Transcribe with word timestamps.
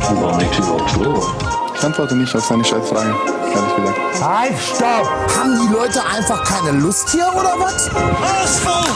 War 0.00 0.36
nicht 0.38 0.58
überhaupt 0.58 0.90
vor? 0.90 1.34
Ich 1.74 1.84
antworte 1.84 2.16
nicht 2.16 2.34
auf 2.34 2.44
seine 2.44 2.64
Scheißfragen, 2.64 3.14
ehrlich 3.54 3.76
gesagt. 3.76 3.98
Halt, 4.22 4.58
stopp! 4.58 5.06
Haben 5.38 5.58
die 5.66 5.72
Leute 5.72 6.00
einfach 6.04 6.44
keine 6.44 6.78
Lust 6.78 7.08
hier 7.10 7.26
oder 7.32 7.54
was? 7.58 7.88
Ausfall! 7.88 8.90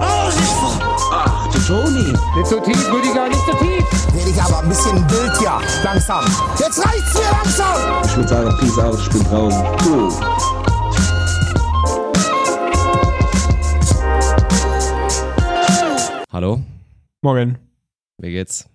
Ausfall! 0.00 0.88
Ach, 1.12 1.48
du 1.52 1.58
Toni. 1.60 2.12
Nicht 2.36 2.46
so 2.46 2.60
tief, 2.60 2.92
Rüdiger, 2.92 3.28
nicht 3.28 3.44
so 3.46 3.52
tief! 3.52 3.84
Werde 4.14 4.30
ich 4.30 4.42
aber 4.42 4.60
ein 4.60 4.68
bisschen 4.68 5.10
wild 5.10 5.38
hier. 5.38 5.60
Langsam. 5.84 6.24
Jetzt 6.58 6.84
reicht's 6.84 7.14
mir 7.14 7.30
langsam! 7.30 8.02
Ich 8.04 8.16
würde 8.16 8.28
sagen, 8.28 8.56
Peace 8.58 8.78
out, 8.78 8.98
ich 8.98 9.10
bin 9.10 9.24
draußen. 9.24 9.64
Cool. 9.86 10.12
Hallo, 16.32 16.60
Morgen. 17.22 17.58
wie 18.18 18.30
geht's? 18.32 18.66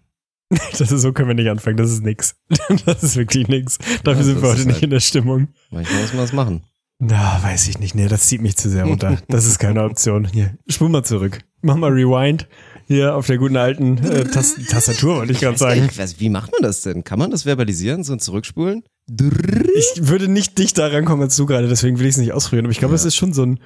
Das 0.77 0.91
ist 0.91 1.01
so 1.01 1.13
können 1.13 1.27
wir 1.29 1.35
nicht 1.35 1.49
anfangen, 1.49 1.77
das 1.77 1.91
ist 1.91 2.03
nix. 2.03 2.35
Das 2.85 3.03
ist 3.03 3.15
wirklich 3.15 3.47
nix. 3.47 3.77
Dafür 4.03 4.21
Ja, 4.21 4.23
sind 4.23 4.41
wir 4.41 4.49
heute 4.49 4.59
ist 4.61 4.65
nicht 4.65 4.73
halt- 4.75 4.83
in 4.83 4.89
der 4.91 4.99
Stimmung. 4.99 5.47
Manchmal 5.71 6.01
muss 6.01 6.13
man 6.13 6.21
das 6.23 6.33
machen. 6.33 6.63
Na, 6.99 7.41
weiß 7.43 7.67
ich 7.67 7.79
nicht. 7.79 7.95
Nee, 7.95 8.07
das 8.07 8.27
zieht 8.27 8.41
mich 8.41 8.55
zu 8.55 8.69
sehr 8.69 8.85
runter. 8.85 9.17
Das 9.27 9.45
ist 9.45 9.59
keine 9.59 9.83
Option. 9.83 10.25
Hier, 10.31 10.57
spul 10.67 10.89
mal 10.89 11.03
zurück. 11.03 11.39
Mach 11.61 11.75
mal 11.75 11.91
Rewind. 11.91 12.47
Hier 12.87 13.15
auf 13.15 13.27
der 13.27 13.37
guten 13.37 13.57
alten 13.57 13.97
äh, 13.97 14.23
Tas 14.25 14.55
Tastatur, 14.69 15.17
wollte 15.17 15.31
ich 15.33 15.39
gerade 15.39 15.57
sagen. 15.57 15.87
Ich 15.89 15.97
weiß, 15.97 16.19
wie 16.19 16.29
macht 16.29 16.51
man 16.51 16.61
das 16.61 16.81
denn? 16.81 17.03
Kann 17.03 17.19
man 17.19 17.31
das 17.31 17.43
verbalisieren, 17.43 18.03
so 18.03 18.13
ein 18.13 18.19
Zurückspulen? 18.19 18.83
Ich 19.09 20.07
würde 20.07 20.27
nicht 20.29 20.57
dichter 20.57 20.91
rankommen 20.93 21.23
als 21.23 21.35
du 21.35 21.45
gerade, 21.45 21.67
deswegen 21.67 21.99
will 21.99 22.05
ich 22.05 22.11
es 22.15 22.17
nicht 22.17 22.31
ausprobieren. 22.33 22.65
Aber 22.65 22.71
ich 22.71 22.79
glaube, 22.79 22.93
Ja. 22.93 22.95
es 22.97 23.05
ist 23.05 23.15
schon 23.15 23.33
so 23.33 23.43
ein 23.45 23.59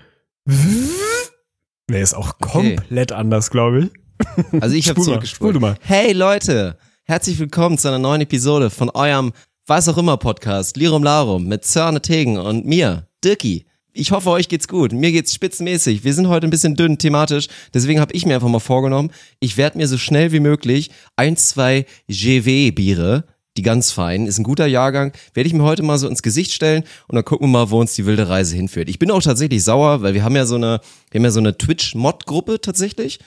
Nee, 1.89 2.01
ist 2.01 2.13
auch 2.15 2.35
Okay. 2.41 2.75
komplett 2.75 3.11
anders, 3.11 3.49
glaube 3.51 3.79
ich. 3.85 3.91
Also 4.59 4.75
ich 4.75 4.89
habe 4.89 5.01
zurückgespult. 5.01 5.55
spul 5.55 5.61
mal. 5.61 5.75
Hey 5.81 6.13
Leute, 6.13 6.77
herzlich 7.05 7.39
willkommen 7.39 7.77
zu 7.77 7.87
einer 7.87 7.99
neuen 7.99 8.21
Episode 8.21 8.69
von 8.69 8.89
eurem 8.89 9.33
was 9.67 9.89
auch 9.89 9.97
immer 9.97 10.15
Podcast 10.15 10.77
Lirum 10.77 11.03
Larum 11.03 11.45
mit 11.45 11.65
Zörne 11.65 12.01
Tegen 12.01 12.37
und 12.37 12.65
mir, 12.65 13.05
Dirki. 13.21 13.65
Ich 13.91 14.11
hoffe, 14.11 14.29
euch 14.29 14.47
geht's 14.47 14.69
gut. 14.69 14.93
Mir 14.93 15.11
geht's 15.11 15.33
spitzenmäßig. 15.33 16.05
Wir 16.05 16.13
sind 16.13 16.29
heute 16.29 16.47
ein 16.47 16.51
bisschen 16.51 16.75
dünn 16.75 16.97
thematisch, 16.97 17.47
deswegen 17.73 17.99
habe 17.99 18.13
ich 18.13 18.25
mir 18.25 18.35
einfach 18.35 18.47
mal 18.47 18.59
vorgenommen, 18.59 19.11
ich 19.41 19.57
werde 19.57 19.77
mir 19.77 19.87
so 19.87 19.97
schnell 19.97 20.31
wie 20.31 20.39
möglich 20.39 20.91
ein, 21.17 21.35
zwei 21.35 21.85
GW-Biere, 22.07 23.25
die 23.57 23.61
ganz 23.61 23.91
feinen, 23.91 24.27
ist 24.27 24.37
ein 24.37 24.43
guter 24.43 24.67
Jahrgang, 24.67 25.11
werde 25.33 25.47
ich 25.47 25.53
mir 25.53 25.63
heute 25.63 25.83
mal 25.83 25.97
so 25.97 26.07
ins 26.07 26.23
Gesicht 26.23 26.53
stellen 26.53 26.83
und 27.07 27.15
dann 27.15 27.25
gucken 27.25 27.47
wir 27.47 27.51
mal, 27.59 27.69
wo 27.69 27.81
uns 27.81 27.93
die 27.93 28.05
wilde 28.05 28.29
Reise 28.29 28.55
hinführt. 28.55 28.87
Ich 28.87 28.99
bin 28.99 29.11
auch 29.11 29.21
tatsächlich 29.21 29.63
sauer, 29.65 30.01
weil 30.01 30.13
wir 30.13 30.23
haben 30.23 30.35
ja 30.37 30.45
so 30.45 30.55
eine, 30.55 30.79
wir 31.11 31.19
haben 31.19 31.25
ja 31.25 31.31
so 31.31 31.39
eine 31.39 31.57
Twitch-Mod-Gruppe 31.57 32.61
tatsächlich. 32.61 33.19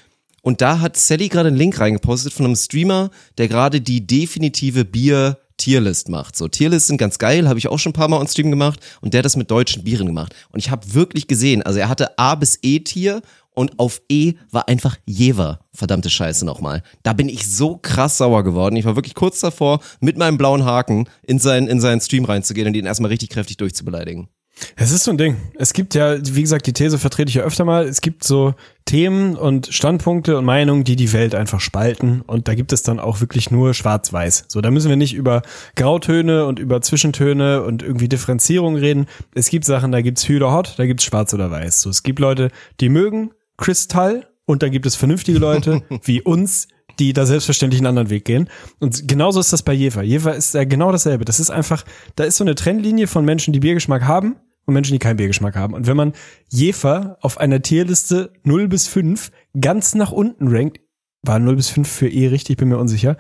Und 0.42 0.60
da 0.60 0.80
hat 0.80 0.96
Sally 0.96 1.28
gerade 1.28 1.48
einen 1.48 1.56
Link 1.56 1.78
reingepostet 1.78 2.33
von 2.33 2.46
einem 2.46 2.56
Streamer, 2.56 3.10
der 3.38 3.48
gerade 3.48 3.80
die 3.80 4.06
definitive 4.06 4.84
Bier-Tierlist 4.84 6.08
macht. 6.08 6.36
So, 6.36 6.48
Tierlist 6.48 6.86
sind 6.86 6.96
ganz 6.96 7.19
geil, 7.19 7.48
habe 7.48 7.58
ich 7.58 7.69
auch 7.69 7.78
schon 7.78 7.91
ein 7.91 7.94
paar 7.94 8.08
Mal 8.08 8.20
on 8.20 8.28
Stream 8.28 8.50
gemacht 8.50 8.80
und 9.00 9.12
der 9.12 9.18
hat 9.18 9.27
das 9.27 9.36
mit 9.36 9.50
deutschen 9.50 9.84
Bieren 9.84 10.06
gemacht. 10.06 10.34
Und 10.50 10.58
ich 10.58 10.70
habe 10.70 10.94
wirklich 10.94 11.27
gesehen, 11.27 11.62
also 11.62 11.78
er 11.78 11.88
hatte 11.88 12.18
A 12.18 12.34
bis 12.34 12.58
E-Tier 12.62 13.22
und 13.55 13.78
auf 13.78 14.00
E 14.08 14.34
war 14.50 14.68
einfach 14.68 14.96
Jever. 15.05 15.61
Verdammte 15.74 16.08
Scheiße 16.08 16.46
nochmal. 16.46 16.83
Da 17.02 17.12
bin 17.12 17.28
ich 17.28 17.48
so 17.48 17.77
krass 17.77 18.16
sauer 18.16 18.44
geworden. 18.44 18.77
Ich 18.77 18.84
war 18.84 18.96
wirklich 18.96 19.14
kurz 19.14 19.41
davor, 19.41 19.80
mit 20.00 20.16
meinem 20.16 20.38
blauen 20.38 20.64
Haken 20.64 21.08
in 21.22 21.38
seinen, 21.38 21.68
in 21.68 21.80
seinen 21.80 22.00
Stream 22.00 22.24
reinzugehen 22.24 22.68
und 22.68 22.74
ihn 22.74 22.86
erstmal 22.86 23.11
richtig 23.11 23.30
kräftig 23.30 23.58
durchzubeleidigen. 23.58 24.28
Es 24.77 24.91
ist 24.91 25.05
so 25.05 25.11
ein 25.11 25.19
Ding. 25.19 25.36
Es 25.55 25.72
gibt 25.72 25.94
ja, 25.94 26.16
wie 26.20 26.42
gesagt, 26.42 26.66
die 26.66 26.72
These 26.72 26.98
vertrete 26.98 27.28
ich 27.28 27.36
ja 27.36 27.42
öfter 27.42 27.64
mal. 27.64 27.84
Es 27.84 28.00
gibt 28.00 28.25
so 28.25 28.55
Themen 28.84 29.36
und 29.36 29.69
Standpunkte 29.69 30.36
und 30.39 30.44
Meinungen, 30.44 30.84
die 30.84 30.97
die 30.97 31.12
Welt 31.12 31.34
einfach 31.34 31.61
spalten. 31.61 32.22
Und 32.22 32.48
da 32.48 32.55
gibt 32.55 32.72
es 32.72 32.83
dann 32.83 32.98
auch 32.98 33.20
wirklich 33.20 33.50
nur 33.50 33.75
Schwarz-Weiß. 33.75 34.47
So, 34.48 34.61
da 34.61 34.70
müssen 34.70 34.89
wir 34.89 34.97
nicht 34.97 35.14
über 35.14 35.42
Grautöne 35.77 36.47
und 36.47 36.58
über 36.58 36.80
Zwischentöne 36.80 37.62
und 37.62 37.83
irgendwie 37.83 38.08
Differenzierung 38.08 38.77
reden. 38.77 39.06
Es 39.34 39.48
gibt 39.48 39.64
Sachen, 39.64 39.92
da 39.92 40.00
gibt's 40.00 40.28
Hü 40.28 40.36
oder 40.36 40.52
Hot, 40.52 40.74
da 40.77 40.86
gibt's 40.86 41.05
Schwarz 41.05 41.33
oder 41.34 41.50
Weiß. 41.50 41.83
So, 41.83 41.90
es 41.90 42.02
gibt 42.02 42.18
Leute, 42.18 42.51
die 42.80 42.89
mögen 42.89 43.30
Kristall 43.57 44.27
und 44.46 44.63
dann 44.63 44.70
gibt 44.70 44.86
es 44.86 44.96
vernünftige 44.96 45.39
Leute 45.39 45.83
wie 46.05 46.23
uns, 46.23 46.68
die 46.98 47.13
da 47.13 47.27
selbstverständlich 47.27 47.80
einen 47.80 47.86
anderen 47.86 48.11
Weg 48.11 48.24
gehen. 48.24 48.48
Und 48.79 49.07
genauso 49.07 49.40
ist 49.40 49.52
das 49.52 49.63
bei 49.63 49.73
Jever. 49.73 50.02
Jever 50.02 50.34
ist 50.34 50.55
ja 50.55 50.64
genau 50.64 50.92
dasselbe. 50.92 51.24
Das 51.24 51.40
ist 51.40 51.51
einfach, 51.51 51.84
da 52.17 52.24
ist 52.24 52.36
so 52.36 52.45
eine 52.45 52.55
Trennlinie 52.55 53.07
von 53.07 53.24
Menschen, 53.24 53.52
die 53.52 53.61
Biergeschmack 53.61 54.02
haben 54.02 54.36
und 54.70 54.75
Menschen, 54.75 54.92
die 54.92 54.98
keinen 54.98 55.17
Biergeschmack 55.17 55.57
haben. 55.57 55.75
Und 55.75 55.86
wenn 55.86 55.97
man 55.97 56.13
Jefer 56.48 57.19
auf 57.20 57.39
einer 57.39 57.63
Tierliste 57.63 58.33
0 58.45 58.69
bis 58.69 58.86
5 58.86 59.31
ganz 59.61 59.95
nach 59.95 60.13
unten 60.13 60.48
rankt, 60.48 60.81
war 61.23 61.39
0 61.39 61.57
bis 61.57 61.69
5 61.69 61.89
für 61.89 62.08
E 62.08 62.29
richtig, 62.29 62.57
bin 62.57 62.69
mir 62.69 62.79
unsicher. 62.79 63.17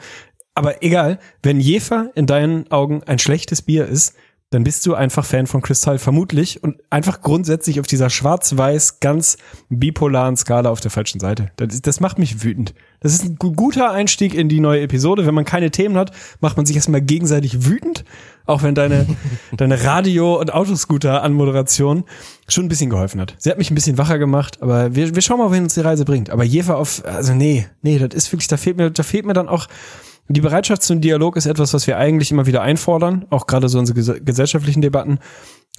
Aber 0.54 0.82
egal, 0.82 1.18
wenn 1.42 1.60
Jefer 1.60 2.10
in 2.14 2.26
deinen 2.26 2.70
Augen 2.70 3.02
ein 3.04 3.18
schlechtes 3.18 3.62
Bier 3.62 3.86
ist, 3.86 4.14
dann 4.50 4.64
bist 4.64 4.84
du 4.84 4.94
einfach 4.94 5.24
Fan 5.24 5.46
von 5.46 5.62
Kristall, 5.62 5.98
vermutlich. 5.98 6.62
Und 6.62 6.76
einfach 6.90 7.20
grundsätzlich 7.20 7.78
auf 7.78 7.86
dieser 7.86 8.10
schwarz-weiß, 8.10 8.98
ganz 8.98 9.36
bipolaren 9.68 10.36
Skala 10.36 10.70
auf 10.70 10.80
der 10.80 10.90
falschen 10.90 11.20
Seite. 11.20 11.52
Das, 11.56 11.80
das 11.82 12.00
macht 12.00 12.18
mich 12.18 12.42
wütend. 12.42 12.74
Das 12.98 13.12
ist 13.14 13.22
ein 13.24 13.36
gu- 13.36 13.52
guter 13.52 13.92
Einstieg 13.92 14.34
in 14.34 14.48
die 14.48 14.58
neue 14.58 14.80
Episode. 14.80 15.24
Wenn 15.24 15.34
man 15.34 15.44
keine 15.44 15.70
Themen 15.70 15.96
hat, 15.96 16.10
macht 16.40 16.56
man 16.56 16.66
sich 16.66 16.74
erstmal 16.74 17.00
gegenseitig 17.00 17.64
wütend. 17.64 18.04
Auch 18.44 18.64
wenn 18.64 18.74
deine, 18.74 19.06
deine 19.56 19.84
Radio- 19.84 20.40
und 20.40 20.52
Autoscooter-Anmoderation 20.52 22.04
schon 22.48 22.64
ein 22.64 22.68
bisschen 22.68 22.90
geholfen 22.90 23.20
hat. 23.20 23.36
Sie 23.38 23.50
hat 23.50 23.58
mich 23.58 23.70
ein 23.70 23.74
bisschen 23.76 23.98
wacher 23.98 24.18
gemacht, 24.18 24.60
aber 24.62 24.94
wir, 24.94 25.14
wir 25.14 25.22
schauen 25.22 25.38
mal, 25.38 25.50
wohin 25.50 25.62
uns 25.64 25.74
die 25.74 25.80
Reise 25.80 26.04
bringt. 26.04 26.30
Aber 26.30 26.44
Jefer 26.44 26.76
auf, 26.76 27.04
also 27.04 27.34
nee, 27.34 27.66
nee, 27.82 27.98
das 27.98 28.14
ist 28.14 28.32
wirklich, 28.32 28.48
da 28.48 28.56
fehlt 28.56 28.76
mir, 28.76 28.90
da 28.90 29.02
fehlt 29.02 29.26
mir 29.26 29.32
dann 29.32 29.48
auch, 29.48 29.68
die 30.36 30.40
Bereitschaft 30.40 30.82
zum 30.82 31.00
Dialog 31.00 31.36
ist 31.36 31.46
etwas, 31.46 31.74
was 31.74 31.86
wir 31.86 31.96
eigentlich 31.96 32.30
immer 32.30 32.46
wieder 32.46 32.62
einfordern, 32.62 33.26
auch 33.30 33.46
gerade 33.46 33.68
so 33.68 33.78
unsere 33.78 33.96
ges 33.96 34.12
gesellschaftlichen 34.24 34.82
Debatten. 34.82 35.18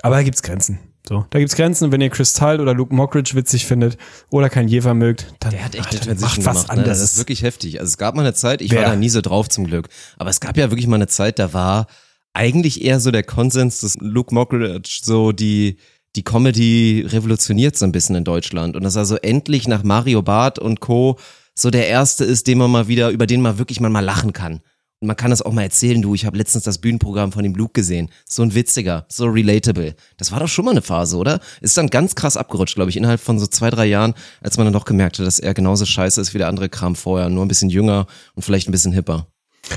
Aber 0.04 0.16
da 0.16 0.24
gibt's 0.24 0.42
Grenzen. 0.42 0.80
So, 1.08 1.26
da 1.30 1.40
gibt's 1.40 1.56
Grenzen. 1.56 1.86
Und 1.86 1.92
wenn 1.92 2.02
ihr 2.02 2.10
Kristall 2.10 2.60
oder 2.60 2.74
Luke 2.74 2.94
Mockridge 2.94 3.36
witzig 3.36 3.66
findet 3.66 3.98
oder 4.30 4.50
kein 4.50 4.68
Jever 4.68 4.94
mögt, 4.94 5.34
dann, 5.40 5.52
Der 5.52 5.66
hat 5.66 5.76
echt 5.76 5.88
ach, 5.88 6.06
macht 6.08 6.22
was 6.22 6.36
gemacht. 6.36 6.38
Ne? 6.38 6.52
Das 6.54 6.70
anderes. 6.70 7.02
ist 7.02 7.18
wirklich 7.18 7.44
heftig. 7.44 7.80
Also 7.80 7.90
es 7.90 7.98
gab 7.98 8.16
mal 8.16 8.22
eine 8.22 8.34
Zeit, 8.34 8.62
ich 8.62 8.72
Wer? 8.72 8.84
war 8.84 8.90
da 8.90 8.96
nie 8.96 9.10
so 9.10 9.22
drauf 9.22 9.50
zum 9.50 9.66
Glück, 9.66 9.90
aber 10.18 10.30
es 10.30 10.40
gab 10.40 10.58
ja 10.58 10.70
wirklich 10.70 10.88
mal 10.88 10.96
eine 10.96 11.08
Zeit, 11.08 11.40
da 11.40 11.54
war 11.54 11.88
eigentlich 12.34 12.84
eher 12.84 13.00
so 13.00 13.12
der 13.12 13.24
Konsens, 13.24 13.82
dass 13.82 13.98
Luke 14.00 14.34
Mockridge 14.34 15.02
so 15.04 15.32
die 15.32 15.78
die 16.16 16.24
Comedy 16.24 17.06
revolutioniert 17.08 17.78
so 17.78 17.86
ein 17.86 17.94
bisschen 17.94 18.16
in 18.16 18.26
Deutschland 18.26 18.76
und 18.76 18.84
dass 18.84 18.98
er 18.98 19.06
so 19.06 19.16
endlich 19.16 19.68
nach 19.68 19.84
Mario 19.84 20.22
Barth 20.22 20.60
und 20.60 20.82
Co. 20.82 21.18
so 21.62 21.70
der 21.70 21.88
erste 21.88 22.26
ist, 22.26 22.48
den 22.48 22.58
man 22.58 22.72
mal 22.72 22.88
wieder, 22.88 23.10
über 23.10 23.28
den 23.28 23.42
man 23.42 23.58
wirklich 23.58 23.80
mal, 23.80 23.90
mal 23.90 24.00
lachen 24.04 24.34
kann. 24.34 24.62
Und 25.00 25.08
man 25.08 25.16
kann 25.18 25.32
das 25.32 25.42
auch 25.42 25.52
mal 25.52 25.64
erzählen, 25.64 26.00
du, 26.02 26.14
ich 26.14 26.26
habe 26.26 26.38
letztens 26.38 26.64
das 26.64 26.78
Bühnenprogramm 26.78 27.32
von 27.32 27.42
dem 27.44 27.56
Luke 27.56 27.74
gesehen. 27.74 28.10
So 28.28 28.44
ein 28.44 28.54
witziger, 28.54 29.06
so 29.10 29.26
relatable. 29.26 29.96
Das 30.18 30.32
war 30.32 30.40
doch 30.40 30.48
schon 30.48 30.64
mal 30.66 30.72
eine 30.72 30.84
Phase, 30.84 31.18
oder? 31.18 31.40
Ist 31.60 31.76
dann 31.76 31.88
ganz 31.90 32.14
krass 32.14 32.38
abgerutscht, 32.38 32.76
glaube 32.76 32.92
ich, 32.92 32.98
innerhalb 32.98 33.20
von 33.20 33.40
so 33.40 33.48
zwei, 33.48 33.72
drei 33.72 33.86
Jahren, 33.88 34.14
als 34.42 34.58
man 34.58 34.68
dann 34.68 34.74
doch 34.74 34.86
gemerkt 34.86 35.18
hat, 35.18 35.26
dass 35.26 35.40
er 35.40 35.56
genauso 35.56 35.86
scheiße 35.86 36.22
ist 36.22 36.36
wie 36.36 36.38
der 36.38 36.50
andere 36.50 36.70
Kram 36.70 36.96
vorher, 36.96 37.30
nur 37.30 37.44
ein 37.44 37.48
bisschen 37.48 37.70
jünger 37.70 38.06
und 38.36 38.44
vielleicht 38.44 38.70
ein 38.70 38.72
bisschen 38.72 38.92
hipper. 38.92 39.26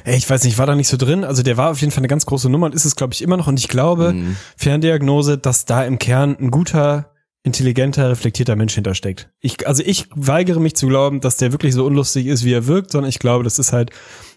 Ey, 0.05 0.17
ich 0.17 0.29
weiß 0.29 0.45
nicht, 0.45 0.55
ich 0.55 0.59
war 0.59 0.67
da 0.67 0.75
nicht 0.75 0.89
so 0.89 0.97
drin. 0.99 1.25
Also 1.25 1.43
der 1.43 1.57
war 1.57 1.71
auf 1.71 1.81
jeden 1.81 1.91
Fall 1.91 2.01
eine 2.01 2.09
ganz 2.09 2.27
große 2.27 2.51
Nummer 2.51 2.67
und 2.67 2.75
ist 2.75 2.85
es, 2.85 2.97
glaube 2.97 3.15
ich, 3.15 3.23
immer 3.23 3.37
noch. 3.39 3.47
Und 3.47 3.59
ich 3.59 3.69
glaube, 3.69 4.13
Mhm. 4.13 4.37
Ferndiagnose, 4.59 5.39
dass 5.39 5.65
da 5.65 5.85
im 5.85 5.99
Kern 5.99 6.37
ein 6.39 6.51
guter, 6.51 7.14
intelligenter, 7.45 8.09
reflektierter 8.09 8.57
Mensch 8.57 8.75
hintersteckt. 8.75 9.29
Ich, 9.41 9.69
also 9.69 9.83
ich 9.85 10.07
weigere 10.15 10.61
mich 10.61 10.75
zu 10.75 10.89
glauben, 10.89 11.21
dass 11.21 11.37
der 11.37 11.53
wirklich 11.53 11.75
so 11.75 11.85
unlustig 11.85 12.27
ist, 12.27 12.43
wie 12.45 12.53
er 12.55 12.67
wirkt, 12.67 12.91
sondern 12.91 13.11
ich 13.11 13.19
glaube, 13.19 13.45
das 13.45 13.59
ist 13.59 13.73
halt 13.73 13.91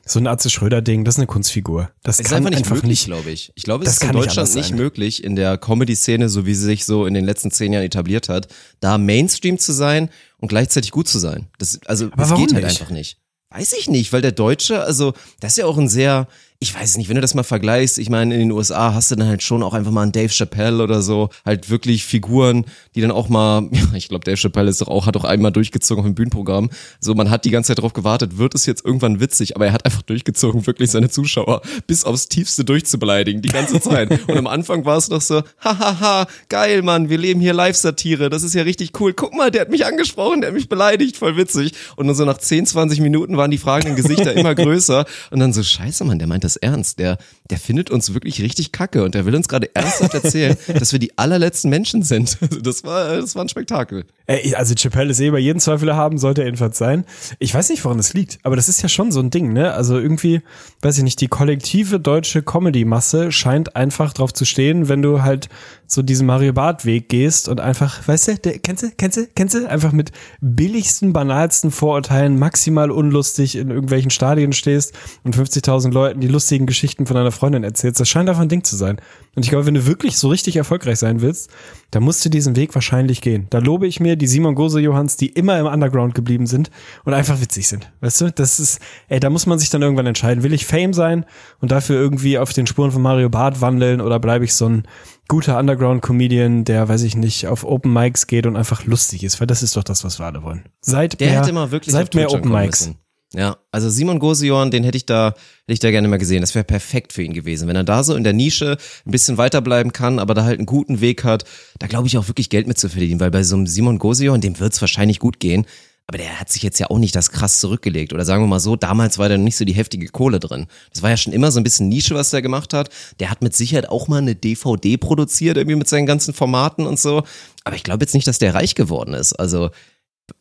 so 0.05 0.19
ein 0.19 0.27
Atze 0.27 0.49
Schröder-Ding, 0.49 1.05
das 1.05 1.15
ist 1.15 1.19
eine 1.19 1.27
Kunstfigur. 1.27 1.89
Das 2.03 2.19
ist 2.19 2.27
kann 2.27 2.37
einfach 2.37 2.49
nicht 2.49 2.59
einfach 2.59 2.75
möglich, 2.75 2.89
nicht. 2.89 3.05
glaube 3.05 3.31
ich. 3.31 3.53
Ich 3.55 3.63
glaube, 3.63 3.85
es 3.85 3.93
ist 3.93 4.03
in 4.03 4.09
nicht 4.09 4.19
Deutschland 4.19 4.55
nicht, 4.55 4.69
sein. 4.69 4.77
möglich, 4.77 5.23
in 5.23 5.37
der 5.37 5.57
Comedy-Szene, 5.57 6.27
so 6.27 6.45
wie 6.45 6.53
sie 6.53 6.65
sich 6.65 6.83
so 6.83 7.05
in 7.05 7.13
den 7.13 7.23
letzten 7.23 7.49
zehn 7.49 7.71
Jahren 7.71 7.85
etabliert 7.85 8.27
hat, 8.27 8.49
da 8.81 8.97
Mainstream 8.97 9.57
zu 9.57 9.71
sein 9.71 10.09
und 10.37 10.49
gleichzeitig 10.49 10.91
gut 10.91 11.07
zu 11.07 11.17
sein. 11.17 11.47
Das, 11.59 11.79
also, 11.85 12.07
Aber 12.07 12.17
das 12.17 12.35
geht 12.35 12.53
halt 12.53 12.65
nicht? 12.65 12.81
einfach 12.81 12.91
nicht. 12.91 13.19
Weiß 13.49 13.71
ich 13.79 13.89
nicht, 13.89 14.11
weil 14.11 14.21
der 14.21 14.33
Deutsche, 14.33 14.81
also, 14.81 15.13
das 15.39 15.53
ist 15.53 15.57
ja 15.57 15.65
auch 15.65 15.77
ein 15.77 15.87
sehr, 15.87 16.27
ich 16.59 16.73
weiß 16.73 16.97
nicht, 16.97 17.07
wenn 17.07 17.15
du 17.15 17.21
das 17.21 17.35
mal 17.35 17.43
vergleichst, 17.43 17.99
ich 17.99 18.09
meine, 18.09 18.33
in 18.33 18.39
den 18.39 18.51
USA 18.51 18.91
hast 18.95 19.11
du 19.11 19.15
dann 19.15 19.27
halt 19.27 19.43
schon 19.43 19.61
auch 19.61 19.75
einfach 19.75 19.91
mal 19.91 20.01
einen 20.01 20.11
Dave 20.11 20.33
Chappelle 20.33 20.81
oder 20.81 21.03
so, 21.03 21.29
halt 21.45 21.69
wirklich 21.69 22.03
Figuren, 22.03 22.65
die 22.95 23.01
dann 23.01 23.11
auch 23.11 23.29
mal, 23.29 23.69
ja, 23.71 23.83
ich 23.93 24.09
glaube, 24.09 24.25
Dave 24.25 24.37
Chappelle 24.37 24.67
ist 24.67 24.81
doch 24.81 24.87
auch, 24.87 25.05
hat 25.05 25.15
auch 25.17 25.23
einmal 25.23 25.51
durchgezogen 25.51 25.99
auf 25.99 26.07
dem 26.07 26.15
Bühnenprogramm. 26.15 26.71
So, 26.99 27.13
man 27.13 27.29
hat 27.29 27.45
die 27.45 27.51
ganze 27.51 27.67
Zeit 27.67 27.77
darauf 27.77 27.93
gewartet, 27.93 28.39
wird 28.39 28.55
es 28.55 28.65
jetzt 28.65 28.83
irgendwann 28.83 29.19
witzig, 29.19 29.55
aber 29.55 29.67
er 29.67 29.73
hat 29.73 29.85
einfach 29.85 30.01
durchgezogen, 30.01 30.65
wirklich 30.65 30.89
seine 30.89 31.09
Zuschauer 31.09 31.61
bis 31.85 32.03
aufs 32.05 32.27
Tiefste 32.27 32.65
durchzubeleidigen, 32.65 33.43
die 33.43 33.49
ganze 33.49 33.79
Zeit. 33.79 34.09
Und 34.27 34.37
am 34.37 34.47
Anfang 34.47 34.83
war 34.83 34.97
es 34.97 35.09
noch 35.09 35.21
so, 35.21 35.43
hahaha, 35.59 36.25
geil, 36.49 36.81
Mann, 36.81 37.09
wir 37.09 37.19
leben 37.19 37.39
hier 37.39 37.53
Live-Satire, 37.53 38.31
das 38.31 38.41
ist 38.41 38.55
ja 38.55 38.63
richtig 38.63 38.99
cool. 38.99 39.13
Guck 39.13 39.35
mal, 39.35 39.51
der 39.51 39.61
hat 39.61 39.69
mich 39.69 39.85
angesprochen, 39.85 40.41
der 40.41 40.49
hat 40.49 40.55
mich 40.55 40.69
beleidigt, 40.69 41.17
voll 41.17 41.37
witzig. 41.37 41.73
Und 41.97 42.07
dann 42.07 42.15
so 42.15 42.25
nach 42.25 42.39
10, 42.39 42.65
20 42.65 42.99
Minuten 42.99 43.37
waren 43.37 43.51
die 43.51 43.59
fragenden 43.59 43.95
Gesichter 43.95 44.33
immer 44.33 44.55
größer. 44.55 45.05
Und 45.29 45.39
dann 45.39 45.53
so, 45.53 45.61
scheiße, 45.61 46.03
Mann, 46.03 46.17
der 46.17 46.27
meint 46.27 46.46
das 46.47 46.55
ernst. 46.55 46.99
Der, 46.99 47.17
der 47.49 47.57
findet 47.57 47.91
uns 47.91 48.13
wirklich 48.13 48.41
richtig 48.41 48.71
kacke 48.71 49.03
und 49.03 49.15
der 49.15 49.25
will 49.25 49.35
uns 49.35 49.47
gerade 49.47 49.73
ernsthaft 49.75 50.13
erzählen, 50.13 50.57
dass 50.79 50.91
wir 50.91 50.99
die 50.99 51.17
allerletzten 51.17 51.69
Menschen 51.69 52.03
sind. 52.03 52.37
Also 52.41 52.61
Das 52.61 52.83
war, 52.83 53.17
das 53.17 53.35
war 53.35 53.43
ein 53.43 53.49
Spektakel. 53.49 54.05
Ey, 54.25 54.55
also 54.55 54.75
Chappelle 54.75 55.11
ist 55.11 55.21
eh 55.21 55.29
bei 55.29 55.39
jedem 55.39 55.59
Zweifel 55.59 55.95
haben, 55.95 56.17
sollte 56.17 56.41
er 56.41 56.47
jedenfalls 56.47 56.77
sein. 56.77 57.05
Ich 57.39 57.53
weiß 57.53 57.69
nicht, 57.69 57.83
woran 57.85 57.97
das 57.97 58.13
liegt, 58.13 58.39
aber 58.43 58.55
das 58.55 58.67
ist 58.67 58.81
ja 58.81 58.89
schon 58.89 59.11
so 59.11 59.21
ein 59.21 59.29
Ding, 59.29 59.53
ne? 59.53 59.73
Also 59.73 59.97
irgendwie, 59.97 60.41
weiß 60.81 60.97
ich 60.97 61.03
nicht, 61.03 61.21
die 61.21 61.29
kollektive 61.29 61.99
deutsche 61.99 62.41
Comedy-Masse 62.41 63.31
scheint 63.31 63.75
einfach 63.75 64.11
drauf 64.11 64.33
zu 64.33 64.43
stehen, 64.43 64.89
wenn 64.89 65.01
du 65.01 65.21
halt 65.21 65.47
so 65.87 66.01
diesen 66.01 66.27
Mario 66.27 66.51
Barth 66.51 66.85
Weg 66.85 67.07
gehst 67.07 67.47
und 67.47 67.61
einfach, 67.61 68.05
weißt 68.05 68.27
du, 68.27 68.35
der, 68.35 68.59
kennst 68.59 68.83
du, 68.83 68.91
kennst 68.97 69.17
du, 69.17 69.27
kennst 69.33 69.55
du, 69.55 69.69
einfach 69.69 69.93
mit 69.93 70.11
billigsten, 70.41 71.13
banalsten 71.13 71.71
Vorurteilen 71.71 72.37
maximal 72.37 72.91
unlustig 72.91 73.55
in 73.55 73.69
irgendwelchen 73.69 74.11
Stadien 74.11 74.51
stehst 74.51 74.93
und 75.23 75.35
50.000 75.35 75.91
Leuten 75.91 76.19
die 76.19 76.27
lustigen 76.37 76.67
Geschichten 76.67 77.07
von 77.07 77.15
deiner 77.15 77.31
Freundin 77.31 77.63
erzählst. 77.63 77.99
Das 77.99 78.07
scheint 78.07 78.29
einfach 78.29 78.43
ein 78.43 78.49
Ding 78.49 78.63
zu 78.63 78.75
sein. 78.75 78.97
Und 79.35 79.43
ich 79.43 79.49
glaube, 79.49 79.65
wenn 79.65 79.73
du 79.73 79.87
wirklich 79.87 80.17
so 80.17 80.27
richtig 80.29 80.55
erfolgreich 80.55 80.99
sein 80.99 81.21
willst, 81.21 81.49
dann 81.89 82.03
musst 82.03 82.23
du 82.23 82.29
diesen 82.29 82.55
Weg 82.55 82.75
wahrscheinlich 82.75 83.21
gehen. 83.21 83.47
Da 83.49 83.57
lobe 83.57 83.87
ich 83.87 83.99
mir 83.99 84.15
die 84.15 84.27
Simon 84.27 84.53
Gose 84.53 84.79
Johanns, 84.79 85.17
die 85.17 85.27
immer 85.29 85.59
im 85.59 85.65
Underground 85.65 86.13
geblieben 86.13 86.45
sind 86.45 86.69
und 87.05 87.13
einfach 87.13 87.41
witzig 87.41 87.67
sind. 87.67 87.91
Weißt 88.01 88.21
du, 88.21 88.31
das 88.31 88.59
ist, 88.59 88.79
ey, 89.07 89.19
da 89.19 89.31
muss 89.31 89.47
man 89.47 89.57
sich 89.57 89.71
dann 89.71 89.81
irgendwann 89.81 90.05
entscheiden. 90.05 90.43
Will 90.43 90.53
ich 90.53 90.65
Fame 90.67 90.93
sein 90.93 91.25
und 91.59 91.71
dafür 91.71 91.97
irgendwie 91.99 92.37
auf 92.37 92.53
den 92.53 92.67
Spuren 92.67 92.91
von 92.91 93.01
Mario 93.01 93.29
Barth 93.29 93.59
wandeln 93.59 93.99
oder 93.99 94.19
bleibe 94.19 94.45
ich 94.45 94.53
so 94.53 94.69
ein 94.69 94.83
guter 95.27 95.57
Underground-Comedian, 95.57 96.63
der, 96.63 96.87
weiß 96.87 97.01
ich 97.01 97.15
nicht, 97.15 97.47
auf 97.47 97.63
Open 97.65 97.91
Mics 97.91 98.27
geht 98.27 98.45
und 98.45 98.55
einfach 98.55 98.85
lustig 98.85 99.23
ist, 99.23 99.39
weil 99.39 99.47
das 99.47 99.63
ist 99.63 99.75
doch 99.75 99.83
das, 99.83 100.03
was 100.03 100.19
wir 100.19 100.25
alle 100.27 100.43
wollen. 100.43 100.63
Seid 100.81 101.19
Der 101.19 101.29
mehr, 101.31 101.41
hätte 101.41 101.51
mal 101.53 101.71
wirklich 101.71 101.93
seid 101.93 102.13
mehr 102.15 102.31
Open 102.31 102.51
Mics. 102.51 102.87
müssen. 102.87 103.06
Ja, 103.33 103.57
also 103.71 103.89
Simon 103.89 104.19
Gosion, 104.19 104.71
den 104.71 104.85
hätte 104.85 104.95
ich 104.95 105.05
da, 105.05 105.27
hätte 105.27 105.73
ich 105.73 105.79
da 105.79 105.91
gerne 105.91 106.07
mal 106.07 106.17
gesehen. 106.17 106.41
Das 106.41 106.55
wäre 106.55 106.63
perfekt 106.63 107.11
für 107.11 107.23
ihn 107.23 107.33
gewesen. 107.33 107.67
Wenn 107.67 107.75
er 107.75 107.83
da 107.83 108.03
so 108.03 108.15
in 108.15 108.23
der 108.23 108.31
Nische 108.31 108.77
ein 109.05 109.11
bisschen 109.11 109.37
weiterbleiben 109.37 109.91
kann, 109.91 110.19
aber 110.19 110.33
da 110.33 110.45
halt 110.45 110.59
einen 110.59 110.65
guten 110.65 111.01
Weg 111.01 111.25
hat, 111.25 111.43
da 111.79 111.87
glaube 111.87 112.07
ich 112.07 112.17
auch 112.17 112.29
wirklich 112.29 112.49
Geld 112.49 112.67
mit 112.67 112.77
zu 112.77 112.87
verdienen, 112.87 113.19
weil 113.19 113.31
bei 113.31 113.43
so 113.43 113.57
einem 113.57 113.67
Simon 113.67 113.99
Gosion, 113.99 114.39
dem 114.39 114.59
wird's 114.59 114.79
wahrscheinlich 114.79 115.19
gut 115.19 115.41
gehen. 115.41 115.65
Aber 116.09 116.17
der 116.17 116.39
hat 116.39 116.49
sich 116.49 116.63
jetzt 116.63 116.79
ja 116.79 116.89
auch 116.89 116.99
nicht 116.99 117.13
das 117.17 117.31
krass 117.31 117.59
zurückgelegt. 117.59 118.13
Oder 118.13 118.23
sagen 118.23 118.41
wir 118.41 118.47
mal 118.47 118.61
so, 118.61 118.77
damals 118.77 119.17
war 119.17 119.27
da 119.27 119.37
nicht 119.37 119.57
so 119.57 119.65
die 119.65 119.73
heftige 119.73 120.07
Kohle 120.07 120.39
drin. 120.39 120.67
Das 120.93 121.03
war 121.03 121.09
ja 121.09 121.17
schon 121.17 121.33
immer 121.33 121.51
so 121.51 121.59
ein 121.59 121.63
bisschen 121.63 121.89
Nische, 121.89 122.15
was 122.15 122.29
der 122.29 122.41
gemacht 122.41 122.73
hat. 122.73 122.89
Der 123.19 123.29
hat 123.29 123.41
mit 123.41 123.53
Sicherheit 123.53 123.89
auch 123.89 124.07
mal 124.07 124.19
eine 124.19 124.35
DVD 124.35 124.95
produziert, 124.95 125.57
irgendwie 125.57 125.75
mit 125.75 125.89
seinen 125.89 126.05
ganzen 126.05 126.33
Formaten 126.33 126.87
und 126.87 126.97
so. 126.97 127.23
Aber 127.65 127.75
ich 127.75 127.83
glaube 127.83 128.05
jetzt 128.05 128.13
nicht, 128.13 128.25
dass 128.25 128.39
der 128.39 128.53
reich 128.53 128.73
geworden 128.73 129.13
ist. 129.13 129.33
Also 129.33 129.69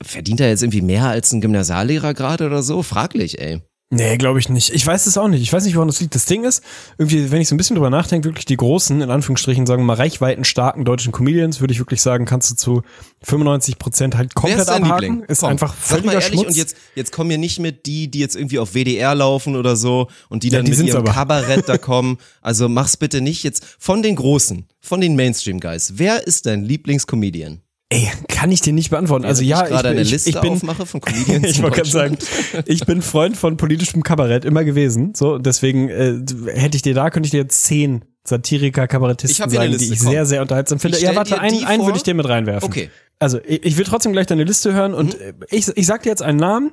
verdient 0.02 0.40
er 0.40 0.48
jetzt 0.48 0.62
irgendwie 0.62 0.82
mehr 0.82 1.06
als 1.06 1.32
ein 1.32 1.40
Gymnasiallehrer 1.40 2.14
gerade 2.14 2.46
oder 2.46 2.62
so? 2.62 2.82
Fraglich, 2.82 3.40
ey. 3.40 3.60
Nee, 3.88 4.16
glaube 4.16 4.40
ich 4.40 4.48
nicht. 4.48 4.70
Ich 4.74 4.84
weiß 4.84 5.06
es 5.06 5.16
auch 5.16 5.28
nicht. 5.28 5.42
Ich 5.42 5.52
weiß 5.52 5.64
nicht, 5.64 5.76
woran 5.76 5.86
das 5.86 6.00
liegt. 6.00 6.16
Das 6.16 6.24
Ding 6.24 6.42
ist, 6.42 6.60
irgendwie, 6.98 7.30
wenn 7.30 7.40
ich 7.40 7.46
so 7.46 7.54
ein 7.54 7.56
bisschen 7.56 7.76
drüber 7.76 7.88
nachdenke, 7.88 8.28
wirklich 8.28 8.44
die 8.44 8.56
großen, 8.56 9.00
in 9.00 9.10
Anführungsstrichen, 9.10 9.64
sagen 9.64 9.82
wir 9.82 9.86
mal, 9.86 9.94
reichweitenstarken 9.94 10.84
deutschen 10.84 11.12
Comedians, 11.12 11.60
würde 11.60 11.72
ich 11.72 11.78
wirklich 11.78 12.02
sagen, 12.02 12.24
kannst 12.24 12.50
du 12.50 12.56
zu 12.56 12.82
95 13.22 13.78
Prozent 13.78 14.16
halt 14.16 14.32
Wer 14.34 14.40
komplett 14.40 14.58
ist 14.58 14.68
dein 14.68 14.82
abhaken. 14.82 15.02
Liebling? 15.04 15.28
Ist 15.28 15.38
Komm, 15.38 15.50
einfach 15.50 15.72
sag 15.80 16.04
mal 16.04 16.10
völliger 16.10 16.12
ehrlich, 16.14 16.26
Schmutz. 16.40 16.48
und 16.48 16.56
jetzt, 16.56 16.76
jetzt 16.96 17.12
kommen 17.12 17.30
wir 17.30 17.38
nicht 17.38 17.60
mit 17.60 17.86
die, 17.86 18.10
die 18.10 18.18
jetzt 18.18 18.34
irgendwie 18.34 18.58
auf 18.58 18.72
WDR 18.74 19.14
laufen 19.14 19.54
oder 19.54 19.76
so 19.76 20.08
und 20.30 20.42
die 20.42 20.48
dann 20.50 20.64
die 20.64 20.72
mit 20.72 20.80
ihrem 20.82 20.96
aber. 20.96 21.12
Kabarett 21.12 21.68
da 21.68 21.78
kommen. 21.78 22.18
Also 22.42 22.68
mach's 22.68 22.96
bitte 22.96 23.20
nicht 23.20 23.44
jetzt 23.44 23.64
von 23.78 24.02
den 24.02 24.16
Großen, 24.16 24.66
von 24.80 25.00
den 25.00 25.14
Mainstream-Guys. 25.14 25.92
Wer 25.94 26.26
ist 26.26 26.46
dein 26.46 26.64
Lieblingscomedian? 26.64 27.60
Ey, 27.88 28.08
kann 28.28 28.50
ich 28.50 28.60
dir 28.60 28.72
nicht 28.72 28.90
beantworten. 28.90 29.24
Also 29.24 29.44
ja, 29.44 29.62
ich 29.62 29.68
gerade 29.68 29.82
bin- 29.84 29.90
eine 29.92 30.00
ich, 30.02 30.10
Liste 30.10 30.30
ich 30.30 30.40
bin, 30.40 30.52
aufmache 30.54 30.86
von 30.86 31.00
Comedians 31.00 31.44
ich 31.50 31.62
wollte 31.62 31.76
gerade 31.76 31.88
sagen, 31.90 32.18
ich 32.64 32.84
bin 32.84 33.00
Freund 33.00 33.36
von 33.36 33.56
politischem 33.56 34.02
Kabarett 34.02 34.44
immer 34.44 34.64
gewesen. 34.64 35.14
So, 35.14 35.38
deswegen 35.38 35.88
äh, 35.88 36.14
hätte 36.52 36.76
ich 36.76 36.82
dir 36.82 36.94
da, 36.94 37.10
könnte 37.10 37.28
ich 37.28 37.30
dir 37.30 37.38
jetzt 37.42 37.62
zehn 37.64 38.04
Satiriker, 38.24 38.84
Ich 38.84 38.88
Kabarettisten 38.90 39.48
sagen, 39.48 39.70
die 39.78 39.84
ich 39.92 40.00
komm. 40.00 40.10
sehr, 40.10 40.26
sehr 40.26 40.42
unterhaltsam 40.42 40.80
finde. 40.80 40.96
Ich 40.98 41.04
Ja, 41.04 41.14
warte, 41.14 41.38
einen, 41.40 41.64
einen 41.64 41.84
würde 41.84 41.96
ich 41.96 42.02
dir 42.02 42.14
mit 42.14 42.28
reinwerfen. 42.28 42.68
Okay. 42.68 42.90
Also, 43.20 43.38
ich, 43.46 43.64
ich 43.64 43.76
will 43.76 43.84
trotzdem 43.84 44.10
gleich 44.12 44.26
deine 44.26 44.42
Liste 44.42 44.74
hören 44.74 44.92
und 44.92 45.14
Mhm. 45.14 45.42
äh, 45.42 45.56
ich, 45.56 45.68
ich 45.68 45.86
sag 45.86 46.02
dir 46.02 46.08
jetzt 46.08 46.22
einen 46.22 46.38
Namen 46.40 46.72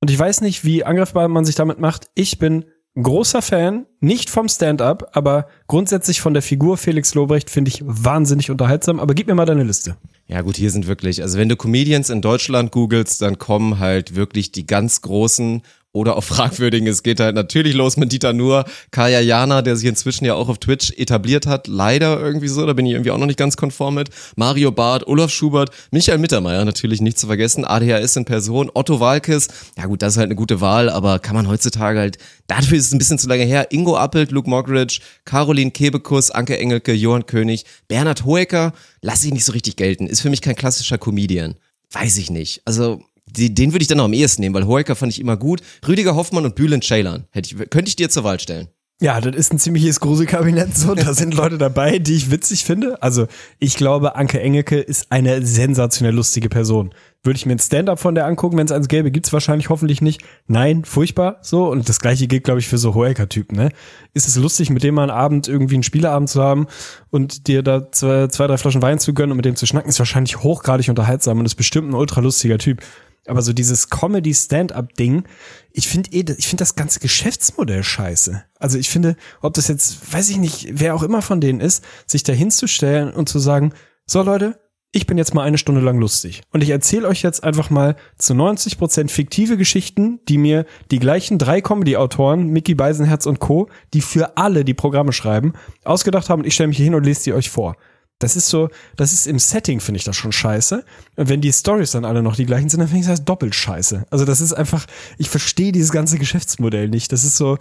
und 0.00 0.10
ich 0.10 0.18
weiß 0.18 0.40
nicht, 0.40 0.64
wie 0.64 0.82
angreifbar 0.82 1.28
man 1.28 1.44
sich 1.44 1.56
damit 1.56 1.78
macht. 1.78 2.08
Ich 2.14 2.38
bin 2.38 2.64
großer 3.00 3.42
Fan, 3.42 3.84
nicht 4.00 4.30
vom 4.30 4.48
Stand-up, 4.48 5.10
aber 5.12 5.46
grundsätzlich 5.66 6.22
von 6.22 6.32
der 6.32 6.42
Figur 6.42 6.78
Felix 6.78 7.12
Lobrecht 7.14 7.50
finde 7.50 7.68
ich 7.68 7.82
wahnsinnig 7.84 8.50
unterhaltsam. 8.50 8.98
Aber 8.98 9.12
gib 9.12 9.26
mir 9.26 9.34
mal 9.34 9.44
deine 9.44 9.64
Liste. 9.64 9.96
Ja 10.26 10.40
gut, 10.40 10.56
hier 10.56 10.70
sind 10.70 10.86
wirklich, 10.86 11.20
also 11.20 11.38
wenn 11.38 11.50
du 11.50 11.56
Comedians 11.56 12.08
in 12.08 12.22
Deutschland 12.22 12.72
googelst, 12.72 13.20
dann 13.20 13.38
kommen 13.38 13.78
halt 13.78 14.14
wirklich 14.14 14.52
die 14.52 14.66
ganz 14.66 15.02
großen 15.02 15.62
oder 15.94 16.16
auch 16.16 16.24
fragwürdigen. 16.24 16.86
Es 16.88 17.02
geht 17.02 17.20
halt 17.20 17.36
natürlich 17.36 17.72
los 17.72 17.96
mit 17.96 18.12
Dieter 18.12 18.32
Nuhr, 18.32 18.64
Kaya 18.90 19.20
Jana, 19.20 19.62
der 19.62 19.76
sich 19.76 19.88
inzwischen 19.88 20.24
ja 20.24 20.34
auch 20.34 20.48
auf 20.48 20.58
Twitch 20.58 20.92
etabliert 20.96 21.46
hat. 21.46 21.68
Leider 21.68 22.20
irgendwie 22.20 22.48
so, 22.48 22.66
da 22.66 22.72
bin 22.72 22.84
ich 22.84 22.92
irgendwie 22.92 23.12
auch 23.12 23.18
noch 23.18 23.26
nicht 23.26 23.38
ganz 23.38 23.56
konform 23.56 23.94
mit. 23.94 24.10
Mario 24.36 24.72
Barth, 24.72 25.06
Olaf 25.06 25.30
Schubert, 25.30 25.70
Michael 25.92 26.18
Mittermeier, 26.18 26.64
natürlich 26.64 27.00
nicht 27.00 27.16
zu 27.16 27.28
vergessen, 27.28 27.64
ADHS 27.64 28.16
in 28.16 28.24
Person, 28.24 28.70
Otto 28.74 28.98
Walkes. 28.98 29.48
Ja 29.78 29.86
gut, 29.86 30.02
das 30.02 30.14
ist 30.14 30.18
halt 30.18 30.26
eine 30.26 30.34
gute 30.34 30.60
Wahl, 30.60 30.90
aber 30.90 31.20
kann 31.20 31.36
man 31.36 31.48
heutzutage 31.48 32.00
halt, 32.00 32.18
dafür 32.48 32.76
ist 32.76 32.86
es 32.86 32.92
ein 32.92 32.98
bisschen 32.98 33.20
zu 33.20 33.28
lange 33.28 33.44
her. 33.44 33.68
Ingo 33.70 33.96
Appelt, 33.96 34.32
Luke 34.32 34.50
Mockridge, 34.50 35.00
Caroline 35.24 35.70
Kebekus, 35.70 36.32
Anke 36.32 36.58
Engelke, 36.58 36.92
Johann 36.92 37.26
König, 37.26 37.64
Bernhard 37.86 38.24
Hoeker, 38.24 38.72
lass 39.00 39.24
ich 39.24 39.32
nicht 39.32 39.44
so 39.44 39.52
richtig 39.52 39.76
gelten. 39.76 40.08
Ist 40.08 40.22
für 40.22 40.30
mich 40.30 40.40
kein 40.40 40.56
klassischer 40.56 40.98
Comedian. 40.98 41.54
Weiß 41.92 42.18
ich 42.18 42.30
nicht. 42.30 42.62
Also, 42.64 43.04
die, 43.36 43.54
den 43.54 43.72
würde 43.72 43.82
ich 43.82 43.88
dann 43.88 43.98
noch 43.98 44.04
am 44.04 44.12
ehesten 44.12 44.42
nehmen, 44.42 44.54
weil 44.54 44.66
Hoeker 44.66 44.96
fand 44.96 45.12
ich 45.12 45.20
immer 45.20 45.36
gut. 45.36 45.60
Rüdiger 45.86 46.14
Hoffmann 46.14 46.44
und 46.44 46.54
Bülent 46.54 46.84
Ceylan 46.84 47.24
hätte 47.30 47.54
ich, 47.54 47.70
könnte 47.70 47.88
ich 47.88 47.96
dir 47.96 48.10
zur 48.10 48.24
Wahl 48.24 48.40
stellen. 48.40 48.68
Ja, 49.00 49.20
das 49.20 49.34
ist 49.34 49.52
ein 49.52 49.58
ziemliches 49.58 49.98
Gruselkabinett 49.98 50.76
so. 50.76 50.94
Da 50.94 51.14
sind 51.14 51.34
Leute 51.34 51.58
dabei, 51.58 51.98
die 51.98 52.14
ich 52.14 52.30
witzig 52.30 52.64
finde. 52.64 53.02
Also 53.02 53.26
ich 53.58 53.76
glaube, 53.76 54.14
Anke 54.14 54.40
Engelke 54.40 54.78
ist 54.78 55.10
eine 55.10 55.44
sensationell 55.44 56.14
lustige 56.14 56.48
Person. 56.48 56.94
Würde 57.24 57.36
ich 57.36 57.44
mir 57.44 57.52
ein 57.52 57.58
Stand-up 57.58 57.98
von 57.98 58.14
der 58.14 58.26
angucken, 58.26 58.56
wenn 58.56 58.66
es 58.66 58.72
eins 58.72 58.86
gäbe, 58.86 59.10
gibt's 59.10 59.32
wahrscheinlich 59.32 59.68
hoffentlich 59.68 60.00
nicht. 60.00 60.22
Nein, 60.46 60.84
furchtbar 60.84 61.38
so. 61.42 61.68
Und 61.68 61.88
das 61.88 62.00
gleiche 62.00 62.28
gilt, 62.28 62.44
glaube 62.44 62.60
ich, 62.60 62.68
für 62.68 62.78
so 62.78 62.94
Hoeker-Typen. 62.94 63.56
Ne? 63.56 63.70
Ist 64.12 64.28
es 64.28 64.36
lustig, 64.36 64.70
mit 64.70 64.84
dem 64.84 64.94
mal 64.94 65.02
einen 65.02 65.10
Abend 65.10 65.48
irgendwie 65.48 65.74
einen 65.74 65.82
Spieleabend 65.82 66.30
zu 66.30 66.40
haben 66.40 66.68
und 67.10 67.48
dir 67.48 67.62
da 67.62 67.90
zwei, 67.90 68.28
zwei, 68.28 68.46
drei 68.46 68.58
Flaschen 68.58 68.82
Wein 68.82 69.00
zu 69.00 69.12
gönnen 69.12 69.32
und 69.32 69.38
mit 69.38 69.44
dem 69.44 69.56
zu 69.56 69.66
schnacken, 69.66 69.88
ist 69.88 69.98
wahrscheinlich 69.98 70.42
hochgradig 70.42 70.88
unterhaltsam 70.88 71.40
und 71.40 71.46
ist 71.46 71.56
bestimmt 71.56 71.90
ein 71.90 71.94
ultra 71.94 72.20
lustiger 72.20 72.58
Typ. 72.58 72.80
Aber 73.26 73.42
so 73.42 73.52
dieses 73.52 73.88
Comedy-Stand-up-Ding, 73.88 75.24
ich 75.72 75.88
finde 75.88 76.10
eh, 76.12 76.24
ich 76.36 76.46
finde 76.46 76.62
das 76.62 76.76
ganze 76.76 77.00
Geschäftsmodell 77.00 77.82
scheiße. 77.82 78.44
Also 78.58 78.78
ich 78.78 78.90
finde, 78.90 79.16
ob 79.40 79.54
das 79.54 79.68
jetzt, 79.68 80.12
weiß 80.12 80.30
ich 80.30 80.36
nicht, 80.36 80.68
wer 80.72 80.94
auch 80.94 81.02
immer 81.02 81.22
von 81.22 81.40
denen 81.40 81.60
ist, 81.60 81.84
sich 82.06 82.22
da 82.22 82.32
hinzustellen 82.32 83.12
und 83.12 83.28
zu 83.28 83.38
sagen, 83.38 83.72
so 84.06 84.22
Leute, 84.22 84.60
ich 84.94 85.06
bin 85.06 85.18
jetzt 85.18 85.34
mal 85.34 85.42
eine 85.42 85.58
Stunde 85.58 85.80
lang 85.80 85.98
lustig. 85.98 86.42
Und 86.52 86.62
ich 86.62 86.70
erzähle 86.70 87.08
euch 87.08 87.22
jetzt 87.22 87.42
einfach 87.42 87.68
mal 87.68 87.96
zu 88.16 88.32
90 88.32 88.78
Prozent 88.78 89.10
fiktive 89.10 89.56
Geschichten, 89.56 90.20
die 90.28 90.38
mir 90.38 90.66
die 90.92 91.00
gleichen 91.00 91.38
drei 91.38 91.60
Comedy-Autoren, 91.60 92.46
Mickey 92.46 92.76
Beisenherz 92.76 93.26
und 93.26 93.40
Co., 93.40 93.68
die 93.92 94.02
für 94.02 94.36
alle 94.36 94.64
die 94.64 94.74
Programme 94.74 95.12
schreiben, 95.12 95.54
ausgedacht 95.84 96.30
haben. 96.30 96.42
Und 96.42 96.46
ich 96.46 96.54
stelle 96.54 96.68
mich 96.68 96.76
hier 96.76 96.84
hin 96.84 96.94
und 96.94 97.04
lese 97.04 97.24
die 97.24 97.32
euch 97.32 97.50
vor. 97.50 97.76
Das 98.18 98.36
ist 98.36 98.48
so, 98.48 98.68
das 98.96 99.12
ist 99.12 99.26
im 99.26 99.38
Setting, 99.38 99.80
finde 99.80 99.98
ich 99.98 100.04
das 100.04 100.16
schon 100.16 100.32
scheiße. 100.32 100.84
Und 101.16 101.28
wenn 101.28 101.40
die 101.40 101.52
Stories 101.52 101.90
dann 101.90 102.04
alle 102.04 102.22
noch 102.22 102.36
die 102.36 102.46
gleichen 102.46 102.68
sind, 102.68 102.80
dann 102.80 102.88
finde 102.88 103.02
ich 103.02 103.08
das 103.08 103.24
doppelt 103.24 103.54
scheiße. 103.54 104.06
Also 104.10 104.24
das 104.24 104.40
ist 104.40 104.52
einfach, 104.52 104.86
ich 105.18 105.28
verstehe 105.28 105.72
dieses 105.72 105.90
ganze 105.90 106.18
Geschäftsmodell 106.18 106.88
nicht. 106.88 107.12
Das 107.12 107.24
ist 107.24 107.36
so, 107.36 107.58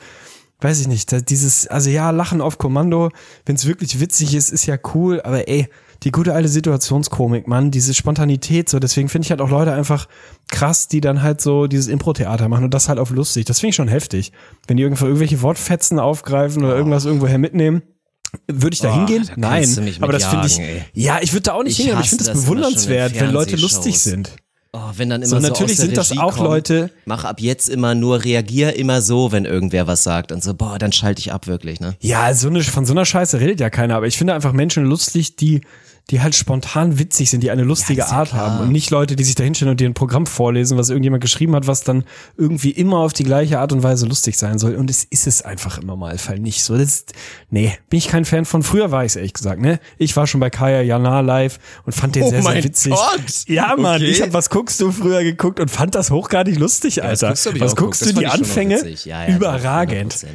weiß 0.62 0.80
ich 0.80 0.88
nicht, 0.88 1.30
dieses, 1.30 1.68
also 1.68 1.90
ja, 1.90 2.12
Lachen 2.12 2.42
auf 2.42 2.58
Kommando, 2.58 3.10
wenn 3.46 3.56
es 3.56 3.66
wirklich 3.66 4.00
witzig 4.00 4.36
ist, 4.36 4.52
ist 4.52 4.66
ja 4.66 4.78
cool, 4.94 5.22
aber 5.22 5.48
ey, 5.48 5.68
die 6.04 6.12
gute 6.12 6.34
alte 6.34 6.50
Situationskomik, 6.50 7.48
Mann, 7.48 7.72
diese 7.72 7.94
Spontanität, 7.94 8.70
so, 8.70 8.80
deswegen 8.80 9.10
finde 9.10 9.26
ich 9.26 9.32
halt 9.32 9.42
auch 9.42 9.50
Leute 9.50 9.74
einfach 9.74 10.08
krass, 10.50 10.88
die 10.88 11.02
dann 11.02 11.22
halt 11.22 11.42
so 11.42 11.68
dieses 11.68 11.88
Impro-Theater 11.88 12.50
machen 12.50 12.66
und 12.66 12.74
das 12.74 12.90
halt 12.90 13.00
auf 13.00 13.10
lustig. 13.10 13.46
Das 13.46 13.60
finde 13.60 13.70
ich 13.70 13.76
schon 13.76 13.88
heftig. 13.88 14.34
Wenn 14.68 14.78
die 14.78 14.84
irgendwo 14.84 15.06
irgendwelche 15.06 15.42
Wortfetzen 15.42 16.00
aufgreifen 16.00 16.64
oder 16.64 16.76
irgendwas 16.76 17.06
irgendwoher 17.06 17.38
mitnehmen. 17.38 17.84
Würde 18.48 18.74
ich 18.74 18.80
da 18.82 18.92
Oh, 18.92 18.96
hingehen? 18.96 19.26
da 19.28 19.34
Nein. 19.36 19.98
aber 20.02 20.12
das 20.14 20.26
finde 20.26 20.48
ich. 20.48 20.60
ey. 20.60 20.84
Ja, 20.94 21.20
ich 21.22 21.34
würde 21.34 21.44
da 21.44 21.54
auch 21.54 21.64
nicht 21.64 21.72
Ich 21.74 21.78
hingehen, 21.78 21.96
aber 21.96 22.04
ich 22.04 22.10
finde 22.10 22.24
das 22.26 22.34
das 22.34 22.44
bewundernswert, 22.44 23.20
wenn 23.20 23.32
Leute 23.32 23.56
lustig 23.56 24.00
sind. 24.00 24.32
Oh, 24.76 24.80
wenn 24.96 25.08
dann 25.12 25.22
immer 25.22 25.30
So, 25.30 25.36
so, 25.40 25.48
natürlich 25.48 25.78
sind 25.78 25.96
das 25.96 26.10
Regie 26.10 26.20
auch 26.20 26.36
kommt, 26.36 26.48
Leute- 26.50 26.90
Mach 27.06 27.26
ab 27.26 27.40
jetzt 27.40 27.70
immer 27.70 27.94
nur, 27.94 28.24
reagier 28.24 28.76
immer 28.76 29.04
so, 29.04 29.32
wenn 29.32 29.46
irgendwer 29.46 29.86
was 29.86 30.02
sagt. 30.02 30.32
Und 30.32 30.44
so, 30.44 30.56
boah, 30.56 30.80
dann 30.80 30.92
schalte 30.92 31.20
ich 31.20 31.32
ab 31.32 31.46
wirklich, 31.46 31.80
ne? 31.80 31.96
Ja, 32.00 32.34
so 32.34 32.48
eine, 32.48 32.64
von 32.64 32.84
so 32.84 32.94
einer 32.94 33.06
Scheiße 33.06 33.40
redet 33.40 33.60
ja 33.60 33.70
keiner, 33.70 33.96
aber 33.96 34.08
ich 34.08 34.18
finde 34.18 34.34
einfach 34.34 34.52
Menschen 34.52 34.86
lustig, 34.86 35.36
die, 35.36 35.62
die 36.10 36.22
halt 36.22 36.36
spontan 36.36 37.00
witzig 37.00 37.30
sind, 37.30 37.42
die 37.44 37.50
eine 37.52 37.64
lustige 37.64 38.00
Ja, 38.02 38.08
ja 38.08 38.12
Art 38.18 38.30
klar. 38.30 38.42
haben 38.52 38.60
und 38.60 38.72
nicht 38.74 38.90
Leute, 38.90 39.16
die 39.16 39.24
sich 39.24 39.36
da 39.36 39.44
hinstellen 39.46 39.72
und 39.72 39.80
dir 39.80 39.88
ein 39.90 39.94
Programm 39.94 40.26
vorlesen, 40.26 40.78
was 40.78 40.90
irgendjemand 40.90 41.22
geschrieben 41.24 41.56
hat, 41.56 41.66
was 41.66 41.84
dann 41.84 42.04
irgendwie 42.38 42.72
immer 42.72 42.98
auf 42.98 43.14
die 43.14 43.24
gleiche 43.24 43.60
Art 43.60 43.72
und 43.72 43.84
Weise 43.84 44.06
lustig 44.06 44.38
sein 44.38 44.60
soll. 44.60 44.76
Und 44.76 44.90
es 44.90 45.06
ist 45.06 45.28
es 45.28 45.42
einfach 45.44 45.78
im 45.78 45.88
Normalfall 45.88 46.40
nicht 46.40 46.62
so. 46.64 46.74
Das 46.78 46.84
ist, 46.90 47.14
nee, 47.50 47.78
bin 47.90 48.00
ich 48.00 48.10
kein 48.10 48.26
Fan 48.26 48.44
von. 48.44 48.64
Früher 48.64 48.92
war 48.92 49.06
ich 49.06 49.16
ehrlich 49.16 49.34
gesagt, 49.34 49.62
ne? 49.62 49.80
Ich 49.98 50.16
war 50.18 50.28
schon 50.28 50.42
bei 50.42 50.50
Kaya 50.50 50.82
Jana 50.82 51.22
live 51.22 51.58
und 51.86 51.94
fand 51.94 52.16
den 52.16 52.24
Oh 52.24 52.30
sehr, 52.30 52.42
sehr 52.44 52.64
witzig. 52.66 52.92
Gott! 52.94 53.46
Ja, 53.48 53.76
Mann, 53.78 53.96
Okay. 54.02 54.06
ich 54.12 54.22
hab 54.22 54.34
was 54.34 54.50
guckst 54.50 54.82
du 54.82 54.92
früher 54.92 55.24
geguckt 55.24 55.60
und 55.62 55.72
fand 55.72 55.96
das 55.96 56.12
hochgradig 56.12 56.60
lustig, 56.60 57.02
Alter. 57.02 57.30
guckst 57.30 57.46
hab 57.48 57.56
ich 57.56 57.62
was 57.62 57.76
guckst 57.78 58.06
du 58.06 58.14
die 58.14 58.28
Anfänge? 58.28 58.84
Ja, 59.06 59.26
ja, 59.28 59.36
Überragend. 59.36 60.14
100%. 60.14 60.26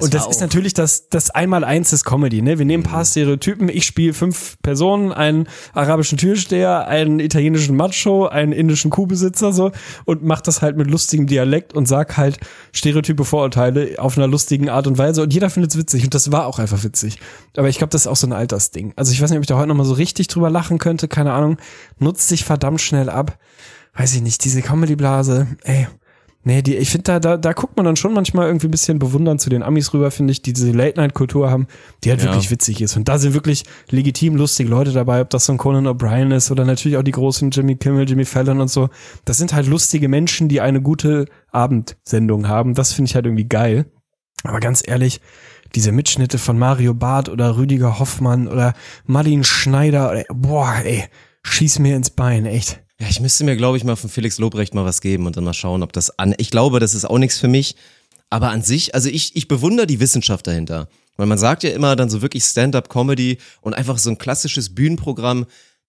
Und 0.00 0.12
das 0.12 0.26
ist 0.26 0.40
natürlich 0.40 0.74
das, 0.74 1.08
das 1.08 1.30
Einmal-Eins 1.30 1.90
des 1.90 2.02
Comedy, 2.02 2.42
ne? 2.42 2.58
Wir 2.58 2.64
nehmen 2.64 2.82
ein 2.82 2.90
paar 2.90 3.04
Stereotypen. 3.04 3.68
Ich 3.68 3.86
spiele 3.86 4.12
fünf 4.12 4.56
Personen, 4.60 5.12
einen 5.12 5.46
arabischen 5.72 6.18
Türsteher, 6.18 6.88
einen 6.88 7.20
italienischen 7.20 7.76
Macho, 7.76 8.26
einen 8.26 8.50
indischen 8.50 8.90
Kuhbesitzer, 8.90 9.52
so, 9.52 9.70
und 10.04 10.24
mach 10.24 10.40
das 10.40 10.62
halt 10.62 10.76
mit 10.76 10.90
lustigem 10.90 11.28
Dialekt 11.28 11.74
und 11.74 11.86
sag 11.86 12.16
halt 12.16 12.40
Stereotype, 12.72 13.24
Vorurteile 13.24 13.94
auf 13.98 14.18
einer 14.18 14.26
lustigen 14.26 14.68
Art 14.68 14.88
und 14.88 14.98
Weise. 14.98 15.22
Und 15.22 15.32
jeder 15.32 15.48
findet's 15.48 15.78
witzig. 15.78 16.02
Und 16.02 16.14
das 16.14 16.32
war 16.32 16.46
auch 16.46 16.58
einfach 16.58 16.82
witzig. 16.82 17.18
Aber 17.56 17.68
ich 17.68 17.78
glaube, 17.78 17.92
das 17.92 18.02
ist 18.02 18.06
auch 18.08 18.16
so 18.16 18.26
ein 18.26 18.32
Altersding. 18.32 18.94
Also 18.96 19.12
ich 19.12 19.22
weiß 19.22 19.30
nicht, 19.30 19.38
ob 19.38 19.44
ich 19.44 19.48
da 19.48 19.56
heute 19.56 19.68
nochmal 19.68 19.86
so 19.86 19.94
richtig 19.94 20.26
drüber 20.26 20.50
lachen 20.50 20.78
könnte, 20.78 21.06
keine 21.06 21.32
Ahnung. 21.32 21.56
Nutzt 22.00 22.26
sich 22.26 22.44
verdammt 22.44 22.80
schnell 22.80 23.08
ab. 23.08 23.38
Weiß 23.94 24.12
ich 24.16 24.22
nicht, 24.22 24.44
diese 24.44 24.60
Comedy-Blase, 24.60 25.46
ey. 25.62 25.86
Nee, 26.46 26.60
die, 26.60 26.76
ich 26.76 26.90
finde, 26.90 27.04
da, 27.04 27.20
da, 27.20 27.36
da 27.38 27.52
guckt 27.54 27.76
man 27.76 27.86
dann 27.86 27.96
schon 27.96 28.12
manchmal 28.12 28.46
irgendwie 28.48 28.68
ein 28.68 28.70
bisschen 28.70 28.98
bewundernd 28.98 29.40
zu 29.40 29.48
den 29.48 29.62
Amis 29.62 29.94
rüber, 29.94 30.10
finde 30.10 30.30
ich, 30.32 30.42
die 30.42 30.52
diese 30.52 30.72
Late-Night-Kultur 30.72 31.50
haben, 31.50 31.66
die 32.04 32.10
halt 32.10 32.20
Ja. 32.20 32.26
wirklich 32.26 32.50
witzig 32.50 32.82
ist. 32.82 32.96
Und 32.98 33.08
da 33.08 33.18
sind 33.18 33.32
wirklich 33.32 33.64
legitim 33.90 34.36
lustige 34.36 34.68
Leute 34.68 34.92
dabei, 34.92 35.22
ob 35.22 35.30
das 35.30 35.46
so 35.46 35.52
ein 35.52 35.58
Conan 35.58 35.86
O'Brien 35.86 36.34
ist 36.34 36.50
oder 36.50 36.66
natürlich 36.66 36.98
auch 36.98 37.02
die 37.02 37.12
großen 37.12 37.50
Jimmy 37.50 37.76
Kimmel, 37.76 38.06
Jimmy 38.08 38.26
Fallon 38.26 38.60
und 38.60 38.68
so. 38.68 38.90
Das 39.24 39.38
sind 39.38 39.54
halt 39.54 39.66
lustige 39.66 40.08
Menschen, 40.08 40.48
die 40.48 40.60
eine 40.60 40.82
gute 40.82 41.24
Abendsendung 41.50 42.46
haben. 42.46 42.74
Das 42.74 42.92
finde 42.92 43.08
ich 43.08 43.14
halt 43.14 43.24
irgendwie 43.24 43.48
geil. 43.48 43.86
Aber 44.42 44.60
ganz 44.60 44.86
ehrlich, 44.86 45.22
diese 45.74 45.92
Mitschnitte 45.92 46.36
von 46.36 46.58
Mario 46.58 46.92
Barth 46.92 47.30
oder 47.30 47.56
Rüdiger 47.56 47.98
Hoffmann 47.98 48.48
oder 48.48 48.74
Martin 49.06 49.44
Schneider, 49.44 50.10
oder, 50.10 50.24
boah, 50.32 50.74
ey, 50.84 51.04
schieß 51.42 51.78
mir 51.78 51.96
ins 51.96 52.10
Bein, 52.10 52.44
echt. 52.44 52.83
Ja, 53.00 53.08
ich 53.08 53.20
müsste 53.20 53.44
mir, 53.44 53.56
glaube 53.56 53.76
ich, 53.76 53.84
mal 53.84 53.96
von 53.96 54.10
Felix 54.10 54.38
Lobrecht 54.38 54.74
mal 54.74 54.84
was 54.84 55.00
geben 55.00 55.26
und 55.26 55.36
dann 55.36 55.44
mal 55.44 55.54
schauen, 55.54 55.82
ob 55.82 55.92
das 55.92 56.18
an. 56.18 56.34
Ich 56.38 56.50
glaube, 56.50 56.78
das 56.78 56.94
ist 56.94 57.04
auch 57.04 57.18
nichts 57.18 57.38
für 57.38 57.48
mich. 57.48 57.74
Aber 58.30 58.50
an 58.50 58.62
sich, 58.62 58.94
also 58.94 59.08
ich, 59.08 59.36
ich 59.36 59.48
bewundere 59.48 59.86
die 59.86 60.00
Wissenschaft 60.00 60.46
dahinter. 60.46 60.88
Weil 61.16 61.26
man 61.26 61.38
sagt 61.38 61.62
ja 61.62 61.70
immer 61.70 61.94
dann 61.96 62.10
so 62.10 62.22
wirklich 62.22 62.44
Stand-up-Comedy 62.44 63.38
und 63.60 63.74
einfach 63.74 63.98
so 63.98 64.10
ein 64.10 64.18
klassisches 64.18 64.74
Bühnenprogramm, 64.74 65.46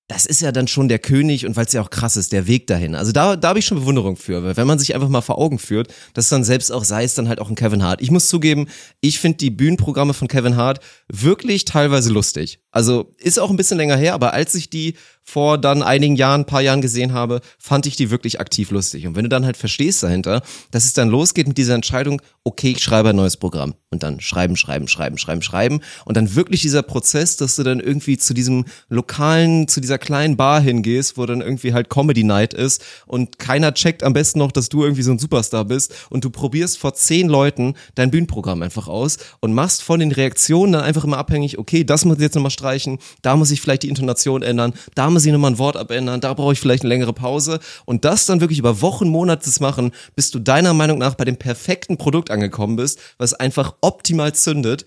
das 0.07 0.27
ist 0.27 0.41
ja 0.41 0.51
dann 0.51 0.67
schon 0.67 0.87
der 0.87 0.99
König 0.99 1.47
und 1.47 1.55
weil 1.55 1.65
es 1.65 1.73
ja 1.73 1.81
auch 1.81 1.89
krass 1.89 2.15
ist, 2.15 2.31
der 2.31 2.45
Weg 2.45 2.67
dahin. 2.67 2.93
Also 2.93 3.11
da, 3.11 3.35
da 3.35 3.49
habe 3.49 3.59
ich 3.59 3.65
schon 3.65 3.79
Bewunderung 3.79 4.17
für, 4.17 4.43
weil 4.43 4.55
wenn 4.55 4.67
man 4.67 4.77
sich 4.77 4.93
einfach 4.93 5.09
mal 5.09 5.21
vor 5.21 5.39
Augen 5.39 5.57
führt, 5.57 5.91
dass 6.13 6.29
dann 6.29 6.43
selbst 6.43 6.71
auch 6.71 6.83
sei 6.83 7.03
es 7.03 7.15
dann 7.15 7.27
halt 7.27 7.39
auch 7.39 7.49
ein 7.49 7.55
Kevin 7.55 7.81
Hart. 7.81 8.01
Ich 8.01 8.11
muss 8.11 8.27
zugeben, 8.27 8.67
ich 9.01 9.19
finde 9.19 9.39
die 9.39 9.49
Bühnenprogramme 9.49 10.13
von 10.13 10.27
Kevin 10.27 10.57
Hart 10.57 10.79
wirklich 11.07 11.65
teilweise 11.65 12.13
lustig. 12.13 12.59
Also 12.69 13.15
ist 13.17 13.39
auch 13.39 13.49
ein 13.49 13.57
bisschen 13.57 13.77
länger 13.77 13.97
her, 13.97 14.13
aber 14.13 14.33
als 14.33 14.53
ich 14.53 14.69
die 14.69 14.95
vor 15.25 15.57
dann 15.57 15.81
einigen 15.81 16.15
Jahren, 16.15 16.41
ein 16.41 16.45
paar 16.45 16.61
Jahren 16.61 16.81
gesehen 16.81 17.11
habe, 17.11 17.41
fand 17.57 17.87
ich 17.87 17.95
die 17.95 18.11
wirklich 18.11 18.39
aktiv 18.39 18.69
lustig. 18.69 19.07
Und 19.07 19.15
wenn 19.15 19.23
du 19.23 19.29
dann 19.29 19.43
halt 19.43 19.57
verstehst 19.57 20.03
dahinter, 20.03 20.41
dass 20.71 20.85
es 20.85 20.93
dann 20.93 21.09
losgeht 21.09 21.47
mit 21.47 21.57
dieser 21.57 21.73
Entscheidung, 21.73 22.21
okay, 22.43 22.71
ich 22.71 22.83
schreibe 22.83 23.09
ein 23.09 23.15
neues 23.15 23.35
Programm 23.35 23.73
und 23.89 24.03
dann 24.03 24.21
schreiben, 24.21 24.55
schreiben, 24.55 24.87
schreiben, 24.87 25.17
schreiben, 25.17 25.41
schreiben 25.41 25.81
und 26.05 26.15
dann 26.15 26.35
wirklich 26.35 26.61
dieser 26.61 26.83
Prozess, 26.83 27.37
dass 27.37 27.55
du 27.55 27.63
dann 27.63 27.79
irgendwie 27.79 28.17
zu 28.19 28.35
diesem 28.35 28.65
lokalen, 28.87 29.67
zu 29.67 29.81
dieser 29.81 29.97
kleinen 29.97 30.37
Bar 30.37 30.61
hingehst, 30.61 31.17
wo 31.17 31.25
dann 31.25 31.41
irgendwie 31.41 31.73
halt 31.73 31.89
Comedy 31.89 32.23
Night 32.23 32.53
ist 32.53 32.83
und 33.07 33.39
keiner 33.39 33.73
checkt 33.73 34.03
am 34.03 34.13
besten 34.13 34.39
noch, 34.39 34.51
dass 34.51 34.69
du 34.69 34.83
irgendwie 34.83 35.01
so 35.01 35.11
ein 35.11 35.19
Superstar 35.19 35.65
bist 35.65 35.95
und 36.11 36.23
du 36.23 36.29
probierst 36.29 36.77
vor 36.77 36.93
zehn 36.93 37.27
Leuten 37.27 37.73
dein 37.95 38.11
Bühnenprogramm 38.11 38.61
einfach 38.61 38.87
aus 38.87 39.17
und 39.39 39.53
machst 39.53 39.81
von 39.81 39.99
den 39.99 40.11
Reaktionen 40.11 40.73
dann 40.73 40.83
einfach 40.83 41.03
immer 41.03 41.17
abhängig, 41.17 41.57
okay, 41.57 41.83
das 41.83 42.05
muss 42.05 42.17
ich 42.17 42.21
jetzt 42.21 42.35
nochmal 42.35 42.51
streichen, 42.51 42.99
da 43.23 43.35
muss 43.35 43.49
ich 43.49 43.59
vielleicht 43.59 43.83
die 43.83 43.89
Intonation 43.89 44.43
ändern, 44.43 44.73
da 44.93 45.09
muss 45.15 45.25
ich 45.25 45.31
nochmal 45.31 45.51
ein 45.51 45.57
Wort 45.57 45.77
abändern, 45.77 46.19
da 46.19 46.33
brauche 46.33 46.51
ich 46.51 46.59
vielleicht 46.59 46.83
eine 46.83 46.89
längere 46.89 47.13
Pause 47.13 47.61
und 47.85 48.03
das 48.03 48.25
dann 48.25 48.41
wirklich 48.41 48.59
über 48.59 48.81
Wochen, 48.81 49.07
Monate 49.07 49.49
zu 49.49 49.63
machen, 49.63 49.91
bis 50.13 50.29
du 50.29 50.39
deiner 50.39 50.73
Meinung 50.73 50.97
nach 50.97 51.15
bei 51.15 51.23
dem 51.23 51.37
perfekten 51.37 51.97
Produkt 51.97 52.31
angekommen 52.31 52.75
bist, 52.75 52.99
was 53.17 53.33
einfach 53.33 53.75
optimal 53.79 54.35
zündet. 54.35 54.85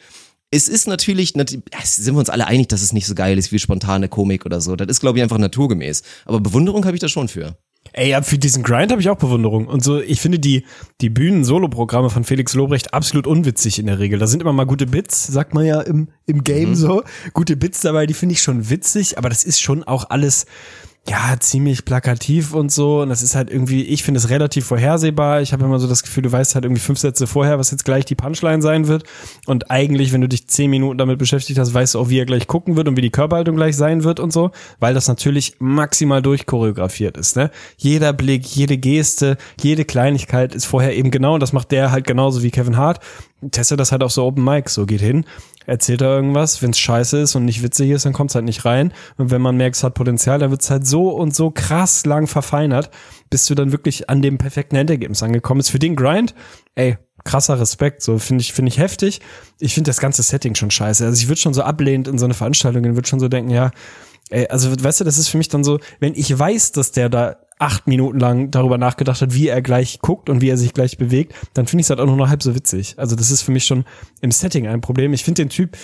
Es 0.51 0.69
ist 0.69 0.87
natürlich, 0.87 1.33
sind 1.33 2.15
wir 2.15 2.19
uns 2.19 2.29
alle 2.29 2.47
einig, 2.47 2.69
dass 2.69 2.83
es 2.83 2.93
nicht 2.93 3.07
so 3.07 3.15
geil 3.15 3.39
ist 3.39 3.53
wie 3.53 3.59
spontane 3.59 4.09
Komik 4.09 4.45
oder 4.45 4.61
so. 4.61 4.77
Das 4.77 4.89
ist, 4.89 5.01
glaube 5.01 5.19
ich, 5.19 5.23
einfach 5.23 5.39
naturgemäß. 5.39 6.03
Aber 6.27 6.41
Bewunderung 6.41 6.85
habe 6.85 6.95
ich 6.95 7.01
da 7.01 7.09
schon 7.09 7.29
für. 7.29 7.57
Ey, 7.93 8.11
ja, 8.11 8.23
für 8.23 8.39
diesen 8.39 8.63
Grind 8.63 8.91
habe 8.91 9.01
ich 9.01 9.09
auch 9.09 9.17
Bewunderung. 9.17 9.67
Und 9.67 9.83
so, 9.83 10.01
ich 10.01 10.21
finde 10.21 10.39
die, 10.39 10.65
die 11.01 11.11
Bühnen-Solo-Programme 11.11 12.11
von 12.11 12.25
Felix 12.25 12.55
Lobrecht 12.55 12.95
absolut 12.95 13.27
unwitzig 13.27 13.79
in 13.79 13.87
der 13.87 13.99
Regel. 13.99 14.19
Da 14.19 14.27
sind 14.27 14.41
immer 14.41 14.53
mal 14.53 14.67
gute 14.67 14.87
Bits, 14.87 15.27
sagt 15.27 15.55
man 15.55 15.65
ja 15.65 15.81
im, 15.81 16.09
im 16.27 16.45
Game 16.45 16.75
so. 16.75 17.03
Gute 17.33 17.57
Bits 17.57 17.81
dabei, 17.81 18.07
die 18.07 18.15
finde 18.15 18.35
ich 18.35 18.43
schon 18.43 18.71
witzig, 18.71 19.19
aber 19.19 19.29
das 19.29 19.45
ist 19.45 19.61
schon 19.61 19.85
auch 19.85 20.11
alles, 20.11 20.47
ja, 21.09 21.37
ziemlich 21.41 21.85
plakativ 21.85 22.53
und 22.53 22.71
so. 22.71 23.01
Und 23.01 23.09
das 23.09 23.23
ist 23.23 23.35
halt 23.35 23.51
irgendwie, 23.51 23.83
ich 23.83 24.03
finde 24.03 24.19
es 24.19 24.29
relativ 24.29 24.67
vorhersehbar. 24.67 25.41
Ich 25.41 25.53
habe 25.53 25.65
immer 25.65 25.79
so 25.79 25.89
das 25.89 26.03
Gefühl, 26.03 26.25
du 26.25 26.33
weißt 26.33 26.55
halt 26.55 26.65
irgendwie 26.65 26.83
fünf 26.83 26.99
Sätze 26.99 27.27
vorher, 27.27 27.59
was 27.59 27.71
jetzt 27.71 27.85
gleich 27.85 28.05
die 28.05 28.15
Punchline 28.15 28.61
sein 28.61 28.89
wird. 28.89 29.05
Und 29.47 29.71
eigentlich, 29.71 30.13
wenn 30.13 30.21
du 30.21 30.29
dich 30.29 30.49
zehn 30.49 30.71
Minuten 30.71 30.99
damit 30.99 31.19
beschäftigt 31.19 31.59
hast, 31.59 31.73
weißt 31.73 31.95
du 31.95 32.01
auch, 32.01 32.09
wie 32.11 32.19
er 32.19 32.27
gleich 32.27 32.47
gucken 32.47 32.77
wird 32.77 32.89
und 32.89 32.97
wie 32.97 33.03
die 33.03 33.11
Körperhaltung 33.11 33.57
gleich 33.57 33.77
sein 33.77 34.05
wird 34.05 34.21
und 34.21 34.33
so. 34.33 34.51
Weil 34.81 34.93
das 34.93 35.09
natürlich 35.09 35.55
maximal 35.59 36.21
durchchoreografiert 36.21 37.17
ist, 37.17 37.37
ne? 37.37 37.51
Jeder 37.79 38.13
Blick, 38.13 38.45
jede 38.47 38.77
Geste, 38.77 39.39
jede 39.61 39.85
Kleinigkeit 39.85 40.55
ist 40.55 40.67
vorher 40.67 40.95
eben 40.95 41.11
genau. 41.11 41.35
Und 41.35 41.41
das 41.41 41.53
macht 41.53 41.71
der 41.73 41.91
halt 41.91 42.07
genauso 42.07 42.43
wie 42.43 42.51
Kevin 42.51 42.77
Hart. 42.77 43.01
Testet 43.51 43.81
das 43.81 43.93
halt 43.93 44.03
auf 44.03 44.13
so 44.13 44.25
Open 44.25 44.45
Mic. 44.45 44.69
So 44.69 44.85
geht 44.85 45.01
hin, 45.01 45.25
erzählt 45.69 46.01
er 46.01 46.09
irgendwas. 46.09 46.63
Wenn 46.63 46.71
es 46.71 46.79
scheiße 46.79 47.19
ist 47.19 47.35
und 47.35 47.45
nicht 47.45 47.63
witzig 47.63 47.91
ist, 47.91 48.07
dann 48.07 48.13
kommt 48.13 48.31
es 48.31 48.35
halt 48.35 48.47
nicht 48.47 48.65
rein. 48.65 48.93
Und 49.19 49.31
wenn 49.31 49.43
man 49.43 49.57
merkt, 49.57 49.77
es 49.77 49.85
hat 49.85 49.95
Potenzial, 49.95 50.39
dann 50.39 50.51
wird 50.51 50.63
es 50.63 50.71
halt 50.71 50.87
so 50.87 51.11
und 51.11 51.35
so 51.35 51.51
krass 51.51 52.07
lang 52.07 52.27
verfeinert, 52.27 52.91
bis 53.31 53.47
du 53.47 53.55
dann 53.55 53.71
wirklich 53.71 54.09
an 54.09 54.23
dem 54.23 54.39
perfekten 54.39 54.77
Endergebnis 54.77 55.23
angekommen 55.23 55.59
bist. 55.59 55.71
Für 55.71 55.79
den 55.79 55.95
Grind, 55.95 56.35
ey, 56.75 56.97
krasser 57.25 57.61
Respekt. 57.61 58.03
So 58.03 58.19
finde 58.19 58.43
ich, 58.43 58.55
finde 58.55 58.71
ich 58.71 58.79
heftig. 58.79 59.21
Ich 59.61 59.75
finde 59.75 59.91
das 59.91 60.01
ganze 60.01 60.23
Setting 60.23 60.55
schon 60.55 60.71
scheiße. 60.71 61.05
Also 61.05 61.21
ich 61.21 61.29
würde 61.29 61.41
schon 61.41 61.55
so 61.55 61.63
ablehnend 61.63 62.09
in 62.09 62.19
so 62.19 62.25
eine 62.25 62.35
Veranstaltung 62.35 62.83
gehen, 62.83 62.97
würde 62.97 63.09
schon 63.09 63.21
so 63.21 63.29
denken, 63.29 63.51
ja, 63.51 63.71
ey, 64.31 64.47
also 64.49 64.71
weißt 64.71 65.01
du, 65.01 65.05
das 65.05 65.19
ist 65.19 65.29
für 65.29 65.37
mich 65.37 65.49
dann 65.49 65.65
so, 65.65 65.79
wenn 66.01 66.15
ich 66.15 66.37
weiß, 66.37 66.73
dass 66.73 66.93
der 66.93 67.11
da 67.11 67.37
acht 67.59 67.87
Minuten 67.87 68.19
lang 68.21 68.51
darüber 68.51 68.79
nachgedacht 68.79 69.21
hat, 69.21 69.35
wie 69.35 69.49
er 69.49 69.63
gleich 69.63 70.01
guckt 70.01 70.29
und 70.29 70.41
wie 70.41 70.49
er 70.49 70.57
sich 70.57 70.75
gleich 70.75 70.99
bewegt, 70.99 71.35
dann 71.55 71.67
finde 71.67 71.81
ich 71.81 71.87
es 71.87 71.91
halt 71.91 72.01
auch 72.01 72.07
nur 72.07 72.17
noch 72.17 72.29
halb 72.29 72.43
so 72.43 72.55
witzig. 72.55 72.95
Also 72.97 73.17
das 73.17 73.31
ist 73.31 73.43
für 73.43 73.53
mich 73.53 73.65
schon 73.65 73.85
im 74.21 74.31
Setting 74.31 74.67
ein 74.67 74.81
Problem. 74.81 75.13
Ich 75.13 75.25
finde 75.25 75.43
den 75.43 75.49
Typ, 75.49 75.77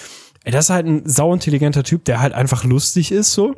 ey, 0.45 0.53
das 0.53 0.67
ist 0.67 0.71
halt 0.71 0.87
ein 0.87 1.03
sauintelligenter 1.09 1.83
Typ, 1.83 2.05
der 2.05 2.21
halt 2.21 2.33
einfach 2.33 2.65
lustig 2.65 3.13
ist 3.13 3.33
so. 3.33 3.55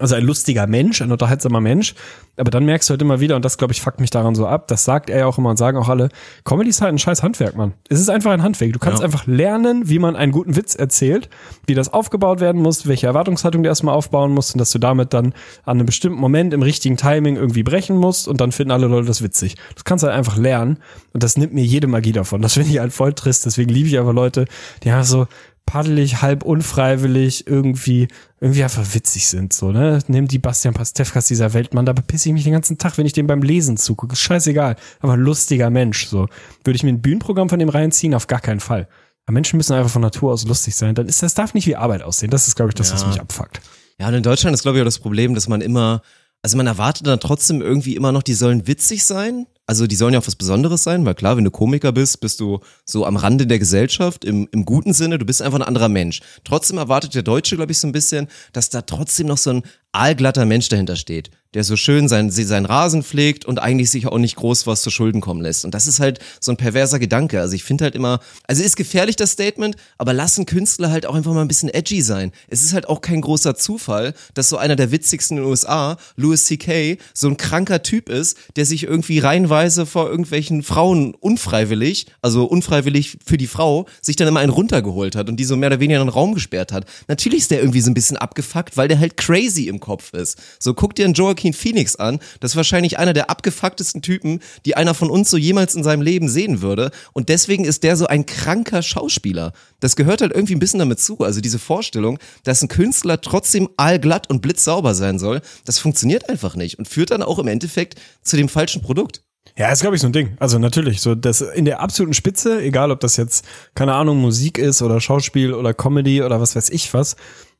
Also 0.00 0.14
ein 0.16 0.24
lustiger 0.24 0.66
Mensch, 0.66 1.00
ein 1.00 1.12
unterhaltsamer 1.12 1.60
Mensch. 1.60 1.94
Aber 2.36 2.50
dann 2.50 2.66
merkst 2.66 2.88
du 2.88 2.92
halt 2.92 3.00
immer 3.02 3.20
wieder, 3.20 3.36
und 3.36 3.44
das 3.44 3.56
glaube 3.56 3.72
ich 3.72 3.80
fuckt 3.80 4.00
mich 4.00 4.10
daran 4.10 4.34
so 4.34 4.46
ab, 4.46 4.68
das 4.68 4.84
sagt 4.84 5.08
er 5.08 5.20
ja 5.20 5.26
auch 5.26 5.38
immer 5.38 5.48
und 5.50 5.56
sagen 5.56 5.78
auch 5.78 5.88
alle, 5.88 6.10
Comedy 6.44 6.68
ist 6.68 6.82
halt 6.82 6.92
ein 6.92 6.98
scheiß 6.98 7.22
Handwerk, 7.22 7.56
Mann. 7.56 7.72
Es 7.88 7.98
ist 8.00 8.10
einfach 8.10 8.32
ein 8.32 8.42
Handwerk. 8.42 8.72
Du 8.74 8.78
kannst 8.78 8.98
Ja. 8.98 9.04
einfach 9.06 9.26
lernen, 9.26 9.88
wie 9.88 9.98
man 9.98 10.14
einen 10.16 10.32
guten 10.32 10.54
Witz 10.54 10.74
erzählt, 10.74 11.30
wie 11.66 11.74
das 11.74 11.92
aufgebaut 11.92 12.40
werden 12.40 12.60
muss, 12.60 12.86
welche 12.86 13.06
Erwartungshaltung 13.06 13.62
du 13.62 13.68
erstmal 13.68 13.94
aufbauen 13.94 14.32
musst 14.32 14.54
und 14.54 14.58
dass 14.58 14.70
du 14.70 14.78
damit 14.78 15.14
dann 15.14 15.26
an 15.64 15.78
einem 15.78 15.86
bestimmten 15.86 16.18
Moment 16.20 16.52
im 16.52 16.62
richtigen 16.62 16.96
Timing 16.98 17.36
irgendwie 17.36 17.62
brechen 17.62 17.96
musst 17.96 18.28
und 18.28 18.40
dann 18.40 18.52
finden 18.52 18.72
alle 18.72 18.88
Leute 18.88 19.06
das 19.06 19.22
witzig. 19.22 19.54
Das 19.74 19.84
kannst 19.84 20.02
du 20.02 20.08
halt 20.08 20.18
einfach 20.18 20.36
lernen 20.36 20.78
und 21.14 21.22
das 21.22 21.38
nimmt 21.38 21.54
mir 21.54 21.64
jede 21.64 21.86
Magie 21.86 22.12
davon. 22.12 22.42
Das 22.42 22.54
finde 22.54 22.70
ich 22.70 22.80
halt 22.80 22.92
voll 22.92 23.14
trist. 23.14 23.46
Deswegen 23.46 23.70
liebe 23.72 23.88
ich 23.88 23.98
aber 23.98 24.12
Leute, 24.12 24.44
die 24.82 24.90
einfach 24.90 25.04
so 25.06 25.26
paddelig, 25.66 26.22
halb 26.22 26.44
unfreiwillig 26.44 27.46
irgendwie, 27.46 28.08
irgendwie 28.40 28.62
einfach 28.62 28.94
witzig 28.94 29.28
sind, 29.28 29.52
so, 29.52 29.72
ne? 29.72 29.98
Nimm 30.06 30.28
die 30.28 30.38
Bastian 30.38 30.74
Pastewkas 30.74 31.26
dieser 31.26 31.52
Welt, 31.52 31.74
Mann, 31.74 31.84
da 31.84 31.92
bepisse 31.92 32.28
ich 32.28 32.32
mich 32.32 32.44
den 32.44 32.52
ganzen 32.52 32.78
Tag, 32.78 32.96
wenn 32.96 33.06
ich 33.06 33.12
dem 33.12 33.26
beim 33.26 33.42
Lesen 33.42 33.76
zugucke. 33.76 34.12
Ist 34.14 34.20
scheißegal. 34.20 34.76
Aber 35.00 35.14
ein 35.14 35.20
lustiger 35.20 35.68
Mensch, 35.70 36.06
so. 36.06 36.28
Würde 36.64 36.76
ich 36.76 36.82
mir 36.82 36.90
ein 36.90 37.02
Bühnenprogramm 37.02 37.48
von 37.48 37.58
dem 37.58 37.68
reinziehen? 37.68 38.14
Auf 38.14 38.26
gar 38.28 38.40
keinen 38.40 38.60
Fall. 38.60 38.88
Aber 39.26 39.34
Menschen 39.34 39.56
müssen 39.56 39.72
einfach 39.74 39.90
von 39.90 40.02
Natur 40.02 40.32
aus 40.32 40.46
lustig 40.46 40.76
sein. 40.76 40.94
Dann 40.94 41.08
ist, 41.08 41.22
das 41.22 41.34
darf 41.34 41.52
nicht 41.52 41.66
wie 41.66 41.76
Arbeit 41.76 42.02
aussehen. 42.02 42.30
Das 42.30 42.46
ist, 42.46 42.54
glaube 42.54 42.70
ich, 42.70 42.74
das, 42.76 42.92
was 42.92 43.02
Ja. 43.02 43.08
mich 43.08 43.20
abfuckt. 43.20 43.60
Ja, 43.98 44.08
und 44.08 44.14
in 44.14 44.22
Deutschland 44.22 44.54
ist, 44.54 44.62
glaube 44.62 44.78
ich, 44.78 44.82
auch 44.82 44.86
das 44.86 45.00
Problem, 45.00 45.34
dass 45.34 45.48
man 45.48 45.60
immer, 45.60 46.02
also 46.42 46.56
man 46.56 46.66
erwartet 46.68 47.06
dann 47.06 47.18
trotzdem 47.18 47.60
irgendwie 47.60 47.96
immer 47.96 48.12
noch, 48.12 48.22
die 48.22 48.34
sollen 48.34 48.66
witzig 48.68 49.04
sein. 49.04 49.46
Also 49.68 49.88
die 49.88 49.96
sollen 49.96 50.14
ja 50.14 50.20
auch 50.20 50.26
was 50.26 50.36
Besonderes 50.36 50.84
sein, 50.84 51.04
weil 51.04 51.16
klar, 51.16 51.36
wenn 51.36 51.44
du 51.44 51.50
Komiker 51.50 51.90
bist, 51.90 52.20
bist 52.20 52.38
du 52.38 52.60
so 52.84 53.04
am 53.04 53.16
Rande 53.16 53.48
der 53.48 53.58
Gesellschaft, 53.58 54.24
im, 54.24 54.48
im 54.52 54.64
guten 54.64 54.92
Sinne, 54.92 55.18
du 55.18 55.26
bist 55.26 55.42
einfach 55.42 55.58
ein 55.58 55.66
anderer 55.66 55.88
Mensch. 55.88 56.20
Trotzdem 56.44 56.78
erwartet 56.78 57.16
der 57.16 57.24
Deutsche, 57.24 57.56
glaube 57.56 57.72
ich, 57.72 57.78
so 57.78 57.88
ein 57.88 57.92
bisschen, 57.92 58.28
dass 58.52 58.70
da 58.70 58.82
trotzdem 58.82 59.26
noch 59.26 59.38
so 59.38 59.50
ein 59.50 59.62
aalglatter 59.90 60.44
Mensch 60.44 60.68
dahinter 60.68 60.94
steht, 60.94 61.30
der 61.54 61.64
so 61.64 61.76
schön 61.76 62.08
sein, 62.08 62.30
seinen 62.30 62.66
Rasen 62.66 63.02
pflegt 63.02 63.44
und 63.44 63.58
eigentlich 63.58 63.90
sich 63.90 64.06
auch 64.06 64.18
nicht 64.18 64.36
groß 64.36 64.66
was 64.66 64.82
zu 64.82 64.90
Schulden 64.90 65.20
kommen 65.20 65.40
lässt. 65.40 65.64
Und 65.64 65.74
das 65.74 65.86
ist 65.86 66.00
halt 66.00 66.18
so 66.40 66.52
ein 66.52 66.56
perverser 66.56 66.98
Gedanke. 66.98 67.40
Also 67.40 67.54
ich 67.54 67.64
finde 67.64 67.84
halt 67.84 67.94
immer, 67.94 68.20
also 68.46 68.62
ist 68.62 68.76
gefährlich 68.76 69.16
das 69.16 69.32
Statement, 69.32 69.76
aber 69.98 70.12
lassen 70.12 70.46
Künstler 70.46 70.90
halt 70.90 71.06
auch 71.06 71.14
einfach 71.14 71.32
mal 71.32 71.42
ein 71.42 71.48
bisschen 71.48 71.68
edgy 71.68 72.02
sein. 72.02 72.32
Es 72.48 72.62
ist 72.62 72.72
halt 72.72 72.88
auch 72.88 73.00
kein 73.00 73.20
großer 73.20 73.54
Zufall, 73.54 74.14
dass 74.34 74.48
so 74.48 74.56
einer 74.56 74.76
der 74.76 74.90
witzigsten 74.90 75.38
in 75.38 75.42
den 75.42 75.50
USA, 75.50 75.96
Louis 76.16 76.44
C.K., 76.44 76.98
so 77.14 77.28
ein 77.28 77.36
kranker 77.36 77.82
Typ 77.82 78.08
ist, 78.08 78.36
der 78.56 78.66
sich 78.66 78.84
irgendwie 78.84 79.18
reihenweise 79.18 79.86
vor 79.86 80.08
irgendwelchen 80.08 80.62
Frauen 80.62 81.14
unfreiwillig, 81.14 82.06
also 82.22 82.44
unfreiwillig 82.44 83.18
für 83.24 83.38
die 83.38 83.46
Frau, 83.46 83.86
sich 84.02 84.16
dann 84.16 84.28
immer 84.28 84.40
einen 84.40 84.52
runtergeholt 84.52 85.16
hat 85.16 85.28
und 85.28 85.36
die 85.36 85.44
so 85.44 85.56
mehr 85.56 85.68
oder 85.68 85.80
weniger 85.80 86.00
in 86.00 86.06
den 86.06 86.12
Raum 86.12 86.34
gesperrt 86.34 86.72
hat. 86.72 86.86
Natürlich 87.08 87.40
ist 87.40 87.50
der 87.50 87.60
irgendwie 87.60 87.80
so 87.80 87.90
ein 87.90 87.94
bisschen 87.94 88.16
abgefuckt, 88.16 88.76
weil 88.76 88.88
der 88.88 88.98
halt 88.98 89.16
crazy 89.16 89.68
im 89.68 89.80
Kopf 89.80 90.12
ist. 90.12 90.38
So 90.58 90.74
guck 90.74 90.94
dir 90.94 91.04
einen 91.04 91.14
Joaquin 91.36 91.52
Phoenix 91.52 91.96
an, 91.96 92.18
das 92.40 92.52
ist 92.52 92.56
wahrscheinlich 92.56 92.98
einer 92.98 93.12
der 93.12 93.28
abgefucktesten 93.28 94.00
Typen, 94.00 94.40
die 94.64 94.76
einer 94.76 94.94
von 94.94 95.10
uns 95.10 95.30
so 95.30 95.36
jemals 95.36 95.74
in 95.74 95.84
seinem 95.84 96.00
Leben 96.00 96.28
sehen 96.28 96.62
würde 96.62 96.90
und 97.12 97.28
deswegen 97.28 97.64
ist 97.64 97.82
der 97.82 97.96
so 97.96 98.06
ein 98.06 98.24
kranker 98.24 98.82
Schauspieler. 98.82 99.52
Das 99.80 99.96
gehört 99.96 100.22
halt 100.22 100.32
irgendwie 100.32 100.54
ein 100.54 100.58
bisschen 100.58 100.78
damit 100.78 100.98
zu, 100.98 101.18
also 101.18 101.42
diese 101.42 101.58
Vorstellung, 101.58 102.18
dass 102.44 102.62
ein 102.62 102.68
Künstler 102.68 103.20
trotzdem 103.20 103.68
allglatt 103.76 104.30
und 104.30 104.40
blitzsauber 104.40 104.94
sein 104.94 105.18
soll, 105.18 105.42
das 105.66 105.78
funktioniert 105.78 106.30
einfach 106.30 106.56
nicht 106.56 106.78
und 106.78 106.88
führt 106.88 107.10
dann 107.10 107.22
auch 107.22 107.38
im 107.38 107.48
Endeffekt 107.48 108.00
zu 108.22 108.36
dem 108.36 108.48
falschen 108.48 108.80
Produkt. 108.80 109.20
Ja, 109.58 109.70
ist 109.70 109.80
glaube 109.80 109.96
ich 109.96 110.02
so 110.02 110.08
ein 110.08 110.12
Ding. 110.12 110.36
Also 110.38 110.58
natürlich, 110.58 111.00
so 111.00 111.14
das 111.14 111.40
in 111.40 111.64
der 111.64 111.80
absoluten 111.80 112.14
Spitze, 112.14 112.60
egal 112.60 112.90
ob 112.90 113.00
das 113.00 113.16
jetzt 113.16 113.44
keine 113.74 113.94
Ahnung 113.94 114.18
Musik 114.18 114.58
ist 114.58 114.82
oder 114.82 115.00
Schauspiel 115.00 115.54
oder 115.54 115.72
Comedy 115.72 116.22
oder 116.22 116.40
was 116.40 116.56
weiß 116.56 116.70
ich 116.70 116.92
was, 116.92 117.16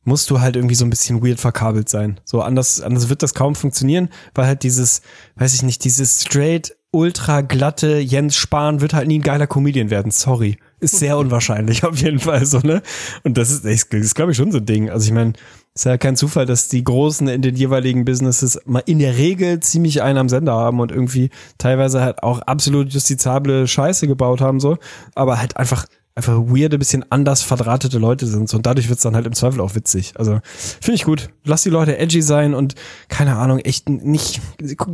musst 0.06 0.30
du 0.30 0.40
halt 0.40 0.56
irgendwie 0.56 0.74
so 0.74 0.84
ein 0.84 0.90
bisschen 0.90 1.22
weird 1.22 1.40
verkabelt 1.40 1.88
sein. 1.88 2.20
So 2.24 2.40
anders 2.40 2.80
anders 2.80 3.08
wird 3.08 3.22
das 3.22 3.34
kaum 3.34 3.54
funktionieren, 3.54 4.08
weil 4.34 4.46
halt 4.46 4.62
dieses, 4.62 5.02
weiß 5.34 5.54
ich 5.54 5.62
nicht, 5.62 5.84
dieses 5.84 6.22
straight 6.22 6.74
ultra 6.92 7.42
glatte 7.42 7.98
Jens 7.98 8.36
Spahn 8.36 8.80
wird 8.80 8.94
halt 8.94 9.08
nie 9.08 9.18
ein 9.18 9.22
geiler 9.22 9.46
Comedian 9.46 9.90
werden. 9.90 10.12
Sorry, 10.12 10.56
ist 10.80 10.98
sehr 10.98 11.18
unwahrscheinlich 11.18 11.84
auf 11.84 11.98
jeden 11.98 12.20
Fall 12.20 12.46
so 12.46 12.60
ne. 12.60 12.82
Und 13.24 13.36
das 13.36 13.50
ist, 13.50 13.64
das 13.64 14.00
ist 14.00 14.14
glaube 14.14 14.32
ich 14.32 14.38
schon 14.38 14.52
so 14.52 14.58
ein 14.58 14.66
Ding. 14.66 14.88
Also 14.88 15.06
ich 15.06 15.12
meine 15.12 15.34
ist 15.74 15.84
ja 15.84 15.98
kein 15.98 16.16
Zufall, 16.16 16.46
dass 16.46 16.68
die 16.68 16.84
Großen 16.84 17.28
in 17.28 17.42
den 17.42 17.54
jeweiligen 17.54 18.06
Businesses 18.06 18.58
mal 18.64 18.82
in 18.86 18.98
der 18.98 19.18
Regel 19.18 19.60
ziemlich 19.60 20.02
einen 20.02 20.16
am 20.16 20.30
Sender 20.30 20.54
haben 20.54 20.80
und 20.80 20.90
irgendwie 20.90 21.28
teilweise 21.58 22.00
halt 22.00 22.22
auch 22.22 22.38
absolut 22.40 22.90
justizable 22.90 23.68
Scheiße 23.68 24.06
gebaut 24.06 24.40
haben, 24.40 24.58
so, 24.58 24.78
aber 25.14 25.38
halt 25.38 25.58
einfach 25.58 25.84
einfach 26.16 26.38
weirde, 26.38 26.78
bisschen 26.78 27.04
anders 27.10 27.42
verdrahtete 27.42 27.98
Leute 27.98 28.26
sind. 28.26 28.48
So, 28.48 28.56
und 28.56 28.64
dadurch 28.64 28.88
wird's 28.88 29.02
dann 29.02 29.14
halt 29.14 29.26
im 29.26 29.34
Zweifel 29.34 29.60
auch 29.60 29.74
witzig. 29.74 30.14
Also 30.16 30.40
finde 30.80 30.94
ich 30.94 31.04
gut. 31.04 31.28
Lass 31.44 31.62
die 31.62 31.68
Leute 31.68 31.98
edgy 31.98 32.22
sein 32.22 32.54
und 32.54 32.74
keine 33.08 33.36
Ahnung, 33.36 33.58
echt 33.58 33.90
nicht, 33.90 34.40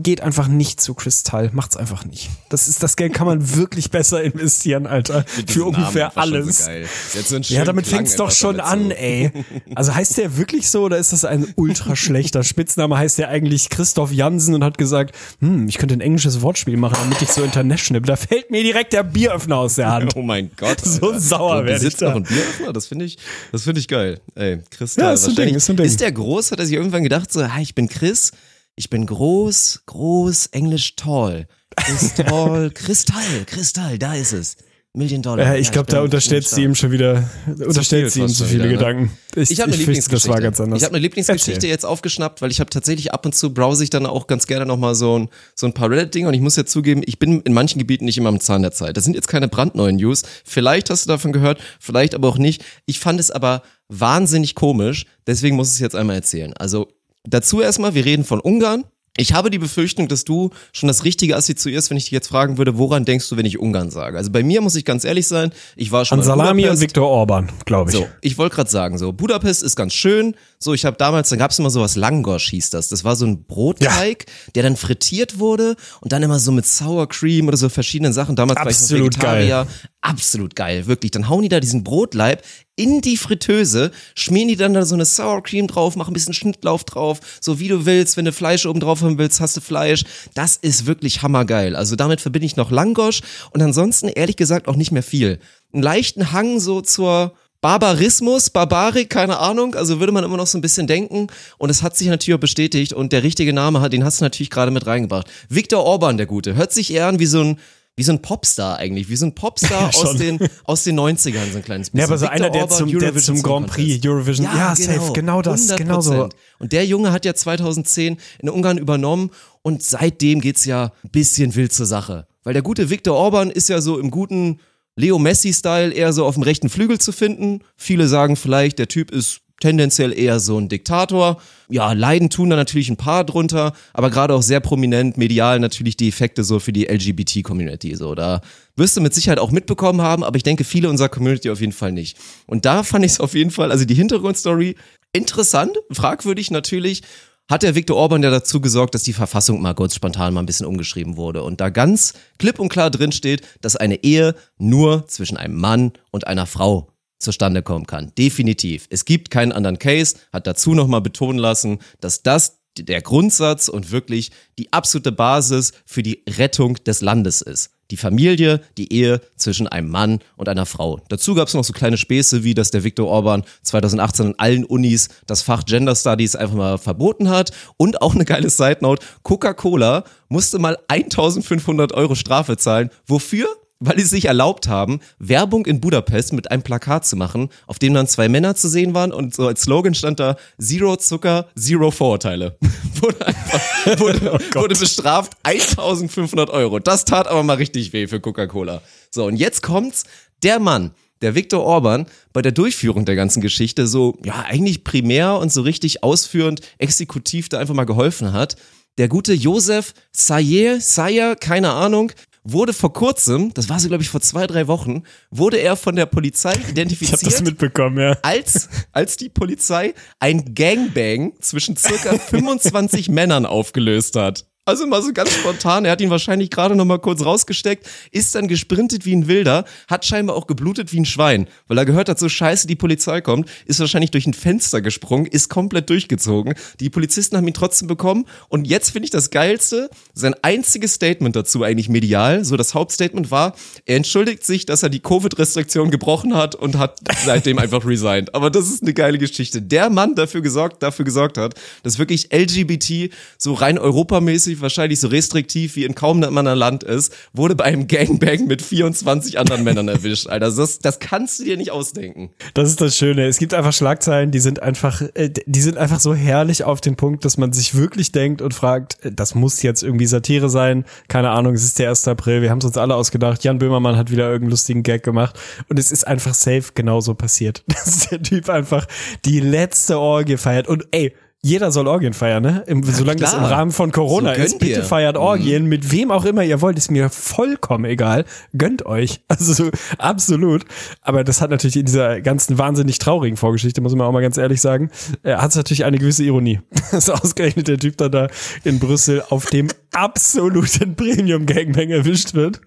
geht 0.03 0.21
einfach 0.21 0.49
nicht 0.49 0.81
zu 0.81 0.95
Kristall. 0.95 1.51
Macht's 1.53 1.77
einfach 1.77 2.05
nicht. 2.05 2.29
Das 2.49 2.67
ist, 2.67 2.83
das 2.83 2.97
Geld 2.97 3.15
kann 3.15 3.29
man 3.29 3.57
wirklich 3.57 3.93
besser 3.93 4.21
investieren, 4.23 4.89
Alter. 4.89 5.25
Für 5.47 5.67
ungefähr 5.67 6.19
alles. 6.19 6.69
So 7.13 7.37
ja, 7.37 7.65
damit 7.65 7.87
fängt's 7.87 8.17
doch 8.17 8.33
schon 8.33 8.59
an, 8.59 8.87
so. 8.87 8.91
ey. 8.91 9.31
Also 9.77 9.95
heißt 9.95 10.19
der 10.19 10.37
wirklich 10.37 10.69
so 10.71 10.83
oder 10.83 10.99
ist 10.99 11.13
das 11.13 11.25
ein 11.25 11.47
ultra 11.55 11.95
schlechter 11.95 12.43
Spitzname? 12.43 12.99
Heißt 12.99 13.19
der 13.19 13.29
eigentlich 13.29 13.71
Christoph 13.71 14.11
Jansen 14.11 14.57
und 14.57 14.65
hat 14.65 14.77
gesagt, 14.77 15.15
hm, 15.41 15.69
ich 15.69 15.79
könnte 15.79 15.95
ein 15.95 16.01
englisches 16.01 16.43
Wortspiel 16.43 16.77
machen, 16.77 16.97
damit 17.01 17.23
ich 17.23 17.29
so 17.29 17.45
international 17.45 18.01
bin. 18.01 18.09
Da 18.09 18.17
fällt 18.17 18.51
mir 18.51 18.65
direkt 18.65 18.93
der 18.93 19.05
Bieröffner 19.05 19.59
aus 19.59 19.77
der 19.77 19.91
Hand. 19.93 20.13
Oh 20.23 20.23
mein 20.23 20.51
Gott. 20.57 20.81
So 20.81 21.12
sauer 21.19 21.65
werde 21.65 21.87
ich 21.87 21.97
da. 21.97 22.15
noch 22.15 22.27
Bieröffner, 22.27 22.73
das 22.73 22.87
finde 22.87 23.05
ich, 23.05 23.19
das 23.51 23.63
finde 23.63 23.81
ich 23.81 23.89
geil. 23.89 24.21
Ey, 24.35 24.61
Chris, 24.71 24.97
ja, 24.97 25.13
ist, 25.13 25.29
ein 25.29 25.35
Ding, 25.35 25.55
ist, 25.55 25.69
ein 25.71 25.77
Ding. 25.77 25.87
ist 25.87 26.01
der 26.01 26.13
groß? 26.13 26.53
Hat 26.53 26.59
er 26.59 26.67
sich 26.67 26.77
irgendwann 26.77 27.03
gedacht 27.03 27.33
so, 27.33 27.53
hi, 27.53 27.63
ich 27.63 27.75
bin 27.75 27.89
Chris, 27.89 28.33
ich 28.77 28.91
bin 28.91 29.07
groß, 29.07 29.83
groß, 29.87 30.47
Englisch 30.47 30.97
tall. 30.97 31.47
Chris 31.77 32.15
tall, 32.15 32.71
Kristall, 32.71 33.45
Kristall, 33.47 33.99
da 33.99 34.15
ist 34.15 34.33
es. 34.33 34.57
Million 34.95 35.23
Dollar. 35.23 35.47
Ja, 35.47 35.55
ich 35.55 35.73
glaube, 35.73 35.91
da 35.91 36.03
unterstellt 36.03 36.47
sie 36.47 36.65
ihm 36.65 36.75
schon 36.75 36.91
wieder, 36.91 37.31
unterstellt 37.47 38.11
sie 38.11 38.21
ihm 38.21 38.29
zu 38.29 38.45
viele 38.45 38.65
wieder, 38.65 38.73
ne? 38.73 38.77
Gedanken. 38.77 39.19
Ich, 39.35 39.51
ich 39.53 39.61
habe 39.61 39.73
eine 39.73 39.79
Lieblingsgeschichte. 39.79 40.29
Das 40.29 40.37
war 40.37 40.43
ganz 40.43 40.61
anders. 40.61 40.81
Ich 40.81 40.85
habe 40.85 40.95
eine 40.95 41.03
Lieblingsgeschichte 41.03 41.53
Erzähl. 41.53 41.71
jetzt 41.71 41.87
aufgeschnappt, 41.87 42.43
weil 42.43 42.51
ich 42.51 42.61
habe 42.61 42.69
tatsächlich 42.69 43.11
ab 43.11 43.25
und 43.25 43.35
zu 43.35 43.55
browse 43.55 43.83
ich 43.85 43.89
dann 43.89 44.05
auch 44.05 44.27
ganz 44.27 44.47
gerne 44.47 44.67
nochmal 44.67 44.95
so 44.95 45.19
ein, 45.19 45.29
so 45.55 45.67
ein 45.67 45.73
paar 45.73 45.89
Reddit-Dinge 45.89 46.29
und 46.29 46.35
ich 46.35 46.43
muss 46.43 46.57
ja 46.57 46.67
zugeben, 46.67 47.01
ich 47.07 47.19
bin 47.19 47.41
in 47.41 47.55
manchen 47.55 47.79
Gebieten 47.79 48.05
nicht 48.05 48.19
immer 48.19 48.29
am 48.29 48.39
Zahn 48.39 48.61
der 48.61 48.73
Zeit. 48.73 48.99
Das 48.99 49.05
sind 49.05 49.15
jetzt 49.15 49.29
keine 49.29 49.49
brandneuen 49.49 49.97
News. 49.97 50.25
Vielleicht 50.45 50.91
hast 50.91 51.07
du 51.07 51.09
davon 51.09 51.33
gehört, 51.33 51.59
vielleicht 51.81 52.15
aber 52.15 52.29
auch 52.29 52.37
nicht. 52.37 52.63
Ich 52.85 52.99
fand 52.99 53.19
es 53.19 53.31
aber 53.31 53.63
wahnsinnig 53.89 54.55
komisch, 54.55 55.07
deswegen 55.27 55.57
muss 55.57 55.69
ich 55.69 55.75
es 55.75 55.81
jetzt 55.81 55.97
einmal 55.97 56.17
erzählen. 56.17 56.53
Also 56.53 56.89
dazu 57.25 57.63
erstmal, 57.63 57.95
wir 57.95 58.05
reden 58.05 58.25
von 58.25 58.41
Ungarn. 58.41 58.85
Ich 59.19 59.35
habe 59.35 59.51
die 59.51 59.59
Befürchtung, 59.59 60.09
dass 60.09 60.25
du 60.25 60.51
schon 60.73 60.87
das 60.87 61.05
Richtige 61.05 61.37
assoziierst, 61.37 61.91
wenn 61.91 61.99
ich 61.99 62.05
dich 62.05 62.13
jetzt 62.13 62.29
fragen 62.29 62.57
würde, 62.57 62.79
woran 62.79 63.05
denkst 63.05 63.29
du, 63.29 63.37
wenn 63.37 63.45
ich 63.45 63.59
Ungarn 63.59 63.91
sage? 63.91 64.17
Also 64.17 64.31
bei 64.31 64.43
mir 64.43 64.63
muss 64.63 64.75
ich 64.75 64.87
ganz 64.87 65.05
ehrlich 65.05 65.29
sein, 65.29 65.53
ich 65.77 65.93
war 65.93 66.07
schon 66.07 66.21
an 66.21 66.25
Salami 66.25 66.63
Budapest. 66.63 66.81
und 66.81 66.89
Viktor 66.89 67.09
Orban, 67.09 67.53
glaube 67.67 67.91
ich. 67.91 67.97
So, 67.97 68.09
ich 68.23 68.39
wollte 68.39 68.55
gerade 68.57 68.71
sagen, 68.71 68.97
so 68.97 69.13
Budapest 69.13 69.63
ist 69.63 69.77
ganz 69.77 69.93
schön. 69.93 70.35
So, 70.59 70.73
ich 70.73 70.87
habe 70.87 70.97
damals, 70.97 71.29
da 71.29 71.37
gab 71.37 71.51
es 71.51 71.59
immer 71.59 71.69
sowas 71.69 71.95
Langosch 71.95 72.49
hieß 72.49 72.71
das. 72.71 72.89
Das 72.89 73.05
war 73.05 73.15
so 73.15 73.27
ein 73.27 73.45
Brotteig, 73.45 74.25
ja. 74.27 74.53
der 74.55 74.63
dann 74.63 74.77
frittiert 74.77 75.39
wurde 75.39 75.77
und 76.01 76.13
dann 76.13 76.23
immer 76.23 76.39
so 76.39 76.51
mit 76.51 76.65
Sour 76.65 77.07
Cream 77.07 77.49
oder 77.49 77.59
so 77.59 77.69
verschiedenen 77.69 78.15
Sachen. 78.15 78.35
Damals 78.35 78.61
Absolut 78.61 79.23
war 79.23 79.37
ich 79.37 79.51
Vegetarier. 79.51 79.67
Geil. 79.67 79.91
Absolut 80.05 80.57
geil, 80.57 80.89
wirklich. 80.89 81.13
Dann 81.13 81.29
hauen 81.29 81.43
die 81.43 81.49
da 81.49 81.61
diesen 81.61 81.85
Brotleib 81.85 82.43
in 82.75 83.03
die 83.03 83.17
Fritteuse, 83.17 83.93
schmieren 84.17 84.49
die 84.49 84.57
dann 84.57 84.75
da 84.75 84.85
so 84.85 84.97
eine 84.97 85.05
Sour 85.05 85.45
Cream 85.45 85.69
drauf, 85.69 85.95
machen 85.95 86.11
ein 86.11 86.15
bisschen 86.15 86.35
Schnittlauf 86.35 86.83
drauf, 86.83 87.21
so 87.41 87.61
wie 87.61 87.69
du 87.69 87.87
willst. 87.87 88.17
Wenn 88.17 88.25
du 88.25 88.33
Fleisch 88.33 88.67
oben 88.67 88.81
drauf 88.81 89.03
haben 89.03 89.17
willst, 89.17 89.41
hast 89.41 89.57
du 89.57 89.61
Fleisch. 89.61 90.05
Das 90.35 90.57
ist 90.57 90.87
wirklich 90.87 91.23
hammergeil. 91.23 91.77
Also 91.77 91.95
damit 91.95 92.21
verbinde 92.21 92.47
ich 92.47 92.57
noch 92.57 92.73
Langosch 92.73 93.21
und 93.53 93.63
ansonsten 93.63 94.09
ehrlich 94.09 94.35
gesagt 94.35 94.67
auch 94.67 94.75
nicht 94.75 94.91
mehr 94.91 95.05
viel. 95.05 95.39
Einen 95.73 95.85
leichten 95.85 96.33
Hang 96.33 96.59
so 96.59 96.81
zur 96.81 97.35
Barbarismus, 97.61 98.51
Barbarik, 98.51 99.09
keine 99.09 99.39
Ahnung, 99.39 99.77
also 99.77 100.01
würde 100.01 100.13
man 100.13 100.25
immer 100.25 100.37
noch 100.37 100.49
so 100.49 100.59
ein 100.59 100.63
bisschen 100.63 100.89
denken 100.89 101.29
und 101.59 101.71
es 101.71 101.85
hat 101.85 101.97
sich 101.97 102.09
natürlich 102.09 102.35
auch 102.37 102.41
bestätigt 102.41 102.93
und 102.93 103.13
der 103.13 103.23
richtige 103.23 103.53
Name, 103.53 103.89
den 103.89 104.05
hast 104.05 104.21
du 104.21 104.25
natürlich 104.25 104.51
gerade 104.51 104.73
mit 104.73 104.85
reingebracht. 104.85 105.29
Viktor 105.49 105.85
Orban, 105.85 106.17
der 106.17 106.27
Gute, 106.27 106.57
hört 106.57 106.73
sich 106.73 106.93
eher 106.93 107.07
an 107.07 107.21
wie 107.21 107.27
so 107.27 107.41
ein 107.41 107.61
wie 107.97 108.03
so 108.03 108.13
ein 108.13 108.23
Popstar 108.23 108.79
eigentlich, 108.79 109.09
wie 109.09 109.17
so 109.17 109.27
ein 109.27 109.35
Popstar 109.35 109.89
aus, 109.95 110.17
den, 110.17 110.39
aus 110.65 110.85
den 110.85 110.99
90ern, 110.99 111.51
so 111.51 111.59
ein 111.59 111.65
kleines 111.65 111.91
bisschen. 111.91 111.99
Ja, 111.99 112.07
aber 112.07 112.19
so 112.19 112.25
Victor 112.25 112.33
einer, 112.33 112.51
der 112.51 112.63
Orban, 112.63 112.79
zum, 112.79 112.99
der 112.99 113.15
zum 113.17 113.43
Grand 113.43 113.67
Prix 113.67 114.05
Eurovision, 114.05 114.47
ja, 114.47 114.57
ja 114.57 114.75
genau, 114.75 114.93
safe, 114.93 115.13
genau 115.13 115.43
das, 115.43 115.71
100%. 115.71 115.77
genau 115.77 116.01
so. 116.01 116.29
Und 116.59 116.73
der 116.73 116.87
Junge 116.87 117.13
hat 117.13 117.25
ja 117.25 117.35
2010 117.35 118.17
in 118.39 118.49
Ungarn 118.49 118.79
übernommen 118.79 119.31
und 119.63 119.83
seitdem 119.83 120.41
geht's 120.41 120.65
ja 120.65 120.93
ein 121.05 121.11
bisschen 121.11 121.55
wild 121.55 121.73
zur 121.73 121.87
Sache. 121.87 122.27
Weil 122.45 122.55
der 122.55 122.63
gute 122.63 122.91
Viktor 122.91 123.15
Orban 123.17 123.51
ist 123.51 123.69
ja 123.69 123.81
so 123.81 123.99
im 123.99 124.11
guten 124.11 124.61
Leo 124.97 125.19
Messi-Style 125.19 125.93
eher 125.93 126.13
so 126.13 126.27
auf 126.27 126.35
dem 126.35 126.43
rechten 126.43 126.69
Flügel 126.69 126.99
zu 126.99 127.13
finden. 127.13 127.61
Viele 127.77 128.09
sagen 128.09 128.37
vielleicht, 128.37 128.79
der 128.79 128.89
Typ 128.89 129.11
ist 129.11 129.41
tendenziell 129.63 130.13
eher 130.13 130.41
so 130.41 130.59
ein 130.59 130.69
Diktator. 130.69 131.41
Ja, 131.69 131.93
leiden 131.93 132.29
tun 132.29 132.51
da 132.51 132.57
natürlich 132.57 132.91
ein 132.91 132.97
paar 132.97 133.25
drunter, 133.25 133.73
aber 133.95 134.11
gerade 134.11 134.35
auch 134.35 134.43
sehr 134.43 134.61
prominent 134.61 135.17
medial 135.17 135.61
natürlich 135.61 135.97
die 135.97 136.09
Effekte 136.09 136.43
so 136.43 136.59
für 136.59 136.73
die 136.73 136.87
LGBT-Community. 136.87 137.95
So, 137.95 138.15
da 138.15 138.41
wirst 138.77 138.97
du 138.97 139.01
mit 139.01 139.15
Sicherheit 139.15 139.39
auch 139.39 139.53
mitbekommen 139.53 140.03
haben, 140.03 140.25
aber 140.25 140.37
ich 140.37 140.43
denke, 140.43 140.65
viele 140.65 140.91
unserer 140.91 141.09
Community 141.09 141.49
auf 141.49 141.61
jeden 141.61 141.73
Fall 141.73 141.93
nicht. 141.93 142.19
Und 142.47 142.65
da 142.65 142.83
fand 142.83 143.05
ich 143.05 143.13
es 143.13 143.21
auf 143.21 143.35
jeden 143.35 143.51
Fall, 143.51 143.71
also 143.71 143.85
die 143.85 143.95
Hintergrundstory 143.95 144.75
interessant, 145.13 145.79
fragwürdig 145.91 146.51
natürlich 146.51 147.03
hat 147.49 147.63
der 147.63 147.75
Viktor 147.75 147.97
Orban 147.97 148.23
ja 148.23 148.31
dazu 148.31 148.61
gesorgt, 148.61 148.95
dass 148.95 149.03
die 149.03 149.13
Verfassung 149.13 149.61
mal 149.61 149.75
kurz 149.75 149.95
spontan 149.95 150.35
mal 150.35 150.41
ein 150.41 150.47
bisschen 150.47 150.67
umgeschrieben 150.67 151.17
wurde 151.17 151.43
und 151.43 151.61
da 151.61 151.69
ganz 151.71 152.15
klipp 152.39 152.59
und 152.59 152.69
klar 152.69 152.91
drin 152.91 153.13
steht, 153.13 153.43
dass 153.61 153.77
eine 153.77 154.03
Ehe 154.03 154.35
nur 154.59 155.07
zwischen 155.07 155.37
einem 155.37 155.57
Mann 155.57 155.93
und 156.11 156.27
einer 156.27 156.47
Frau 156.47 156.92
zustande 157.23 157.63
kommen 157.63 157.87
kann. 157.87 158.13
Definitiv. 158.17 158.87
Es 158.91 159.05
gibt 159.05 159.31
keinen 159.31 159.53
anderen 159.53 159.79
Case, 159.79 160.17
hat 160.33 160.47
dazu 160.47 160.75
nochmal 160.75 161.01
betonen 161.01 161.39
lassen, 161.39 161.79
dass 162.01 162.23
das 162.23 162.59
der 162.79 163.03
Grundsatz 163.03 163.69
und 163.69 163.91
wirklich 163.91 164.31
die 164.59 164.73
absolute 164.73 165.13
Basis 165.13 165.73
für 165.85 166.03
die 166.03 166.23
Rettung 166.29 166.75
des 166.85 167.01
Landes 167.03 167.43
ist. 167.43 167.71
Die 167.91 167.99
Familie, 167.99 168.63
die 168.79 168.91
Ehe 168.91 169.21
zwischen 169.37 169.69
einem 169.69 169.91
Mann 169.91 170.21
und 170.37 170.49
einer 170.49 170.65
Frau. 170.65 171.01
Dazu 171.11 171.35
gab 171.35 171.49
es 171.49 171.55
noch 171.55 171.65
so 171.65 171.75
kleine 171.75 171.99
Späße, 171.99 172.43
wie 172.43 172.55
dass 172.55 172.71
der 172.71 172.85
Viktor 172.85 173.07
Orban 173.07 173.45
2018 173.63 174.27
an 174.27 174.35
allen 174.39 174.65
Unis 174.65 175.11
das 175.27 175.43
Fach 175.43 175.65
Gender 175.67 175.95
Studies 175.95 176.35
einfach 176.35 176.57
mal 176.57 176.79
verboten 176.79 177.29
hat. 177.29 177.51
Und 177.77 178.01
auch 178.01 178.15
eine 178.15 178.25
geile 178.25 178.49
Side 178.49 178.79
Note, 178.81 179.05
Coca-Cola 179.23 180.05
musste 180.31 180.59
mal 180.59 180.79
1500 180.89 181.93
Euro 181.93 182.15
Strafe 182.15 182.57
zahlen. 182.57 182.89
Wofür? 183.07 183.47
Weil 183.85 183.99
sie 183.99 184.07
sich 184.07 184.27
erlaubt 184.27 184.69
haben, 184.69 185.01
Werbung 185.19 185.67
in 185.67 185.81
Budapest 185.81 186.33
mit 186.33 186.51
einem 186.51 186.63
Plakat 186.63 187.05
zu 187.05 187.17
machen, 187.17 187.49
auf 187.67 187.79
dem 187.79 187.95
dann 187.95 188.07
zwei 188.07 188.29
Männer 188.29 188.55
zu 188.55 188.69
sehen 188.69 188.95
waren 188.95 189.13
und 189.13 189.35
so 189.35 189.47
als 189.47 189.63
Slogan 189.63 189.95
stand 189.95 190.21
da 190.21 190.37
Zero 190.61 190.97
Zucker, 190.97 191.49
Zero 191.59 191.91
Vorurteile. 191.91 192.57
wurde, 193.01 193.27
einfach, 193.27 194.01
wurde, 194.01 194.33
oh 194.55 194.61
wurde 194.61 194.75
bestraft 194.77 195.33
1500 195.43 196.51
Euro. 196.51 196.79
Das 196.79 197.05
tat 197.05 197.27
aber 197.27 197.43
mal 197.43 197.57
richtig 197.57 197.93
weh 197.93 198.07
für 198.07 198.21
Coca-Cola. 198.21 198.83
So, 199.11 199.27
und 199.27 199.37
jetzt 199.37 199.63
kommt's, 199.63 200.05
der 200.43 200.61
Mann, 200.61 200.93
der 201.21 201.35
Viktor 201.35 201.63
Orban 201.63 202.07
bei 202.33 202.43
der 202.43 202.53
Durchführung 202.53 203.05
der 203.05 203.17
ganzen 203.17 203.41
Geschichte 203.41 203.87
so, 203.87 204.19
ja, 204.25 204.45
eigentlich 204.47 204.85
primär 204.85 205.39
und 205.39 205.53
so 205.53 205.63
richtig 205.63 206.03
ausführend, 206.03 206.61
exekutiv 206.79 207.49
da 207.49 207.59
einfach 207.59 207.75
mal 207.75 207.85
geholfen 207.85 208.33
hat. 208.33 208.57
Der 208.99 209.09
gute 209.09 209.33
Josef 209.33 209.95
Sayer, 210.13 210.81
Sayer, 210.81 211.35
keine 211.35 211.71
Ahnung, 211.71 212.13
wurde 212.45 212.73
vor 212.73 212.93
kurzem, 212.93 213.53
das 213.55 213.69
war 213.69 213.79
so 213.79 213.89
glaube 213.89 214.03
ich 214.03 214.11
vor 214.11 214.21
zwei, 214.21 214.47
drei 214.47 214.67
Wochen, 214.67 215.03
wurde 215.31 215.59
er 215.59 215.77
von 215.77 215.97
der 215.97 216.07
Polizei 216.07 216.55
identifiziert. 216.71 217.23
Ich 217.23 217.27
habe 217.27 217.33
das 217.33 217.43
mitbekommen, 217.43 217.99
ja. 217.99 218.17
Als, 218.23 218.69
als 218.93 219.17
die 219.17 219.29
Polizei 219.29 219.95
ein 220.19 220.55
Gangbang 220.55 221.33
zwischen 221.41 221.77
circa 221.77 222.19
25 222.19 223.09
Männern 223.09 223.47
aufgelöst 223.47 224.17
hat. 224.17 224.47
Also 224.65 224.87
mal 224.87 225.03
so 225.03 225.13
ganz 225.13 225.35
spontan. 225.35 225.85
Er 225.85 225.91
hat 225.91 226.01
ihn 226.01 226.11
wahrscheinlich 226.11 226.49
gerade 226.49 226.77
noch 226.77 226.85
mal 226.85 227.01
kurz 227.01 227.25
rausgesteckt, 227.25 227.85
ist 228.13 228.37
dann 228.37 228.47
gesprintet 228.47 229.05
wie 229.05 229.13
ein 229.13 229.27
Wilder, 229.27 229.65
hat 229.89 230.05
scheinbar 230.05 230.37
auch 230.37 230.47
geblutet 230.47 230.93
wie 230.93 231.01
ein 231.01 231.05
Schwein, 231.05 231.49
weil 231.67 231.79
er 231.79 231.85
gehört 231.85 232.09
hat, 232.09 232.21
so 232.21 232.29
scheiße, 232.29 232.69
die 232.69 232.77
Polizei 232.77 233.21
kommt, 233.23 233.51
ist 233.67 233.81
wahrscheinlich 233.81 234.13
durch 234.13 234.25
ein 234.25 234.35
Fenster 234.35 234.81
gesprungen, 234.81 235.27
ist 235.27 235.49
komplett 235.49 235.91
durchgezogen. 235.91 236.55
Die 236.79 236.91
Polizisten 236.91 237.37
haben 237.37 237.49
ihn 237.49 237.55
trotzdem 237.55 237.89
bekommen. 237.89 238.25
Und 238.51 238.69
jetzt 238.69 238.91
finde 238.91 239.07
ich 239.07 239.11
das 239.11 239.31
Geilste, 239.31 239.91
sein 240.15 240.37
einziges 240.43 240.95
Statement 240.95 241.35
dazu 241.35 241.65
eigentlich 241.65 241.89
medial, 241.89 242.45
so 242.45 242.57
das 242.57 242.73
Hauptstatement 242.73 243.33
war, 243.33 243.57
er 243.85 243.97
entschuldigt 243.97 244.47
sich, 244.47 244.65
dass 244.65 244.85
er 244.85 244.91
die 244.91 245.01
Covid-Restriktion 245.01 245.91
gebrochen 245.91 246.37
hat 246.37 246.55
und 246.55 246.79
hat 246.79 247.01
seitdem 247.25 247.59
einfach 247.59 247.85
resigned. 247.85 248.33
Aber 248.33 248.49
das 248.49 248.69
ist 248.69 248.83
eine 248.83 248.95
geile 248.95 249.19
Geschichte. 249.19 249.61
Der 249.61 249.91
Mann 249.91 250.15
dafür 250.15 250.41
gesorgt, 250.41 250.85
dafür 250.85 251.05
gesorgt 251.05 251.37
hat, 251.37 251.57
dass 251.83 251.99
wirklich 251.99 252.33
LGBT 252.33 253.13
so 253.39 253.55
rein 253.55 253.77
europamäßig 253.77 254.52
wahrscheinlich 254.61 255.01
so 255.01 255.09
restriktiv 255.09 255.77
wie 255.77 255.85
in 255.85 255.95
kaum 255.95 256.23
einem 256.23 256.37
anderen 256.37 256.59
Land 256.59 256.85
ist, 256.85 257.15
wurde 257.33 257.55
bei 257.55 257.65
einem 257.65 257.87
Gangbang 257.87 258.47
mit 258.47 258.63
24 258.63 259.39
anderen 259.39 259.65
Männern 259.65 259.89
erwischt. 259.89 260.27
Alter, 260.27 260.51
das, 260.51 260.79
das 260.79 260.99
kannst 260.99 261.39
du 261.39 261.45
dir 261.45 261.57
nicht 261.57 261.71
ausdenken. 261.71 262.31
Das 262.55 262.69
ist 262.69 262.81
das 262.81 262.97
Schöne. 262.97 263.27
Es 263.27 263.39
gibt 263.39 263.55
einfach 263.55 263.73
Schlagzeilen, 263.73 264.31
die 264.31 264.41
sind 264.41 264.63
einfach, 264.63 265.03
äh, 265.15 265.31
die 265.47 265.61
sind 265.61 265.79
einfach 265.79 266.01
so 266.01 266.15
herrlich 266.15 266.65
auf 266.65 266.81
den 266.81 266.97
Punkt, 266.97 267.25
dass 267.25 267.39
man 267.39 267.53
sich 267.53 267.75
wirklich 267.75 268.13
denkt 268.13 268.43
und 268.43 268.55
fragt, 268.55 269.05
äh, 269.05 269.13
das 269.13 269.35
muss 269.35 269.63
jetzt 269.63 269.83
irgendwie 269.83 270.07
Satire 270.07 270.51
sein. 270.51 270.85
Keine 271.09 271.31
Ahnung, 271.31 271.55
es 271.55 271.65
ist 271.65 271.79
der 271.79 271.91
1. 271.91 272.09
April, 272.09 272.43
wir 272.43 272.51
haben 272.51 272.59
es 272.59 272.65
uns 272.65 272.77
alle 272.77 272.95
ausgedacht. 272.95 273.45
Jan 273.45 273.59
Böhmermann 273.59 273.97
hat 273.97 274.11
wieder 274.11 274.25
irgendeinen 274.25 274.51
lustigen 274.51 274.83
Gag 274.83 275.03
gemacht 275.03 275.39
und 275.69 275.79
es 275.79 275.93
ist 275.93 276.07
einfach 276.07 276.35
safe 276.35 276.73
genauso 276.75 277.15
passiert. 277.15 277.65
Dass 277.67 278.09
der 278.09 278.23
Typ 278.23 278.49
einfach 278.49 278.87
die 279.25 279.41
letzte 279.41 279.99
Orgie 279.99 280.37
feiert 280.37 280.69
und 280.69 280.87
ey, 280.91 281.15
jeder 281.45 281.73
soll 281.73 281.89
Orgien 281.89 282.13
feiern, 282.13 282.41
ne? 282.41 282.63
Im, 282.69 282.85
solange 282.85 283.21
das 283.21 283.33
im 283.33 283.41
klar. 283.41 283.51
Rahmen 283.51 283.73
von 283.73 283.91
Corona 283.91 284.33
So 284.37 284.43
ist. 284.43 284.59
Bitte 284.61 284.81
ihr. 284.81 284.85
feiert 284.85 285.17
Orgien, 285.17 285.67
mit 285.67 285.91
wem 285.91 286.13
auch 286.13 286.25
immer 286.25 286.45
ihr 286.45 286.61
wollt, 286.61 286.79
ist 286.79 286.91
mir 286.91 287.11
vollkommen 287.11 287.85
egal. 287.85 288.25
Gönnt 288.57 288.87
euch. 288.87 289.21
Also 289.33 289.55
so, 289.55 289.71
absolut. 289.97 290.65
Aber 291.01 291.25
das 291.25 291.41
hat 291.41 291.51
natürlich 291.51 291.77
in 291.77 291.87
dieser 291.87 292.21
ganzen 292.21 292.59
wahnsinnig 292.59 292.99
traurigen 292.99 293.39
Vorgeschichte, 293.39 293.81
muss 293.81 293.95
man 293.95 294.07
auch 294.07 294.13
mal 294.13 294.21
ganz 294.21 294.37
ehrlich 294.37 294.61
sagen, 294.61 294.91
äh, 295.23 295.35
hat 295.35 295.51
es 295.51 295.57
natürlich 295.57 295.85
eine 295.87 295.99
gewisse 295.99 296.23
Ironie. 296.23 296.61
Dass 296.93 297.09
ausgerechnet 297.09 297.67
der 297.67 297.79
Typ 297.79 297.97
dann 297.97 298.13
da 298.13 298.29
in 298.63 298.79
Brüssel 298.79 299.23
auf 299.31 299.47
dem 299.47 299.69
absoluten 299.93 300.97
Premium-Gangbang 300.97 301.91
erwischt 301.91 302.35
wird 302.35 302.61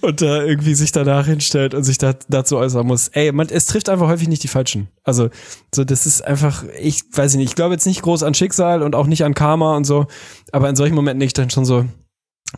und 0.00 0.20
da 0.20 0.42
irgendwie 0.42 0.74
sich 0.74 0.92
danach 0.92 1.26
hinstellt 1.26 1.74
und 1.74 1.84
sich 1.84 1.98
da, 1.98 2.14
dazu 2.28 2.56
äußern 2.56 2.86
muss. 2.86 3.08
Ey, 3.08 3.32
man, 3.32 3.48
es 3.48 3.66
trifft 3.66 3.88
einfach 3.88 4.08
häufig 4.08 4.28
nicht 4.28 4.42
die 4.42 4.48
Falschen. 4.48 4.88
Also, 5.04 5.30
so, 5.74 5.84
das 5.84 6.06
ist 6.06 6.26
einfach, 6.26 6.64
ich 6.80 7.02
weiß 7.12 7.34
nicht, 7.36 7.50
ich 7.50 7.54
glaube 7.54 7.74
jetzt 7.74 7.86
nicht 7.86 8.02
groß 8.02 8.22
an 8.22 8.34
Schicksal 8.34 8.82
und 8.82 8.94
auch 8.94 9.06
nicht 9.06 9.24
an 9.24 9.34
Karma 9.34 9.76
und 9.76 9.84
so, 9.84 10.06
aber 10.52 10.68
in 10.68 10.76
solchen 10.76 10.94
Momenten 10.94 11.20
denke 11.20 11.30
ich 11.30 11.34
dann 11.34 11.50
schon 11.50 11.64
so, 11.64 11.86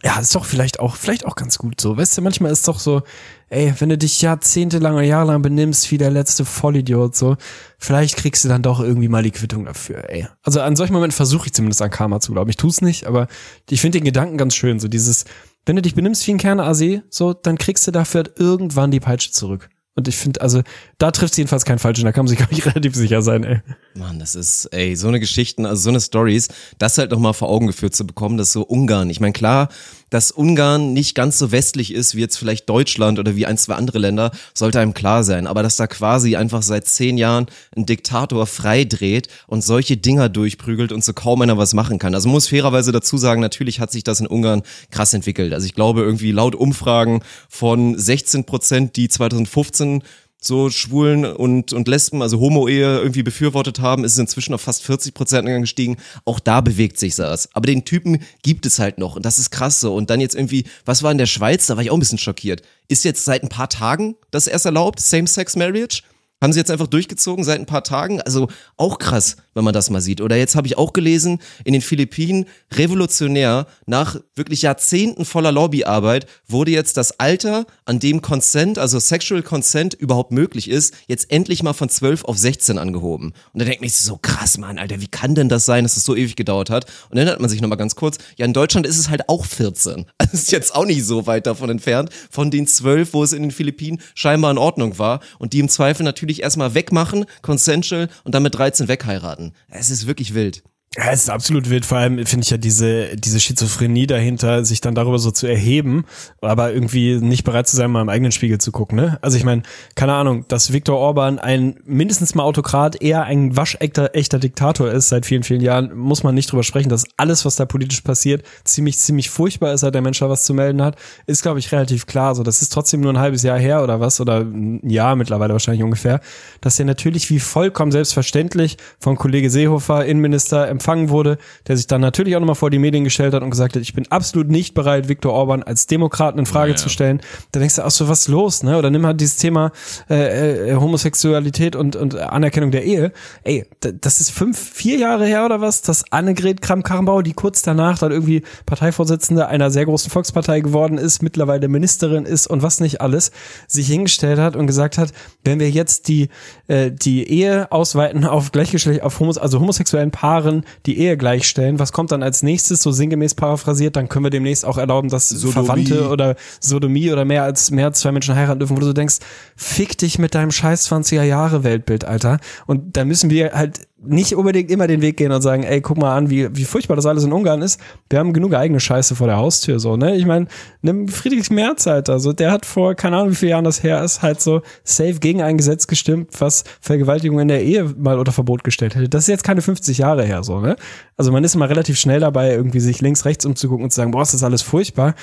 ja, 0.03 0.19
ist 0.21 0.35
doch 0.35 0.45
vielleicht 0.45 0.81
auch, 0.81 0.97
vielleicht 0.97 1.27
auch 1.27 1.35
ganz 1.35 1.59
gut 1.59 1.81
so. 1.81 1.97
Weißt 1.97 2.17
du, 2.17 2.23
manchmal 2.23 2.53
ist 2.53 2.69
doch 2.69 2.79
so, 2.79 3.03
ey, 3.51 3.75
wenn 3.79 3.89
du 3.89 3.99
dich 3.99 4.21
jahrzehntelang 4.21 4.95
oder 4.95 5.03
jahrelang 5.03 5.43
benimmst 5.43 5.91
wie 5.91 5.99
der 5.99 6.11
letzte 6.11 6.45
Vollidiot, 6.45 7.17
so, 7.17 7.37
vielleicht 7.79 8.17
kriegst 8.17 8.45
du 8.45 8.49
dann 8.49 8.63
doch 8.63 8.81
irgendwie 8.81 9.09
mal 9.09 9.23
die 9.23 9.31
Quittung 9.31 9.65
dafür, 9.65 10.11
ey. 10.11 10.27
Also 10.43 10.61
an 10.61 10.77
solchen 10.77 10.93
Momenten 10.93 11.17
versuche 11.17 11.47
ich 11.47 11.55
zumindest 11.55 11.83
an 11.83 11.91
Karma 11.91 12.21
zu 12.21 12.33
glauben. 12.33 12.51
Ich 12.51 12.57
tu's 12.57 12.81
nicht, 12.81 13.07
aber 13.07 13.29
ich 13.69 13.81
finde 13.81 13.99
den 13.99 14.05
Gedanken 14.05 14.37
ganz 14.37 14.55
schön, 14.55 14.79
so 14.79 14.89
dieses, 14.89 15.25
wenn 15.67 15.77
du 15.77 15.83
dich 15.83 15.95
benimmst 15.95 16.27
wie 16.27 16.33
ein 16.33 16.39
Kerner-Asee, 16.39 17.03
so, 17.11 17.33
dann 17.33 17.59
kriegst 17.59 17.87
du 17.87 17.91
dafür 17.91 18.25
irgendwann 18.37 18.91
die 18.91 19.01
Peitsche 19.01 19.33
zurück. 19.33 19.69
Und 19.95 20.07
ich 20.07 20.17
finde, 20.17 20.41
also, 20.43 20.63
da 20.99 21.11
trifft 21.11 21.37
jedenfalls 21.37 21.65
kein 21.65 21.81
Falschen, 21.81 22.05
da 22.05 22.13
kann 22.13 22.25
man 22.25 22.29
sich, 22.29 22.39
glaube 22.39 22.53
ich, 22.53 22.65
relativ 22.67 22.95
sicher 22.95 23.21
sein, 23.21 23.43
ey. 23.43 23.61
Mann, 23.99 24.19
das 24.19 24.35
ist, 24.35 24.67
ey, 24.67 24.95
so 24.97 25.09
eine 25.09 25.21
Geschichten, 25.21 25.67
also 25.67 25.83
so 25.83 25.89
eine 25.91 26.01
Stories, 26.01 26.49
das 26.79 26.99
halt 26.99 27.11
nochmal 27.11 27.35
vor 27.35 27.49
Augen 27.49 27.67
geführt 27.67 27.95
zu 27.95 28.07
bekommen, 28.07 28.39
dass 28.39 28.53
so 28.53 28.63
Ungarn, 28.63 29.11
ich 29.11 29.21
meine, 29.21 29.33
klar, 29.33 29.69
dass 30.11 30.31
Ungarn 30.31 30.93
nicht 30.93 31.15
ganz 31.15 31.39
so 31.39 31.53
westlich 31.53 31.93
ist 31.93 32.15
wie 32.15 32.21
jetzt 32.21 32.39
vielleicht 32.39 32.69
Deutschland 32.69 33.19
oder 33.19 33.37
wie 33.37 33.45
ein, 33.45 33.59
zwei 33.59 33.75
andere 33.75 33.99
Länder, 33.99 34.31
sollte 34.55 34.81
einem 34.81 34.95
klar 34.95 35.25
sein. 35.25 35.47
Aber 35.47 35.63
dass 35.63 35.77
da 35.77 35.87
quasi 35.87 36.37
einfach 36.37 36.63
seit 36.63 36.87
zehn 36.87 37.19
Jahren 37.19 37.47
ein 37.77 37.85
Diktator 37.85 38.47
freidreht 38.47 39.29
und 39.47 39.63
solche 39.63 39.97
Dinger 39.97 40.29
durchprügelt 40.29 40.93
und 40.93 41.05
so 41.05 41.13
kaum 41.13 41.43
einer 41.43 41.59
was 41.59 41.75
machen 41.75 41.99
kann. 41.99 42.15
Also 42.15 42.29
muss 42.29 42.49
fairerweise 42.49 42.93
dazu 42.93 43.19
sagen, 43.19 43.41
natürlich 43.41 43.81
hat 43.81 43.93
sich 43.93 44.05
das 44.05 44.21
in 44.21 44.27
Ungarn 44.27 44.63
krass 44.91 45.13
entwickelt. 45.13 45.53
Also 45.53 45.67
ich 45.67 45.75
glaube 45.75 46.01
irgendwie 46.01 46.33
laut 46.33 46.55
Umfragen 46.55 47.21
von 47.49 47.99
16 47.99 48.45
Prozent, 48.45 48.97
die 48.97 49.09
2015 49.09 50.03
so 50.41 50.71
Schwulen 50.71 51.25
und, 51.25 51.73
und 51.73 51.89
Lesben, 51.89 52.23
also 52.23 52.39
Homo-Ehe 52.39 52.99
irgendwie 52.99 53.23
befürwortet 53.23 53.81
haben, 53.81 54.05
ist 54.05 54.13
es 54.13 54.19
inzwischen 54.19 54.55
auf 54.55 54.61
fast 54.61 54.83
40 54.85 55.13
Prozent 55.15 55.47
gestiegen. 55.47 55.97
Auch 56.25 56.41
da 56.41 56.61
bewegt 56.61 56.99
sich 56.99 57.17
das. 57.17 57.55
Aber 57.55 57.67
den 57.67 57.85
Typen 57.85 58.23
gibt 58.43 58.65
es 58.65 58.79
halt 58.79 58.99
noch 58.99 59.17
und 59.17 59.25
das 59.25 59.39
ist 59.39 59.51
krass 59.51 59.81
so. 59.81 59.95
Und 59.95 60.11
dann 60.11 60.21
jetzt 60.21 60.35
irgendwie, 60.35 60.65
was 60.85 61.03
war 61.03 61.11
in 61.11 61.19
der 61.19 61.27
Schweiz? 61.27 61.67
Da 61.67 61.77
war 61.77 61.83
ich 61.83 61.91
auch 61.91 61.97
ein 61.97 62.01
bisschen 62.01 62.19
schockiert. 62.19 62.63
Ist 62.87 63.05
jetzt 63.05 63.25
seit 63.25 63.43
ein 63.43 63.49
paar 63.49 63.69
Tagen 63.69 64.15
das 64.31 64.47
erst 64.47 64.67
erlaubt? 64.67 65.01
Same-Sex-Marriage? 65.01 66.03
Haben 66.41 66.53
sie 66.53 66.61
jetzt 66.61 66.71
einfach 66.71 66.87
durchgezogen 66.87 67.43
seit 67.43 67.59
ein 67.59 67.67
paar 67.67 67.83
Tagen? 67.83 68.21
Also 68.21 68.49
auch 68.77 68.99
krass, 68.99 69.37
wenn 69.59 69.65
man 69.65 69.75
das 69.75 69.91
mal 69.91 70.01
sieht. 70.01 70.21
Oder 70.21 70.37
jetzt 70.37 70.55
habe 70.55 70.69
ich 70.69 70.79
auch 70.79 70.93
gelesen, 70.93 71.41
in 71.65 71.73
den 71.73 71.83
Philippinen, 71.83 72.47
revolutionär, 72.73 73.67
nach 73.87 74.17
wirklich 74.37 74.63
Jahrzehnten 74.63 75.25
voller 75.25 75.51
Lobbyarbeit, 75.51 76.27
wurde 76.47 76.71
jetzt 76.71 76.97
das 76.97 77.19
Alter, 77.19 77.67
an 77.85 77.99
dem 77.99 78.23
Consent, 78.23 78.79
also 78.79 79.01
Sexual 79.01 79.43
Consent 79.43 79.95
überhaupt 79.95 80.31
möglich 80.31 80.71
ist, 80.71 80.95
jetzt 81.09 81.33
endlich 81.33 81.65
mal 81.65 81.73
von 81.73 81.89
12 81.89 82.25
auf 82.25 82.39
16 82.39 82.79
angehoben. 82.79 83.33
Und 83.53 83.61
da 83.61 83.65
denkt 83.65 83.81
man 83.81 83.91
sich 83.91 84.01
so, 84.01 84.17
krass, 84.17 84.59
Mann, 84.59 84.79
Alter, 84.79 85.01
wie 85.01 85.09
kann 85.09 85.35
denn 85.35 85.49
das 85.49 85.65
sein, 85.65 85.85
dass 85.85 85.97
das 85.97 86.05
so 86.05 86.15
ewig 86.15 86.37
gedauert 86.37 86.71
hat? 86.71 86.85
Und 87.11 87.17
dann 87.17 87.27
erinnert 87.27 87.41
man 87.41 87.51
sich 87.51 87.61
nochmal 87.61 87.79
ganz 87.79 87.97
kurz, 87.97 88.19
ja, 88.37 88.47
in 88.47 88.53
Deutschland 88.53 88.87
ist 88.87 88.99
es 88.99 89.11
halt 89.11 89.29
auch 89.29 89.45
14. 89.45 90.07
Also 90.19 90.33
ist 90.35 90.53
jetzt 90.53 90.75
auch 90.75 90.85
nicht 90.85 91.05
so 91.05 91.27
weit 91.27 91.47
davon 91.47 91.69
entfernt, 91.69 92.11
von 92.31 92.53
den 92.53 92.69
12, 92.69 93.13
wo 93.13 93.25
es 93.25 93.33
in 93.33 93.43
den 93.43 93.51
Philippinen 93.51 94.01
scheinbar 94.15 94.53
in 94.53 94.59
Ordnung 94.59 94.99
war 94.99 95.19
und 95.39 95.53
die 95.53 95.59
im 95.59 95.69
Zweifel 95.69 96.05
natürlich 96.05 96.43
erstmal 96.43 96.75
wegmachen, 96.75 97.25
consensual 97.43 98.09
und 98.23 98.35
dann 98.35 98.45
mit 98.45 98.55
13 98.55 98.87
wegheiraten. 98.87 99.48
Es 99.69 99.91
ist 99.91 100.07
wirklich 100.07 100.35
wild. 100.35 100.63
Ja, 100.99 101.13
es 101.13 101.23
ist 101.23 101.31
absolut 101.31 101.71
wild. 101.71 101.87
Vor 101.87 101.99
allem 101.99 102.27
finde 102.27 102.43
ich 102.43 102.51
ja 102.51 102.57
diese, 102.57 103.17
diese 103.17 103.39
Schizophrenie 103.39 104.09
dahinter, 104.09 104.65
sich 104.65 104.81
dann 104.81 104.97
darüber 104.97 105.21
so 105.21 105.31
zu 105.31 105.47
erheben, 105.47 106.05
aber 106.41 106.73
irgendwie 106.73 107.21
nicht 107.21 107.45
bereit 107.45 107.69
zu 107.69 107.77
sein, 107.77 107.93
mal 107.93 108.03
im 108.03 108.09
eigenen 108.09 108.33
Spiegel 108.33 108.59
zu 108.59 108.73
gucken. 108.73 108.97
Ne? 108.97 109.17
Also 109.23 109.37
ich 109.37 109.45
meine, 109.45 109.63
keine 109.95 110.15
Ahnung, 110.15 110.45
dass 110.49 110.73
Viktor 110.73 110.99
Orban 110.99 111.39
ein 111.39 111.77
mindestens 111.85 112.35
mal 112.35 112.43
Autokrat, 112.43 113.01
eher 113.01 113.23
ein 113.23 113.57
waschechter 113.57 114.11
echter 114.15 114.41
Diktator 114.41 114.91
ist 114.91 115.09
seit 115.09 115.25
vielen, 115.25 115.45
vielen 115.45 115.61
Jahren, 115.61 115.97
muss 115.97 116.25
man 116.25 116.35
nicht 116.35 116.51
drüber 116.51 116.65
sprechen, 116.65 116.89
dass 116.89 117.05
alles, 117.17 117.45
was 117.45 117.55
da 117.55 117.65
politisch 117.65 118.01
passiert, 118.01 118.43
ziemlich, 118.65 118.99
ziemlich 118.99 119.31
furchtbar 119.31 119.75
ist, 119.75 119.83
seit 119.83 119.95
der 119.95 120.03
Mensch 120.03 120.19
da 120.19 120.29
was 120.29 120.43
zu 120.43 120.53
melden 120.53 120.83
hat, 120.83 120.97
ist, 121.27 121.43
glaube 121.43 121.61
ich, 121.61 121.71
relativ 121.71 122.07
klar. 122.07 122.35
So, 122.35 122.43
das 122.43 122.61
ist 122.61 122.73
trotzdem 122.73 123.03
nur 123.03 123.13
ein 123.13 123.21
halbes 123.21 123.45
Jahr 123.45 123.59
her 123.61 123.85
oder 123.85 124.01
was, 124.01 124.21
oder 124.21 124.41
ein 124.41 124.81
Jahr 124.91 125.15
mittlerweile 125.15 125.53
wahrscheinlich 125.53 125.85
ungefähr, 125.85 126.21
dass 126.61 126.77
er 126.81 126.87
natürlich 126.87 127.31
wie 127.31 127.39
vollkommen 127.39 127.93
selbstverständlich 127.93 128.79
von 128.99 129.15
Kollege 129.15 129.49
Seehofer, 129.49 130.05
Innenminister, 130.05 130.67
empfangen 130.67 130.88
wurde, 130.89 131.39
der 131.67 131.77
sich 131.77 131.87
dann 131.87 132.01
natürlich 132.01 132.35
auch 132.35 132.41
nochmal 132.41 132.55
vor 132.55 132.71
die 132.71 132.79
Medien 132.79 133.05
gestellt 133.05 133.35
hat 133.35 133.43
und 133.43 133.51
gesagt 133.51 133.77
hat, 133.77 133.83
ich 133.83 133.95
bin 133.95 134.07
absolut 134.11 134.49
nicht 134.49 134.75
bereit, 134.75 135.09
Viktor 135.09 135.33
Orban 135.33 135.63
als 135.63 135.87
Demokraten 135.87 136.39
in 136.39 136.47
Frage 136.47 136.75
zu 136.75 136.89
stellen. 136.89 137.21
Da 137.53 137.61
denkst 137.61 137.77
du, 137.77 137.85
ach 137.85 137.91
so, 137.91 138.09
was 138.09 138.21
ist 138.21 138.29
los, 138.29 138.63
ne? 138.63 138.79
Oder 138.79 138.91
nimm 138.91 139.05
halt 139.05 139.21
dieses 139.21 139.37
Thema 139.37 139.73
äh, 140.09 140.71
äh, 140.71 140.75
Homosexualität 140.75 141.77
und, 141.77 141.95
und 141.97 142.17
Anerkennung 142.17 142.71
der 142.71 142.85
Ehe. 142.85 143.13
Ey, 143.45 143.67
das 143.81 144.21
ist 144.21 144.31
fünf, 144.31 144.59
vier 144.59 144.99
Jahre 144.99 145.27
her 145.27 145.45
oder 145.45 145.61
was, 145.61 145.83
dass 145.83 146.11
Annegret 146.11 146.63
Kramp-Karrenbauer, 146.63 147.23
die 147.23 147.35
kurz 147.35 147.63
danach 147.63 147.99
dann 147.99 148.13
irgendwie 148.13 148.43
Parteivorsitzende 148.67 149.49
einer 149.49 149.71
sehr 149.71 149.85
großen 149.85 150.11
Volkspartei 150.11 150.61
geworden 150.61 150.99
ist, 150.99 151.23
mittlerweile 151.23 151.69
Ministerin 151.69 152.25
ist 152.25 152.47
und 152.47 152.63
was 152.63 152.81
nicht 152.81 153.01
alles, 153.01 153.31
sich 153.67 153.89
hingestellt 153.89 154.39
hat 154.39 154.57
und 154.57 154.67
gesagt 154.67 154.99
hat, 154.99 155.13
wenn 155.45 155.61
wir 155.61 155.71
jetzt 155.71 156.09
die, 156.09 156.29
äh, 156.69 156.91
die 156.91 157.29
Ehe 157.29 157.71
ausweiten 157.71 158.25
auf 158.25 158.53
gleichgeschlechtlich, 158.53 159.03
auf 159.03 159.21
Homos, 159.21 159.39
also 159.39 159.61
homosexuellen 159.61 160.11
Paaren 160.11 160.65
die 160.87 160.99
Ehe 160.99 161.17
gleichstellen, 161.17 161.79
was 161.79 161.93
kommt 161.93 162.13
dann 162.13 162.23
als 162.23 162.43
nächstes, 162.43 162.83
so 162.83 162.93
sinngemäß 162.93 163.35
paraphrasiert, 163.35 163.97
dann 163.97 164.09
können 164.09 164.25
wir 164.25 164.31
demnächst 164.31 164.65
auch 164.65 164.79
erlauben, 164.79 165.09
dass 165.09 165.33
Verwandte 165.51 166.09
oder 166.09 166.37
Sodomie 166.61 167.11
oder 167.11 167.25
mehr 167.25 167.43
als 167.43 167.71
mehr 167.71 167.87
als 167.87 168.01
zwei 168.01 168.13
Menschen 168.13 168.35
heiraten 168.35 168.61
dürfen, 168.61 168.77
wo 168.77 168.81
du 168.81 168.87
so 168.87 168.93
denkst, 168.93 169.17
fick 169.57 169.99
dich 169.99 170.19
mit 170.19 170.35
deinem 170.35 170.51
scheiß 170.51 170.91
20er 170.91 171.23
Jahre 171.23 171.65
Weltbild, 171.65 172.05
Alter. 172.05 172.39
Und 172.67 172.97
da 172.97 173.05
müssen 173.05 173.31
wir 173.31 173.53
halt 173.53 173.88
nicht 174.01 174.35
unbedingt 174.35 174.71
immer 174.71 174.87
den 174.87 175.01
Weg 175.01 175.17
gehen 175.17 175.33
und 175.33 175.43
sagen, 175.43 175.65
ey, 175.65 175.81
guck 175.81 175.99
mal 175.99 176.17
an, 176.17 176.31
wie, 176.31 176.55
wie 176.57 176.65
furchtbar 176.65 176.95
das 176.95 177.07
alles 177.07 177.25
in 177.25 177.33
Ungarn 177.33 177.63
ist. 177.63 177.81
Wir 178.09 178.21
haben 178.21 178.33
genug 178.33 178.55
eigene 178.55 178.79
Scheiße 178.79 179.17
vor 179.17 179.27
der 179.27 179.37
Haustür, 179.37 179.81
so, 179.81 179.97
ne? 179.97 180.17
Ich 180.17 180.25
meine, 180.25 180.47
nimm 180.83 181.09
Friedrich 181.09 181.51
Merz, 181.51 181.87
Alter, 181.87 182.21
so, 182.21 182.33
der 182.33 182.53
hat 182.53 182.65
vor, 182.65 182.95
keine 182.95 183.17
Ahnung, 183.17 183.33
wie 183.33 183.35
viele 183.35 183.51
Jahren 183.51 183.65
das 183.65 183.83
her 183.83 184.03
ist, 184.05 184.23
halt 184.23 184.41
so 184.41 184.63
safe 184.85 185.15
gegen 185.15 185.43
ein 185.43 185.57
Gesetz 185.57 185.89
gestimmt, 185.89 186.31
was 186.39 186.65
Vergewaltigung 186.81 187.41
in 187.41 187.49
der 187.49 187.63
Ehe 187.63 187.93
mal 187.99 188.19
unter 188.19 188.33
Verbot 188.33 188.63
gestellt 188.63 188.95
hätte. 188.95 189.09
Das 189.09 189.25
ist 189.25 189.29
jetzt 189.29 189.45
keine 189.45 189.63
50 189.63 189.99
Jahre 189.99 190.25
her, 190.25 190.45
so, 190.45 190.61
ne? 190.61 190.77
Also 191.17 191.33
man 191.33 191.43
ist 191.43 191.57
immer 191.57 191.69
relativ 191.69 191.99
schnell 191.99 192.21
dabei, 192.21 192.53
irgendwie 192.53 192.81
sich 192.81 193.01
links, 193.01 193.25
rechts 193.25 193.45
umzugucken 193.45 193.85
und 193.85 193.91
zu 193.91 193.97
sagen, 193.97 194.13
boah, 194.13 194.23
ist 194.23 194.35
das 194.35 194.45
alles 194.45 194.63
furchtbar. 194.63 195.15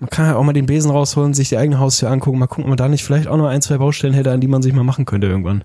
Man 0.00 0.10
kann 0.10 0.26
ja 0.26 0.36
auch 0.36 0.42
mal 0.42 0.52
den 0.52 0.66
Besen 0.66 0.90
rausholen, 0.90 1.34
sich 1.34 1.48
die 1.48 1.56
eigene 1.56 1.78
Haustür 1.78 2.10
angucken, 2.10 2.38
mal 2.38 2.46
gucken, 2.46 2.64
ob 2.64 2.68
man 2.68 2.76
da 2.76 2.88
nicht 2.88 3.04
vielleicht 3.04 3.28
auch 3.28 3.36
noch 3.36 3.46
ein, 3.46 3.62
zwei 3.62 3.78
Baustellen 3.78 4.14
hätte, 4.14 4.32
an 4.32 4.40
die 4.40 4.48
man 4.48 4.62
sich 4.62 4.72
mal 4.72 4.84
machen 4.84 5.04
könnte 5.04 5.26
irgendwann. 5.26 5.62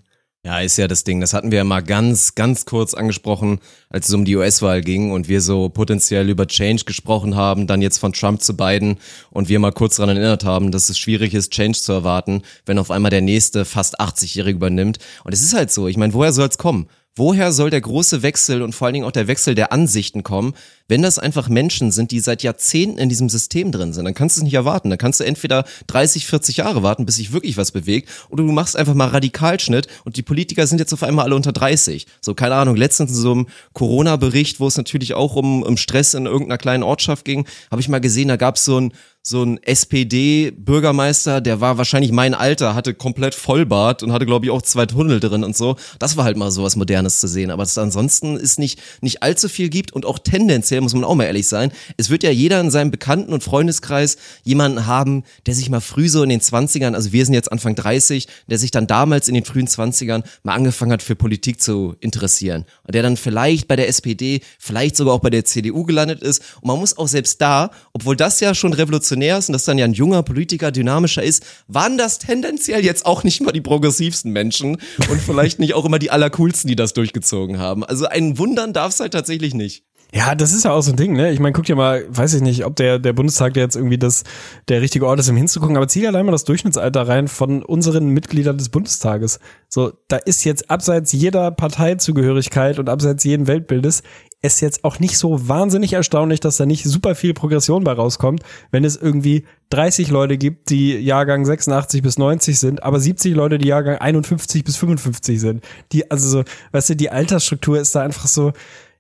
Ja, 0.48 0.62
ist 0.62 0.78
ja 0.78 0.88
das 0.88 1.04
Ding. 1.04 1.20
Das 1.20 1.34
hatten 1.34 1.52
wir 1.52 1.58
ja 1.58 1.64
mal 1.66 1.84
ganz, 1.84 2.34
ganz 2.34 2.66
kurz 2.66 2.94
angesprochen, 2.94 3.60
als 3.90 4.08
es 4.08 4.14
um 4.14 4.24
die 4.24 4.38
US-Wahl 4.38 4.80
ging 4.80 5.12
und 5.12 5.28
wir 5.28 5.42
so 5.42 5.68
potenziell 5.68 6.30
über 6.30 6.48
Change 6.48 6.86
gesprochen 6.86 7.36
haben, 7.36 7.68
dann 7.68 7.82
jetzt 7.82 7.98
von 7.98 8.14
Trump 8.14 8.42
zu 8.42 8.56
Biden 8.56 8.96
und 9.30 9.50
wir 9.50 9.60
mal 9.60 9.74
kurz 9.74 9.98
daran 9.98 10.16
erinnert 10.16 10.46
haben, 10.46 10.72
dass 10.72 10.88
es 10.88 10.98
schwierig 10.98 11.34
ist, 11.34 11.52
Change 11.52 11.78
zu 11.78 11.92
erwarten, 11.92 12.44
wenn 12.66 12.80
auf 12.80 12.92
einmal 12.92 13.12
der 13.12 13.20
nächste 13.20 13.66
fast 13.66 14.00
80-Jährige 14.00 14.56
übernimmt. 14.56 15.00
Und 15.26 15.34
es 15.34 15.42
ist 15.42 15.54
halt 15.54 15.70
so. 15.70 15.90
Ich 15.90 15.98
meine, 15.98 16.14
woher 16.14 16.32
soll 16.32 16.48
es 16.48 16.58
kommen? 16.58 16.88
Woher 17.18 17.52
soll 17.52 17.70
der 17.70 17.82
große 17.82 18.22
Wechsel 18.22 18.62
und 18.62 18.74
vor 18.74 18.86
allen 18.86 18.94
Dingen 18.94 19.06
auch 19.06 19.12
der 19.12 19.28
Wechsel 19.28 19.54
der 19.54 19.74
Ansichten 19.74 20.24
kommen, 20.24 20.54
wenn 20.88 21.02
das 21.02 21.20
einfach 21.20 21.50
Menschen 21.50 21.92
sind, 21.92 22.12
die 22.12 22.20
seit 22.20 22.44
Jahrzehnten 22.44 22.98
in 22.98 23.10
diesem 23.10 23.30
System 23.30 23.72
drin 23.72 23.94
sind? 23.94 24.06
Dann 24.06 24.14
kannst 24.14 24.38
du 24.38 24.42
es 24.42 24.44
nicht 24.44 24.54
erwarten. 24.54 24.90
Dann 24.90 24.98
kannst 24.98 25.20
du 25.20 25.24
entweder 25.24 25.66
30, 25.88 26.26
40 26.26 26.58
Jahre 26.58 26.84
warten, 26.84 27.06
bis 27.06 27.16
sich 27.16 27.34
wirklich 27.34 27.58
was 27.58 27.72
bewegt, 27.72 28.10
oder 28.30 28.44
du 28.44 28.52
machst 28.52 28.76
einfach 28.76 28.94
mal 28.94 29.08
Radikalschnitt 29.08 29.88
und 30.06 30.18
die 30.18 30.24
Politiker 30.24 30.68
sind 30.68 30.80
jetzt 30.80 30.94
auf 30.94 31.04
einmal 31.04 31.26
alle 31.26 31.36
unter 31.36 31.52
30. 31.52 32.08
So, 32.22 32.34
keine 32.34 32.56
Ahnung, 32.56 32.76
letztens 32.76 33.12
in 33.12 33.18
so 33.18 33.32
einem 33.32 33.48
Corona-Bericht, 33.74 34.60
wo 34.60 34.68
es 34.68 34.78
natürlich 34.78 35.14
auch 35.14 35.36
um, 35.36 35.64
um 35.64 35.78
Stress 35.78 36.14
in 36.14 36.26
irgendeiner 36.26 36.58
kleinen 36.58 36.84
Ortschaft 36.84 37.26
ging, 37.26 37.48
habe 37.72 37.82
ich 37.82 37.90
mal 37.90 38.00
gesehen, 38.00 38.28
da 38.28 38.36
gab 38.36 38.56
es 38.56 38.66
so 38.66 38.80
ein 38.80 38.94
so 39.28 39.44
ein 39.44 39.62
SPD-Bürgermeister, 39.62 41.42
der 41.42 41.60
war 41.60 41.78
wahrscheinlich 41.78 42.12
mein 42.12 42.34
Alter, 42.34 42.76
hatte 42.76 42.94
komplett 42.94 43.36
Vollbart 43.36 44.02
und 44.02 44.14
hatte, 44.14 44.26
glaube 44.26 44.46
ich, 44.46 44.52
auch 44.52 44.62
zwei 44.62 44.86
Tunnel 44.86 45.20
drin 45.20 45.44
und 45.44 45.56
so. 45.56 45.76
Das 46.00 46.16
war 46.16 46.24
halt 46.24 46.38
mal 46.38 46.50
so 46.50 46.64
was 46.64 46.76
Modernes 46.76 47.20
zu 47.20 47.28
sehen. 47.28 47.52
Aber 47.52 47.64
dass 47.64 47.72
es 47.72 47.78
ansonsten 47.78 48.38
ist 48.38 48.58
nicht, 48.58 48.80
nicht 49.02 49.24
allzu 49.24 49.50
viel 49.50 49.70
gibt 49.70 49.92
und 49.92 50.06
auch 50.06 50.20
tendenziell, 50.20 50.77
muss 50.82 50.94
man 50.94 51.04
auch 51.04 51.16
mal 51.16 51.26
ehrlich 51.26 51.48
sein, 51.48 51.72
es 51.98 52.10
wird 52.10 52.24
ja 52.24 52.32
jeder 52.32 52.60
in 52.60 52.72
seinem 52.72 52.92
Bekannten- 52.92 53.34
und 53.34 53.44
Freundeskreis 53.44 54.18
jemanden 54.44 54.86
haben, 54.86 55.24
der 55.46 55.56
sich 55.56 55.70
mal 55.70 55.82
früh 55.82 56.10
so 56.10 56.24
in 56.24 56.30
den 56.30 56.42
20ern, 56.42 56.94
also 56.94 57.12
wir 57.12 57.26
sind 57.26 57.34
jetzt 57.34 57.52
Anfang 57.52 57.76
30, 57.76 58.28
der 58.48 58.58
sich 58.58 58.72
dann 58.72 58.88
damals 58.88 59.28
in 59.28 59.36
den 59.36 59.46
frühen 59.46 59.68
20ern 59.68 60.24
mal 60.44 60.54
angefangen 60.54 60.92
hat, 60.92 61.02
für 61.02 61.16
Politik 61.16 61.62
zu 61.62 61.96
interessieren. 62.00 62.66
Und 62.84 62.96
der 62.96 63.04
dann 63.04 63.18
vielleicht 63.18 63.68
bei 63.68 63.76
der 63.76 63.88
SPD, 63.88 64.42
vielleicht 64.60 64.96
sogar 64.96 65.14
auch 65.14 65.20
bei 65.20 65.30
der 65.30 65.46
CDU 65.46 65.84
gelandet 65.84 66.22
ist. 66.22 66.42
Und 66.62 66.68
man 66.68 66.80
muss 66.80 66.98
auch 66.98 67.08
selbst 67.08 67.42
da, 67.42 67.72
obwohl 67.94 68.16
das 68.16 68.40
ja 68.40 68.54
schon 68.54 68.74
revolutionär 68.74 69.38
ist 69.38 69.50
und 69.50 69.54
dass 69.54 69.66
dann 69.66 69.78
ja 69.78 69.86
ein 69.86 69.94
junger 69.94 70.24
Politiker 70.24 70.72
dynamischer 70.72 71.24
ist, 71.24 71.46
waren 71.68 71.98
das 71.98 72.20
tendenziell 72.20 72.84
jetzt 72.84 73.06
auch 73.06 73.24
nicht 73.24 73.42
mal 73.42 73.52
die 73.52 73.62
progressivsten 73.62 74.32
Menschen 74.32 74.78
und 75.10 75.22
vielleicht 75.22 75.60
nicht 75.60 75.74
auch 75.74 75.86
immer 75.86 76.00
die 76.00 76.12
allercoolsten, 76.12 76.68
die 76.68 76.76
das 76.76 76.94
durchgezogen 76.94 77.60
haben. 77.60 77.84
Also 77.84 78.06
ein 78.06 78.38
Wundern 78.38 78.74
darf 78.74 78.94
es 78.94 79.00
halt 79.00 79.14
tatsächlich 79.14 79.54
nicht. 79.54 79.87
Ja, 80.14 80.36
das 80.36 80.54
ist 80.54 80.64
ja 80.64 80.72
auch 80.72 80.82
so 80.82 80.92
ein 80.92 80.96
Ding, 80.96 81.14
ne? 81.14 81.32
Ich 81.32 81.40
meine, 81.40 81.52
guck 81.52 81.66
dir 81.66 81.76
mal, 81.76 82.06
weiß 82.08 82.34
ich 82.36 82.42
nicht, 82.42 82.66
ob 82.66 82.78
der, 82.78 82.98
der 82.98 83.12
Bundestag 83.12 83.54
der 83.54 83.64
jetzt 83.64 83.76
irgendwie 83.76 83.98
das, 83.98 84.24
der 84.70 84.82
richtige 84.82 85.06
Ort 85.06 85.20
ist, 85.20 85.30
um 85.30 85.36
hinzugucken, 85.36 85.76
aber 85.76 85.90
zieh 85.90 86.08
allein 86.08 86.26
mal 86.26 86.32
das 86.32 86.46
Durchschnittsalter 86.46 87.08
rein 87.08 87.28
von 87.28 87.62
unseren 87.62 88.08
Mitgliedern 88.10 88.58
des 88.58 88.70
Bundestages. 88.70 89.40
So, 89.68 89.92
da 90.08 90.16
ist 90.16 90.46
jetzt 90.46 90.70
abseits 90.70 91.12
jeder 91.12 91.52
Parteizugehörigkeit 91.52 92.80
und 92.80 92.88
abseits 92.88 93.26
jeden 93.26 93.48
Weltbildes 93.48 94.02
es 94.42 94.62
jetzt 94.62 94.84
auch 94.84 95.00
nicht 95.00 95.18
so 95.18 95.48
wahnsinnig 95.48 95.94
erstaunlich, 95.94 96.40
dass 96.40 96.58
da 96.58 96.66
nicht 96.66 96.84
super 96.84 97.16
viel 97.16 97.34
Progression 97.34 97.84
bei 97.84 97.94
rauskommt, 97.94 98.44
wenn 98.72 98.86
es 98.86 98.96
irgendwie 98.96 99.46
30 99.72 100.10
Leute 100.10 100.38
gibt, 100.38 100.70
die 100.70 100.96
Jahrgang 100.96 101.44
86 101.44 102.04
bis 102.04 102.18
90 102.18 102.60
sind, 102.60 102.84
aber 102.84 103.00
70 103.00 103.34
Leute, 103.34 103.58
die 103.58 103.68
Jahrgang 103.68 103.98
51 103.98 104.64
bis 104.64 104.78
55 104.78 105.40
sind. 105.40 105.64
Die, 105.92 106.10
also 106.12 106.30
so, 106.30 106.44
weißt 106.72 106.92
du, 106.92 106.96
die 106.96 107.10
Altersstruktur 107.10 107.80
ist 107.80 107.96
da 107.96 108.02
einfach 108.02 108.28
so, 108.28 108.54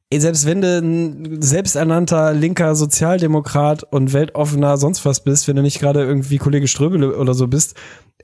ey, 0.09 0.19
selbst 0.19 0.45
wenn 0.45 0.61
du 0.61 0.79
ein 0.79 1.41
selbsternannter 1.41 2.33
linker 2.33 2.75
Sozialdemokrat 2.75 3.83
und 3.83 4.13
weltoffener 4.13 4.77
sonst 4.77 5.05
was 5.05 5.23
bist, 5.23 5.47
wenn 5.47 5.55
du 5.55 5.61
nicht 5.61 5.79
gerade 5.79 6.03
irgendwie 6.03 6.37
Kollege 6.37 6.67
Ströbele 6.67 7.17
oder 7.17 7.33
so 7.33 7.47
bist, 7.47 7.75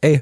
ey, 0.02 0.22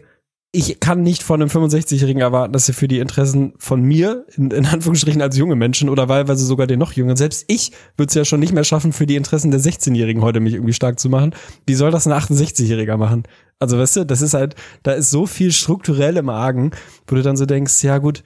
ich 0.53 0.81
kann 0.81 1.01
nicht 1.01 1.23
von 1.23 1.41
einem 1.41 1.49
65-Jährigen 1.49 2.21
erwarten, 2.21 2.51
dass 2.51 2.67
er 2.67 2.73
für 2.73 2.89
die 2.89 2.99
Interessen 2.99 3.53
von 3.57 3.81
mir, 3.81 4.25
in, 4.35 4.51
in 4.51 4.65
Anführungsstrichen 4.65 5.21
als 5.21 5.37
junge 5.37 5.55
Menschen 5.55 5.87
oder 5.87 6.09
wahlweise 6.09 6.45
sogar 6.45 6.67
den 6.67 6.79
noch 6.79 6.91
jüngeren, 6.91 7.15
selbst 7.15 7.45
ich 7.47 7.71
würde 7.95 8.09
es 8.09 8.15
ja 8.15 8.25
schon 8.25 8.41
nicht 8.41 8.51
mehr 8.51 8.65
schaffen, 8.65 8.91
für 8.91 9.05
die 9.05 9.15
Interessen 9.15 9.51
der 9.51 9.61
16-Jährigen 9.61 10.21
heute 10.21 10.41
mich 10.41 10.53
irgendwie 10.53 10.73
stark 10.73 10.99
zu 10.99 11.07
machen. 11.07 11.33
Wie 11.65 11.73
soll 11.73 11.91
das 11.91 12.05
ein 12.05 12.13
68-Jähriger 12.13 12.97
machen? 12.97 13.23
Also 13.59 13.77
weißt 13.77 13.97
du, 13.97 14.05
das 14.05 14.21
ist 14.21 14.33
halt, 14.33 14.55
da 14.83 14.91
ist 14.91 15.09
so 15.09 15.25
viel 15.25 15.53
strukturell 15.53 16.17
im 16.17 16.27
Argen, 16.27 16.71
wo 17.07 17.15
du 17.15 17.21
dann 17.21 17.37
so 17.37 17.45
denkst, 17.45 17.81
ja 17.83 17.99
gut, 17.99 18.23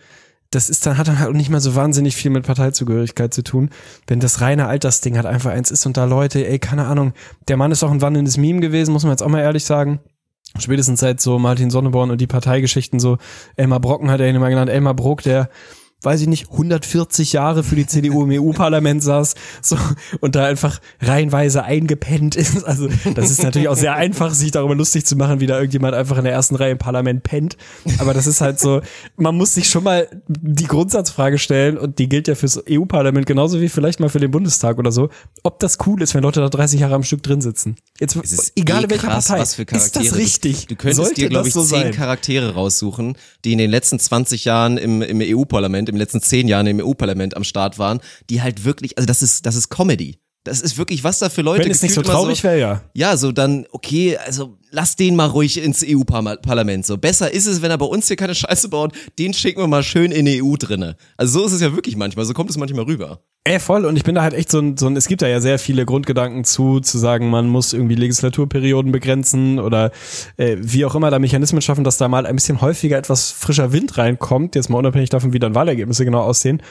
das 0.51 0.69
ist 0.69 0.85
dann, 0.85 0.97
hat 0.97 1.07
dann 1.07 1.19
halt 1.19 1.33
nicht 1.33 1.49
mal 1.49 1.59
so 1.59 1.75
wahnsinnig 1.75 2.15
viel 2.15 2.31
mit 2.31 2.45
Parteizugehörigkeit 2.45 3.33
zu 3.33 3.43
tun, 3.43 3.69
wenn 4.07 4.19
das 4.19 4.41
reine 4.41 4.67
Altersding 4.67 5.17
halt 5.17 5.25
einfach 5.25 5.51
eins 5.51 5.71
ist 5.71 5.85
und 5.85 5.97
da 5.97 6.05
Leute, 6.05 6.47
ey, 6.47 6.59
keine 6.59 6.85
Ahnung, 6.85 7.13
der 7.47 7.57
Mann 7.57 7.71
ist 7.71 7.83
auch 7.83 7.91
ein 7.91 8.01
wandelndes 8.01 8.37
Meme 8.37 8.61
gewesen, 8.61 8.93
muss 8.93 9.03
man 9.03 9.11
jetzt 9.11 9.23
auch 9.23 9.29
mal 9.29 9.41
ehrlich 9.41 9.65
sagen. 9.65 9.99
Spätestens 10.57 11.01
seit 11.01 11.19
so 11.19 11.37
Martin 11.37 11.69
Sonneborn 11.69 12.11
und 12.11 12.21
die 12.21 12.27
Parteigeschichten 12.27 12.99
so 12.99 13.17
Elmar 13.57 13.81
Brocken 13.81 14.09
hat 14.09 14.21
er 14.21 14.29
ihn 14.29 14.35
immer 14.35 14.49
genannt, 14.49 14.69
Elmar 14.69 14.93
Brock, 14.93 15.21
der 15.23 15.49
weiß 16.05 16.21
ich 16.21 16.27
nicht, 16.27 16.51
140 16.51 17.33
Jahre 17.33 17.63
für 17.63 17.75
die 17.75 17.87
CDU 17.87 18.23
im 18.23 18.31
EU-Parlament 18.31 19.03
saß 19.03 19.35
so, 19.61 19.77
und 20.19 20.35
da 20.35 20.45
einfach 20.45 20.79
reihenweise 21.01 21.63
eingepennt 21.63 22.35
ist. 22.35 22.63
Also 22.65 22.87
das 23.15 23.31
ist 23.31 23.43
natürlich 23.43 23.67
auch 23.67 23.75
sehr 23.75 23.95
einfach, 23.95 24.33
sich 24.33 24.51
darüber 24.51 24.75
lustig 24.75 25.05
zu 25.05 25.15
machen, 25.15 25.39
wie 25.39 25.47
da 25.47 25.55
irgendjemand 25.55 25.95
einfach 25.95 26.17
in 26.17 26.23
der 26.23 26.33
ersten 26.33 26.55
Reihe 26.55 26.71
im 26.71 26.77
Parlament 26.77 27.23
pennt. 27.23 27.57
Aber 27.99 28.13
das 28.13 28.27
ist 28.27 28.41
halt 28.41 28.59
so, 28.59 28.81
man 29.17 29.35
muss 29.35 29.53
sich 29.53 29.69
schon 29.69 29.83
mal 29.83 30.07
die 30.27 30.67
Grundsatzfrage 30.67 31.37
stellen 31.37 31.77
und 31.77 31.99
die 31.99 32.09
gilt 32.09 32.27
ja 32.27 32.35
fürs 32.35 32.61
EU-Parlament 32.69 33.25
genauso 33.25 33.61
wie 33.61 33.69
vielleicht 33.69 33.99
mal 33.99 34.09
für 34.09 34.19
den 34.19 34.31
Bundestag 34.31 34.77
oder 34.77 34.91
so, 34.91 35.09
ob 35.43 35.59
das 35.59 35.77
cool 35.85 36.01
ist, 36.01 36.13
wenn 36.13 36.23
Leute 36.23 36.41
da 36.41 36.49
30 36.49 36.79
Jahre 36.79 36.95
am 36.95 37.03
Stück 37.03 37.23
drin 37.23 37.41
sitzen. 37.41 37.75
Jetzt, 37.99 38.17
egal 38.55 38.85
eh 38.85 38.89
welcher 38.89 39.07
krass, 39.07 39.27
Partei, 39.27 39.41
was 39.41 39.55
für 39.55 39.65
Charaktere. 39.65 40.03
ist 40.03 40.11
das 40.11 40.17
richtig? 40.17 40.67
Du, 40.67 40.75
du 40.75 40.75
könntest 40.75 40.97
Sollte 40.97 41.21
dir, 41.21 41.29
glaube 41.29 41.47
ich, 41.47 41.53
so 41.53 41.63
zehn 41.63 41.83
sein? 41.83 41.91
Charaktere 41.91 42.53
raussuchen, 42.53 43.17
die 43.43 43.53
in 43.53 43.57
den 43.57 43.71
letzten 43.71 43.99
20 43.99 44.45
Jahren 44.45 44.77
im, 44.77 45.01
im 45.01 45.21
EU-Parlament, 45.21 45.89
im 45.95 45.99
letzten 45.99 46.21
zehn 46.21 46.47
Jahren 46.47 46.67
im 46.67 46.79
EU-Parlament 46.79 47.35
am 47.35 47.43
Start 47.43 47.79
waren, 47.79 48.01
die 48.29 48.41
halt 48.41 48.63
wirklich, 48.65 48.97
also 48.97 49.07
das 49.07 49.21
ist, 49.21 49.45
das 49.45 49.55
ist 49.55 49.69
Comedy. 49.69 50.19
Das 50.45 50.61
ist 50.61 50.77
wirklich, 50.77 51.03
was 51.03 51.17
da 51.17 51.29
für 51.29 51.41
Leute 51.41 51.63
Wenn 51.63 51.71
es 51.71 51.81
nicht 51.81 51.95
so 51.95 52.03
traurig 52.03 52.43
wäre, 52.43 52.59
ja. 52.59 52.81
Ja, 52.93 53.17
so 53.17 53.31
dann, 53.31 53.65
okay, 53.71 54.15
also 54.17 54.57
lass 54.69 54.95
den 54.95 55.15
mal 55.15 55.25
ruhig 55.25 55.61
ins 55.61 55.83
EU-Parlament. 55.83 56.85
So 56.85 56.99
besser 56.99 57.33
ist 57.33 57.47
es, 57.47 57.63
wenn 57.63 57.71
er 57.71 57.79
bei 57.79 57.85
uns 57.87 58.07
hier 58.07 58.15
keine 58.15 58.35
Scheiße 58.35 58.69
baut, 58.69 58.93
den 59.17 59.33
schicken 59.33 59.59
wir 59.59 59.67
mal 59.67 59.81
schön 59.81 60.11
in 60.11 60.25
die 60.25 60.43
EU 60.43 60.55
drinne. 60.55 60.97
Also 61.17 61.39
so 61.39 61.45
ist 61.47 61.53
es 61.53 61.61
ja 61.61 61.75
wirklich 61.75 61.95
manchmal, 61.95 62.25
so 62.25 62.33
kommt 62.33 62.51
es 62.51 62.57
manchmal 62.57 62.85
rüber. 62.85 63.21
Ey, 63.43 63.59
voll. 63.59 63.85
Und 63.85 63.95
ich 63.95 64.03
bin 64.03 64.13
da 64.13 64.21
halt 64.21 64.35
echt 64.35 64.51
so 64.51 64.59
ein, 64.59 64.77
so 64.77 64.85
ein, 64.85 64.95
es 64.95 65.07
gibt 65.07 65.23
da 65.23 65.27
ja 65.27 65.41
sehr 65.41 65.57
viele 65.57 65.83
Grundgedanken 65.83 66.43
zu, 66.43 66.79
zu 66.79 66.99
sagen, 66.99 67.31
man 67.31 67.47
muss 67.47 67.73
irgendwie 67.73 67.95
Legislaturperioden 67.95 68.91
begrenzen 68.91 69.57
oder 69.57 69.91
äh, 70.37 70.57
wie 70.59 70.85
auch 70.85 70.93
immer 70.93 71.09
da 71.09 71.17
Mechanismen 71.17 71.63
schaffen, 71.63 71.83
dass 71.83 71.97
da 71.97 72.07
mal 72.07 72.27
ein 72.27 72.35
bisschen 72.35 72.61
häufiger 72.61 72.99
etwas 72.99 73.31
frischer 73.31 73.71
Wind 73.71 73.97
reinkommt, 73.97 74.53
jetzt 74.53 74.69
mal 74.69 74.77
unabhängig 74.77 75.09
davon, 75.09 75.33
wie 75.33 75.39
dann 75.39 75.55
Wahlergebnisse 75.55 76.05
genau 76.05 76.21
aussehen. 76.21 76.61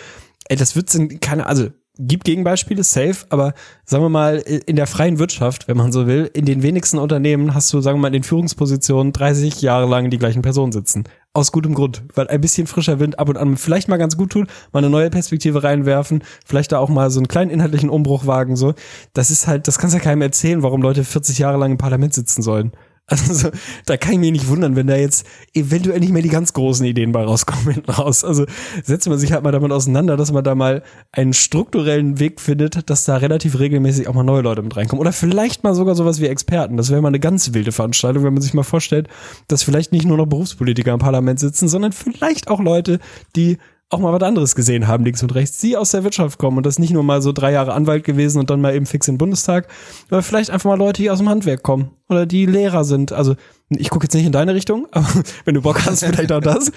Ey, 0.48 0.56
das 0.56 0.76
wird 0.76 0.94
in 0.94 1.18
keine, 1.18 1.46
also 1.46 1.70
gibt 1.98 2.24
Gegenbeispiele, 2.24 2.82
safe, 2.82 3.24
aber 3.28 3.54
sagen 3.84 4.02
wir 4.04 4.08
mal, 4.08 4.38
in 4.38 4.76
der 4.76 4.86
freien 4.86 5.18
Wirtschaft, 5.18 5.68
wenn 5.68 5.76
man 5.76 5.92
so 5.92 6.06
will, 6.06 6.28
in 6.32 6.44
den 6.44 6.62
wenigsten 6.62 6.98
Unternehmen 6.98 7.54
hast 7.54 7.72
du, 7.72 7.80
sagen 7.80 7.98
wir 7.98 8.02
mal, 8.02 8.08
in 8.08 8.14
den 8.14 8.22
Führungspositionen 8.24 9.12
30 9.12 9.62
Jahre 9.62 9.88
lang 9.88 10.10
die 10.10 10.18
gleichen 10.18 10.42
Personen 10.42 10.72
sitzen. 10.72 11.04
Aus 11.32 11.52
gutem 11.52 11.74
Grund, 11.74 12.02
weil 12.14 12.28
ein 12.28 12.40
bisschen 12.40 12.66
frischer 12.66 13.00
Wind 13.00 13.18
ab 13.18 13.28
und 13.28 13.36
an 13.36 13.56
vielleicht 13.56 13.88
mal 13.88 13.96
ganz 13.96 14.16
gut 14.16 14.30
tut, 14.30 14.48
mal 14.72 14.78
eine 14.78 14.90
neue 14.90 15.10
Perspektive 15.10 15.62
reinwerfen, 15.62 16.22
vielleicht 16.44 16.72
da 16.72 16.78
auch 16.78 16.88
mal 16.88 17.10
so 17.10 17.20
einen 17.20 17.28
kleinen 17.28 17.50
inhaltlichen 17.50 17.90
Umbruch 17.90 18.26
wagen, 18.26 18.56
so. 18.56 18.74
Das 19.12 19.30
ist 19.30 19.46
halt, 19.46 19.68
das 19.68 19.78
kannst 19.78 19.94
ja 19.94 20.00
keinem 20.00 20.22
erzählen, 20.22 20.62
warum 20.62 20.82
Leute 20.82 21.04
40 21.04 21.38
Jahre 21.38 21.58
lang 21.58 21.72
im 21.72 21.78
Parlament 21.78 22.14
sitzen 22.14 22.42
sollen. 22.42 22.72
Also 23.10 23.50
da 23.84 23.96
kann 23.96 24.14
ich 24.14 24.18
mich 24.18 24.32
nicht 24.32 24.48
wundern, 24.48 24.76
wenn 24.76 24.86
da 24.86 24.96
jetzt 24.96 25.26
eventuell 25.52 26.00
nicht 26.00 26.12
mehr 26.12 26.22
die 26.22 26.30
ganz 26.30 26.52
großen 26.52 26.86
Ideen 26.86 27.12
bei 27.12 27.22
rauskommen 27.22 27.74
hinten 27.74 27.90
raus. 27.90 28.24
Also 28.24 28.46
setzt 28.82 29.08
man 29.08 29.18
sich 29.18 29.32
halt 29.32 29.44
mal 29.44 29.52
damit 29.52 29.72
auseinander, 29.72 30.16
dass 30.16 30.32
man 30.32 30.42
da 30.42 30.54
mal 30.54 30.82
einen 31.12 31.34
strukturellen 31.34 32.18
Weg 32.18 32.40
findet, 32.40 32.88
dass 32.88 33.04
da 33.04 33.16
relativ 33.18 33.58
regelmäßig 33.58 34.08
auch 34.08 34.14
mal 34.14 34.22
neue 34.22 34.42
Leute 34.42 34.62
mit 34.62 34.74
reinkommen. 34.76 35.00
Oder 35.00 35.12
vielleicht 35.12 35.64
mal 35.64 35.74
sogar 35.74 35.94
sowas 35.94 36.20
wie 36.20 36.26
Experten. 36.26 36.76
Das 36.76 36.90
wäre 36.90 37.02
mal 37.02 37.08
eine 37.08 37.20
ganz 37.20 37.52
wilde 37.52 37.72
Veranstaltung, 37.72 38.24
wenn 38.24 38.34
man 38.34 38.42
sich 38.42 38.54
mal 38.54 38.62
vorstellt, 38.62 39.08
dass 39.48 39.62
vielleicht 39.62 39.92
nicht 39.92 40.06
nur 40.06 40.16
noch 40.16 40.26
Berufspolitiker 40.26 40.92
im 40.92 40.98
Parlament 40.98 41.38
sitzen, 41.38 41.68
sondern 41.68 41.92
vielleicht 41.92 42.48
auch 42.48 42.60
Leute, 42.60 43.00
die 43.36 43.58
auch 43.90 43.98
mal 44.00 44.12
was 44.12 44.22
anderes 44.22 44.54
gesehen 44.54 44.88
haben, 44.88 45.04
links 45.04 45.22
und 45.22 45.34
rechts, 45.34 45.58
die 45.58 45.76
aus 45.76 45.90
der 45.90 46.04
Wirtschaft 46.04 46.38
kommen 46.38 46.56
und 46.56 46.66
das 46.66 46.78
nicht 46.78 46.92
nur 46.92 47.02
mal 47.02 47.22
so 47.22 47.32
drei 47.32 47.52
Jahre 47.52 47.74
Anwalt 47.74 48.04
gewesen 48.04 48.38
und 48.38 48.50
dann 48.50 48.60
mal 48.60 48.74
eben 48.74 48.86
fix 48.86 49.08
in 49.08 49.14
den 49.14 49.18
Bundestag, 49.18 49.68
aber 50.10 50.22
vielleicht 50.22 50.50
einfach 50.50 50.70
mal 50.70 50.78
Leute, 50.78 51.02
die 51.02 51.10
aus 51.10 51.18
dem 51.18 51.28
Handwerk 51.28 51.62
kommen 51.62 51.90
oder 52.08 52.26
die 52.26 52.46
Lehrer 52.46 52.84
sind. 52.84 53.12
Also 53.12 53.36
ich 53.68 53.90
gucke 53.90 54.04
jetzt 54.04 54.14
nicht 54.14 54.26
in 54.26 54.32
deine 54.32 54.54
Richtung, 54.54 54.86
aber 54.90 55.06
wenn 55.44 55.54
du 55.54 55.62
Bock 55.62 55.84
hast, 55.84 56.04
vielleicht 56.04 56.32
auch 56.32 56.40
das. 56.40 56.72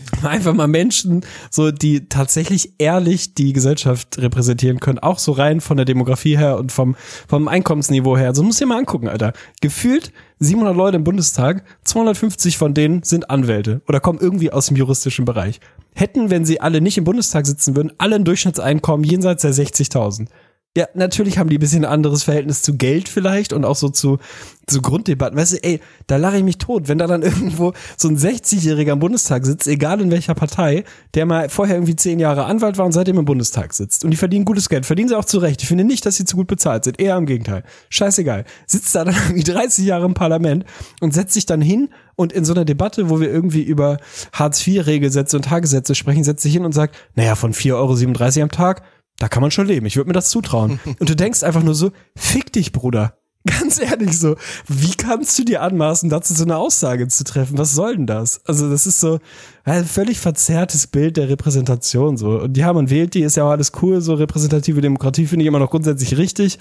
Einfach 0.22 0.54
mal 0.54 0.68
Menschen, 0.68 1.24
so 1.50 1.70
die 1.70 2.08
tatsächlich 2.08 2.74
ehrlich 2.78 3.34
die 3.34 3.52
Gesellschaft 3.52 4.18
repräsentieren 4.18 4.80
können, 4.80 4.98
auch 4.98 5.18
so 5.18 5.32
rein 5.32 5.60
von 5.60 5.76
der 5.76 5.86
Demografie 5.86 6.36
her 6.36 6.58
und 6.58 6.72
vom, 6.72 6.96
vom 7.28 7.48
Einkommensniveau 7.48 8.16
her. 8.16 8.34
So 8.34 8.42
muss 8.42 8.58
dir 8.58 8.66
mal 8.66 8.78
angucken, 8.78 9.08
Alter. 9.08 9.32
Gefühlt 9.60 10.12
700 10.38 10.76
Leute 10.76 10.96
im 10.96 11.04
Bundestag, 11.04 11.64
250 11.84 12.58
von 12.58 12.74
denen 12.74 13.02
sind 13.02 13.30
Anwälte 13.30 13.80
oder 13.86 14.00
kommen 14.00 14.18
irgendwie 14.20 14.50
aus 14.50 14.66
dem 14.66 14.76
juristischen 14.76 15.24
Bereich. 15.24 15.60
Hätten, 15.94 16.30
wenn 16.30 16.44
sie 16.44 16.60
alle 16.60 16.80
nicht 16.80 16.98
im 16.98 17.04
Bundestag 17.04 17.46
sitzen 17.46 17.76
würden, 17.76 17.92
alle 17.98 18.16
ein 18.16 18.24
Durchschnittseinkommen 18.24 19.04
jenseits 19.04 19.42
der 19.42 19.52
60.000. 19.52 20.26
Ja, 20.74 20.86
natürlich 20.94 21.36
haben 21.36 21.50
die 21.50 21.58
ein 21.58 21.60
bisschen 21.60 21.84
anderes 21.84 22.22
Verhältnis 22.22 22.62
zu 22.62 22.74
Geld 22.78 23.10
vielleicht 23.10 23.52
und 23.52 23.66
auch 23.66 23.76
so 23.76 23.90
zu, 23.90 24.18
zu 24.66 24.80
Grunddebatten. 24.80 25.38
Weißt 25.38 25.52
du, 25.52 25.62
ey, 25.62 25.80
da 26.06 26.16
lache 26.16 26.38
ich 26.38 26.44
mich 26.44 26.56
tot, 26.56 26.88
wenn 26.88 26.96
da 26.96 27.06
dann 27.06 27.20
irgendwo 27.22 27.74
so 27.98 28.08
ein 28.08 28.16
60-Jähriger 28.16 28.92
im 28.92 28.98
Bundestag 28.98 29.44
sitzt, 29.44 29.66
egal 29.68 30.00
in 30.00 30.10
welcher 30.10 30.34
Partei, 30.34 30.84
der 31.12 31.26
mal 31.26 31.50
vorher 31.50 31.76
irgendwie 31.76 31.96
zehn 31.96 32.18
Jahre 32.18 32.46
Anwalt 32.46 32.78
war 32.78 32.86
und 32.86 32.92
seitdem 32.92 33.18
im 33.18 33.26
Bundestag 33.26 33.74
sitzt. 33.74 34.02
Und 34.02 34.12
die 34.12 34.16
verdienen 34.16 34.46
gutes 34.46 34.70
Geld, 34.70 34.86
verdienen 34.86 35.10
sie 35.10 35.18
auch 35.18 35.26
zu 35.26 35.40
Recht. 35.40 35.60
Ich 35.60 35.68
finde 35.68 35.84
nicht, 35.84 36.06
dass 36.06 36.16
sie 36.16 36.24
zu 36.24 36.36
gut 36.36 36.46
bezahlt 36.46 36.84
sind, 36.84 36.98
eher 36.98 37.18
im 37.18 37.26
Gegenteil. 37.26 37.64
Scheißegal. 37.90 38.46
Sitzt 38.66 38.94
da 38.94 39.04
dann 39.04 39.14
irgendwie 39.28 39.44
30 39.44 39.84
Jahre 39.84 40.06
im 40.06 40.14
Parlament 40.14 40.64
und 41.00 41.12
setzt 41.12 41.34
sich 41.34 41.44
dann 41.44 41.60
hin 41.60 41.90
und 42.16 42.32
in 42.32 42.46
so 42.46 42.54
einer 42.54 42.64
Debatte, 42.64 43.10
wo 43.10 43.20
wir 43.20 43.30
irgendwie 43.30 43.62
über 43.62 43.98
Hartz-IV-Regelsätze 44.32 45.36
und 45.36 45.44
Tagessätze 45.44 45.94
sprechen, 45.94 46.24
setzt 46.24 46.42
sich 46.42 46.54
hin 46.54 46.64
und 46.64 46.72
sagt, 46.72 46.96
naja, 47.14 47.34
von 47.34 47.52
4,37 47.52 47.74
Euro 47.74 48.42
am 48.44 48.50
Tag 48.50 48.82
da 49.22 49.28
kann 49.28 49.40
man 49.40 49.52
schon 49.52 49.68
leben. 49.68 49.86
Ich 49.86 49.96
würde 49.96 50.08
mir 50.08 50.14
das 50.14 50.30
zutrauen. 50.30 50.80
Und 50.98 51.08
du 51.08 51.14
denkst 51.14 51.44
einfach 51.44 51.62
nur 51.62 51.76
so, 51.76 51.92
fick 52.16 52.52
dich, 52.52 52.72
Bruder. 52.72 53.14
Ganz 53.46 53.80
ehrlich 53.80 54.18
so, 54.18 54.34
wie 54.66 54.94
kannst 54.96 55.38
du 55.38 55.44
dir 55.44 55.62
anmaßen, 55.62 56.10
dazu 56.10 56.34
so 56.34 56.42
eine 56.42 56.56
Aussage 56.56 57.06
zu 57.06 57.22
treffen? 57.22 57.56
Was 57.56 57.72
soll 57.72 57.96
denn 57.96 58.08
das? 58.08 58.44
Also 58.46 58.68
das 58.68 58.84
ist 58.84 58.98
so 58.98 59.20
ein 59.62 59.84
völlig 59.84 60.18
verzerrtes 60.18 60.88
Bild 60.88 61.16
der 61.16 61.28
Repräsentation 61.28 62.16
so. 62.16 62.40
Und 62.40 62.56
ja, 62.56 62.72
man 62.72 62.90
wählt 62.90 63.14
die, 63.14 63.22
ist 63.22 63.36
ja 63.36 63.44
auch 63.44 63.50
alles 63.50 63.70
cool, 63.80 64.00
so 64.00 64.14
repräsentative 64.14 64.80
Demokratie 64.80 65.26
finde 65.26 65.44
ich 65.44 65.46
immer 65.46 65.60
noch 65.60 65.70
grundsätzlich 65.70 66.18
richtig. 66.18 66.58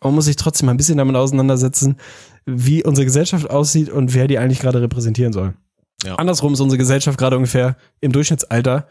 Aber 0.00 0.10
man 0.10 0.16
muss 0.16 0.26
sich 0.26 0.36
trotzdem 0.36 0.66
mal 0.66 0.74
ein 0.74 0.78
bisschen 0.78 0.98
damit 0.98 1.16
auseinandersetzen, 1.16 1.96
wie 2.44 2.84
unsere 2.84 3.06
Gesellschaft 3.06 3.48
aussieht 3.48 3.88
und 3.88 4.12
wer 4.12 4.28
die 4.28 4.38
eigentlich 4.38 4.60
gerade 4.60 4.82
repräsentieren 4.82 5.32
soll. 5.32 5.54
Ja. 6.04 6.16
Andersrum 6.16 6.52
ist 6.52 6.60
unsere 6.60 6.78
Gesellschaft 6.78 7.16
gerade 7.18 7.36
ungefähr 7.36 7.76
im 8.00 8.12
Durchschnittsalter 8.12 8.86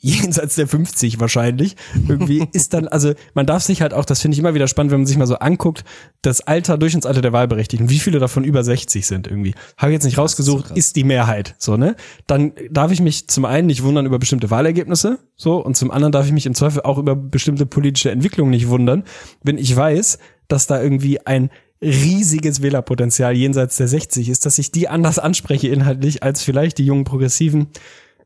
jenseits 0.00 0.54
der 0.54 0.66
50 0.66 1.20
wahrscheinlich. 1.20 1.76
Irgendwie 2.08 2.46
ist 2.52 2.74
dann, 2.74 2.88
also 2.88 3.12
man 3.34 3.46
darf 3.46 3.62
sich 3.62 3.82
halt 3.82 3.94
auch, 3.94 4.04
das 4.04 4.20
finde 4.20 4.34
ich 4.34 4.38
immer 4.38 4.54
wieder 4.54 4.68
spannend, 4.68 4.92
wenn 4.92 5.00
man 5.00 5.06
sich 5.06 5.16
mal 5.16 5.26
so 5.26 5.36
anguckt, 5.36 5.84
das 6.22 6.40
Alter, 6.40 6.78
Durchschnittsalter 6.78 7.20
der 7.20 7.32
Wahlberechtigten, 7.32 7.90
wie 7.90 7.98
viele 7.98 8.18
davon 8.18 8.44
über 8.44 8.64
60 8.64 9.06
sind 9.06 9.26
irgendwie. 9.26 9.54
Habe 9.76 9.92
ich 9.92 9.94
jetzt 9.94 10.04
nicht 10.04 10.18
rausgesucht, 10.18 10.64
ist, 10.64 10.68
so 10.68 10.74
ist, 10.74 10.96
die 10.96 11.04
Mehrheit, 11.04 11.54
so, 11.58 11.76
ne? 11.76 11.96
Dann 12.26 12.52
darf 12.70 12.92
ich 12.92 13.00
mich 13.00 13.28
zum 13.28 13.44
einen 13.44 13.66
nicht 13.66 13.82
wundern 13.82 14.06
über 14.06 14.18
bestimmte 14.18 14.50
Wahlergebnisse, 14.50 15.18
so, 15.36 15.56
und 15.64 15.76
zum 15.76 15.90
anderen 15.90 16.12
darf 16.12 16.26
ich 16.26 16.32
mich 16.32 16.46
im 16.46 16.54
Zweifel 16.54 16.82
auch 16.82 16.98
über 16.98 17.14
bestimmte 17.14 17.66
politische 17.66 18.10
Entwicklungen 18.10 18.50
nicht 18.50 18.68
wundern, 18.68 19.04
wenn 19.42 19.58
ich 19.58 19.74
weiß, 19.74 20.18
dass 20.48 20.66
da 20.66 20.82
irgendwie 20.82 21.24
ein 21.26 21.50
riesiges 21.80 22.62
Wählerpotenzial 22.62 23.36
jenseits 23.36 23.76
der 23.76 23.88
60 23.88 24.28
ist, 24.28 24.46
dass 24.46 24.58
ich 24.58 24.72
die 24.72 24.88
anders 24.88 25.18
anspreche 25.18 25.68
inhaltlich 25.68 26.22
als 26.22 26.42
vielleicht 26.42 26.78
die 26.78 26.86
jungen 26.86 27.04
Progressiven. 27.04 27.68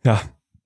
Ja, 0.05 0.21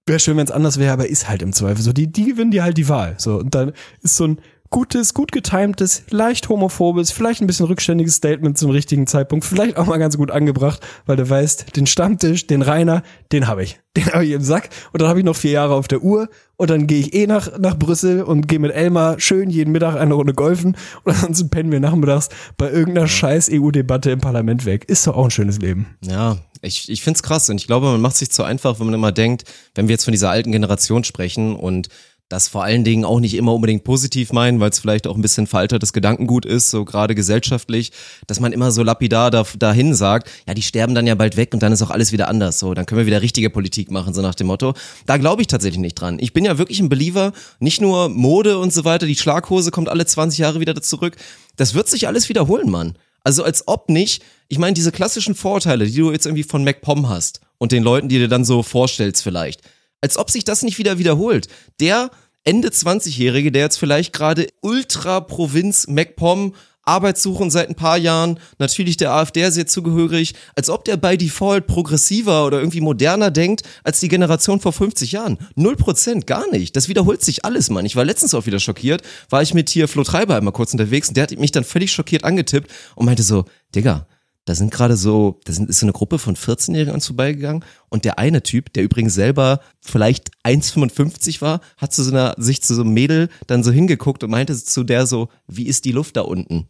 Wäre 0.06 0.20
schön, 0.20 0.36
wenn 0.36 0.44
es 0.46 0.52
anders 0.52 0.78
wäre, 0.78 0.92
aber 0.92 1.08
ist 1.08 1.28
halt 1.28 1.42
im 1.42 1.52
Zweifel 1.52 1.82
so. 1.82 1.92
Die, 1.92 2.06
die 2.06 2.26
gewinnen 2.26 2.52
dir 2.52 2.62
halt 2.62 2.78
die 2.78 2.88
Wahl. 2.88 3.16
So, 3.18 3.38
und 3.38 3.54
dann 3.54 3.72
ist 4.02 4.16
so 4.16 4.28
ein 4.28 4.38
gutes, 4.70 5.14
gut 5.14 5.32
getimtes, 5.32 6.02
leicht 6.10 6.48
homophobes, 6.48 7.10
vielleicht 7.10 7.40
ein 7.40 7.46
bisschen 7.46 7.66
rückständiges 7.66 8.16
Statement 8.16 8.58
zum 8.58 8.70
richtigen 8.70 9.06
Zeitpunkt, 9.06 9.44
vielleicht 9.44 9.76
auch 9.76 9.86
mal 9.86 9.98
ganz 9.98 10.16
gut 10.16 10.30
angebracht, 10.30 10.80
weil 11.06 11.16
du 11.16 11.28
weißt, 11.28 11.76
den 11.76 11.86
Stammtisch, 11.86 12.46
den 12.46 12.62
Rainer, 12.62 13.02
den 13.32 13.46
habe 13.46 13.62
ich. 13.62 13.80
Den 13.96 14.12
habe 14.12 14.26
ich 14.26 14.32
im 14.32 14.42
Sack 14.42 14.68
und 14.92 15.00
dann 15.00 15.08
habe 15.08 15.20
ich 15.20 15.24
noch 15.24 15.34
vier 15.34 15.52
Jahre 15.52 15.72
auf 15.72 15.88
der 15.88 16.02
Uhr 16.02 16.28
und 16.56 16.68
dann 16.68 16.86
gehe 16.86 17.00
ich 17.00 17.14
eh 17.14 17.26
nach, 17.26 17.58
nach 17.58 17.78
Brüssel 17.78 18.22
und 18.22 18.46
gehe 18.46 18.58
mit 18.58 18.70
Elmar 18.72 19.18
schön 19.20 19.48
jeden 19.48 19.72
Mittag 19.72 19.96
eine 19.96 20.12
Runde 20.12 20.34
golfen 20.34 20.76
und 21.04 21.14
ansonsten 21.14 21.48
pennen 21.48 21.72
wir 21.72 21.80
nachmittags 21.80 22.28
bei 22.58 22.70
irgendeiner 22.70 23.08
scheiß 23.08 23.48
EU-Debatte 23.50 24.10
im 24.10 24.20
Parlament 24.20 24.66
weg. 24.66 24.84
Ist 24.88 25.06
doch 25.06 25.16
auch 25.16 25.24
ein 25.24 25.30
schönes 25.30 25.60
Leben. 25.60 25.96
Ja, 26.02 26.36
ich, 26.60 26.90
ich 26.90 27.02
finde 27.02 27.16
es 27.16 27.22
krass 27.22 27.48
und 27.48 27.56
ich 27.56 27.66
glaube, 27.66 27.86
man 27.86 28.02
macht 28.02 28.16
sich 28.16 28.30
zu 28.30 28.42
einfach, 28.42 28.78
wenn 28.80 28.86
man 28.86 28.94
immer 28.94 29.12
denkt, 29.12 29.44
wenn 29.74 29.88
wir 29.88 29.94
jetzt 29.94 30.04
von 30.04 30.12
dieser 30.12 30.28
alten 30.28 30.52
Generation 30.52 31.02
sprechen 31.02 31.56
und 31.56 31.88
das 32.28 32.48
vor 32.48 32.64
allen 32.64 32.82
Dingen 32.82 33.04
auch 33.04 33.20
nicht 33.20 33.34
immer 33.34 33.54
unbedingt 33.54 33.84
positiv 33.84 34.32
meinen, 34.32 34.58
weil 34.58 34.70
es 34.70 34.80
vielleicht 34.80 35.06
auch 35.06 35.14
ein 35.14 35.22
bisschen 35.22 35.46
veraltertes 35.46 35.92
Gedankengut 35.92 36.44
ist, 36.44 36.70
so 36.70 36.84
gerade 36.84 37.14
gesellschaftlich, 37.14 37.92
dass 38.26 38.40
man 38.40 38.52
immer 38.52 38.72
so 38.72 38.82
lapidar 38.82 39.30
da, 39.30 39.44
dahin 39.58 39.94
sagt, 39.94 40.28
ja, 40.46 40.54
die 40.54 40.62
sterben 40.62 40.94
dann 40.94 41.06
ja 41.06 41.14
bald 41.14 41.36
weg 41.36 41.54
und 41.54 41.62
dann 41.62 41.72
ist 41.72 41.82
auch 41.82 41.90
alles 41.90 42.10
wieder 42.10 42.28
anders, 42.28 42.58
so, 42.58 42.74
dann 42.74 42.84
können 42.84 42.98
wir 42.98 43.06
wieder 43.06 43.22
richtige 43.22 43.48
Politik 43.48 43.90
machen, 43.90 44.12
so 44.12 44.22
nach 44.22 44.34
dem 44.34 44.48
Motto. 44.48 44.74
Da 45.06 45.18
glaube 45.18 45.42
ich 45.42 45.48
tatsächlich 45.48 45.80
nicht 45.80 45.94
dran. 45.94 46.18
Ich 46.18 46.32
bin 46.32 46.44
ja 46.44 46.58
wirklich 46.58 46.80
ein 46.80 46.88
Believer, 46.88 47.32
nicht 47.60 47.80
nur 47.80 48.08
Mode 48.08 48.58
und 48.58 48.72
so 48.72 48.84
weiter, 48.84 49.06
die 49.06 49.16
Schlaghose 49.16 49.70
kommt 49.70 49.88
alle 49.88 50.04
20 50.04 50.38
Jahre 50.38 50.58
wieder 50.58 50.74
zurück. 50.82 51.16
Das 51.56 51.74
wird 51.74 51.88
sich 51.88 52.08
alles 52.08 52.28
wiederholen, 52.28 52.70
Mann. 52.70 52.94
Also 53.22 53.44
als 53.44 53.66
ob 53.66 53.88
nicht, 53.88 54.22
ich 54.48 54.58
meine, 54.58 54.74
diese 54.74 54.92
klassischen 54.92 55.34
Vorteile, 55.34 55.86
die 55.86 55.96
du 55.96 56.12
jetzt 56.12 56.26
irgendwie 56.26 56.44
von 56.44 56.64
MacPom 56.64 57.08
hast 57.08 57.40
und 57.58 57.72
den 57.72 57.82
Leuten, 57.82 58.08
die 58.08 58.18
dir 58.18 58.28
dann 58.28 58.44
so 58.44 58.62
vorstellst 58.62 59.22
vielleicht, 59.22 59.62
als 60.00 60.16
ob 60.16 60.30
sich 60.30 60.44
das 60.44 60.62
nicht 60.62 60.78
wieder 60.78 60.98
wiederholt. 60.98 61.48
Der 61.80 62.10
Ende 62.44 62.68
20-Jährige, 62.68 63.50
der 63.50 63.62
jetzt 63.62 63.78
vielleicht 63.78 64.12
gerade 64.12 64.46
Ultra-Provinz 64.60 65.88
MacPom 65.88 66.54
Arbeitssuchen 66.86 67.50
seit 67.50 67.68
ein 67.68 67.74
paar 67.74 67.98
Jahren, 67.98 68.38
natürlich 68.58 68.96
der 68.96 69.10
AfD 69.12 69.50
sehr 69.50 69.66
zugehörig, 69.66 70.34
als 70.54 70.70
ob 70.70 70.84
der 70.84 70.96
bei 70.96 71.16
Default 71.16 71.66
progressiver 71.66 72.46
oder 72.46 72.58
irgendwie 72.58 72.80
moderner 72.80 73.32
denkt 73.32 73.62
als 73.82 74.00
die 74.00 74.08
Generation 74.08 74.60
vor 74.60 74.72
50 74.72 75.12
Jahren. 75.12 75.38
Null 75.56 75.76
Prozent, 75.76 76.26
gar 76.28 76.48
nicht. 76.50 76.76
Das 76.76 76.88
wiederholt 76.88 77.22
sich 77.22 77.44
alles, 77.44 77.70
Mann. 77.70 77.84
Ich 77.84 77.96
war 77.96 78.04
letztens 78.04 78.34
auch 78.34 78.46
wieder 78.46 78.60
schockiert, 78.60 79.02
war 79.28 79.42
ich 79.42 79.52
mit 79.52 79.68
hier 79.68 79.88
Flo 79.88 80.04
Treiber 80.04 80.36
einmal 80.36 80.52
kurz 80.52 80.72
unterwegs 80.72 81.08
und 81.08 81.16
der 81.16 81.24
hat 81.24 81.36
mich 81.36 81.52
dann 81.52 81.64
völlig 81.64 81.90
schockiert 81.90 82.22
angetippt 82.22 82.70
und 82.94 83.06
meinte 83.06 83.24
so, 83.24 83.44
Digga, 83.74 84.06
da 84.46 84.54
sind 84.54 84.70
gerade 84.70 84.96
so, 84.96 85.40
da 85.44 85.52
sind, 85.52 85.68
ist 85.68 85.80
so 85.80 85.86
eine 85.86 85.92
Gruppe 85.92 86.18
von 86.18 86.36
14-Jährigen 86.36 86.94
uns 86.94 87.06
vorbeigegangen 87.06 87.64
und 87.88 88.04
der 88.04 88.18
eine 88.18 88.42
Typ, 88.42 88.72
der 88.72 88.84
übrigens 88.84 89.12
selber 89.12 89.60
vielleicht 89.80 90.30
1,55 90.44 91.42
war, 91.42 91.60
hat 91.76 91.92
zu 91.92 92.02
so 92.02 92.12
einer, 92.12 92.34
sich 92.38 92.62
zu 92.62 92.74
so 92.74 92.82
einem 92.82 92.94
Mädel 92.94 93.28
dann 93.48 93.64
so 93.64 93.72
hingeguckt 93.72 94.22
und 94.24 94.30
meinte 94.30 94.56
zu 94.56 94.84
der 94.84 95.06
so, 95.06 95.28
wie 95.48 95.66
ist 95.66 95.84
die 95.84 95.92
Luft 95.92 96.16
da 96.16 96.22
unten? 96.22 96.68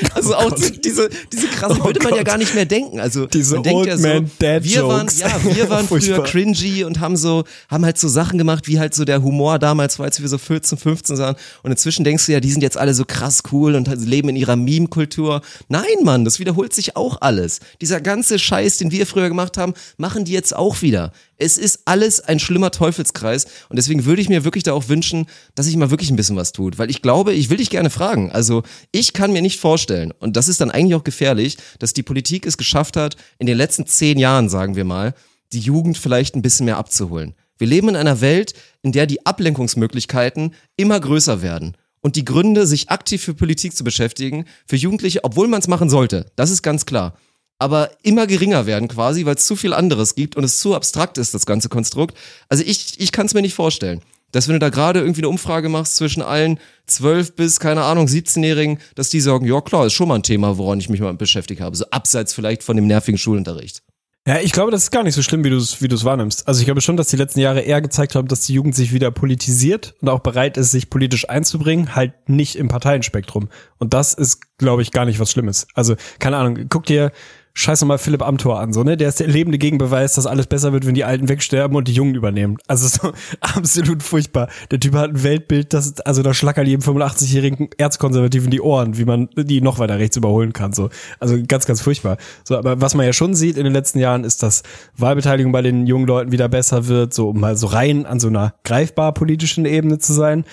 Also 0.14 0.34
auch 0.34 0.52
oh 0.52 0.70
diese, 0.84 1.08
diese 1.32 1.46
krasse, 1.48 1.78
oh 1.80 1.84
würde 1.84 2.00
man 2.00 2.10
Gott. 2.10 2.18
ja 2.18 2.22
gar 2.22 2.38
nicht 2.38 2.54
mehr 2.54 2.64
denken. 2.64 3.00
Also 3.00 3.26
diese 3.26 3.54
man 3.54 3.62
denkt 3.62 3.86
ja 3.86 3.96
so, 3.96 4.04
wir 4.04 4.88
waren, 4.88 5.08
ja, 5.16 5.54
wir 5.54 5.70
waren 5.70 5.86
früher 5.86 6.22
cringy 6.22 6.84
und 6.84 7.00
haben 7.00 7.16
so, 7.16 7.44
haben 7.68 7.84
halt 7.84 7.98
so 7.98 8.08
Sachen 8.08 8.38
gemacht, 8.38 8.68
wie 8.68 8.78
halt 8.78 8.94
so 8.94 9.04
der 9.04 9.22
Humor 9.22 9.58
damals 9.58 9.98
war, 9.98 10.06
als 10.06 10.20
wir 10.20 10.28
so 10.28 10.38
14, 10.38 10.78
15 10.78 11.18
waren. 11.18 11.36
Und 11.62 11.70
inzwischen 11.70 12.04
denkst 12.04 12.26
du 12.26 12.32
ja, 12.32 12.40
die 12.40 12.50
sind 12.50 12.62
jetzt 12.62 12.76
alle 12.76 12.94
so 12.94 13.04
krass 13.04 13.42
cool 13.52 13.74
und 13.74 13.88
leben 14.04 14.28
in 14.28 14.36
ihrer 14.36 14.56
Meme-Kultur. 14.56 15.42
Nein, 15.68 15.84
Mann, 16.02 16.24
das 16.24 16.38
wiederholt 16.38 16.74
sich 16.74 16.96
auch 16.96 17.20
alles. 17.20 17.60
Dieser 17.80 18.00
ganze 18.00 18.38
Scheiß, 18.38 18.78
den 18.78 18.90
wir 18.90 19.06
früher 19.06 19.28
gemacht 19.28 19.56
haben, 19.56 19.74
machen 19.96 20.24
die 20.24 20.32
jetzt 20.32 20.54
auch 20.54 20.82
wieder. 20.82 21.12
Es 21.36 21.56
ist 21.56 21.82
alles 21.86 22.20
ein 22.20 22.38
schlimmer 22.38 22.70
Teufelskreis 22.70 23.46
und 23.68 23.76
deswegen 23.76 24.04
würde 24.04 24.22
ich 24.22 24.28
mir 24.28 24.44
wirklich 24.44 24.64
da 24.64 24.72
auch 24.72 24.88
wünschen, 24.88 25.26
dass 25.54 25.66
sich 25.66 25.76
mal 25.76 25.90
wirklich 25.90 26.10
ein 26.10 26.16
bisschen 26.16 26.36
was 26.36 26.52
tut, 26.52 26.78
weil 26.78 26.90
ich 26.90 27.02
glaube, 27.02 27.32
ich 27.32 27.50
will 27.50 27.56
dich 27.56 27.70
gerne 27.70 27.90
fragen. 27.90 28.30
Also 28.30 28.62
ich 28.92 29.12
kann 29.12 29.32
mir 29.32 29.42
nicht 29.42 29.58
vorstellen 29.58 30.12
und 30.18 30.36
das 30.36 30.48
ist 30.48 30.60
dann 30.60 30.70
eigentlich 30.70 30.94
auch 30.94 31.04
gefährlich, 31.04 31.56
dass 31.78 31.94
die 31.94 32.02
Politik 32.02 32.46
es 32.46 32.56
geschafft 32.56 32.96
hat, 32.96 33.16
in 33.38 33.46
den 33.46 33.56
letzten 33.56 33.86
zehn 33.86 34.18
Jahren, 34.18 34.48
sagen 34.48 34.76
wir 34.76 34.84
mal, 34.84 35.14
die 35.52 35.60
Jugend 35.60 35.98
vielleicht 35.98 36.36
ein 36.36 36.42
bisschen 36.42 36.66
mehr 36.66 36.78
abzuholen. 36.78 37.34
Wir 37.58 37.66
leben 37.66 37.90
in 37.90 37.96
einer 37.96 38.20
Welt, 38.20 38.54
in 38.82 38.92
der 38.92 39.06
die 39.06 39.24
Ablenkungsmöglichkeiten 39.26 40.54
immer 40.76 40.98
größer 40.98 41.42
werden. 41.42 41.76
Und 42.00 42.16
die 42.16 42.24
Gründe, 42.24 42.66
sich 42.66 42.90
aktiv 42.90 43.22
für 43.22 43.34
Politik 43.34 43.76
zu 43.76 43.84
beschäftigen, 43.84 44.46
für 44.66 44.76
Jugendliche, 44.76 45.22
obwohl 45.22 45.46
man 45.46 45.60
es 45.60 45.68
machen 45.68 45.88
sollte, 45.88 46.26
das 46.34 46.50
ist 46.50 46.62
ganz 46.62 46.86
klar 46.86 47.16
aber 47.62 47.90
immer 48.02 48.26
geringer 48.26 48.66
werden 48.66 48.88
quasi, 48.88 49.24
weil 49.24 49.36
es 49.36 49.46
zu 49.46 49.54
viel 49.56 49.72
anderes 49.72 50.16
gibt 50.16 50.36
und 50.36 50.42
es 50.44 50.58
zu 50.58 50.74
abstrakt 50.74 51.16
ist, 51.16 51.32
das 51.32 51.46
ganze 51.46 51.68
Konstrukt. 51.68 52.16
Also 52.48 52.64
ich, 52.66 53.00
ich 53.00 53.12
kann 53.12 53.26
es 53.26 53.34
mir 53.34 53.42
nicht 53.42 53.54
vorstellen. 53.54 54.02
Dass 54.32 54.48
wenn 54.48 54.54
du 54.54 54.58
da 54.58 54.70
gerade 54.70 55.00
irgendwie 55.00 55.20
eine 55.20 55.28
Umfrage 55.28 55.68
machst 55.68 55.96
zwischen 55.96 56.22
allen 56.22 56.58
12 56.86 57.36
bis, 57.36 57.60
keine 57.60 57.84
Ahnung, 57.84 58.06
17-Jährigen, 58.06 58.78
dass 58.94 59.10
die 59.10 59.20
sagen, 59.20 59.46
ja 59.46 59.60
klar, 59.60 59.86
ist 59.86 59.92
schon 59.92 60.08
mal 60.08 60.16
ein 60.16 60.22
Thema, 60.22 60.56
woran 60.56 60.80
ich 60.80 60.88
mich 60.88 61.00
mal 61.00 61.12
beschäftigt 61.14 61.60
habe. 61.60 61.76
So 61.76 61.84
abseits 61.90 62.32
vielleicht 62.32 62.62
von 62.62 62.76
dem 62.76 62.86
nervigen 62.86 63.18
Schulunterricht. 63.18 63.82
Ja, 64.26 64.38
ich 64.38 64.52
glaube, 64.52 64.70
das 64.70 64.84
ist 64.84 64.90
gar 64.92 65.02
nicht 65.02 65.16
so 65.16 65.22
schlimm, 65.22 65.42
wie 65.42 65.50
du 65.50 65.56
es 65.56 65.82
wie 65.82 65.90
wahrnimmst. 65.90 66.46
Also 66.46 66.60
ich 66.60 66.66
glaube 66.66 66.80
schon, 66.80 66.96
dass 66.96 67.08
die 67.08 67.16
letzten 67.16 67.40
Jahre 67.40 67.60
eher 67.60 67.82
gezeigt 67.82 68.14
haben, 68.14 68.28
dass 68.28 68.42
die 68.42 68.54
Jugend 68.54 68.76
sich 68.76 68.92
wieder 68.92 69.10
politisiert 69.10 69.94
und 70.00 70.08
auch 70.08 70.20
bereit 70.20 70.56
ist, 70.56 70.70
sich 70.70 70.90
politisch 70.90 71.28
einzubringen, 71.28 71.96
halt 71.96 72.28
nicht 72.28 72.54
im 72.54 72.68
Parteienspektrum. 72.68 73.48
Und 73.78 73.94
das 73.94 74.14
ist, 74.14 74.58
glaube 74.58 74.82
ich, 74.82 74.92
gar 74.92 75.06
nicht 75.06 75.18
was 75.18 75.32
Schlimmes. 75.32 75.66
Also, 75.74 75.96
keine 76.20 76.36
Ahnung, 76.36 76.66
guck 76.68 76.86
dir 76.86 77.10
scheiß 77.54 77.84
mal 77.84 77.98
Philipp 77.98 78.22
Amthor 78.22 78.60
an, 78.60 78.72
so, 78.72 78.82
ne? 78.82 78.96
Der 78.96 79.08
ist 79.08 79.20
der 79.20 79.26
lebende 79.26 79.58
Gegenbeweis, 79.58 80.14
dass 80.14 80.26
alles 80.26 80.46
besser 80.46 80.72
wird, 80.72 80.86
wenn 80.86 80.94
die 80.94 81.04
Alten 81.04 81.28
wegsterben 81.28 81.76
und 81.76 81.86
die 81.86 81.92
Jungen 81.92 82.14
übernehmen. 82.14 82.56
Also 82.66 82.88
so 82.88 83.12
absolut 83.40 84.02
furchtbar. 84.02 84.48
Der 84.70 84.80
Typ 84.80 84.94
hat 84.94 85.10
ein 85.10 85.22
Weltbild, 85.22 85.74
das, 85.74 86.00
also 86.00 86.22
da 86.22 86.32
schlackern 86.32 86.66
jedem 86.66 86.82
85-jährigen 86.82 87.68
Erzkonservativen 87.76 88.50
die 88.50 88.60
Ohren, 88.60 88.96
wie 88.96 89.04
man 89.04 89.28
die 89.36 89.60
noch 89.60 89.78
weiter 89.78 89.98
rechts 89.98 90.16
überholen 90.16 90.52
kann, 90.52 90.72
so. 90.72 90.88
Also 91.20 91.36
ganz, 91.46 91.66
ganz 91.66 91.80
furchtbar. 91.80 92.16
So, 92.44 92.56
aber 92.56 92.80
was 92.80 92.94
man 92.94 93.06
ja 93.06 93.12
schon 93.12 93.34
sieht 93.34 93.56
in 93.56 93.64
den 93.64 93.72
letzten 93.72 93.98
Jahren, 93.98 94.24
ist, 94.24 94.42
dass 94.42 94.62
Wahlbeteiligung 94.96 95.52
bei 95.52 95.62
den 95.62 95.86
jungen 95.86 96.06
Leuten 96.06 96.32
wieder 96.32 96.48
besser 96.48 96.86
wird, 96.86 97.12
so 97.12 97.30
um 97.30 97.40
mal 97.40 97.56
so 97.56 97.66
rein 97.66 98.06
an 98.06 98.18
so 98.18 98.28
einer 98.28 98.54
greifbar 98.64 99.12
politischen 99.12 99.66
Ebene 99.66 99.98
zu 99.98 100.12
sein. 100.12 100.44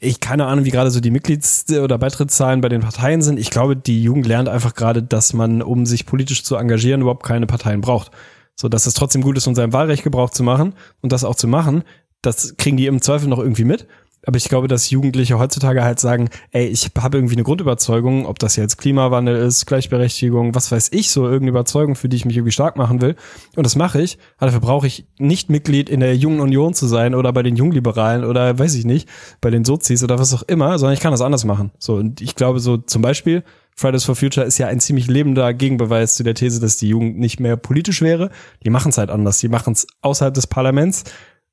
Ich 0.00 0.20
keine 0.20 0.46
Ahnung, 0.46 0.64
wie 0.64 0.70
gerade 0.70 0.90
so 0.90 1.00
die 1.00 1.10
Mitglieds- 1.10 1.72
oder 1.78 1.98
Beitrittszahlen 1.98 2.60
bei 2.60 2.68
den 2.68 2.82
Parteien 2.82 3.22
sind. 3.22 3.38
Ich 3.38 3.50
glaube, 3.50 3.76
die 3.76 4.02
Jugend 4.02 4.26
lernt 4.26 4.48
einfach 4.48 4.74
gerade, 4.74 5.02
dass 5.02 5.32
man, 5.32 5.62
um 5.62 5.86
sich 5.86 6.06
politisch 6.06 6.44
zu 6.48 6.56
engagieren, 6.56 7.02
überhaupt 7.02 7.24
keine 7.24 7.46
Parteien 7.46 7.80
braucht. 7.80 8.10
So, 8.56 8.68
dass 8.68 8.86
es 8.86 8.94
trotzdem 8.94 9.22
gut 9.22 9.36
ist, 9.36 9.46
um 9.46 9.54
sein 9.54 9.72
Wahlrecht 9.72 10.02
Gebrauch 10.02 10.30
zu 10.30 10.42
machen 10.42 10.74
und 11.00 11.12
das 11.12 11.22
auch 11.22 11.36
zu 11.36 11.46
machen, 11.46 11.84
das 12.22 12.56
kriegen 12.56 12.76
die 12.76 12.86
im 12.86 13.00
Zweifel 13.00 13.28
noch 13.28 13.38
irgendwie 13.38 13.64
mit. 13.64 13.86
Aber 14.26 14.36
ich 14.36 14.48
glaube, 14.48 14.66
dass 14.66 14.90
Jugendliche 14.90 15.38
heutzutage 15.38 15.84
halt 15.84 16.00
sagen, 16.00 16.28
ey, 16.50 16.66
ich 16.66 16.90
habe 16.98 17.16
irgendwie 17.16 17.36
eine 17.36 17.44
Grundüberzeugung, 17.44 18.26
ob 18.26 18.38
das 18.40 18.56
jetzt 18.56 18.76
Klimawandel 18.76 19.36
ist, 19.36 19.66
Gleichberechtigung, 19.66 20.56
was 20.56 20.72
weiß 20.72 20.88
ich, 20.92 21.10
so 21.10 21.24
irgendeine 21.24 21.50
Überzeugung, 21.50 21.94
für 21.94 22.08
die 22.08 22.16
ich 22.16 22.24
mich 22.24 22.36
irgendwie 22.36 22.52
stark 22.52 22.76
machen 22.76 23.00
will. 23.00 23.14
Und 23.54 23.64
das 23.64 23.76
mache 23.76 24.02
ich. 24.02 24.18
Aber 24.36 24.46
dafür 24.46 24.60
brauche 24.60 24.86
ich 24.88 25.06
nicht 25.18 25.50
Mitglied 25.50 25.88
in 25.88 26.00
der 26.00 26.16
Jungen 26.16 26.40
Union 26.40 26.74
zu 26.74 26.86
sein 26.88 27.14
oder 27.14 27.32
bei 27.32 27.44
den 27.44 27.54
Jungliberalen 27.54 28.24
oder 28.24 28.58
weiß 28.58 28.74
ich 28.74 28.84
nicht, 28.84 29.08
bei 29.40 29.50
den 29.50 29.64
Sozis 29.64 30.02
oder 30.02 30.18
was 30.18 30.34
auch 30.34 30.42
immer, 30.42 30.78
sondern 30.78 30.94
ich 30.94 31.00
kann 31.00 31.12
das 31.12 31.20
anders 31.20 31.44
machen. 31.44 31.70
So, 31.78 31.94
und 31.94 32.20
ich 32.20 32.34
glaube 32.34 32.58
so 32.58 32.76
zum 32.76 33.02
Beispiel, 33.02 33.44
Fridays 33.78 34.04
for 34.04 34.16
Future 34.16 34.44
ist 34.44 34.58
ja 34.58 34.66
ein 34.66 34.80
ziemlich 34.80 35.06
lebender 35.06 35.54
Gegenbeweis 35.54 36.16
zu 36.16 36.24
der 36.24 36.34
These, 36.34 36.58
dass 36.58 36.78
die 36.78 36.88
Jugend 36.88 37.16
nicht 37.16 37.38
mehr 37.38 37.56
politisch 37.56 38.02
wäre. 38.02 38.30
Die 38.64 38.70
machen 38.70 38.88
es 38.88 38.98
halt 38.98 39.08
anders. 39.08 39.38
Die 39.38 39.48
machen 39.48 39.72
es 39.72 39.86
außerhalb 40.02 40.34
des 40.34 40.48
Parlaments. 40.48 41.04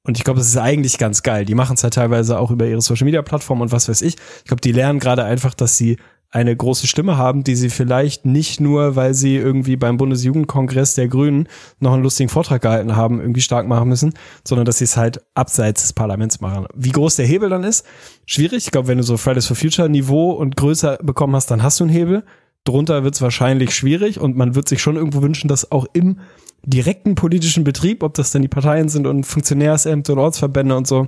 Und 0.01 0.17
ich 0.17 0.23
glaube, 0.23 0.39
das 0.39 0.47
ist 0.47 0.57
eigentlich 0.57 0.97
ganz 0.97 1.21
geil. 1.21 1.45
Die 1.45 1.53
machen 1.53 1.75
es 1.75 1.83
halt 1.83 1.93
teilweise 1.93 2.39
auch 2.39 2.49
über 2.49 2.65
ihre 2.65 2.81
Social 2.81 3.05
Media 3.05 3.21
Plattform 3.21 3.61
und 3.61 3.71
was 3.71 3.87
weiß 3.89 4.01
ich. 4.01 4.15
Ich 4.39 4.45
glaube, 4.45 4.61
die 4.61 4.71
lernen 4.71 4.97
gerade 4.97 5.23
einfach, 5.23 5.53
dass 5.53 5.77
sie 5.77 5.97
eine 6.35 6.53
große 6.53 6.85
Stimme 6.85 7.17
haben, 7.17 7.45
die 7.45 7.55
sie 7.55 7.69
vielleicht 7.69 8.25
nicht 8.25 8.59
nur, 8.59 8.97
weil 8.97 9.13
sie 9.13 9.37
irgendwie 9.37 9.77
beim 9.77 9.95
Bundesjugendkongress 9.95 10.93
der 10.93 11.07
Grünen 11.07 11.47
noch 11.79 11.93
einen 11.93 12.03
lustigen 12.03 12.27
Vortrag 12.27 12.61
gehalten 12.61 12.97
haben, 12.97 13.21
irgendwie 13.21 13.39
stark 13.39 13.69
machen 13.69 13.87
müssen, 13.87 14.13
sondern 14.43 14.65
dass 14.65 14.79
sie 14.79 14.83
es 14.83 14.97
halt 14.97 15.21
abseits 15.33 15.83
des 15.83 15.93
Parlaments 15.93 16.41
machen. 16.41 16.67
Wie 16.75 16.91
groß 16.91 17.15
der 17.15 17.25
Hebel 17.25 17.47
dann 17.47 17.63
ist, 17.63 17.85
schwierig. 18.25 18.65
Ich 18.65 18.71
glaube, 18.71 18.89
wenn 18.89 18.97
du 18.97 19.03
so 19.05 19.15
Fridays 19.15 19.47
for 19.47 19.55
Future 19.55 19.87
Niveau 19.87 20.31
und 20.31 20.57
größer 20.57 20.97
bekommen 21.01 21.37
hast, 21.37 21.49
dann 21.51 21.63
hast 21.63 21.79
du 21.79 21.85
einen 21.85 21.93
Hebel. 21.93 22.25
Drunter 22.65 23.05
wird 23.05 23.15
es 23.15 23.21
wahrscheinlich 23.21 23.73
schwierig 23.73 24.19
und 24.19 24.35
man 24.35 24.55
wird 24.55 24.67
sich 24.67 24.81
schon 24.81 24.97
irgendwo 24.97 25.21
wünschen, 25.21 25.47
dass 25.47 25.71
auch 25.71 25.85
im 25.93 26.19
direkten 26.65 27.15
politischen 27.15 27.63
Betrieb, 27.63 28.03
ob 28.03 28.13
das 28.13 28.31
dann 28.31 28.41
die 28.41 28.49
Parteien 28.49 28.89
sind 28.89 29.07
und 29.07 29.23
Funktionärsämter 29.23 30.11
und 30.11 30.19
Ortsverbände 30.19 30.75
und 30.75 30.85
so, 30.85 31.07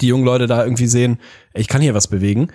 die 0.00 0.06
jungen 0.06 0.24
Leute 0.24 0.46
da 0.46 0.62
irgendwie 0.62 0.86
sehen, 0.86 1.18
ich 1.54 1.66
kann 1.66 1.82
hier 1.82 1.94
was 1.94 2.06
bewegen. 2.06 2.52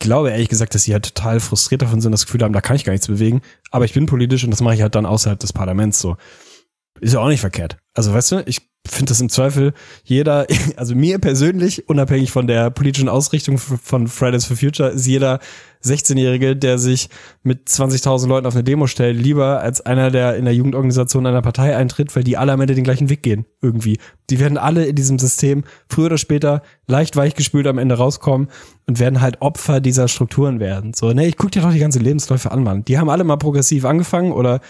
Ich 0.00 0.06
glaube 0.06 0.30
ehrlich 0.30 0.48
gesagt, 0.48 0.74
dass 0.74 0.84
sie 0.84 0.94
halt 0.94 1.14
total 1.14 1.40
frustriert 1.40 1.82
davon 1.82 2.00
sind, 2.00 2.12
das 2.12 2.24
Gefühl 2.24 2.42
haben, 2.42 2.54
da 2.54 2.62
kann 2.62 2.74
ich 2.74 2.84
gar 2.84 2.92
nichts 2.92 3.06
bewegen. 3.06 3.42
Aber 3.70 3.84
ich 3.84 3.92
bin 3.92 4.06
politisch 4.06 4.42
und 4.44 4.50
das 4.50 4.62
mache 4.62 4.74
ich 4.74 4.80
halt 4.80 4.94
dann 4.94 5.04
außerhalb 5.04 5.38
des 5.38 5.52
Parlaments 5.52 6.00
so. 6.00 6.16
Ist 7.00 7.12
ja 7.12 7.20
auch 7.20 7.28
nicht 7.28 7.42
verkehrt. 7.42 7.76
Also 7.92 8.14
weißt 8.14 8.32
du, 8.32 8.42
ich 8.46 8.69
finde 8.86 9.10
das 9.10 9.20
im 9.20 9.28
Zweifel 9.28 9.72
jeder, 10.04 10.46
also 10.76 10.94
mir 10.94 11.18
persönlich, 11.18 11.88
unabhängig 11.88 12.30
von 12.30 12.46
der 12.46 12.70
politischen 12.70 13.08
Ausrichtung 13.08 13.58
von 13.58 14.08
Fridays 14.08 14.44
for 14.44 14.56
Future, 14.56 14.90
ist 14.90 15.06
jeder 15.06 15.40
16-Jährige, 15.82 16.56
der 16.56 16.78
sich 16.78 17.08
mit 17.42 17.68
20.000 17.68 18.28
Leuten 18.28 18.46
auf 18.46 18.54
eine 18.54 18.64
Demo 18.64 18.86
stellt, 18.86 19.18
lieber 19.18 19.60
als 19.60 19.80
einer, 19.80 20.10
der 20.10 20.36
in 20.36 20.44
der 20.44 20.54
Jugendorganisation 20.54 21.26
einer 21.26 21.40
Partei 21.40 21.74
eintritt, 21.74 22.14
weil 22.14 22.24
die 22.24 22.36
alle 22.36 22.52
am 22.52 22.60
Ende 22.60 22.74
den 22.74 22.84
gleichen 22.84 23.08
Weg 23.08 23.22
gehen, 23.22 23.46
irgendwie. 23.62 23.98
Die 24.28 24.38
werden 24.38 24.58
alle 24.58 24.84
in 24.84 24.94
diesem 24.94 25.18
System 25.18 25.64
früher 25.88 26.06
oder 26.06 26.18
später 26.18 26.62
leicht 26.86 27.16
weichgespült 27.16 27.66
am 27.66 27.78
Ende 27.78 27.94
rauskommen 27.96 28.48
und 28.86 28.98
werden 28.98 29.22
halt 29.22 29.40
Opfer 29.40 29.80
dieser 29.80 30.08
Strukturen 30.08 30.60
werden. 30.60 30.92
So, 30.92 31.12
ne, 31.12 31.26
ich 31.26 31.38
guck 31.38 31.50
dir 31.50 31.62
doch 31.62 31.72
die 31.72 31.78
ganze 31.78 31.98
Lebensläufe 31.98 32.50
an, 32.50 32.62
Mann. 32.62 32.84
Die 32.84 32.98
haben 32.98 33.08
alle 33.08 33.24
mal 33.24 33.36
progressiv 33.36 33.86
angefangen 33.86 34.32
oder 34.32 34.60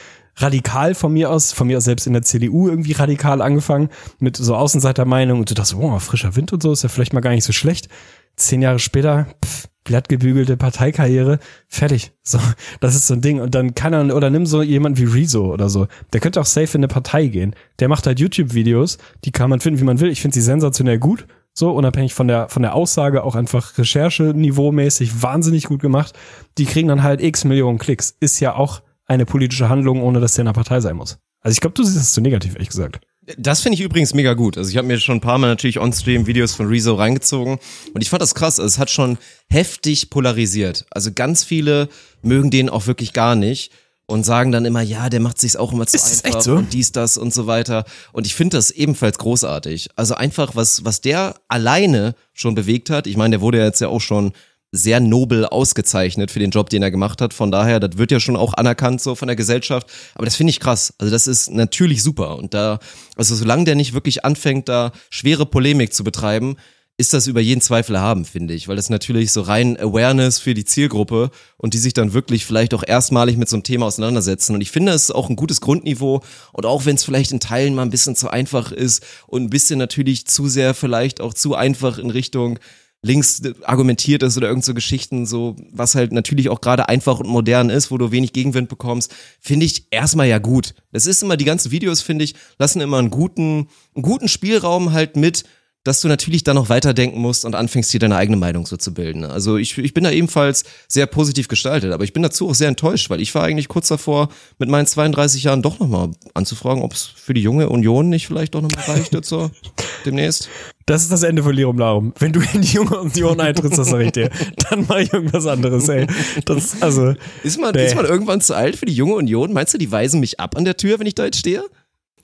radikal 0.42 0.94
von 0.94 1.12
mir 1.12 1.30
aus, 1.30 1.52
von 1.52 1.66
mir 1.66 1.78
aus 1.78 1.84
selbst 1.84 2.06
in 2.06 2.12
der 2.12 2.22
CDU 2.22 2.68
irgendwie 2.68 2.92
radikal 2.92 3.42
angefangen, 3.42 3.88
mit 4.18 4.36
so 4.36 4.54
Außenseitermeinung 4.56 5.40
und 5.40 5.50
du 5.50 5.54
dachtest, 5.54 5.76
oh, 5.76 5.98
frischer 5.98 6.36
Wind 6.36 6.52
und 6.52 6.62
so, 6.62 6.72
ist 6.72 6.82
ja 6.82 6.88
vielleicht 6.88 7.12
mal 7.12 7.20
gar 7.20 7.30
nicht 7.30 7.44
so 7.44 7.52
schlecht. 7.52 7.88
Zehn 8.36 8.62
Jahre 8.62 8.78
später, 8.78 9.26
pff, 9.44 9.68
glattgebügelte 9.84 10.56
Parteikarriere, 10.56 11.38
fertig. 11.66 12.12
So, 12.22 12.38
das 12.80 12.94
ist 12.94 13.06
so 13.06 13.14
ein 13.14 13.20
Ding. 13.20 13.40
Und 13.40 13.54
dann 13.54 13.74
kann 13.74 13.92
er, 13.92 14.14
oder 14.14 14.30
nimm 14.30 14.46
so 14.46 14.62
jemand 14.62 14.98
wie 14.98 15.04
Rezo 15.04 15.52
oder 15.52 15.68
so. 15.68 15.88
Der 16.12 16.20
könnte 16.20 16.40
auch 16.40 16.46
safe 16.46 16.76
in 16.76 16.80
eine 16.80 16.88
Partei 16.88 17.26
gehen. 17.26 17.54
Der 17.80 17.88
macht 17.88 18.06
halt 18.06 18.20
YouTube-Videos, 18.20 18.98
die 19.24 19.32
kann 19.32 19.50
man 19.50 19.60
finden, 19.60 19.80
wie 19.80 19.84
man 19.84 20.00
will. 20.00 20.10
Ich 20.10 20.22
finde 20.22 20.34
sie 20.34 20.42
sensationell 20.42 20.98
gut. 20.98 21.26
So, 21.52 21.72
unabhängig 21.72 22.14
von 22.14 22.28
der, 22.28 22.48
von 22.48 22.62
der 22.62 22.74
Aussage, 22.74 23.24
auch 23.24 23.34
einfach 23.34 23.76
Recherche-niveaumäßig 23.76 25.22
wahnsinnig 25.22 25.64
gut 25.64 25.80
gemacht. 25.80 26.14
Die 26.58 26.66
kriegen 26.66 26.88
dann 26.88 27.02
halt 27.02 27.20
x 27.20 27.44
Millionen 27.44 27.78
Klicks. 27.78 28.16
Ist 28.20 28.38
ja 28.38 28.54
auch 28.54 28.82
eine 29.10 29.26
politische 29.26 29.68
Handlung, 29.68 30.02
ohne 30.02 30.20
dass 30.20 30.34
der 30.34 30.42
in 30.42 30.48
einer 30.48 30.54
Partei 30.54 30.80
sein 30.80 30.94
muss. 30.94 31.18
Also 31.40 31.54
ich 31.54 31.60
glaube, 31.60 31.74
du 31.74 31.82
siehst 31.82 31.96
das 31.96 32.12
zu 32.12 32.20
negativ, 32.20 32.54
ehrlich 32.54 32.68
gesagt. 32.68 33.00
Das 33.36 33.60
finde 33.60 33.74
ich 33.74 33.80
übrigens 33.80 34.14
mega 34.14 34.34
gut. 34.34 34.56
Also 34.56 34.70
ich 34.70 34.76
habe 34.76 34.86
mir 34.86 34.98
schon 35.00 35.16
ein 35.16 35.20
paar 35.20 35.38
Mal 35.38 35.48
natürlich 35.48 35.80
on-stream 35.80 36.26
Videos 36.26 36.54
von 36.54 36.68
Rezo 36.68 36.94
reingezogen 36.94 37.58
und 37.92 38.02
ich 38.02 38.08
fand 38.08 38.22
das 38.22 38.36
krass. 38.36 38.60
Also 38.60 38.68
es 38.68 38.78
hat 38.78 38.88
schon 38.88 39.18
heftig 39.50 40.10
polarisiert. 40.10 40.86
Also 40.90 41.10
ganz 41.12 41.42
viele 41.42 41.88
mögen 42.22 42.50
den 42.50 42.70
auch 42.70 42.86
wirklich 42.86 43.12
gar 43.12 43.34
nicht 43.34 43.72
und 44.06 44.24
sagen 44.24 44.52
dann 44.52 44.64
immer, 44.64 44.80
ja, 44.80 45.08
der 45.08 45.20
macht 45.20 45.38
sich's 45.38 45.56
auch 45.56 45.72
immer 45.72 45.86
zu 45.86 45.96
Ist 45.96 46.10
das 46.10 46.24
einfach 46.24 46.38
echt 46.38 46.44
so? 46.44 46.54
und 46.54 46.72
dies, 46.72 46.92
das 46.92 47.18
und 47.18 47.34
so 47.34 47.46
weiter. 47.48 47.84
Und 48.12 48.26
ich 48.26 48.34
finde 48.36 48.56
das 48.56 48.70
ebenfalls 48.70 49.18
großartig. 49.18 49.90
Also 49.96 50.14
einfach, 50.14 50.54
was, 50.54 50.84
was 50.84 51.00
der 51.00 51.34
alleine 51.48 52.14
schon 52.32 52.54
bewegt 52.54 52.90
hat. 52.90 53.06
Ich 53.08 53.16
meine, 53.16 53.32
der 53.32 53.40
wurde 53.40 53.58
ja 53.58 53.64
jetzt 53.64 53.80
ja 53.80 53.88
auch 53.88 54.00
schon 54.00 54.32
sehr 54.72 55.00
nobel 55.00 55.46
ausgezeichnet 55.46 56.30
für 56.30 56.38
den 56.38 56.50
Job, 56.50 56.70
den 56.70 56.82
er 56.82 56.90
gemacht 56.90 57.20
hat. 57.20 57.34
Von 57.34 57.50
daher, 57.50 57.80
das 57.80 57.98
wird 57.98 58.12
ja 58.12 58.20
schon 58.20 58.36
auch 58.36 58.54
anerkannt 58.54 59.00
so 59.00 59.14
von 59.14 59.26
der 59.26 59.36
Gesellschaft. 59.36 59.88
Aber 60.14 60.24
das 60.24 60.36
finde 60.36 60.50
ich 60.50 60.60
krass. 60.60 60.94
Also 60.98 61.10
das 61.10 61.26
ist 61.26 61.50
natürlich 61.50 62.02
super. 62.02 62.36
Und 62.36 62.54
da, 62.54 62.78
also 63.16 63.34
solange 63.34 63.64
der 63.64 63.74
nicht 63.74 63.94
wirklich 63.94 64.24
anfängt, 64.24 64.68
da 64.68 64.92
schwere 65.10 65.46
Polemik 65.46 65.92
zu 65.92 66.04
betreiben, 66.04 66.56
ist 67.00 67.14
das 67.14 67.26
über 67.26 67.40
jeden 67.40 67.62
Zweifel 67.62 67.94
erhaben, 67.94 68.26
finde 68.26 68.52
ich, 68.52 68.68
weil 68.68 68.76
das 68.76 68.90
natürlich 68.90 69.32
so 69.32 69.40
rein 69.40 69.78
Awareness 69.80 70.38
für 70.38 70.52
die 70.52 70.66
Zielgruppe 70.66 71.30
und 71.56 71.72
die 71.72 71.78
sich 71.78 71.94
dann 71.94 72.12
wirklich 72.12 72.44
vielleicht 72.44 72.74
auch 72.74 72.84
erstmalig 72.86 73.38
mit 73.38 73.48
so 73.48 73.56
einem 73.56 73.62
Thema 73.62 73.86
auseinandersetzen. 73.86 74.54
Und 74.54 74.60
ich 74.60 74.70
finde, 74.70 74.92
es 74.92 75.04
ist 75.04 75.10
auch 75.12 75.30
ein 75.30 75.36
gutes 75.36 75.62
Grundniveau 75.62 76.20
und 76.52 76.66
auch 76.66 76.84
wenn 76.84 76.96
es 76.96 77.04
vielleicht 77.04 77.32
in 77.32 77.40
Teilen 77.40 77.74
mal 77.74 77.82
ein 77.82 77.90
bisschen 77.90 78.16
zu 78.16 78.28
einfach 78.28 78.70
ist 78.70 79.02
und 79.26 79.44
ein 79.44 79.50
bisschen 79.50 79.78
natürlich 79.78 80.26
zu 80.26 80.46
sehr 80.46 80.74
vielleicht 80.74 81.22
auch 81.22 81.32
zu 81.32 81.54
einfach 81.54 81.96
in 81.96 82.10
Richtung 82.10 82.58
links 83.02 83.42
argumentiert 83.62 84.22
ist 84.22 84.36
oder 84.36 84.48
irgend 84.48 84.64
so 84.64 84.74
Geschichten, 84.74 85.26
so 85.26 85.56
was 85.72 85.94
halt 85.94 86.12
natürlich 86.12 86.48
auch 86.50 86.60
gerade 86.60 86.88
einfach 86.88 87.18
und 87.20 87.28
modern 87.28 87.70
ist, 87.70 87.90
wo 87.90 87.98
du 87.98 88.12
wenig 88.12 88.32
Gegenwind 88.32 88.68
bekommst, 88.68 89.14
finde 89.40 89.66
ich 89.66 89.86
erstmal 89.90 90.28
ja 90.28 90.38
gut. 90.38 90.74
Das 90.92 91.06
ist 91.06 91.22
immer, 91.22 91.36
die 91.36 91.46
ganzen 91.46 91.70
Videos, 91.70 92.02
finde 92.02 92.24
ich, 92.24 92.34
lassen 92.58 92.80
immer 92.80 92.98
einen 92.98 93.10
guten, 93.10 93.68
einen 93.94 94.02
guten 94.02 94.28
Spielraum 94.28 94.92
halt 94.92 95.16
mit, 95.16 95.44
dass 95.82 96.02
du 96.02 96.08
natürlich 96.08 96.44
dann 96.44 96.56
noch 96.56 96.68
weiterdenken 96.68 97.20
musst 97.20 97.46
und 97.46 97.54
anfängst, 97.54 97.90
dir 97.92 98.00
deine 98.00 98.16
eigene 98.16 98.36
Meinung 98.36 98.66
so 98.66 98.76
zu 98.76 98.92
bilden. 98.92 99.24
Also 99.24 99.56
ich, 99.56 99.78
ich 99.78 99.94
bin 99.94 100.04
da 100.04 100.10
ebenfalls 100.10 100.64
sehr 100.88 101.06
positiv 101.06 101.48
gestaltet, 101.48 101.92
aber 101.92 102.04
ich 102.04 102.12
bin 102.12 102.22
dazu 102.22 102.50
auch 102.50 102.54
sehr 102.54 102.68
enttäuscht, 102.68 103.08
weil 103.08 103.20
ich 103.20 103.34
war 103.34 103.44
eigentlich 103.44 103.68
kurz 103.68 103.88
davor, 103.88 104.28
mit 104.58 104.68
meinen 104.68 104.86
32 104.86 105.44
Jahren 105.44 105.62
doch 105.62 105.78
nochmal 105.78 106.10
anzufragen, 106.34 106.82
ob 106.82 106.92
es 106.92 107.04
für 107.04 107.32
die 107.32 107.42
junge 107.42 107.70
Union 107.70 108.10
nicht 108.10 108.26
vielleicht 108.26 108.54
doch 108.54 108.60
nochmal 108.60 108.84
reicht 108.84 109.14
jetzt 109.14 109.28
so 109.28 109.50
demnächst. 110.04 110.50
Das 110.86 111.02
ist 111.02 111.12
das 111.12 111.22
Ende 111.22 111.42
von 111.42 111.54
Lirum 111.54 111.78
Larum. 111.78 112.12
Wenn 112.18 112.32
du 112.32 112.40
in 112.52 112.62
die 112.62 112.72
junge 112.74 112.98
Union 113.00 113.38
eintrittst, 113.40 113.78
das 113.78 113.90
sag 113.90 114.00
ich 114.00 114.12
dir, 114.12 114.30
dann 114.70 114.86
mache 114.88 115.02
ich 115.02 115.12
irgendwas 115.12 115.46
anderes, 115.46 115.88
ey. 115.88 116.06
Das, 116.46 116.82
also, 116.82 117.14
Ist 117.44 117.60
man, 117.60 117.74
Nee. 117.74 117.86
ist 117.86 117.94
man 117.94 118.06
irgendwann 118.06 118.40
zu 118.40 118.54
alt 118.54 118.76
für 118.76 118.86
die 118.86 118.94
junge 118.94 119.14
Union? 119.14 119.52
Meinst 119.52 119.72
du, 119.74 119.78
die 119.78 119.90
weisen 119.92 120.18
mich 120.20 120.40
ab 120.40 120.56
an 120.56 120.64
der 120.64 120.76
Tür, 120.76 120.98
wenn 120.98 121.06
ich 121.06 121.14
da 121.14 121.24
jetzt 121.26 121.38
stehe? 121.38 121.62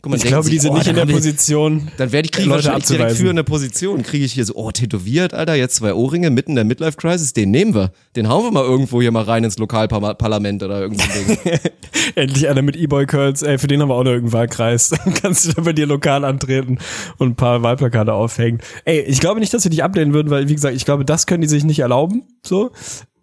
Guck 0.06 0.12
mal, 0.12 0.16
ich 0.18 0.24
glaube, 0.24 0.48
die 0.48 0.60
sind 0.60 0.70
oh, 0.70 0.74
nicht 0.76 0.86
in 0.86 0.94
der 0.94 1.04
Position, 1.04 1.88
Dann 1.96 2.12
werde 2.12 2.26
ich 2.26 2.32
kriege 2.32 2.44
ich 2.44 2.48
Leute 2.48 2.66
wahrscheinlich 2.66 2.86
direkt 2.86 3.28
eine 3.28 3.42
Position. 3.42 4.04
Kriege 4.04 4.24
ich 4.24 4.34
hier 4.34 4.44
so, 4.44 4.54
oh, 4.54 4.70
tätowiert, 4.70 5.34
Alter, 5.34 5.56
jetzt 5.56 5.74
zwei 5.74 5.94
Ohrringe 5.94 6.30
mitten 6.30 6.52
in 6.52 6.54
der 6.54 6.64
Midlife-Crisis, 6.64 7.32
den 7.32 7.50
nehmen 7.50 7.74
wir. 7.74 7.90
Den 8.14 8.28
hauen 8.28 8.44
wir 8.44 8.52
mal 8.52 8.62
irgendwo 8.62 9.02
hier 9.02 9.10
mal 9.10 9.24
rein 9.24 9.42
ins 9.42 9.58
Lokalparlament 9.58 10.62
oder 10.62 10.80
irgend 10.80 11.00
so 11.00 11.08
ein 11.08 11.26
Ding. 11.26 11.58
endlich 12.14 12.48
einer 12.48 12.62
mit 12.62 12.76
E-Boy-Curls, 12.76 13.42
ey, 13.42 13.58
für 13.58 13.66
den 13.66 13.82
haben 13.82 13.88
wir 13.88 13.94
auch 13.94 14.04
noch 14.04 14.12
irgendeinen 14.12 14.40
Wahlkreis. 14.40 14.90
Dann 15.04 15.12
kannst 15.12 15.48
du 15.48 15.52
da 15.54 15.62
bei 15.62 15.72
dir 15.72 15.86
lokal 15.86 16.24
antreten 16.24 16.78
und 17.18 17.30
ein 17.30 17.34
paar 17.34 17.64
Wahlplakate 17.64 18.12
aufhängen. 18.12 18.60
Ey, 18.84 19.00
ich 19.00 19.18
glaube 19.18 19.40
nicht, 19.40 19.52
dass 19.52 19.64
wir 19.64 19.70
dich 19.70 19.82
ablehnen 19.82 20.14
würden, 20.14 20.30
weil, 20.30 20.48
wie 20.48 20.54
gesagt, 20.54 20.76
ich 20.76 20.84
glaube, 20.84 21.04
das 21.04 21.26
können 21.26 21.40
die 21.40 21.48
sich 21.48 21.64
nicht 21.64 21.80
erlauben, 21.80 22.22
so. 22.44 22.70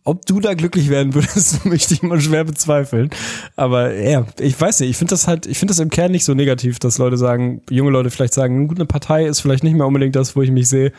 Ob 0.06 0.26
du 0.26 0.42
da 0.42 0.54
glücklich 0.54 0.90
werden 0.90 1.14
würdest, 1.14 1.66
möchte 1.66 1.94
ich 1.94 2.04
mal 2.04 2.20
schwer 2.20 2.44
bezweifeln. 2.44 3.10
Aber 3.56 3.94
ja, 3.94 4.26
ich 4.40 4.60
weiß 4.60 4.82
nicht, 4.82 4.90
ich 4.90 4.98
finde 4.98 5.12
das 5.12 5.28
halt, 5.28 5.46
ich 5.46 5.58
finde 5.58 5.72
das 5.72 5.80
im 5.80 5.90
Kern 5.90 6.12
nicht 6.12 6.26
so 6.26 6.34
negativ, 6.34 6.80
dass 6.80 6.98
Leute 6.98 7.18
sagen, 7.18 7.62
junge 7.70 7.92
Leute 7.92 8.10
vielleicht 8.10 8.34
sagen, 8.34 8.68
gut, 8.68 8.78
eine 8.78 8.86
Partei 8.86 9.26
ist 9.26 9.40
vielleicht 9.40 9.64
nicht 9.64 9.76
mehr 9.76 9.88
unbedingt 9.88 10.16
das, 10.16 10.36
wo 10.36 10.42
ich 10.42 10.52
mich 10.52 10.68
sehe, 10.68 10.92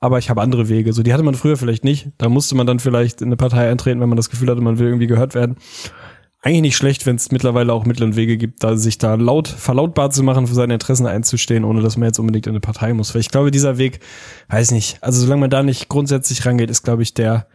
aber 0.00 0.18
ich 0.18 0.30
habe 0.30 0.40
andere 0.42 0.68
Wege. 0.68 0.92
So, 0.92 1.02
die 1.02 1.12
hatte 1.12 1.22
man 1.22 1.34
früher 1.34 1.56
vielleicht 1.56 1.84
nicht. 1.84 2.10
Da 2.18 2.28
musste 2.28 2.54
man 2.56 2.66
dann 2.66 2.80
vielleicht 2.80 3.20
in 3.20 3.28
eine 3.28 3.36
Partei 3.36 3.70
eintreten, 3.70 4.00
wenn 4.00 4.08
man 4.08 4.16
das 4.16 4.30
Gefühl 4.30 4.48
hatte, 4.48 4.60
man 4.60 4.78
will 4.78 4.86
irgendwie 4.86 5.06
gehört 5.06 5.34
werden. 5.34 5.56
Eigentlich 6.40 6.62
nicht 6.62 6.76
schlecht, 6.76 7.04
wenn 7.04 7.16
es 7.16 7.32
mittlerweile 7.32 7.72
auch 7.72 7.84
Mittel 7.84 8.04
und 8.04 8.14
Wege 8.14 8.36
gibt, 8.36 8.62
da 8.62 8.76
sich 8.76 8.98
da 8.98 9.16
laut 9.16 9.48
verlautbar 9.48 10.10
zu 10.10 10.22
machen, 10.22 10.46
für 10.46 10.54
seine 10.54 10.74
Interessen 10.74 11.06
einzustehen, 11.06 11.64
ohne 11.64 11.82
dass 11.82 11.96
man 11.96 12.06
jetzt 12.06 12.20
unbedingt 12.20 12.46
in 12.46 12.52
eine 12.52 12.60
Partei 12.60 12.92
muss. 12.94 13.12
Weil 13.12 13.22
ich 13.22 13.30
glaube, 13.30 13.50
dieser 13.50 13.76
Weg, 13.76 13.98
weiß 14.48 14.70
nicht, 14.70 15.02
also 15.02 15.20
solange 15.20 15.40
man 15.40 15.50
da 15.50 15.64
nicht 15.64 15.88
grundsätzlich 15.88 16.46
rangeht, 16.46 16.70
ist, 16.70 16.84
glaube 16.84 17.02
ich, 17.02 17.12
der 17.12 17.48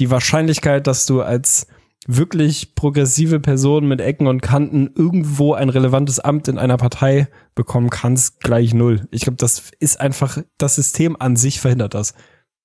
die 0.00 0.10
Wahrscheinlichkeit, 0.10 0.86
dass 0.86 1.06
du 1.06 1.22
als 1.22 1.66
wirklich 2.06 2.74
progressive 2.74 3.40
Person 3.40 3.88
mit 3.88 4.00
Ecken 4.00 4.26
und 4.26 4.42
Kanten 4.42 4.90
irgendwo 4.94 5.54
ein 5.54 5.70
relevantes 5.70 6.20
Amt 6.20 6.48
in 6.48 6.58
einer 6.58 6.76
Partei 6.76 7.28
bekommen 7.54 7.88
kannst, 7.88 8.40
gleich 8.40 8.74
null. 8.74 9.08
Ich 9.10 9.22
glaube, 9.22 9.36
das 9.36 9.70
ist 9.78 10.00
einfach, 10.00 10.38
das 10.58 10.74
System 10.74 11.16
an 11.18 11.36
sich 11.36 11.60
verhindert 11.60 11.94
das. 11.94 12.14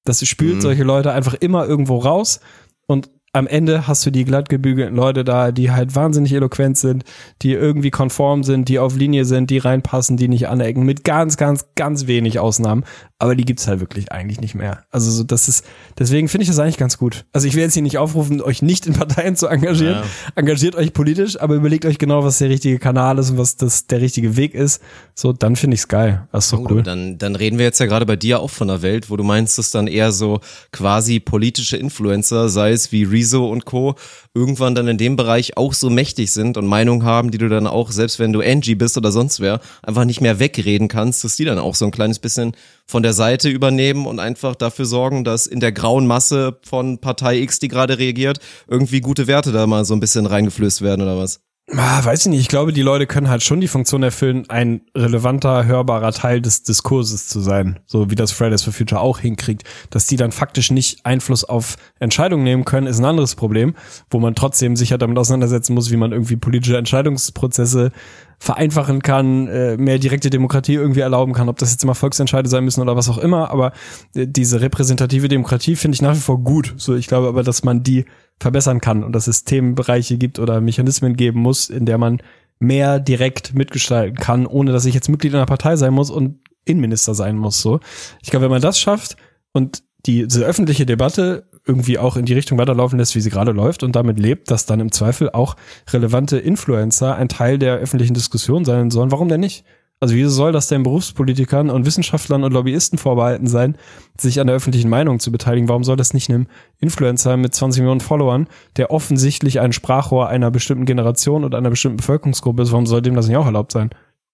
Das 0.04 0.26
spült 0.28 0.56
Mhm. 0.56 0.62
solche 0.62 0.84
Leute 0.84 1.14
einfach 1.14 1.36
immer 1.36 1.66
irgendwo 1.66 1.98
raus 1.98 2.42
und 2.88 3.10
am 3.32 3.46
Ende 3.46 3.88
hast 3.88 4.04
du 4.06 4.12
die 4.12 4.26
glattgebügelten 4.26 4.96
Leute 4.96 5.24
da, 5.24 5.52
die 5.52 5.70
halt 5.70 5.96
wahnsinnig 5.96 6.34
eloquent 6.34 6.78
sind, 6.78 7.04
die 7.44 7.54
irgendwie 7.54 7.92
konform 7.92 8.44
sind, 8.44 8.68
die 8.70 8.80
auf 8.80 8.96
Linie 8.96 9.24
sind, 9.26 9.52
die 9.52 9.60
reinpassen, 9.60 10.18
die 10.18 10.28
nicht 10.28 10.48
anecken, 10.48 10.84
mit 10.84 11.04
ganz, 11.04 11.38
ganz, 11.38 11.68
ganz 11.76 12.08
wenig 12.08 12.40
Ausnahmen. 12.40 12.84
Aber 13.20 13.36
die 13.36 13.44
gibt's 13.44 13.68
halt 13.68 13.82
wirklich 13.82 14.12
eigentlich 14.14 14.40
nicht 14.40 14.56
mehr. 14.56 14.84
Also 14.92 15.12
so, 15.12 15.24
das 15.24 15.50
ist, 15.50 15.66
deswegen 15.98 16.30
finde 16.30 16.44
ich 16.44 16.50
das 16.50 16.58
eigentlich 16.58 16.78
ganz 16.78 16.98
gut. 16.98 17.26
Also 17.34 17.48
ich 17.48 17.56
will 17.56 17.64
jetzt 17.64 17.74
hier 17.74 17.84
nicht 17.84 17.98
aufrufen, 17.98 18.42
euch 18.42 18.62
nicht 18.62 18.88
in 18.88 18.94
Parteien 18.94 19.36
zu 19.36 19.48
engagieren. 19.48 19.96
Ja. 19.96 20.04
Engagiert 20.36 20.76
euch 20.76 20.94
politisch, 20.94 21.40
aber 21.40 21.56
überlegt 21.56 21.86
euch 21.86 21.98
genau, 21.98 22.24
was 22.24 22.38
der 22.38 22.50
richtige 22.50 22.80
Kanal 22.80 23.18
ist 23.20 23.32
und 23.32 23.38
was 23.38 23.58
das 23.58 23.88
der 23.88 24.00
richtige 24.00 24.38
Weg 24.38 24.54
ist. 24.54 24.82
So, 25.16 25.34
dann 25.34 25.58
finde 25.58 25.76
ich's 25.76 25.90
geil. 25.90 26.28
Das 26.32 26.46
ist 26.46 26.54
doch 26.54 26.60
Oh, 26.60 26.68
cool. 26.70 26.84
Dann, 26.84 27.18
dann 27.18 27.36
reden 27.36 27.58
wir 27.58 27.66
jetzt 27.66 27.80
ja 27.80 27.86
gerade 27.86 28.06
bei 28.06 28.16
dir 28.16 28.40
auch 28.40 28.50
von 28.50 28.70
einer 28.70 28.82
Welt, 28.82 29.10
wo 29.10 29.18
du 29.18 29.24
meinst, 29.24 29.58
dass 29.58 29.72
dann 29.72 29.88
eher 29.88 30.12
so 30.12 30.40
quasi 30.72 31.20
politische 31.20 31.78
Influencer, 31.78 32.50
sei 32.50 32.72
es 32.72 32.92
wie 32.92 33.04
Rezo 33.04 33.50
und 33.50 33.66
Co., 33.66 33.96
irgendwann 34.34 34.76
dann 34.76 34.88
in 34.88 34.98
dem 34.98 35.16
Bereich 35.16 35.58
auch 35.58 35.74
so 35.74 35.90
mächtig 35.90 36.32
sind 36.32 36.56
und 36.56 36.68
Meinungen 36.68 37.04
haben, 37.04 37.32
die 37.32 37.38
du 37.38 37.50
dann 37.50 37.68
auch, 37.68 37.92
selbst 37.92 38.20
wenn 38.20 38.32
du 38.32 38.42
Angie 38.42 38.76
bist 38.76 38.98
oder 38.98 39.12
sonst 39.12 39.40
wer, 39.40 39.60
einfach 39.82 40.06
nicht 40.06 40.22
mehr 40.22 40.40
wegreden 40.40 40.88
kannst, 40.88 41.24
dass 41.24 41.36
die 41.36 41.46
dann 41.46 41.60
auch 41.60 41.76
so 41.76 41.86
ein 41.86 41.92
kleines 41.92 42.20
bisschen 42.20 42.54
von 42.86 43.04
der 43.04 43.09
Seite 43.14 43.50
übernehmen 43.50 44.06
und 44.06 44.20
einfach 44.20 44.56
dafür 44.56 44.86
sorgen, 44.86 45.24
dass 45.24 45.48
in 45.48 45.60
der 45.60 45.72
grauen 45.72 46.08
Masse 46.08 46.60
von 46.64 47.00
Partei 47.00 47.40
X, 47.40 47.60
die 47.60 47.68
gerade 47.68 47.98
reagiert, 47.98 48.40
irgendwie 48.68 49.02
gute 49.02 49.28
Werte 49.28 49.52
da 49.52 49.68
mal 49.68 49.86
so 49.86 49.94
ein 49.94 50.00
bisschen 50.00 50.26
reingeflößt 50.26 50.82
werden 50.82 51.02
oder 51.02 51.18
was? 51.18 51.42
Ah, 51.76 52.04
weiß 52.04 52.22
ich 52.22 52.32
nicht. 52.32 52.40
Ich 52.40 52.48
glaube, 52.48 52.74
die 52.74 52.82
Leute 52.82 53.06
können 53.06 53.30
halt 53.30 53.44
schon 53.44 53.62
die 53.62 53.68
Funktion 53.68 54.02
erfüllen, 54.02 54.50
ein 54.50 54.82
relevanter, 54.96 55.66
hörbarer 55.66 56.12
Teil 56.12 56.42
des 56.42 56.64
Diskurses 56.64 57.28
zu 57.28 57.42
sein. 57.42 57.80
So 57.86 58.10
wie 58.10 58.16
das 58.16 58.32
Fridays 58.32 58.64
for 58.64 58.74
Future 58.74 59.02
auch 59.02 59.20
hinkriegt. 59.20 59.64
Dass 59.92 60.08
die 60.08 60.16
dann 60.16 60.32
faktisch 60.32 60.72
nicht 60.72 61.06
Einfluss 61.06 61.44
auf 61.44 61.76
Entscheidungen 62.00 62.44
nehmen 62.44 62.66
können, 62.66 62.88
ist 62.88 62.98
ein 62.98 63.06
anderes 63.06 63.36
Problem, 63.36 63.76
wo 64.10 64.20
man 64.20 64.34
trotzdem 64.34 64.76
sich 64.76 64.92
halt 64.92 65.04
damit 65.04 65.18
auseinandersetzen 65.20 65.76
muss, 65.76 65.92
wie 65.92 65.98
man 65.98 66.12
irgendwie 66.12 66.38
politische 66.38 66.78
Entscheidungsprozesse 66.78 67.92
vereinfachen 68.40 69.02
kann, 69.02 69.48
äh, 69.48 69.78
mehr 69.78 70.00
direkte 70.00 70.30
Demokratie 70.30 70.76
irgendwie 70.76 71.02
erlauben 71.02 71.34
kann, 71.34 71.50
ob 71.50 71.58
das 71.58 71.72
jetzt 71.72 71.84
immer 71.84 71.96
Volksentscheide 71.96 72.48
sein 72.48 72.64
müssen 72.64 72.82
oder 72.82 72.96
was 72.96 73.10
auch 73.10 73.18
immer, 73.18 73.52
aber 73.52 73.74
äh, 74.16 74.28
diese 74.28 74.62
repräsentative 74.62 75.28
Demokratie 75.28 75.76
finde 75.76 75.96
ich 75.96 76.02
nach 76.02 76.16
wie 76.16 76.20
vor 76.20 76.42
gut. 76.42 76.74
So, 76.78 76.96
ich 76.96 77.08
glaube 77.08 77.28
aber, 77.28 77.44
dass 77.44 77.64
man 77.64 77.84
die 77.84 78.06
verbessern 78.40 78.80
kann 78.80 79.04
und 79.04 79.12
dass 79.12 79.28
es 79.28 79.44
Themenbereiche 79.44 80.18
gibt 80.18 80.40
oder 80.40 80.62
Mechanismen 80.62 81.18
geben 81.18 81.42
muss, 81.42 81.70
in 81.70 81.86
der 81.86 81.98
man 81.98 82.22
mehr 82.60 83.00
direkt 83.00 83.54
mitgestalten 83.56 84.18
kann, 84.18 84.46
ohne 84.46 84.72
dass 84.72 84.86
ich 84.86 84.94
jetzt 84.94 85.10
Mitglied 85.10 85.36
einer 85.36 85.46
Partei 85.46 85.76
sein 85.76 85.94
muss 85.94 86.10
und 86.10 86.40
Innenminister 86.66 87.16
sein 87.16 87.38
muss. 87.38 87.62
So, 87.62 87.80
ich 88.22 88.30
glaube, 88.30 88.46
wenn 88.46 88.52
man 88.52 88.62
das 88.62 88.80
schafft 88.80 89.18
und 89.52 89.84
diese 90.06 90.46
öffentliche 90.46 90.86
Debatte 90.86 91.49
irgendwie 91.70 92.00
auch 92.00 92.18
in 92.18 92.26
die 92.26 92.34
Richtung 92.34 92.58
weiterlaufen 92.58 92.98
lässt, 93.00 93.16
wie 93.16 93.22
sie 93.22 93.30
gerade 93.30 93.52
läuft 93.52 93.84
und 93.84 93.96
damit 93.96 94.20
lebt, 94.20 94.50
dass 94.52 94.66
dann 94.66 94.80
im 94.80 94.92
Zweifel 94.92 95.30
auch 95.30 95.56
relevante 95.92 96.38
Influencer 96.40 97.16
ein 97.16 97.30
Teil 97.30 97.60
der 97.60 97.76
öffentlichen 97.78 98.16
Diskussion 98.16 98.66
sein 98.66 98.90
sollen. 98.90 99.12
Warum 99.12 99.30
denn 99.30 99.40
nicht? 99.40 99.64
Also 100.02 100.16
wieso 100.16 100.30
soll 100.30 100.52
das 100.54 100.68
denn 100.68 100.84
Berufspolitikern 100.84 101.70
und 101.70 101.86
Wissenschaftlern 101.86 102.44
und 102.46 102.54
Lobbyisten 102.54 102.98
vorbehalten 102.98 103.48
sein, 103.48 103.78
sich 104.18 104.40
an 104.40 104.48
der 104.48 104.56
öffentlichen 104.56 104.90
Meinung 104.90 105.20
zu 105.20 105.30
beteiligen? 105.32 105.68
Warum 105.68 105.84
soll 105.84 105.98
das 105.98 106.14
nicht 106.14 106.30
einem 106.30 106.48
Influencer 106.80 107.36
mit 107.38 107.54
20 107.54 107.82
Millionen 107.82 108.00
Followern, 108.00 108.48
der 108.78 108.92
offensichtlich 108.92 109.60
ein 109.60 109.74
Sprachrohr 109.74 110.30
einer 110.30 110.52
bestimmten 110.52 110.86
Generation 110.86 111.44
oder 111.44 111.58
einer 111.58 111.70
bestimmten 111.70 111.98
Bevölkerungsgruppe 111.98 112.64
ist, 112.64 112.72
warum 112.72 112.86
soll 112.86 113.02
dem 113.02 113.14
das 113.16 113.28
nicht 113.28 113.36
auch 113.38 113.46
erlaubt 113.46 113.74
sein? 113.74 113.90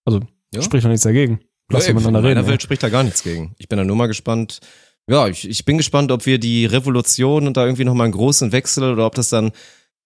Also 0.06 0.20
Ja. 0.54 0.62
spricht 0.62 0.86
doch 0.86 0.90
nichts 0.90 1.04
dagegen. 1.04 1.40
Lass 1.72 1.88
Ja, 1.88 1.94
doch 1.94 2.00
in 2.00 2.04
miteinander 2.04 2.30
meiner 2.30 2.40
reden. 2.42 2.48
Welt 2.52 2.62
spricht 2.62 2.84
da 2.84 2.90
gar 2.90 3.04
nichts 3.04 3.24
gegen. 3.24 3.56
Ich 3.58 3.68
bin 3.68 3.78
da 3.80 3.84
nur 3.84 3.96
mal 3.96 4.06
gespannt. 4.06 4.60
Ja, 5.10 5.28
ich, 5.28 5.48
ich 5.48 5.66
bin 5.66 5.78
gespannt, 5.78 6.12
ob 6.12 6.26
wir 6.26 6.40
die 6.40 6.66
Revolution 6.66 7.46
und 7.46 7.58
da 7.58 7.66
irgendwie 7.66 7.86
nochmal 7.86 8.06
einen 8.06 8.14
großen 8.14 8.52
Wechsel 8.52 8.92
oder 8.92 9.06
ob 9.06 9.14
das 9.14 9.30
dann, 9.30 9.52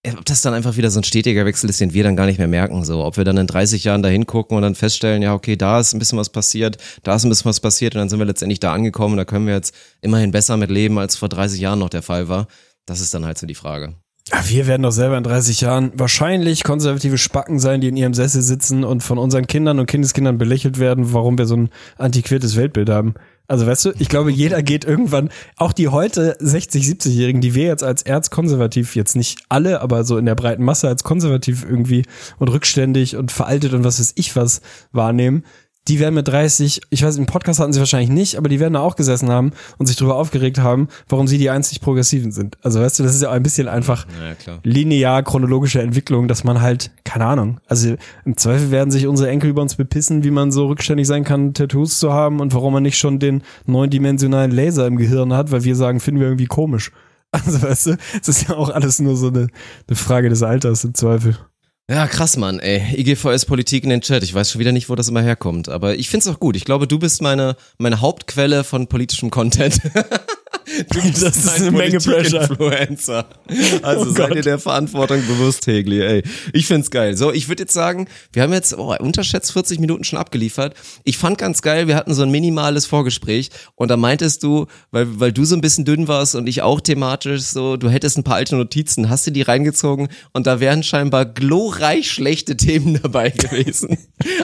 äh, 0.03 0.11
ob 0.11 0.25
das 0.25 0.41
dann 0.41 0.53
einfach 0.53 0.75
wieder 0.75 0.91
so 0.91 0.99
ein 0.99 1.05
stetiger 1.05 1.45
Wechsel 1.45 1.69
ist, 1.69 1.79
den 1.79 1.93
wir 1.93 2.03
dann 2.03 2.17
gar 2.17 2.25
nicht 2.25 2.37
mehr 2.37 2.49
merken. 2.49 2.83
So, 2.83 3.05
ob 3.05 3.15
wir 3.15 3.23
dann 3.23 3.37
in 3.37 3.47
30 3.47 3.85
Jahren 3.85 4.03
da 4.03 4.09
hingucken 4.09 4.57
und 4.57 4.63
dann 4.63 4.75
feststellen, 4.75 5.21
ja, 5.21 5.33
okay, 5.33 5.55
da 5.55 5.79
ist 5.79 5.93
ein 5.93 5.99
bisschen 5.99 6.19
was 6.19 6.29
passiert, 6.29 6.77
da 7.03 7.15
ist 7.15 7.23
ein 7.23 7.29
bisschen 7.29 7.45
was 7.45 7.61
passiert 7.61 7.95
und 7.95 7.99
dann 7.99 8.09
sind 8.09 8.19
wir 8.19 8.25
letztendlich 8.25 8.59
da 8.59 8.73
angekommen. 8.73 9.15
Da 9.15 9.23
können 9.23 9.47
wir 9.47 9.53
jetzt 9.53 9.73
immerhin 10.01 10.31
besser 10.31 10.57
mit 10.57 10.69
leben, 10.69 10.99
als 10.99 11.15
vor 11.15 11.29
30 11.29 11.61
Jahren 11.61 11.79
noch 11.79 11.89
der 11.89 12.01
Fall 12.01 12.27
war. 12.27 12.47
Das 12.85 12.99
ist 12.99 13.13
dann 13.13 13.25
halt 13.25 13.37
so 13.37 13.47
die 13.47 13.55
Frage. 13.55 13.95
Wir 14.47 14.67
werden 14.67 14.83
doch 14.83 14.91
selber 14.91 15.17
in 15.17 15.23
30 15.23 15.61
Jahren 15.61 15.91
wahrscheinlich 15.95 16.63
konservative 16.63 17.17
Spacken 17.17 17.57
sein, 17.57 17.81
die 17.81 17.87
in 17.87 17.97
ihrem 17.97 18.13
Sessel 18.13 18.41
sitzen 18.41 18.83
und 18.83 19.01
von 19.01 19.17
unseren 19.17 19.47
Kindern 19.47 19.79
und 19.79 19.87
Kindeskindern 19.87 20.37
belächelt 20.37 20.77
werden, 20.77 21.13
warum 21.13 21.37
wir 21.37 21.45
so 21.45 21.55
ein 21.55 21.69
antiquiertes 21.97 22.55
Weltbild 22.55 22.89
haben. 22.89 23.15
Also 23.49 23.65
weißt 23.65 23.85
du, 23.85 23.93
ich 23.97 24.09
glaube, 24.09 24.31
jeder 24.31 24.61
geht 24.61 24.85
irgendwann, 24.85 25.29
auch 25.57 25.73
die 25.73 25.87
heute 25.87 26.37
60, 26.39 26.85
70-Jährigen, 26.85 27.41
die 27.41 27.55
wir 27.55 27.65
jetzt 27.65 27.83
als 27.83 28.03
erzkonservativ, 28.03 28.95
jetzt 28.95 29.15
nicht 29.15 29.39
alle, 29.49 29.81
aber 29.81 30.03
so 30.03 30.19
in 30.19 30.27
der 30.27 30.35
breiten 30.35 30.63
Masse 30.63 30.87
als 30.87 31.03
konservativ 31.03 31.65
irgendwie 31.67 32.05
und 32.37 32.49
rückständig 32.49 33.15
und 33.15 33.31
veraltet 33.31 33.73
und 33.73 33.83
was 33.83 33.99
weiß 33.99 34.13
ich 34.17 34.35
was 34.35 34.61
wahrnehmen, 34.91 35.43
die 35.89 35.99
werden 35.99 36.13
mit 36.13 36.27
30, 36.27 36.81
ich 36.91 37.03
weiß, 37.03 37.17
im 37.17 37.25
Podcast 37.25 37.59
hatten 37.59 37.73
sie 37.73 37.79
wahrscheinlich 37.79 38.11
nicht, 38.11 38.37
aber 38.37 38.47
die 38.47 38.59
werden 38.59 38.75
da 38.75 38.79
auch 38.81 38.95
gesessen 38.95 39.29
haben 39.29 39.51
und 39.79 39.87
sich 39.87 39.95
darüber 39.95 40.15
aufgeregt 40.15 40.59
haben, 40.59 40.87
warum 41.07 41.27
sie 41.27 41.39
die 41.39 41.49
einzig 41.49 41.81
Progressiven 41.81 42.31
sind. 42.31 42.57
Also 42.61 42.79
weißt 42.79 42.99
du, 42.99 43.03
das 43.03 43.15
ist 43.15 43.23
ja 43.23 43.29
auch 43.29 43.33
ein 43.33 43.41
bisschen 43.41 43.67
einfach 43.67 44.05
Ja, 44.45 44.59
linear 44.63 45.23
chronologische 45.23 45.81
Entwicklung, 45.81 46.27
dass 46.27 46.43
man 46.43 46.61
halt, 46.61 46.91
keine 47.03 47.25
Ahnung, 47.25 47.59
also 47.67 47.95
im 48.23 48.37
Zweifel 48.37 48.69
werden 48.69 48.91
sich 48.91 49.07
unsere 49.07 49.29
Enkel 49.29 49.49
über 49.49 49.63
uns 49.63 49.75
bepissen, 49.75 50.23
wie 50.23 50.31
man 50.31 50.51
so 50.51 50.67
rückständig 50.67 51.07
sein 51.07 51.23
kann, 51.23 51.55
Tattoos 51.55 51.99
zu 51.99 52.13
haben 52.13 52.39
und 52.39 52.53
warum 52.53 52.73
man 52.73 52.83
nicht 52.83 52.99
schon 52.99 53.17
den 53.17 53.41
neundimensionalen 53.65 54.51
Laser 54.51 54.85
im 54.85 54.97
Gehirn 54.97 55.33
hat, 55.33 55.51
weil 55.51 55.63
wir 55.63 55.75
sagen, 55.75 55.99
finden 55.99 56.19
wir 56.19 56.27
irgendwie 56.27 56.45
komisch. 56.45 56.91
Also 57.31 57.61
weißt 57.61 57.85
du, 57.85 57.97
es 58.19 58.27
ist 58.27 58.49
ja 58.49 58.55
auch 58.55 58.71
alles 58.71 58.97
nur 58.97 59.15
so 59.15 59.27
eine, 59.27 59.49
eine 59.87 59.95
Frage 59.95 60.29
des 60.29 60.41
Alters 60.41 60.83
im 60.83 60.95
Zweifel. 60.95 61.37
Ja, 61.89 62.05
krass, 62.05 62.37
Mann, 62.37 62.59
ey. 62.59 62.83
IGVS 62.97 63.47
Politik 63.47 63.83
in 63.83 63.89
den 63.89 64.01
Chat. 64.01 64.21
Ich 64.21 64.31
weiß 64.31 64.51
schon 64.51 64.59
wieder 64.59 64.71
nicht, 64.71 64.89
wo 64.89 64.95
das 64.95 65.07
immer 65.07 65.23
herkommt. 65.23 65.69
Aber 65.69 65.95
ich 65.95 66.07
find's 66.07 66.27
auch 66.27 66.39
gut. 66.39 66.55
Ich 66.55 66.63
glaube, 66.63 66.85
du 66.85 66.99
bist 66.99 67.19
meine, 67.19 67.55
meine 67.79 67.99
Hauptquelle 67.99 68.63
von 68.63 68.85
politischem 68.85 69.31
Content. 69.31 69.81
Du 70.91 71.01
bist 71.01 71.23
Das 71.23 71.37
ist 71.37 71.49
ein 71.49 71.61
eine 71.63 71.71
Menge 71.71 71.97
Pressure. 71.99 72.41
Influencer. 72.41 73.25
Also 73.81 74.01
Oh 74.01 74.13
sei 74.13 74.27
Gott. 74.27 74.37
dir 74.37 74.41
der 74.41 74.59
Verantwortung 74.59 75.25
bewusst, 75.27 75.65
Hegli, 75.67 76.01
ey. 76.01 76.23
Ich 76.53 76.67
find's 76.67 76.91
geil. 76.91 77.17
So, 77.17 77.31
ich 77.31 77.47
würde 77.49 77.63
jetzt 77.63 77.73
sagen, 77.73 78.07
wir 78.33 78.43
haben 78.43 78.53
jetzt 78.53 78.77
oh, 78.77 78.95
unterschätzt 78.99 79.51
40 79.51 79.79
Minuten 79.79 80.03
schon 80.03 80.19
abgeliefert. 80.19 80.75
Ich 81.03 81.17
fand 81.17 81.37
ganz 81.37 81.61
geil, 81.61 81.87
wir 81.87 81.95
hatten 81.95 82.13
so 82.13 82.21
ein 82.23 82.31
minimales 82.31 82.85
Vorgespräch 82.85 83.49
und 83.75 83.89
da 83.89 83.97
meintest 83.97 84.43
du, 84.43 84.67
weil, 84.91 85.19
weil 85.19 85.31
du 85.31 85.43
so 85.45 85.55
ein 85.55 85.61
bisschen 85.61 85.85
dünn 85.85 86.07
warst 86.07 86.35
und 86.35 86.47
ich 86.47 86.61
auch 86.61 86.81
thematisch 86.81 87.41
so, 87.41 87.75
du 87.77 87.89
hättest 87.89 88.17
ein 88.17 88.23
paar 88.23 88.35
alte 88.35 88.55
Notizen, 88.55 89.09
hast 89.09 89.25
du 89.27 89.31
die 89.31 89.41
reingezogen 89.41 90.09
und 90.33 90.45
da 90.47 90.59
wären 90.59 90.83
scheinbar 90.83 91.25
glorreich 91.25 92.11
schlechte 92.11 92.55
Themen 92.57 92.99
dabei 93.03 93.29
gewesen. 93.31 93.97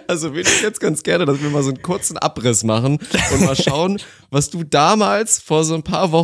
Also 0.08 0.34
würde 0.34 0.50
ich 0.50 0.62
jetzt 0.62 0.80
ganz 0.80 1.04
gerne, 1.04 1.26
dass 1.26 1.42
wir 1.42 1.50
mal 1.50 1.64
so 1.64 1.70
einen 1.70 1.82
kurzen 1.82 2.18
Abriss 2.18 2.64
machen 2.64 2.98
und 3.34 3.42
mal 3.46 3.56
schauen, 3.56 4.00
was 4.32 4.50
du 4.50 4.64
damals 4.64 5.40
vor 5.40 5.64
so 5.64 5.76
ein 5.76 5.84
paar 5.84 6.12
Wochen 6.12 6.15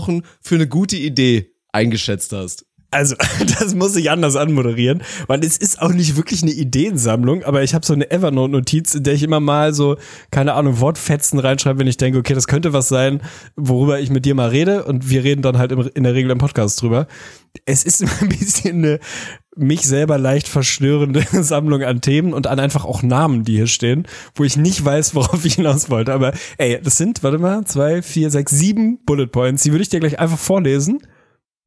für 0.42 0.56
eine 0.56 0.68
gute 0.68 0.98
Idee 0.98 1.54
eingeschätzt 1.72 2.34
hast. 2.34 2.66
Also, 2.92 3.16
das 3.60 3.74
muss 3.74 3.96
ich 3.96 4.12
anders 4.12 4.36
anmoderieren, 4.36 5.02
weil 5.28 5.44
es 5.46 5.58
ist 5.58 5.82
auch 5.82 5.94
nicht 5.94 6.18
wirklich 6.18 6.44
eine 6.44 6.52
Ideensammlung, 6.52 7.44
aber 7.44 7.64
ich 7.64 7.74
habe 7.74 7.86
so 7.86 7.94
eine 7.94 8.12
Evernote-Notiz, 8.12 8.96
in 8.96 9.04
der 9.04 9.14
ich 9.14 9.24
immer 9.24 9.40
mal 9.40 9.74
so, 9.74 9.96
keine 10.30 10.54
Ahnung, 10.54 10.82
Wortfetzen 10.82 11.40
reinschreibe, 11.40 11.80
wenn 11.80 11.88
ich 11.88 11.96
denke, 11.96 12.20
okay, 12.20 12.34
das 12.34 12.48
könnte 12.48 12.74
was 12.74 12.90
sein, 12.90 13.22
worüber 13.56 14.02
ich 14.02 14.10
mit 14.10 14.26
dir 14.26 14.36
mal 14.36 14.50
rede 14.50 14.84
und 14.84 15.10
wir 15.10 15.24
reden 15.24 15.42
dann 15.42 15.58
halt 15.58 15.72
in 15.72 16.04
der 16.04 16.14
Regel 16.14 16.32
im 16.32 16.38
Podcast 16.38 16.82
drüber. 16.82 17.08
Es 17.66 17.86
ist 17.86 18.04
ein 18.22 18.30
bisschen 18.30 18.84
eine 18.84 19.00
mich 19.56 19.82
selber 19.82 20.18
leicht 20.18 20.48
verstörende 20.48 21.26
Sammlung 21.44 21.84
an 21.84 22.02
Themen 22.02 22.34
und 22.34 22.48
an 22.48 22.60
einfach 22.60 22.86
auch 22.86 23.04
Namen, 23.04 23.44
die 23.44 23.56
hier 23.56 23.68
stehen, 23.68 24.08
wo 24.36 24.44
ich 24.44 24.58
nicht 24.58 24.84
weiß, 24.84 25.16
worauf 25.16 25.46
ich 25.46 25.56
hinaus 25.56 25.90
wollte. 25.90 26.14
Aber 26.14 26.34
ey, 26.58 26.80
das 26.82 26.98
sind, 26.98 27.24
warte 27.24 27.38
mal, 27.38 27.66
zwei, 27.66 28.02
vier, 28.02 28.30
sechs, 28.30 28.52
sieben 28.52 29.00
Bullet 29.06 29.28
Points, 29.28 29.64
die 29.64 29.72
würde 29.72 29.84
ich 29.84 29.90
dir 29.90 30.00
gleich 30.00 30.20
einfach 30.20 30.40
vorlesen. 30.40 31.00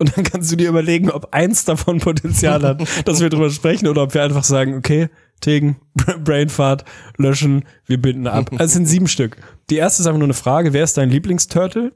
Und 0.04 0.14
dann 0.18 0.24
kannst 0.24 0.52
du 0.52 0.56
dir 0.56 0.68
überlegen, 0.68 1.10
ob 1.10 1.32
eins 1.32 1.64
davon 1.64 1.98
Potenzial 1.98 2.62
hat, 2.62 2.82
dass 3.06 3.20
wir 3.20 3.30
drüber 3.30 3.48
sprechen 3.48 3.88
oder 3.88 4.02
ob 4.02 4.12
wir 4.12 4.22
einfach 4.22 4.44
sagen, 4.44 4.76
okay, 4.76 5.08
Tegen, 5.40 5.76
Brainfart, 6.24 6.84
löschen, 7.16 7.64
wir 7.86 8.00
binden 8.00 8.26
ab. 8.26 8.50
Also 8.52 8.64
es 8.64 8.72
sind 8.74 8.86
sieben 8.86 9.08
Stück. 9.08 9.38
Die 9.70 9.76
erste 9.76 10.02
ist 10.02 10.06
einfach 10.06 10.18
nur 10.18 10.26
eine 10.26 10.34
Frage, 10.34 10.74
wer 10.74 10.84
ist 10.84 10.98
dein 10.98 11.08
Lieblingsturtle? 11.08 11.92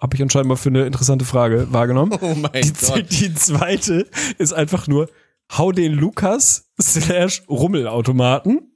Habe 0.00 0.16
ich 0.16 0.22
anscheinend 0.22 0.48
mal 0.48 0.56
für 0.56 0.70
eine 0.70 0.86
interessante 0.86 1.26
Frage 1.26 1.70
wahrgenommen. 1.70 2.18
Oh 2.22 2.34
mein 2.34 2.62
Die, 2.62 2.72
Gott. 2.72 3.04
die 3.10 3.34
zweite 3.34 4.06
ist 4.38 4.54
einfach 4.54 4.86
nur, 4.86 5.10
hau 5.52 5.70
den 5.70 5.92
Lukas 5.92 6.70
slash 6.80 7.42
Rummelautomaten. 7.46 8.72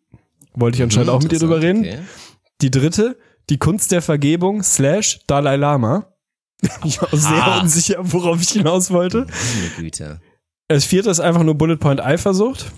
Wollte 0.52 0.76
ich 0.76 0.82
anscheinend 0.82 1.08
auch 1.08 1.22
mit 1.22 1.32
dir 1.32 1.38
drüber 1.38 1.62
reden. 1.62 1.80
Okay. 1.80 1.98
Die 2.60 2.70
dritte, 2.70 3.16
die 3.48 3.58
Kunst 3.58 3.92
der 3.92 4.02
Vergebung 4.02 4.62
slash 4.62 5.20
Dalai 5.26 5.56
Lama. 5.56 6.12
Ich 6.84 7.00
war 7.00 7.08
sehr 7.12 7.46
Ah. 7.46 7.60
unsicher, 7.60 7.96
worauf 8.00 8.40
ich 8.42 8.50
hinaus 8.50 8.90
wollte. 8.90 9.26
Meine 9.26 9.70
Güte. 9.76 10.20
Das 10.68 10.84
vierte 10.84 11.10
ist 11.10 11.20
einfach 11.20 11.42
nur 11.44 11.54
Bullet 11.54 11.76
Point 11.76 12.00
Eifersucht. 12.00 12.72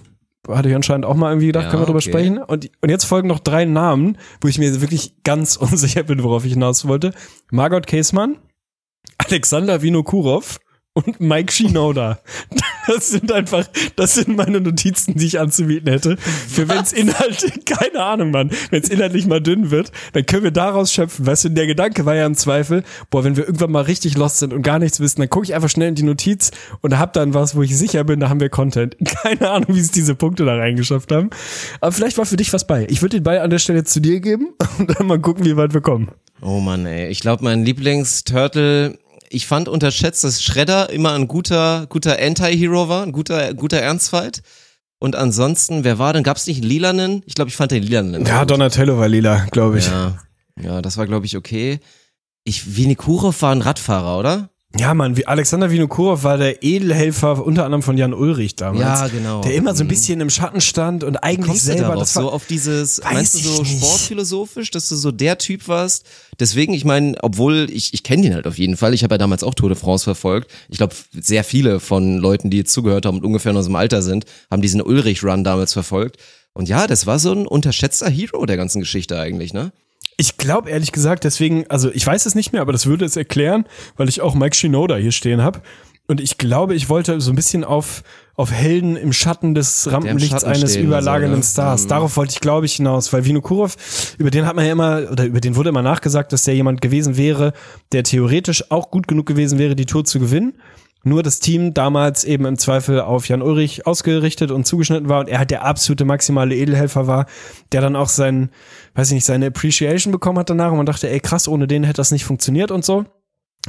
Hatte 0.48 0.68
ich 0.68 0.74
anscheinend 0.74 1.04
auch 1.06 1.14
mal 1.16 1.30
irgendwie 1.30 1.48
gedacht, 1.48 1.64
Ja, 1.64 1.70
können 1.70 1.82
wir 1.82 1.86
drüber 1.86 1.98
okay. 1.98 2.10
sprechen. 2.10 2.38
Und, 2.38 2.70
und 2.80 2.88
jetzt 2.88 3.04
folgen 3.04 3.28
noch 3.28 3.40
drei 3.40 3.64
Namen, 3.66 4.16
wo 4.40 4.48
ich 4.48 4.58
mir 4.58 4.80
wirklich 4.80 5.22
ganz 5.22 5.56
unsicher 5.56 6.02
bin, 6.02 6.22
worauf 6.22 6.44
ich 6.44 6.52
hinaus 6.52 6.86
wollte. 6.88 7.12
Margot 7.50 7.86
Käßmann, 7.86 8.36
Alexander 9.18 9.82
Vinokurov 9.82 10.58
und 10.94 11.20
Mike 11.20 11.52
Shinoda. 11.52 12.18
Das 12.86 13.10
sind 13.10 13.30
einfach, 13.30 13.68
das 13.94 14.14
sind 14.14 14.36
meine 14.36 14.60
Notizen, 14.60 15.14
die 15.14 15.26
ich 15.26 15.38
anzubieten 15.38 15.88
hätte. 15.88 16.16
Für 16.16 16.68
wenn's 16.68 16.92
Inhalt, 16.92 17.64
keine 17.66 18.02
Ahnung, 18.02 18.32
Mann, 18.32 18.50
wenn's 18.70 18.88
inhaltlich 18.88 19.26
mal 19.26 19.40
dünn 19.40 19.70
wird, 19.70 19.92
dann 20.12 20.26
können 20.26 20.42
wir 20.42 20.50
daraus 20.50 20.92
schöpfen. 20.92 21.24
Weißt 21.24 21.44
du, 21.44 21.50
der 21.50 21.68
Gedanke 21.68 22.04
war 22.04 22.16
ja 22.16 22.26
im 22.26 22.34
Zweifel, 22.34 22.82
boah, 23.10 23.22
wenn 23.22 23.36
wir 23.36 23.44
irgendwann 23.44 23.70
mal 23.70 23.82
richtig 23.82 24.16
lost 24.16 24.38
sind 24.38 24.52
und 24.52 24.62
gar 24.62 24.80
nichts 24.80 24.98
wissen, 24.98 25.20
dann 25.20 25.28
gucke 25.28 25.44
ich 25.44 25.54
einfach 25.54 25.68
schnell 25.68 25.90
in 25.90 25.94
die 25.94 26.02
Notiz 26.02 26.50
und 26.80 26.98
hab 26.98 27.12
dann 27.12 27.32
was, 27.32 27.54
wo 27.54 27.62
ich 27.62 27.76
sicher 27.76 28.02
bin, 28.02 28.18
da 28.18 28.28
haben 28.28 28.40
wir 28.40 28.48
Content. 28.48 28.96
Keine 29.22 29.50
Ahnung, 29.50 29.76
wie 29.76 29.80
es 29.80 29.92
diese 29.92 30.16
Punkte 30.16 30.44
da 30.44 30.56
reingeschafft 30.56 31.12
haben. 31.12 31.30
Aber 31.80 31.92
vielleicht 31.92 32.18
war 32.18 32.26
für 32.26 32.38
dich 32.38 32.52
was 32.52 32.66
bei. 32.66 32.86
Ich 32.88 33.02
würde 33.02 33.18
den 33.18 33.24
Ball 33.24 33.38
an 33.38 33.50
der 33.50 33.60
Stelle 33.60 33.84
zu 33.84 34.00
dir 34.00 34.18
geben 34.20 34.54
und 34.78 34.98
dann 34.98 35.06
mal 35.06 35.20
gucken, 35.20 35.44
wie 35.44 35.56
weit 35.56 35.74
wir 35.74 35.82
kommen. 35.82 36.10
Oh 36.42 36.58
Mann, 36.58 36.86
ey. 36.86 37.08
Ich 37.08 37.20
glaube, 37.20 37.44
mein 37.44 37.64
Lieblingsturtle, 37.64 38.98
ich 39.32 39.46
fand 39.46 39.68
unterschätzt, 39.68 40.24
dass 40.24 40.42
Shredder 40.42 40.90
immer 40.90 41.12
ein 41.12 41.28
guter, 41.28 41.86
guter 41.88 42.18
Anti-Hero 42.20 42.88
war, 42.88 43.04
ein 43.04 43.12
guter, 43.12 43.54
guter 43.54 43.78
Ernstfight. 43.78 44.42
Und 44.98 45.16
ansonsten, 45.16 45.84
wer 45.84 45.98
war 45.98 46.12
denn? 46.12 46.24
Gab's 46.24 46.46
nicht 46.46 46.58
einen 46.58 46.68
lilanen? 46.68 47.22
Ich 47.24 47.34
glaube, 47.34 47.48
ich 47.48 47.56
fand 47.56 47.70
den 47.70 47.84
lilanen. 47.84 48.26
Ja, 48.26 48.44
Donatello 48.44 48.98
war 48.98 49.08
lila, 49.08 49.46
glaube 49.50 49.78
ich. 49.78 49.86
Ja, 49.86 50.18
ja, 50.60 50.82
das 50.82 50.96
war, 50.98 51.06
glaube 51.06 51.26
ich, 51.26 51.36
okay. 51.36 51.78
Ich, 52.44 52.76
Vinikurov 52.76 53.40
war 53.40 53.52
ein 53.54 53.62
Radfahrer, 53.62 54.18
oder? 54.18 54.50
Ja, 54.78 54.94
Mann, 54.94 55.16
wie 55.16 55.26
Alexander 55.26 55.68
Vinokurov 55.72 56.22
war 56.22 56.38
der 56.38 56.62
Edelhelfer 56.62 57.44
unter 57.44 57.64
anderem 57.64 57.82
von 57.82 57.98
Jan 57.98 58.14
Ulrich 58.14 58.54
damals. 58.54 58.80
Ja, 59.00 59.08
genau. 59.08 59.40
Der 59.42 59.54
immer 59.56 59.74
so 59.74 59.82
ein 59.82 59.86
Mhm. 59.86 59.90
bisschen 59.90 60.20
im 60.20 60.30
Schatten 60.30 60.60
stand 60.60 61.02
und 61.02 61.16
eigentlich 61.16 61.60
selber 61.60 61.82
darauf, 61.88 61.98
das 61.98 62.14
war, 62.14 62.22
so 62.22 62.30
auf 62.30 62.46
dieses, 62.46 63.02
meinst 63.02 63.34
du 63.34 63.38
so 63.40 63.62
nicht. 63.62 63.78
sportphilosophisch, 63.78 64.70
dass 64.70 64.88
du 64.88 64.94
so 64.94 65.10
der 65.10 65.38
Typ 65.38 65.66
warst? 65.66 66.06
Deswegen, 66.38 66.72
ich 66.72 66.84
meine, 66.84 67.16
obwohl 67.20 67.66
ich, 67.68 67.92
ich 67.94 68.04
kenne 68.04 68.22
den 68.22 68.34
halt 68.34 68.46
auf 68.46 68.58
jeden 68.58 68.76
Fall. 68.76 68.94
Ich 68.94 69.02
habe 69.02 69.14
ja 69.14 69.18
damals 69.18 69.42
auch 69.42 69.54
Tour 69.54 69.70
de 69.70 69.76
France 69.76 70.04
verfolgt. 70.04 70.48
Ich 70.68 70.76
glaube, 70.78 70.94
sehr 71.20 71.42
viele 71.42 71.80
von 71.80 72.18
Leuten, 72.18 72.48
die 72.48 72.58
jetzt 72.58 72.72
zugehört 72.72 73.06
haben 73.06 73.16
und 73.18 73.24
ungefähr 73.24 73.50
in 73.50 73.56
unserem 73.56 73.74
Alter 73.76 74.02
sind, 74.02 74.24
haben 74.52 74.62
diesen 74.62 74.80
Ulrich-Run 74.82 75.42
damals 75.42 75.72
verfolgt. 75.72 76.18
Und 76.52 76.68
ja, 76.68 76.86
das 76.86 77.06
war 77.06 77.18
so 77.18 77.32
ein 77.32 77.46
unterschätzter 77.48 78.08
Hero 78.08 78.46
der 78.46 78.56
ganzen 78.56 78.78
Geschichte 78.78 79.18
eigentlich, 79.18 79.52
ne? 79.52 79.72
Ich 80.16 80.36
glaube 80.36 80.70
ehrlich 80.70 80.92
gesagt, 80.92 81.24
deswegen, 81.24 81.64
also 81.68 81.90
ich 81.92 82.06
weiß 82.06 82.26
es 82.26 82.34
nicht 82.34 82.52
mehr, 82.52 82.62
aber 82.62 82.72
das 82.72 82.86
würde 82.86 83.04
es 83.04 83.16
erklären, 83.16 83.64
weil 83.96 84.08
ich 84.08 84.20
auch 84.20 84.34
Mike 84.34 84.54
Shinoda 84.54 84.96
hier 84.96 85.12
stehen 85.12 85.42
habe. 85.42 85.62
Und 86.10 86.20
ich 86.20 86.38
glaube, 86.38 86.74
ich 86.74 86.88
wollte 86.88 87.20
so 87.20 87.30
ein 87.30 87.36
bisschen 87.36 87.62
auf, 87.62 88.02
auf 88.34 88.50
Helden 88.50 88.96
im 88.96 89.12
Schatten 89.12 89.54
des 89.54 89.90
Rampenlichts 89.92 90.40
Schatten 90.40 90.48
eines 90.48 90.74
überlagernden 90.74 91.40
so, 91.40 91.46
ne? 91.46 91.52
Stars. 91.52 91.86
Darauf 91.86 92.16
wollte 92.16 92.32
ich, 92.32 92.40
glaube 92.40 92.66
ich, 92.66 92.74
hinaus, 92.74 93.12
weil 93.12 93.24
Vinokurov, 93.24 93.76
über 94.18 94.32
den 94.32 94.44
hat 94.44 94.56
man 94.56 94.66
ja 94.66 94.72
immer, 94.72 95.08
oder 95.12 95.24
über 95.24 95.40
den 95.40 95.54
wurde 95.54 95.68
immer 95.68 95.82
nachgesagt, 95.82 96.32
dass 96.32 96.42
der 96.42 96.56
jemand 96.56 96.80
gewesen 96.80 97.16
wäre, 97.16 97.52
der 97.92 98.02
theoretisch 98.02 98.72
auch 98.72 98.90
gut 98.90 99.06
genug 99.06 99.26
gewesen 99.26 99.60
wäre, 99.60 99.76
die 99.76 99.86
Tour 99.86 100.04
zu 100.04 100.18
gewinnen. 100.18 100.54
Nur 101.02 101.22
das 101.22 101.40
Team 101.40 101.72
damals 101.72 102.24
eben 102.24 102.44
im 102.44 102.58
Zweifel 102.58 103.00
auf 103.00 103.26
Jan 103.26 103.40
Ulrich 103.40 103.86
ausgerichtet 103.86 104.50
und 104.50 104.66
zugeschnitten 104.66 105.08
war 105.08 105.20
und 105.20 105.28
er 105.28 105.38
halt 105.38 105.50
der 105.50 105.64
absolute 105.64 106.04
maximale 106.04 106.54
Edelhelfer 106.54 107.06
war, 107.06 107.26
der 107.72 107.80
dann 107.80 107.96
auch 107.96 108.08
sein, 108.08 108.50
weiß 108.94 109.08
ich 109.08 109.14
nicht, 109.14 109.24
seine 109.24 109.46
Appreciation 109.46 110.12
bekommen 110.12 110.38
hat 110.38 110.50
danach 110.50 110.70
und 110.70 110.76
man 110.76 110.86
dachte, 110.86 111.08
ey 111.08 111.20
krass, 111.20 111.48
ohne 111.48 111.66
den 111.66 111.84
hätte 111.84 111.96
das 111.96 112.10
nicht 112.10 112.24
funktioniert 112.24 112.70
und 112.70 112.84
so. 112.84 113.06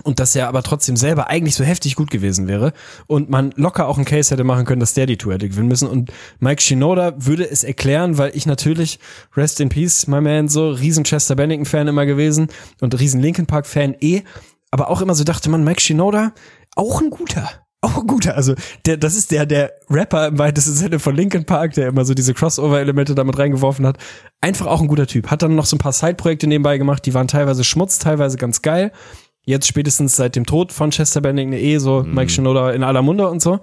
Und 0.03 0.21
dass 0.21 0.36
er 0.38 0.47
aber 0.47 0.63
trotzdem 0.63 0.95
selber 0.95 1.27
eigentlich 1.27 1.55
so 1.55 1.65
heftig 1.65 1.97
gut 1.97 2.11
gewesen 2.11 2.47
wäre 2.47 2.71
und 3.07 3.29
man 3.29 3.51
locker 3.57 3.88
auch 3.88 3.97
einen 3.97 4.05
Case 4.05 4.32
hätte 4.32 4.45
machen 4.45 4.65
können, 4.65 4.79
dass 4.79 4.93
der 4.93 5.05
die 5.05 5.17
Tour 5.17 5.34
hätte 5.34 5.49
gewinnen 5.49 5.67
müssen. 5.67 5.89
Und 5.89 6.13
Mike 6.39 6.61
Shinoda 6.61 7.13
würde 7.17 7.49
es 7.49 7.65
erklären, 7.65 8.17
weil 8.17 8.32
ich 8.34 8.45
natürlich, 8.45 8.99
rest 9.36 9.59
in 9.59 9.67
peace, 9.67 10.07
my 10.07 10.21
man, 10.21 10.47
so 10.47 10.69
riesen 10.69 11.03
Chester 11.03 11.36
Bennington-Fan 11.36 11.89
immer 11.89 12.05
gewesen 12.05 12.47
und 12.79 12.97
riesen 12.97 13.21
Linkin 13.21 13.47
Park-Fan 13.47 13.95
eh, 13.99 14.21
aber 14.71 14.89
auch 14.89 15.01
immer 15.01 15.13
so 15.13 15.25
dachte 15.25 15.49
man, 15.49 15.65
Mike 15.65 15.82
Shinoda, 15.82 16.32
auch 16.76 17.01
ein 17.01 17.09
guter. 17.09 17.49
Auch 17.84 17.97
ein 17.97 18.07
guter. 18.07 18.36
Also, 18.36 18.53
der, 18.86 18.97
das 18.97 19.15
ist 19.15 19.32
der, 19.32 19.47
der 19.47 19.74
Rapper 19.89 20.28
im 20.28 20.38
weitesten 20.38 20.74
Sinne 20.74 20.99
von 20.99 21.15
Linkin 21.15 21.45
Park, 21.45 21.74
der 21.74 21.88
immer 21.88 22.05
so 22.05 22.13
diese 22.13 22.36
Crossover-Elemente 22.36 23.15
damit 23.15 23.39
reingeworfen 23.39 23.88
hat. 23.88 23.97
Einfach 24.39 24.67
auch 24.67 24.82
ein 24.82 24.88
guter 24.88 25.07
Typ. 25.07 25.32
Hat 25.32 25.41
dann 25.41 25.55
noch 25.55 25.65
so 25.65 25.76
ein 25.76 25.80
paar 25.80 25.91
Side-Projekte 25.91 26.45
nebenbei 26.45 26.78
gemacht, 26.78 27.05
die 27.05 27.15
waren 27.15 27.28
teilweise 27.28 27.63
Schmutz, 27.63 27.97
teilweise 27.97 28.38
ganz 28.38 28.61
geil. 28.61 28.91
Jetzt 29.43 29.65
spätestens 29.65 30.15
seit 30.15 30.36
dem 30.36 30.45
Tod 30.45 30.72
von 30.72 30.91
Chester 30.91 31.19
Bennington 31.19 31.57
eh 31.57 31.80
so 31.80 32.03
Mike 32.03 32.30
Shinoda 32.30 32.72
in 32.74 32.84
aller 32.84 33.01
Munde 33.01 33.28
und 33.28 33.41
so. 33.41 33.59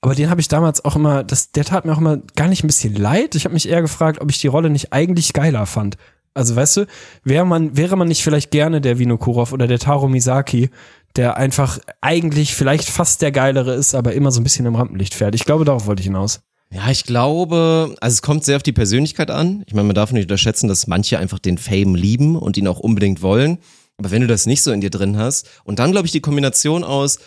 Aber 0.00 0.16
den 0.16 0.28
habe 0.28 0.40
ich 0.40 0.48
damals 0.48 0.84
auch 0.84 0.96
immer, 0.96 1.22
das, 1.22 1.52
der 1.52 1.64
tat 1.64 1.84
mir 1.84 1.92
auch 1.92 1.98
immer 1.98 2.16
gar 2.34 2.48
nicht 2.48 2.64
ein 2.64 2.66
bisschen 2.66 2.96
leid. 2.96 3.36
Ich 3.36 3.44
habe 3.44 3.54
mich 3.54 3.68
eher 3.68 3.80
gefragt, 3.80 4.20
ob 4.20 4.28
ich 4.28 4.40
die 4.40 4.48
Rolle 4.48 4.70
nicht 4.70 4.92
eigentlich 4.92 5.32
geiler 5.32 5.66
fand. 5.66 5.96
Also 6.34 6.56
weißt 6.56 6.78
du, 6.78 6.86
wäre 7.22 7.46
man, 7.46 7.76
wäre 7.76 7.96
man 7.96 8.08
nicht 8.08 8.24
vielleicht 8.24 8.50
gerne 8.50 8.80
der 8.80 8.98
Vinokurov 8.98 9.52
oder 9.52 9.68
der 9.68 9.78
Taro 9.78 10.08
Misaki, 10.08 10.70
der 11.16 11.36
einfach 11.36 11.78
eigentlich 12.00 12.54
vielleicht 12.54 12.88
fast 12.88 13.22
der 13.22 13.32
geilere 13.32 13.74
ist, 13.74 13.94
aber 13.94 14.12
immer 14.12 14.30
so 14.30 14.40
ein 14.40 14.44
bisschen 14.44 14.66
im 14.66 14.76
Rampenlicht 14.76 15.14
fährt. 15.14 15.34
Ich 15.34 15.44
glaube, 15.44 15.64
darauf 15.64 15.86
wollte 15.86 16.00
ich 16.00 16.06
hinaus. 16.06 16.40
Ja, 16.72 16.88
ich 16.88 17.04
glaube, 17.04 17.96
also 18.00 18.14
es 18.14 18.22
kommt 18.22 18.44
sehr 18.44 18.56
auf 18.56 18.62
die 18.62 18.72
Persönlichkeit 18.72 19.30
an. 19.30 19.64
Ich 19.66 19.74
meine, 19.74 19.88
man 19.88 19.96
darf 19.96 20.12
nicht 20.12 20.24
unterschätzen, 20.24 20.68
dass 20.68 20.86
manche 20.86 21.18
einfach 21.18 21.40
den 21.40 21.58
Fame 21.58 21.96
lieben 21.96 22.36
und 22.36 22.56
ihn 22.56 22.68
auch 22.68 22.78
unbedingt 22.78 23.22
wollen. 23.22 23.58
Aber 23.96 24.12
wenn 24.12 24.22
du 24.22 24.28
das 24.28 24.46
nicht 24.46 24.62
so 24.62 24.70
in 24.70 24.80
dir 24.80 24.90
drin 24.90 25.18
hast 25.18 25.48
und 25.64 25.78
dann 25.80 25.90
glaube 25.90 26.06
ich 26.06 26.12
die 26.12 26.20
Kombination 26.20 26.84
aus, 26.84 27.18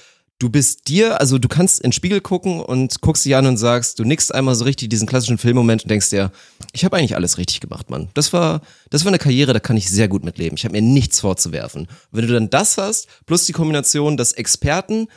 du 0.44 0.50
bist 0.50 0.90
dir, 0.90 1.22
also 1.22 1.38
du 1.38 1.48
kannst 1.48 1.80
in 1.80 1.90
den 1.90 1.94
Spiegel 1.94 2.20
gucken 2.20 2.60
und 2.60 3.00
guckst 3.00 3.24
dich 3.24 3.36
an 3.36 3.48
und 3.48 3.56
sagst, 3.56 3.98
du 3.98 4.04
nickst 4.04 4.36
einmal 4.36 4.56
so 4.56 4.66
richtig 4.66 4.90
diesen 4.90 5.08
klassischen 5.08 5.38
Filmmoment 5.38 5.84
und 5.84 5.90
denkst 5.90 6.10
dir, 6.10 6.32
ich 6.74 6.84
habe 6.84 6.98
eigentlich 6.98 7.16
alles 7.16 7.38
richtig 7.38 7.62
gemacht, 7.62 7.90
Mann. 7.90 8.10
Das 8.14 8.34
war, 8.34 8.62
das 8.90 9.06
war 9.06 9.10
eine 9.10 9.20
Karriere, 9.20 9.54
da 9.54 9.62
kann 9.62 9.78
ich 9.78 9.90
sehr 9.90 10.10
gut 10.10 10.26
mitleben. 10.26 10.58
Ich 10.58 10.66
habe 10.66 10.74
mir 10.74 10.82
nichts 10.82 11.22
vorzuwerfen. 11.22 11.88
Wenn 12.12 12.28
du 12.28 12.34
dann 12.34 12.50
das 12.50 12.78
hast, 12.78 13.08
plus 13.26 13.46
die 13.46 13.54
Kombination, 13.54 14.18
dass 14.18 14.34
Experten 14.34 15.08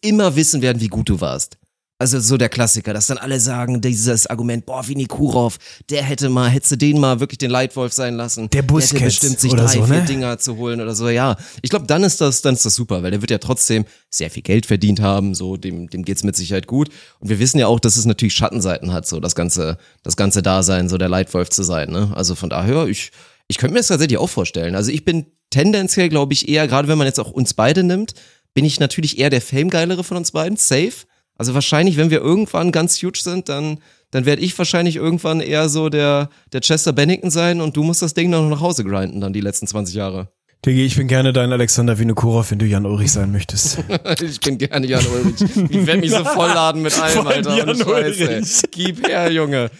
immer 0.00 0.34
wissen 0.34 0.62
werden, 0.62 0.80
wie 0.80 0.88
gut 0.88 1.08
du 1.08 1.20
warst. 1.20 1.58
Also 2.02 2.18
so 2.18 2.36
der 2.36 2.48
Klassiker, 2.48 2.92
dass 2.92 3.06
dann 3.06 3.16
alle 3.16 3.38
sagen, 3.38 3.80
dieses 3.80 4.26
Argument, 4.26 4.66
boah, 4.66 4.88
Vini 4.88 5.04
Kurov, 5.04 5.58
der 5.88 6.02
hätte 6.02 6.30
mal, 6.30 6.50
hättest 6.50 6.72
du 6.72 6.76
den 6.76 6.98
mal 6.98 7.20
wirklich 7.20 7.38
den 7.38 7.52
Leitwolf 7.52 7.92
sein 7.92 8.16
lassen. 8.16 8.50
Der 8.50 8.62
hätte 8.62 8.72
Busquets 8.72 9.20
bestimmt 9.20 9.38
sich 9.38 9.52
drei, 9.52 9.68
so, 9.68 9.84
vier 9.84 10.00
ne? 10.00 10.04
Dinger 10.04 10.36
zu 10.36 10.56
holen 10.56 10.80
oder 10.80 10.96
so, 10.96 11.08
ja. 11.08 11.36
Ich 11.62 11.70
glaube, 11.70 11.86
dann 11.86 12.02
ist 12.02 12.20
das, 12.20 12.42
dann 12.42 12.54
ist 12.54 12.66
das 12.66 12.74
super, 12.74 13.04
weil 13.04 13.12
der 13.12 13.20
wird 13.20 13.30
ja 13.30 13.38
trotzdem 13.38 13.84
sehr 14.10 14.32
viel 14.32 14.42
Geld 14.42 14.66
verdient 14.66 14.98
haben, 14.98 15.36
so, 15.36 15.56
dem, 15.56 15.90
dem 15.90 16.04
geht's 16.04 16.24
mit 16.24 16.34
Sicherheit 16.34 16.66
gut. 16.66 16.88
Und 17.20 17.28
wir 17.28 17.38
wissen 17.38 17.60
ja 17.60 17.68
auch, 17.68 17.78
dass 17.78 17.96
es 17.96 18.04
natürlich 18.04 18.34
Schattenseiten 18.34 18.92
hat, 18.92 19.06
so 19.06 19.20
das 19.20 19.36
ganze, 19.36 19.78
das 20.02 20.16
ganze 20.16 20.42
Dasein, 20.42 20.88
so 20.88 20.98
der 20.98 21.08
Leitwolf 21.08 21.50
zu 21.50 21.62
sein, 21.62 21.92
ne. 21.92 22.10
Also 22.16 22.34
von 22.34 22.50
daher, 22.50 22.88
ich, 22.88 23.12
ich 23.46 23.58
könnte 23.58 23.74
mir 23.74 23.78
das 23.78 23.86
tatsächlich 23.86 24.18
auch 24.18 24.26
vorstellen. 24.28 24.74
Also 24.74 24.90
ich 24.90 25.04
bin 25.04 25.26
tendenziell, 25.50 26.08
glaube 26.08 26.32
ich, 26.32 26.48
eher, 26.48 26.66
gerade 26.66 26.88
wenn 26.88 26.98
man 26.98 27.06
jetzt 27.06 27.20
auch 27.20 27.30
uns 27.30 27.54
beide 27.54 27.84
nimmt, 27.84 28.14
bin 28.54 28.64
ich 28.64 28.80
natürlich 28.80 29.20
eher 29.20 29.30
der 29.30 29.40
Famegeilere 29.40 30.02
von 30.02 30.16
uns 30.16 30.32
beiden, 30.32 30.56
safe. 30.56 31.06
Also 31.38 31.54
wahrscheinlich, 31.54 31.96
wenn 31.96 32.10
wir 32.10 32.20
irgendwann 32.20 32.72
ganz 32.72 33.02
huge 33.02 33.18
sind, 33.20 33.48
dann, 33.48 33.78
dann 34.10 34.26
werde 34.26 34.42
ich 34.42 34.56
wahrscheinlich 34.56 34.96
irgendwann 34.96 35.40
eher 35.40 35.68
so 35.68 35.88
der, 35.88 36.28
der 36.52 36.60
Chester 36.60 36.92
Bennington 36.92 37.30
sein 37.30 37.60
und 37.60 37.76
du 37.76 37.82
musst 37.82 38.02
das 38.02 38.14
Ding 38.14 38.30
noch 38.30 38.48
nach 38.48 38.60
Hause 38.60 38.84
grinden, 38.84 39.20
dann 39.20 39.32
die 39.32 39.40
letzten 39.40 39.66
20 39.66 39.94
Jahre. 39.94 40.28
Digi, 40.64 40.84
ich 40.84 40.94
bin 40.96 41.08
gerne 41.08 41.32
dein 41.32 41.52
Alexander 41.52 41.98
Vinokurov, 41.98 42.52
wenn 42.52 42.60
du 42.60 42.66
Jan 42.66 42.86
Ulrich 42.86 43.10
sein 43.10 43.32
möchtest. 43.32 43.78
ich 44.22 44.38
bin 44.38 44.58
gerne 44.58 44.86
Jan 44.86 45.04
Ulrich. 45.06 45.42
Ich 45.70 45.86
werde 45.86 46.00
mich 46.00 46.12
so 46.12 46.24
vollladen 46.24 46.82
mit 46.82 46.96
allem, 47.00 47.26
Alter. 47.26 47.56
Jan 47.56 47.70
Ohne 47.70 47.84
Scheiß, 47.84 48.20
ey. 48.20 48.26
Ulrich. 48.28 48.62
Gib 48.70 49.08
her, 49.08 49.32
Junge. 49.32 49.70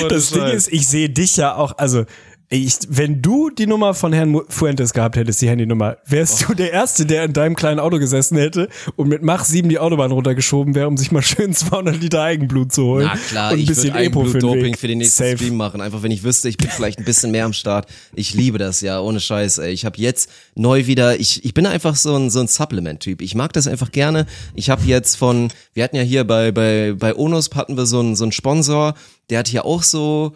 Ohne 0.00 0.08
Das 0.08 0.28
Ding 0.30 0.42
Scheiß. 0.42 0.54
ist, 0.54 0.72
ich 0.72 0.86
sehe 0.86 1.08
dich 1.08 1.38
ja 1.38 1.54
auch, 1.54 1.78
also 1.78 2.04
ich, 2.50 2.78
wenn 2.88 3.20
du 3.20 3.50
die 3.50 3.66
Nummer 3.66 3.92
von 3.92 4.12
Herrn 4.14 4.40
Fuentes 4.48 4.94
gehabt 4.94 5.16
hättest, 5.16 5.42
die 5.42 5.50
Handynummer, 5.50 5.98
wärst 6.06 6.44
Oh. 6.44 6.48
du 6.48 6.54
der 6.54 6.72
Erste, 6.72 7.04
der 7.04 7.24
in 7.24 7.34
deinem 7.34 7.54
kleinen 7.56 7.78
Auto 7.78 7.98
gesessen 7.98 8.38
hätte 8.38 8.68
und 8.96 9.08
mit 9.08 9.22
Mach 9.22 9.44
7 9.44 9.68
die 9.68 9.78
Autobahn 9.78 10.12
runtergeschoben 10.12 10.74
wäre, 10.74 10.88
um 10.88 10.96
sich 10.96 11.12
mal 11.12 11.20
schön 11.20 11.52
200 11.54 12.00
Liter 12.00 12.22
Eigenblut 12.22 12.72
zu 12.72 12.84
holen. 12.84 13.10
Na 13.12 13.18
klar, 13.18 13.52
und 13.52 13.58
ein 13.58 13.60
ich 13.60 13.66
bisschen 13.66 13.92
würde 13.92 14.04
Epo 14.04 14.24
für 14.24 14.40
für 14.78 14.88
den 14.88 14.98
nächsten 14.98 15.22
Safe. 15.24 15.36
Stream 15.36 15.56
machen. 15.56 15.82
Einfach 15.82 16.02
wenn 16.02 16.10
ich 16.10 16.22
wüsste, 16.24 16.48
ich 16.48 16.56
bin 16.56 16.70
vielleicht 16.70 16.98
ein 16.98 17.04
bisschen 17.04 17.30
mehr 17.32 17.44
am 17.44 17.52
Start. 17.52 17.86
Ich 18.14 18.32
liebe 18.32 18.56
das 18.56 18.80
ja, 18.80 18.98
ohne 19.00 19.20
Scheiß. 19.20 19.58
Ey. 19.58 19.72
Ich 19.72 19.84
habe 19.84 19.98
jetzt 19.98 20.30
neu 20.54 20.86
wieder, 20.86 21.20
ich, 21.20 21.44
ich 21.44 21.52
bin 21.52 21.66
einfach 21.66 21.96
so 21.96 22.16
ein, 22.16 22.30
so 22.30 22.40
ein 22.40 22.48
Supplement-Typ. 22.48 23.20
Ich 23.20 23.34
mag 23.34 23.52
das 23.52 23.66
einfach 23.66 23.92
gerne. 23.92 24.24
Ich 24.54 24.70
habe 24.70 24.82
jetzt 24.86 25.16
von, 25.16 25.52
wir 25.74 25.84
hatten 25.84 25.96
ja 25.96 26.02
hier 26.02 26.24
bei, 26.24 26.50
bei, 26.50 26.94
bei 26.98 27.14
Onus 27.14 27.50
hatten 27.54 27.76
wir 27.76 27.84
so 27.84 28.00
einen, 28.00 28.16
so 28.16 28.24
einen 28.24 28.32
Sponsor, 28.32 28.94
der 29.28 29.40
hat 29.40 29.48
hier 29.48 29.66
auch 29.66 29.82
so, 29.82 30.32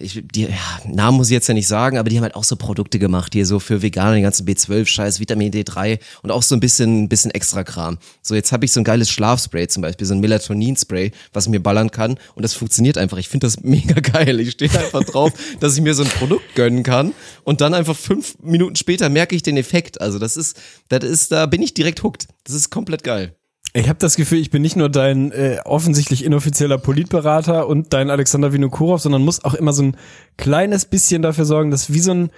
ich, 0.00 0.22
die, 0.24 0.44
ja, 0.44 0.48
Namen 0.86 1.18
muss 1.18 1.28
ich 1.28 1.34
jetzt 1.34 1.48
ja 1.48 1.54
nicht 1.54 1.68
sagen, 1.68 1.98
aber 1.98 2.08
die 2.08 2.16
haben 2.16 2.22
halt 2.22 2.34
auch 2.34 2.44
so 2.44 2.56
Produkte 2.56 2.98
gemacht, 2.98 3.34
hier 3.34 3.44
so 3.44 3.60
für 3.60 3.82
Veganer, 3.82 4.14
den 4.14 4.22
ganzen 4.22 4.46
B12-Scheiß, 4.46 5.20
Vitamin 5.20 5.52
D3 5.52 5.98
und 6.22 6.30
auch 6.30 6.42
so 6.42 6.54
ein 6.54 6.60
bisschen, 6.60 7.10
bisschen 7.10 7.30
extra 7.30 7.62
Kram. 7.62 7.98
So, 8.22 8.34
jetzt 8.34 8.52
habe 8.52 8.64
ich 8.64 8.72
so 8.72 8.80
ein 8.80 8.84
geiles 8.84 9.10
Schlafspray 9.10 9.68
zum 9.68 9.82
Beispiel, 9.82 10.06
so 10.06 10.14
ein 10.14 10.20
Melatonin-Spray, 10.20 11.12
was 11.34 11.48
mir 11.48 11.62
ballern 11.62 11.90
kann 11.90 12.18
und 12.34 12.42
das 12.42 12.54
funktioniert 12.54 12.96
einfach. 12.96 13.18
Ich 13.18 13.28
finde 13.28 13.46
das 13.46 13.60
mega 13.62 14.00
geil. 14.00 14.40
Ich 14.40 14.52
stehe 14.52 14.70
einfach 14.70 15.04
drauf, 15.04 15.32
dass 15.60 15.76
ich 15.76 15.82
mir 15.82 15.94
so 15.94 16.04
ein 16.04 16.08
Produkt 16.08 16.54
gönnen 16.54 16.82
kann 16.82 17.12
und 17.44 17.60
dann 17.60 17.74
einfach 17.74 17.96
fünf 17.96 18.38
Minuten 18.42 18.76
später 18.76 19.10
merke 19.10 19.36
ich 19.36 19.42
den 19.42 19.58
Effekt. 19.58 20.00
Also 20.00 20.18
das 20.18 20.38
ist, 20.38 20.58
das 20.88 21.04
ist, 21.04 21.32
da 21.32 21.44
bin 21.44 21.60
ich 21.60 21.74
direkt 21.74 22.02
hooked. 22.02 22.28
Das 22.44 22.54
ist 22.54 22.70
komplett 22.70 23.04
geil. 23.04 23.36
Ich 23.74 23.88
habe 23.88 23.98
das 23.98 24.16
Gefühl, 24.16 24.38
ich 24.38 24.50
bin 24.50 24.60
nicht 24.60 24.76
nur 24.76 24.90
dein 24.90 25.32
äh, 25.32 25.58
offensichtlich 25.64 26.24
inoffizieller 26.24 26.76
Politberater 26.76 27.66
und 27.66 27.94
dein 27.94 28.10
Alexander 28.10 28.52
Vinokurov, 28.52 29.00
sondern 29.00 29.24
muss 29.24 29.44
auch 29.44 29.54
immer 29.54 29.72
so 29.72 29.82
ein 29.82 29.96
kleines 30.36 30.84
bisschen 30.84 31.22
dafür 31.22 31.46
sorgen, 31.46 31.70
dass 31.70 31.90
wie 31.92 32.00
so 32.00 32.12
ein 32.12 32.30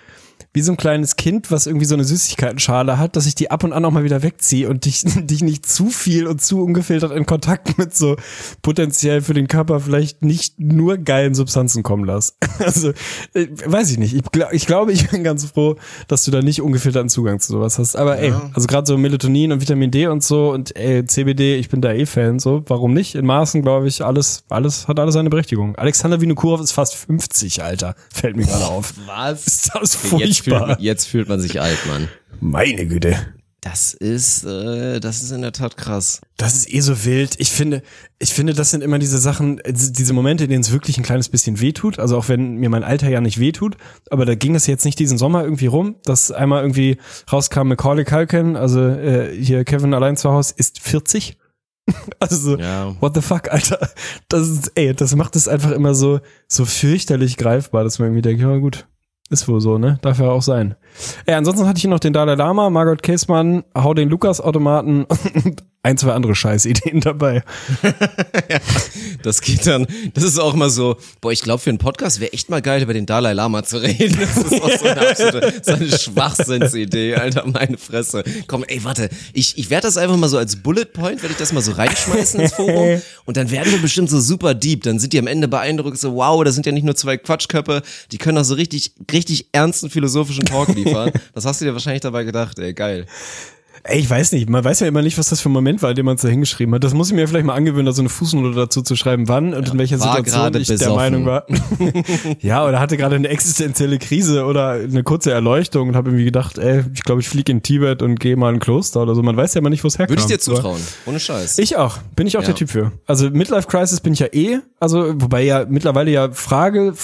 wie 0.54 0.62
so 0.62 0.72
ein 0.72 0.76
kleines 0.76 1.16
Kind, 1.16 1.50
was 1.50 1.66
irgendwie 1.66 1.84
so 1.84 1.94
eine 1.94 2.04
Süßigkeitenschale 2.04 2.96
hat, 2.96 3.16
dass 3.16 3.26
ich 3.26 3.34
die 3.34 3.50
ab 3.50 3.64
und 3.64 3.72
an 3.72 3.84
auch 3.84 3.90
mal 3.90 4.04
wieder 4.04 4.22
wegziehe 4.22 4.68
und 4.68 4.84
dich, 4.84 5.02
dich 5.16 5.42
nicht 5.42 5.66
zu 5.66 5.88
viel 5.88 6.28
und 6.28 6.40
zu 6.40 6.62
ungefiltert 6.62 7.10
in 7.10 7.26
Kontakt 7.26 7.76
mit 7.76 7.94
so 7.94 8.16
potenziell 8.62 9.20
für 9.20 9.34
den 9.34 9.48
Körper 9.48 9.80
vielleicht 9.80 10.22
nicht 10.22 10.60
nur 10.60 10.96
geilen 10.96 11.34
Substanzen 11.34 11.82
kommen 11.82 12.04
lass. 12.04 12.36
Also, 12.64 12.90
äh, 13.34 13.48
weiß 13.66 13.90
ich 13.90 13.98
nicht. 13.98 14.14
Ich, 14.14 14.22
ich 14.52 14.66
glaube, 14.66 14.92
ich 14.92 15.10
bin 15.10 15.24
ganz 15.24 15.44
froh, 15.44 15.74
dass 16.06 16.24
du 16.24 16.30
da 16.30 16.40
nicht 16.40 16.62
ungefilterten 16.62 17.08
Zugang 17.08 17.40
zu 17.40 17.52
sowas 17.52 17.80
hast. 17.80 17.96
Aber 17.96 18.18
ey, 18.18 18.32
also 18.54 18.68
gerade 18.68 18.86
so 18.86 18.96
Melatonin 18.96 19.50
und 19.50 19.60
Vitamin 19.60 19.90
D 19.90 20.06
und 20.06 20.22
so 20.22 20.52
und 20.52 20.74
ey, 20.76 21.04
CBD, 21.04 21.56
ich 21.56 21.68
bin 21.68 21.80
da 21.80 21.92
eh 21.92 22.06
Fan, 22.06 22.38
so. 22.38 22.62
Warum 22.68 22.94
nicht? 22.94 23.16
In 23.16 23.26
Maßen, 23.26 23.60
glaube 23.60 23.88
ich, 23.88 24.04
alles, 24.04 24.44
alles, 24.48 24.86
hat 24.86 25.00
alles 25.00 25.14
seine 25.14 25.30
Berechtigung. 25.30 25.74
Alexander 25.74 26.20
Vinokurov 26.20 26.60
ist 26.60 26.70
fast 26.70 26.94
50, 26.94 27.64
Alter. 27.64 27.96
Fällt 28.12 28.36
mir 28.36 28.46
gerade 28.46 28.66
auf. 28.66 28.94
Was? 29.06 29.46
Ist 29.46 29.70
das 29.74 29.96
Okay, 30.24 30.28
jetzt, 30.28 30.40
fühlt, 30.44 30.80
jetzt 30.80 31.04
fühlt 31.06 31.28
man 31.28 31.40
sich 31.40 31.60
alt, 31.60 31.78
Mann. 31.86 32.08
Meine 32.40 32.86
Güte. 32.86 33.16
Das 33.60 33.94
ist, 33.94 34.44
äh, 34.44 35.00
das 35.00 35.22
ist 35.22 35.30
in 35.30 35.40
der 35.40 35.52
Tat 35.52 35.78
krass. 35.78 36.20
Das 36.36 36.54
ist 36.54 36.70
eh 36.70 36.80
so 36.80 37.06
wild. 37.06 37.36
Ich 37.38 37.48
finde, 37.50 37.82
ich 38.18 38.34
finde, 38.34 38.52
das 38.52 38.70
sind 38.70 38.82
immer 38.82 38.98
diese 38.98 39.16
Sachen, 39.16 39.58
äh, 39.60 39.72
diese 39.72 40.12
Momente, 40.12 40.44
in 40.44 40.50
denen 40.50 40.60
es 40.60 40.70
wirklich 40.70 40.98
ein 40.98 41.02
kleines 41.02 41.30
bisschen 41.30 41.60
wehtut. 41.62 41.98
Also 41.98 42.18
auch 42.18 42.28
wenn 42.28 42.56
mir 42.56 42.68
mein 42.68 42.84
Alter 42.84 43.08
ja 43.08 43.22
nicht 43.22 43.40
wehtut. 43.40 43.78
Aber 44.10 44.26
da 44.26 44.34
ging 44.34 44.52
das 44.52 44.66
jetzt 44.66 44.84
nicht 44.84 44.98
diesen 44.98 45.16
Sommer 45.16 45.44
irgendwie 45.44 45.64
rum, 45.66 45.96
dass 46.04 46.30
einmal 46.30 46.60
irgendwie 46.62 46.98
rauskam 47.32 47.68
Macaulay 47.68 48.04
Culkin, 48.04 48.56
also 48.56 48.80
äh, 48.86 49.34
hier 49.34 49.64
Kevin 49.64 49.94
allein 49.94 50.18
zu 50.18 50.30
Hause, 50.30 50.52
ist 50.58 50.80
40. 50.80 51.38
Also, 52.18 52.58
Ja. 52.58 52.94
what 53.00 53.14
the 53.14 53.22
fuck, 53.22 53.50
Alter. 53.50 53.90
Das 54.28 54.46
ist, 54.48 54.72
ey, 54.74 54.94
das 54.94 55.14
macht 55.16 55.36
es 55.36 55.48
einfach 55.48 55.70
immer 55.70 55.94
so, 55.94 56.20
so 56.48 56.64
fürchterlich 56.66 57.36
greifbar, 57.38 57.84
dass 57.84 57.98
man 57.98 58.08
irgendwie 58.08 58.22
denkt, 58.22 58.42
ja 58.42 58.56
gut, 58.56 58.86
ist 59.30 59.48
wohl 59.48 59.60
so, 59.60 59.78
ne? 59.78 59.98
Darf 60.02 60.18
ja 60.20 60.30
auch 60.30 60.42
sein. 60.42 60.74
Ja, 61.26 61.38
ansonsten 61.38 61.66
hatte 61.66 61.78
ich 61.78 61.82
hier 61.82 61.90
noch 61.90 62.00
den 62.00 62.12
Dalai 62.12 62.34
Lama, 62.34 62.70
Margot 62.70 63.02
Käßmann, 63.02 63.64
Hau 63.74 63.94
den 63.94 64.08
Lukas-Automaten 64.08 65.04
und 65.44 65.64
ein, 65.82 65.98
zwei 65.98 66.12
andere 66.12 66.34
Scheißideen 66.34 67.00
dabei. 67.00 67.42
Das 69.22 69.40
geht 69.40 69.66
dann, 69.66 69.86
das 70.12 70.22
ist 70.22 70.38
auch 70.38 70.52
immer 70.52 70.68
so, 70.68 70.96
boah, 71.22 71.32
ich 71.32 71.40
glaube, 71.40 71.58
für 71.58 71.70
einen 71.70 71.78
Podcast 71.78 72.20
wäre 72.20 72.34
echt 72.34 72.50
mal 72.50 72.60
geil, 72.60 72.82
über 72.82 72.92
den 72.92 73.06
Dalai 73.06 73.32
Lama 73.32 73.62
zu 73.62 73.78
reden. 73.78 74.18
Das 74.20 74.36
ist 74.36 74.62
auch 74.62 74.70
so 74.70 74.84
eine 74.84 75.08
absolute, 75.08 75.54
so 75.62 75.72
eine 75.72 75.88
Schwachsinnsidee, 75.88 77.14
Alter, 77.14 77.46
meine 77.46 77.78
Fresse. 77.78 78.22
Komm, 78.46 78.64
ey, 78.64 78.84
warte, 78.84 79.08
ich, 79.32 79.56
ich 79.56 79.70
werde 79.70 79.86
das 79.86 79.96
einfach 79.96 80.18
mal 80.18 80.28
so 80.28 80.36
als 80.36 80.56
Bullet 80.56 80.84
Point, 80.84 81.22
werde 81.22 81.32
ich 81.32 81.38
das 81.38 81.54
mal 81.54 81.62
so 81.62 81.72
reinschmeißen 81.72 82.38
ins 82.38 82.52
Forum 82.52 83.00
und 83.24 83.38
dann 83.38 83.50
werden 83.50 83.72
wir 83.72 83.80
bestimmt 83.80 84.10
so 84.10 84.20
super 84.20 84.52
deep. 84.52 84.82
Dann 84.82 84.98
sind 84.98 85.14
die 85.14 85.18
am 85.18 85.26
Ende 85.26 85.48
beeindruckt, 85.48 85.96
so, 85.96 86.14
wow, 86.16 86.44
das 86.44 86.54
sind 86.54 86.66
ja 86.66 86.72
nicht 86.72 86.84
nur 86.84 86.96
zwei 86.96 87.16
Quatschköpfe, 87.16 87.80
die 88.12 88.18
können 88.18 88.36
auch 88.36 88.44
so 88.44 88.56
richtig, 88.56 88.92
richtig 89.14 89.48
ernsten 89.52 89.88
philosophischen 89.90 90.44
Talk 90.44 90.68
liefern. 90.74 91.10
Das 91.34 91.44
hast 91.46 91.60
du 91.60 91.64
dir 91.64 91.72
wahrscheinlich 91.72 92.02
dabei 92.02 92.24
gedacht, 92.24 92.58
ey, 92.58 92.74
geil. 92.74 93.06
Ey, 93.86 93.98
ich 93.98 94.08
weiß 94.08 94.32
nicht, 94.32 94.48
man 94.48 94.64
weiß 94.64 94.80
ja 94.80 94.86
immer 94.86 95.02
nicht, 95.02 95.18
was 95.18 95.28
das 95.28 95.42
für 95.42 95.50
ein 95.50 95.52
Moment 95.52 95.82
war, 95.82 95.92
dem 95.92 96.06
man 96.06 96.14
es 96.16 96.22
da 96.22 96.28
hingeschrieben 96.28 96.74
hat. 96.74 96.82
Das 96.84 96.94
muss 96.94 97.08
ich 97.10 97.14
mir 97.14 97.28
vielleicht 97.28 97.44
mal 97.44 97.54
angewöhnen, 97.54 97.84
da 97.84 97.92
so 97.92 98.00
eine 98.00 98.08
Fußnote 98.08 98.54
dazu 98.56 98.80
zu 98.80 98.96
schreiben, 98.96 99.28
wann 99.28 99.52
und 99.52 99.68
in 99.68 99.78
welcher 99.78 99.98
Situation 99.98 100.56
ich 100.56 100.68
der 100.68 100.74
besoffen. 100.74 100.94
Meinung 100.96 101.26
war. 101.26 101.46
ja, 102.40 102.66
oder 102.66 102.80
hatte 102.80 102.96
gerade 102.96 103.16
eine 103.16 103.28
existenzielle 103.28 103.98
Krise 103.98 104.46
oder 104.46 104.70
eine 104.70 105.02
kurze 105.02 105.32
Erleuchtung 105.32 105.88
und 105.88 105.96
habe 105.96 106.08
irgendwie 106.10 106.24
gedacht, 106.24 106.56
ey, 106.56 106.82
ich 106.94 107.02
glaube, 107.02 107.20
ich 107.20 107.28
fliege 107.28 107.52
in 107.52 107.62
Tibet 107.62 108.00
und 108.00 108.18
gehe 108.20 108.36
mal 108.36 108.48
in 108.50 108.56
ein 108.56 108.60
Kloster 108.60 109.02
oder 109.02 109.14
so. 109.14 109.22
Man 109.22 109.36
weiß 109.36 109.52
ja 109.52 109.58
immer 109.58 109.68
nicht, 109.70 109.84
wo 109.84 109.88
es 109.88 109.98
herkommt. 109.98 110.18
Würde 110.18 110.22
ich 110.32 110.38
dir 110.38 110.40
zutrauen, 110.40 110.80
ohne 111.04 111.20
Scheiß. 111.20 111.58
Ich 111.58 111.76
auch. 111.76 111.98
Bin 112.16 112.26
ich 112.26 112.38
auch 112.38 112.42
Ja. 112.42 112.46
der 112.46 112.54
Typ 112.54 112.70
für. 112.70 112.92
Also 113.06 113.28
Midlife 113.28 113.68
Crisis 113.68 114.00
bin 114.00 114.14
ich 114.14 114.20
ja 114.20 114.28
eh. 114.32 114.60
Also, 114.80 115.12
wobei 115.20 115.42
ja 115.42 115.66
mittlerweile 115.68 116.10
ja 116.10 116.30
Frage, 116.32 116.94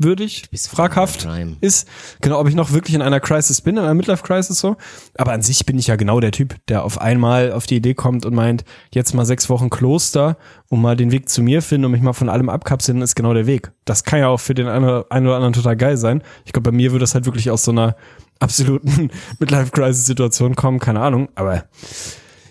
fragwürdig, 0.00 0.48
fraghaft 0.68 1.28
ist. 1.60 1.86
Genau, 2.20 2.40
ob 2.40 2.48
ich 2.48 2.54
noch 2.54 2.72
wirklich 2.72 2.94
in 2.94 3.02
einer 3.02 3.20
Crisis 3.20 3.60
bin, 3.60 3.76
in 3.76 3.84
einer 3.84 3.94
Midlife 3.94 4.22
Crisis 4.22 4.58
so. 4.58 4.76
Aber 5.16 5.32
an 5.32 5.42
sich 5.42 5.66
bin 5.66 5.78
ich 5.78 5.88
ja 5.88 5.96
genau 5.96 6.20
der 6.20 6.32
Typ, 6.32 6.54
der 6.68 6.84
auf 6.84 7.00
einmal 7.00 7.52
auf 7.52 7.66
die 7.66 7.76
Idee 7.76 7.94
kommt 7.94 8.24
und 8.24 8.34
meint, 8.34 8.64
jetzt 8.94 9.14
mal 9.14 9.26
sechs 9.26 9.48
Wochen 9.50 9.68
Kloster 9.70 10.36
und 10.68 10.80
mal 10.80 10.96
den 10.96 11.12
Weg 11.12 11.28
zu 11.28 11.42
mir 11.42 11.62
finden 11.62 11.86
und 11.86 11.92
mich 11.92 12.02
mal 12.02 12.12
von 12.12 12.28
allem 12.28 12.48
abkapseln, 12.48 13.02
ist 13.02 13.14
genau 13.14 13.34
der 13.34 13.46
Weg. 13.46 13.72
Das 13.84 14.04
kann 14.04 14.20
ja 14.20 14.28
auch 14.28 14.40
für 14.40 14.54
den 14.54 14.68
einen 14.68 14.84
oder 14.84 15.06
einen 15.10 15.26
oder 15.26 15.36
anderen 15.36 15.52
total 15.52 15.76
geil 15.76 15.96
sein. 15.96 16.22
Ich 16.44 16.52
glaube, 16.52 16.70
bei 16.70 16.76
mir 16.76 16.92
würde 16.92 17.02
das 17.02 17.14
halt 17.14 17.26
wirklich 17.26 17.50
aus 17.50 17.64
so 17.64 17.70
einer 17.70 17.96
absoluten 18.38 19.10
Midlife 19.38 19.70
Crisis 19.70 20.06
Situation 20.06 20.56
kommen, 20.56 20.78
keine 20.78 21.00
Ahnung, 21.00 21.28
aber 21.34 21.64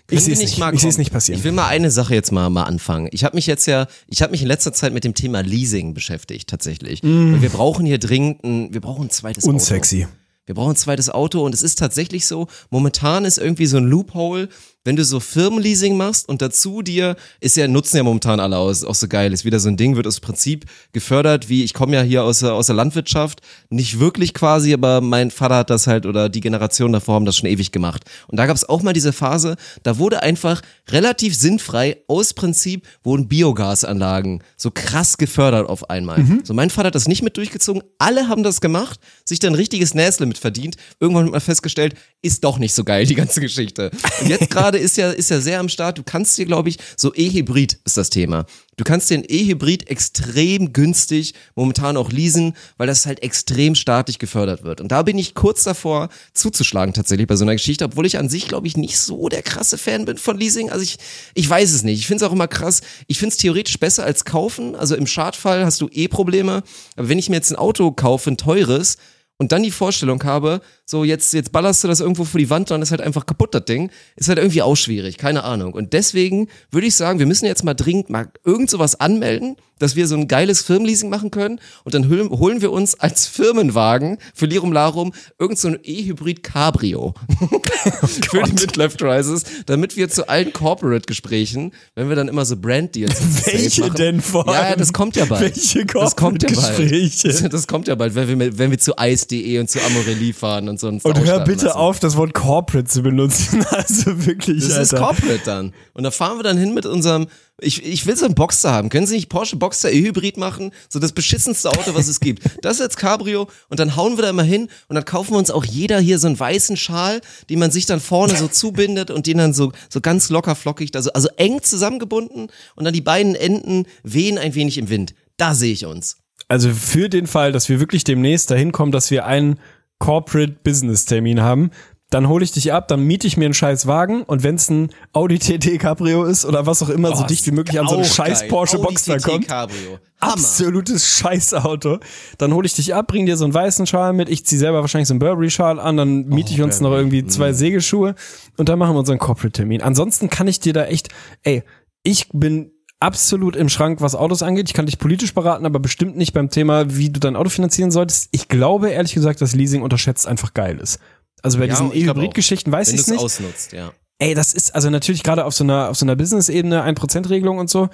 ich 0.10 0.24
sehe 0.24 0.34
es 0.34 0.39
nicht, 0.39 0.57
mal 0.57 0.74
ich 0.74 0.97
nicht 0.97 1.12
passieren. 1.12 1.39
Ich 1.39 1.43
will 1.43 1.51
mal 1.51 1.68
eine 1.68 1.91
Sache 1.91 2.14
jetzt 2.14 2.32
mal, 2.32 2.49
mal 2.49 2.64
anfangen. 2.64 3.10
Ich 3.12 3.24
habe 3.24 3.36
mich 3.36 3.47
jetzt 3.47 3.66
ja, 3.66 3.88
ich 4.07 4.22
habe 4.22 4.32
mich 4.32 4.41
in 4.41 4.47
letzter 4.47 4.74
Zeit 4.74 4.93
mit 4.93 5.03
dem 5.03 5.14
Thema 5.14 5.41
Leasing 5.41 5.93
beschäftigt, 5.93 6.49
tatsächlich. 6.49 7.03
Und 7.03 7.41
wir 7.41 7.49
brauchen 7.49 7.86
hier 7.86 7.99
dringend 7.99 8.43
ein, 8.43 8.74
wir 8.74 8.82
brauchen 8.82 9.07
ein 9.07 9.10
zweites 9.10 9.43
Auto. 9.43 9.51
Mm. 9.51 9.55
Unsexy. 9.55 10.07
Wir 10.45 10.55
brauchen 10.55 10.72
ein 10.72 10.78
zweites 10.78 11.12
Auto 11.12 11.45
und 11.45 11.53
es 11.53 11.62
ist 11.62 11.78
tatsächlich 11.78 12.26
so, 12.26 12.47
momentan 12.72 13.24
ist 13.24 13.38
irgendwie 13.38 13.68
so 13.68 13.78
ein 13.78 13.86
Loophole, 13.86 14.49
wenn 14.90 14.96
du 14.96 15.06
so 15.06 15.20
Firmenleasing 15.20 15.98
machst 15.98 16.28
und 16.28 16.42
dazu 16.42 16.82
dir, 16.82 17.16
ist 17.42 17.56
ja, 17.56 17.68
nutzen 17.68 17.98
ja 17.98 18.02
momentan 18.02 18.40
alle 18.40 18.58
aus, 18.58 18.84
auch 18.84 18.96
so 18.96 19.08
geil, 19.08 19.34
ist 19.34 19.46
wieder 19.46 19.60
so 19.60 19.70
ein 19.70 19.78
Ding, 19.78 19.96
wird 19.96 20.08
aus 20.08 20.20
Prinzip 20.20 20.66
gefördert, 20.94 21.48
wie 21.48 21.64
ich 21.64 21.76
komme 21.76 21.96
ja 21.96 22.02
hier 22.02 22.24
aus 22.24 22.40
der, 22.40 22.56
aus 22.56 22.66
der 22.66 22.76
Landwirtschaft, 22.76 23.42
nicht 23.70 24.00
wirklich 24.00 24.34
quasi, 24.34 24.74
aber 24.74 25.00
mein 25.00 25.30
Vater 25.30 25.58
hat 25.58 25.70
das 25.70 25.86
halt 25.86 26.08
oder 26.08 26.28
die 26.28 26.42
Generation 26.42 26.92
davor 26.92 27.14
haben 27.14 27.26
das 27.26 27.38
schon 27.38 27.48
ewig 27.48 27.72
gemacht. 27.72 28.04
Und 28.30 28.38
da 28.38 28.48
gab 28.48 28.56
es 28.56 28.68
auch 28.68 28.82
mal 28.82 28.94
diese 28.94 29.14
Phase, 29.14 29.58
da 29.84 30.00
wurde 30.00 30.24
einfach 30.24 30.64
relativ 30.90 31.36
sinnfrei 31.36 31.98
aus 32.08 32.34
Prinzip 32.34 32.88
wurden 33.04 33.28
Biogasanlagen 33.28 34.42
so 34.58 34.72
krass 34.72 35.20
gefördert 35.20 35.70
auf 35.70 35.92
einmal. 35.92 36.18
So 36.44 36.56
mein 36.56 36.72
Vater 36.72 36.88
hat 36.88 36.96
das 36.96 37.08
nicht 37.08 37.22
mit 37.22 37.38
durchgezogen, 37.38 37.84
alle 38.00 38.28
haben 38.28 38.42
das 38.42 38.60
gemacht, 38.60 39.00
sich 39.30 39.40
dann 39.40 39.54
ein 39.54 39.56
richtiges 39.56 39.94
Näsle 39.94 40.26
mit 40.26 40.38
verdient. 40.38 40.76
Irgendwann 41.00 41.26
hat 41.26 41.32
man 41.32 41.42
festgestellt, 41.42 41.96
ist 42.22 42.44
doch 42.44 42.58
nicht 42.58 42.74
so 42.74 42.84
geil, 42.84 43.06
die 43.06 43.16
ganze 43.16 43.40
Geschichte. 43.40 43.92
Und 44.22 44.28
jetzt 44.28 44.50
gerade 44.50 44.78
ist 44.78 44.98
ja, 44.98 45.12
ist 45.12 45.30
ja 45.30 45.40
sehr 45.40 45.60
am 45.60 45.70
Start. 45.70 45.98
Du 45.98 46.04
kannst 46.04 46.38
dir, 46.38 46.46
glaube 46.46 46.70
ich, 46.70 46.78
so 46.98 47.14
E-Hybrid 47.16 47.80
ist 47.86 47.96
das 47.96 48.10
Thema. 48.10 48.46
Du 48.80 48.86
kannst 48.86 49.10
den 49.10 49.26
E-Hybrid 49.28 49.90
extrem 49.90 50.72
günstig 50.72 51.34
momentan 51.54 51.98
auch 51.98 52.14
leasen, 52.14 52.56
weil 52.78 52.88
das 52.88 53.06
halt 53.06 53.22
extrem 53.22 53.76
staatlich 53.76 54.20
gefördert 54.20 54.64
wird. 54.64 54.80
Und 54.80 54.92
da 54.92 55.04
bin 55.04 55.18
ich 55.18 55.36
kurz 55.36 55.66
davor 55.66 56.08
zuzuschlagen 56.34 56.94
tatsächlich 56.94 57.28
bei 57.28 57.36
so 57.36 57.44
einer 57.44 57.56
Geschichte, 57.56 57.84
obwohl 57.84 58.06
ich 58.06 58.18
an 58.18 58.30
sich, 58.30 58.48
glaube 58.48 58.68
ich, 58.68 58.78
nicht 58.78 58.98
so 58.98 59.28
der 59.28 59.42
krasse 59.42 59.78
Fan 59.78 60.06
bin 60.06 60.18
von 60.18 60.38
Leasing. 60.38 60.70
Also 60.70 60.82
ich, 60.82 60.98
ich 61.34 61.50
weiß 61.50 61.74
es 61.74 61.84
nicht. 61.84 62.00
Ich 62.00 62.08
finde 62.08 62.24
es 62.24 62.30
auch 62.30 62.34
immer 62.34 62.48
krass. 62.48 62.80
Ich 63.08 63.20
finde 63.20 63.34
es 63.34 63.38
theoretisch 63.38 63.78
besser 63.80 64.06
als 64.06 64.24
kaufen. 64.24 64.76
Also 64.76 64.96
im 64.96 65.08
Schadfall 65.08 65.66
hast 65.66 65.82
du 65.82 65.90
eh 65.92 66.08
Probleme. 66.08 66.64
Aber 66.96 67.10
wenn 67.10 67.20
ich 67.20 67.30
mir 67.30 67.36
jetzt 67.36 67.52
ein 67.52 67.58
Auto 67.58 67.92
kaufe, 67.92 68.32
ein 68.32 68.38
teures, 68.38 68.96
und 69.40 69.52
dann 69.52 69.64
die 69.64 69.72
Vorstellung 69.72 70.24
habe, 70.24 70.62
so 70.90 71.04
jetzt, 71.04 71.34
jetzt 71.34 71.52
ballerst 71.52 71.84
du 71.84 71.88
das 71.88 72.00
irgendwo 72.00 72.24
vor 72.26 72.40
die 72.40 72.50
Wand, 72.50 72.72
dann 72.72 72.82
ist 72.82 72.90
halt 72.90 73.02
einfach 73.02 73.28
kaputt, 73.28 73.54
das 73.54 73.66
Ding, 73.66 73.92
ist 74.16 74.28
halt 74.28 74.40
irgendwie 74.40 74.64
auch 74.64 74.76
schwierig, 74.76 75.20
keine 75.20 75.44
Ahnung. 75.44 75.74
Und 75.74 75.94
deswegen 75.94 76.48
würde 76.72 76.88
ich 76.88 76.96
sagen, 76.96 77.20
wir 77.20 77.28
müssen 77.28 77.46
jetzt 77.46 77.64
mal 77.64 77.76
dringend 77.76 78.10
mal 78.10 78.28
irgend 78.44 78.72
sowas 78.72 79.00
anmelden, 79.00 79.56
dass 79.78 79.96
wir 79.96 80.08
so 80.08 80.16
ein 80.16 80.28
geiles 80.28 80.62
Firmenleasing 80.62 81.10
machen 81.10 81.32
können 81.32 81.60
und 81.86 81.94
dann 81.94 82.10
holen, 82.10 82.62
wir 82.62 82.72
uns 82.72 83.00
als 83.00 83.28
Firmenwagen 83.28 84.18
für 84.34 84.46
Lirum 84.46 84.74
Larum 84.74 85.14
irgend 85.38 85.58
so 85.58 85.70
ein 85.70 85.80
E-Hybrid 85.84 86.44
Cabrio 86.44 87.14
für 88.06 88.44
die 88.44 88.52
Midlife 88.52 88.98
Crisis, 88.98 89.44
damit 89.68 89.96
wir 89.96 90.10
zu 90.10 90.28
allen 90.28 90.52
Corporate-Gesprächen, 90.52 91.72
wenn 91.96 92.10
wir 92.10 92.16
dann 92.16 92.28
immer 92.28 92.44
so 92.46 92.58
Brand-Deals 92.58 93.16
Welche 93.46 93.82
machen- 93.82 93.96
denn 93.96 94.22
vor 94.22 94.46
Ja, 94.48 94.72
ja, 94.72 94.76
das 94.76 94.92
kommt 94.92 95.16
ja 95.16 95.26
bald. 95.26 95.42
Welche 95.56 95.86
das 95.86 96.16
kommt 96.16 96.44
ja 96.44 96.50
bald. 96.50 96.58
Corporate-Gespräche? 96.76 97.50
Das 97.50 97.68
kommt 97.68 97.88
ja 97.88 97.96
bald, 97.96 98.16
wenn 98.16 98.40
wir, 98.40 98.58
wenn 98.58 98.72
wir 98.72 98.80
zu 98.80 98.94
Ice.de 99.00 99.60
und 99.60 99.70
zu 99.70 99.80
Amorelie 99.82 100.34
fahren 100.34 100.68
und 100.68 100.79
so 100.80 100.88
einen 100.88 101.00
Und 101.02 101.20
hör 101.26 101.42
bitte 101.44 101.66
lassen. 101.68 101.78
auf, 101.78 102.00
das 102.00 102.16
Wort 102.18 102.34
Corporate 102.34 102.86
zu 102.88 103.02
benutzen. 103.02 103.66
Also 103.72 104.26
wirklich, 104.26 104.64
Das 104.68 104.78
ist 104.78 104.94
Alter. 104.94 104.98
Corporate 105.06 105.42
dann. 105.46 105.74
Und 105.94 106.04
da 106.04 106.12
fahren 106.12 106.38
wir 106.38 106.44
dann 106.44 106.58
hin 106.58 106.74
mit 106.74 106.86
unserem, 106.86 107.28
ich, 107.62 107.86
ich 107.86 108.06
will 108.06 108.16
so 108.16 108.26
einen 108.26 108.36
Boxster 108.36 108.72
haben. 108.72 108.90
Können 108.90 109.06
Sie 109.08 109.16
nicht 109.16 109.30
Porsche 109.30 109.56
Boxster 109.58 109.92
E-Hybrid 109.92 110.38
machen? 110.38 110.72
So 110.90 111.00
das 111.00 111.12
beschissenste 111.12 111.70
Auto, 111.70 111.94
was 111.94 112.08
es 112.08 112.20
gibt. 112.22 112.44
Das 112.62 112.74
ist 112.74 112.80
jetzt 112.80 112.98
Cabrio 112.98 113.48
und 113.70 113.80
dann 113.80 113.96
hauen 113.96 114.18
wir 114.18 114.24
da 114.24 114.30
immer 114.30 114.44
hin 114.44 114.70
und 114.88 114.96
dann 114.96 115.06
kaufen 115.06 115.32
wir 115.34 115.38
uns 115.38 115.52
auch 115.52 115.66
jeder 115.66 116.00
hier 116.00 116.20
so 116.20 116.28
einen 116.28 116.40
weißen 116.40 116.78
Schal, 116.78 117.22
den 117.50 117.60
man 117.60 117.72
sich 117.72 117.86
dann 117.86 118.00
vorne 118.00 118.36
so 118.36 118.48
zubindet 118.52 119.12
und 119.12 119.28
den 119.28 119.38
dann 119.38 119.54
so, 119.54 119.72
so 119.90 120.02
ganz 120.02 120.30
locker 120.30 120.56
flockig, 120.56 120.96
also, 120.96 121.12
also 121.14 121.30
eng 121.38 121.62
zusammengebunden 121.62 122.48
und 122.76 122.86
dann 122.86 122.94
die 122.94 123.02
beiden 123.02 123.36
Enden 123.36 123.86
wehen 124.04 124.38
ein 124.38 124.56
wenig 124.56 124.78
im 124.78 124.90
Wind. 124.90 125.14
Da 125.38 125.54
sehe 125.56 125.74
ich 125.74 125.86
uns. 125.86 126.18
Also 126.48 126.72
für 126.74 127.10
den 127.10 127.28
Fall, 127.28 127.52
dass 127.52 127.70
wir 127.70 127.80
wirklich 127.80 128.04
demnächst 128.04 128.50
dahin 128.50 128.72
kommen, 128.72 128.92
dass 128.92 129.12
wir 129.12 129.26
einen 129.26 129.60
Corporate 130.00 130.58
Business 130.64 131.06
Termin 131.06 131.41
haben, 131.41 131.72
dann 132.10 132.28
hole 132.28 132.43
ich 132.43 132.52
dich 132.52 132.74
ab, 132.74 132.88
dann 132.88 133.04
miete 133.04 133.28
ich 133.28 133.38
mir 133.38 133.45
einen 133.45 133.54
scheiß 133.54 133.86
Wagen 133.86 134.24
und 134.24 134.41
wenn 134.41 134.56
es 134.56 134.68
ein 134.70 134.89
Audi 135.14 135.38
TT 135.38 135.78
Cabrio 135.80 136.24
ist 136.24 136.43
oder 136.43 136.66
was 136.66 136.82
auch 136.82 136.89
immer, 136.89 137.16
so 137.16 137.24
Oh, 137.24 137.28
dicht 137.28 137.45
wie 137.45 137.52
möglich 137.52 137.80
an 137.80 137.88
so 137.88 137.97
einen 137.97 138.06
scheiß 138.06 138.39
geil. 138.41 138.50
Porsche 138.50 138.78
Audi 138.78 138.88
Boxster 138.88 139.18
TT 139.18 139.24
kommt. 139.24 139.47
Cabrio. 139.47 140.00
Hammer. 140.20 140.34
Absolutes 140.34 141.06
Scheißauto. 141.20 142.00
Dann 142.39 142.54
hole 142.54 142.66
ich 142.66 142.74
dich 142.74 142.95
ab, 142.95 143.08
bring 143.08 143.28
dir 143.28 143.38
so 143.38 143.45
einen 143.45 143.54
weißen 143.54 143.86
Schal 143.86 144.14
mit. 144.14 144.28
Ich 144.28 144.43
zieh 144.43 144.58
selber 144.58 144.82
wahrscheinlich 144.82 145.08
so 145.08 145.14
einen 145.14 145.20
Burberry-Schal 145.20 145.80
an, 145.80 145.97
dann 145.97 146.26
miete 146.26 146.52
ich 146.52 146.62
uns 146.64 146.82
noch 146.82 146.91
irgendwie 146.91 147.26
zwei 147.28 147.54
Segelschuhe 147.54 148.16
und 148.58 148.70
dann 148.70 148.80
machen 148.80 148.95
wir 148.95 149.00
unseren 149.00 149.20
Corporate-Termin. 149.20 149.84
Ansonsten 149.84 150.32
kann 150.32 150.47
ich 150.47 150.60
dir 150.60 150.74
da 150.74 150.86
echt, 150.86 151.10
ey, 151.43 151.64
ich 152.02 152.28
bin 152.34 152.72
absolut 153.00 153.56
im 153.56 153.70
Schrank, 153.70 154.02
was 154.02 154.16
Autos 154.16 154.43
angeht. 154.43 154.68
Ich 154.68 154.74
kann 154.74 154.86
dich 154.86 155.00
politisch 155.00 155.34
beraten, 155.34 155.66
aber 155.66 155.80
bestimmt 155.80 156.18
nicht 156.18 156.34
beim 156.34 156.50
Thema, 156.50 156.95
wie 156.95 157.10
du 157.10 157.20
dein 157.20 157.36
Auto 157.36 157.50
finanzieren 157.50 157.91
solltest. 157.91 158.30
Ich 158.32 158.47
glaube, 158.47 158.89
ehrlich 158.89 159.14
gesagt, 159.14 159.41
dass 159.41 159.56
Leasing 159.56 159.82
unterschätzt 159.82 160.28
einfach 160.28 160.54
geil 160.54 160.80
ist. 160.80 161.00
Also 161.41 161.60
bei 161.60 161.66
Ja, 161.66 161.72
diesen. 161.72 161.93
E-Hybrid-Geschichten 161.93 162.72
weiß 162.72 162.89
ich 162.89 162.95
du 162.97 163.02
es 163.02 163.08
nicht. 163.08 163.20
ausnutzt, 163.22 163.72
ja. 163.72 163.91
Ey, 164.22 164.34
das 164.34 164.54
ist 164.54 164.76
also 164.76 164.90
natürlich 164.90 165.24
gerade 165.24 165.46
auf 165.46 165.54
so 165.54 165.64
einer 165.64 165.90
auf 165.90 165.96
so 165.96 166.06
einer 166.06 166.18
Business-Ebene 166.18 166.84
1%-Regelung 166.84 167.58
und 167.58 167.70
so. 167.70 167.88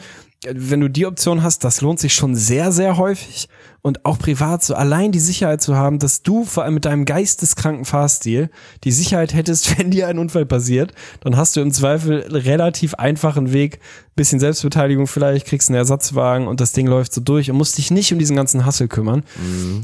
Wenn 0.52 0.82
du 0.82 0.90
die 0.90 1.06
Option 1.06 1.44
hast, 1.44 1.64
das 1.64 1.82
lohnt 1.82 2.00
sich 2.00 2.16
schon 2.16 2.36
sehr, 2.36 2.72
sehr 2.72 2.98
häufig. 2.98 3.48
Und 3.84 4.06
auch 4.06 4.18
privat 4.18 4.64
so 4.64 4.74
allein 4.74 5.12
die 5.12 5.20
Sicherheit 5.20 5.62
zu 5.62 5.76
haben, 5.76 6.00
dass 6.00 6.24
du 6.24 6.44
vor 6.44 6.64
allem 6.64 6.74
mit 6.74 6.86
deinem 6.86 7.06
geisteskranken 7.06 7.86
Fahrstil 7.86 8.50
die 8.84 8.92
Sicherheit 8.92 9.36
hättest, 9.36 9.78
wenn 9.78 9.92
dir 9.92 10.08
ein 10.08 10.18
Unfall 10.18 10.48
passiert, 10.48 10.94
dann 11.20 11.38
hast 11.38 11.56
du 11.56 11.62
im 11.62 11.72
Zweifel 11.72 12.26
relativ 12.32 12.96
einfachen 12.96 13.54
Weg, 13.54 13.80
bisschen 14.16 14.40
Selbstbeteiligung 14.40 15.06
vielleicht, 15.06 15.46
kriegst 15.46 15.70
einen 15.70 15.78
Ersatzwagen 15.78 16.48
und 16.48 16.60
das 16.60 16.72
Ding 16.72 16.88
läuft 16.88 17.14
so 17.14 17.22
durch 17.22 17.52
und 17.52 17.58
musst 17.58 17.78
dich 17.78 17.92
nicht 17.92 18.12
um 18.12 18.18
diesen 18.18 18.36
ganzen 18.36 18.66
Hassel 18.66 18.88
kümmern. 18.88 19.24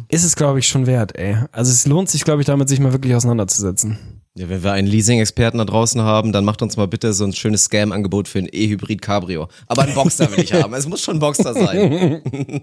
Ist 0.10 0.24
es, 0.24 0.36
glaube 0.36 0.58
ich, 0.58 0.68
schon 0.68 0.88
wert, 0.88 1.16
ey. 1.16 1.38
Also 1.52 1.72
es 1.72 1.86
lohnt 1.86 2.10
sich, 2.10 2.24
glaube 2.24 2.42
ich, 2.42 2.48
damit 2.48 2.68
sich 2.68 2.80
mal 2.80 2.94
wirklich 2.94 3.14
auseinanderzusetzen. 3.14 4.21
Ja, 4.38 4.48
wenn 4.48 4.64
wir 4.64 4.72
einen 4.72 4.88
Leasing-Experten 4.88 5.58
da 5.58 5.66
draußen 5.66 6.02
haben, 6.02 6.32
dann 6.32 6.46
macht 6.46 6.62
uns 6.62 6.78
mal 6.78 6.88
bitte 6.88 7.12
so 7.12 7.26
ein 7.26 7.34
schönes 7.34 7.66
Scam-Angebot 7.66 8.30
für 8.30 8.40
ein 8.40 8.48
E-Hybrid 8.50 9.02
Cabrio. 9.02 9.50
Aber 9.68 9.82
ein 9.84 9.94
Boxster 9.94 10.32
will 10.32 10.42
ich 10.42 10.54
haben. 10.54 10.74
Es 10.74 10.88
muss 10.88 11.02
schon 11.02 11.18
ein 11.18 11.20
Boxster 11.20 11.54
sein. 11.54 12.22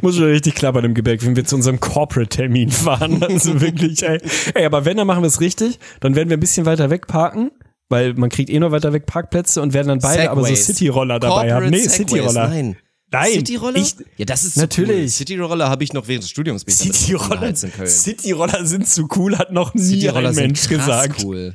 Muss 0.00 0.14
schon 0.14 0.26
richtig 0.26 0.54
klappern 0.54 0.84
im 0.84 0.94
Gebäck, 0.94 1.26
wenn 1.26 1.34
wir 1.34 1.44
zu 1.44 1.56
unserem 1.56 1.80
Corporate-Termin 1.80 2.70
fahren. 2.70 3.20
Also 3.28 3.60
wirklich, 3.60 4.02
ey. 4.02 4.20
ey, 4.54 4.64
aber 4.64 4.84
wenn, 4.84 4.96
dann 4.96 5.06
machen 5.06 5.22
wir 5.22 5.26
es 5.26 5.40
richtig. 5.40 5.78
Dann 6.00 6.14
werden 6.14 6.28
wir 6.30 6.36
ein 6.36 6.40
bisschen 6.40 6.66
weiter 6.66 6.88
weg 6.88 7.08
parken, 7.08 7.50
weil 7.88 8.14
man 8.14 8.30
kriegt 8.30 8.48
eh 8.48 8.58
nur 8.58 8.70
weiter 8.70 8.92
weg 8.92 9.06
Parkplätze 9.06 9.60
und 9.60 9.74
werden 9.74 9.88
dann 9.88 9.98
beide 9.98 10.30
aber 10.30 10.42
so 10.42 10.46
Segways. 10.46 10.66
City-Roller 10.66 11.18
dabei 11.18 11.48
Corporate 11.48 11.54
haben. 11.54 11.70
Nee, 11.70 11.78
Segways, 11.78 11.96
City-Roller. 11.96 12.48
Nein. 12.48 12.76
Nein, 13.10 13.32
City-Roller? 13.32 13.78
ich- 13.78 13.94
ja, 14.16 14.24
das 14.26 14.44
ist 14.44 14.54
so 14.54 14.60
Natürlich. 14.60 15.02
Cool. 15.02 15.08
City-Roller 15.08 15.70
habe 15.70 15.82
ich 15.84 15.92
noch 15.92 16.08
während 16.08 16.24
des 16.24 16.30
Studiums 16.30 16.64
City-Roller. 16.68 17.54
City-Roller 17.54 18.66
sind 18.66 18.88
zu 18.88 19.08
cool, 19.16 19.36
hat 19.38 19.52
noch 19.52 19.74
nie 19.74 20.08
ein 20.08 20.34
Mensch 20.34 20.68
gesagt. 20.68 21.24
cool. 21.24 21.54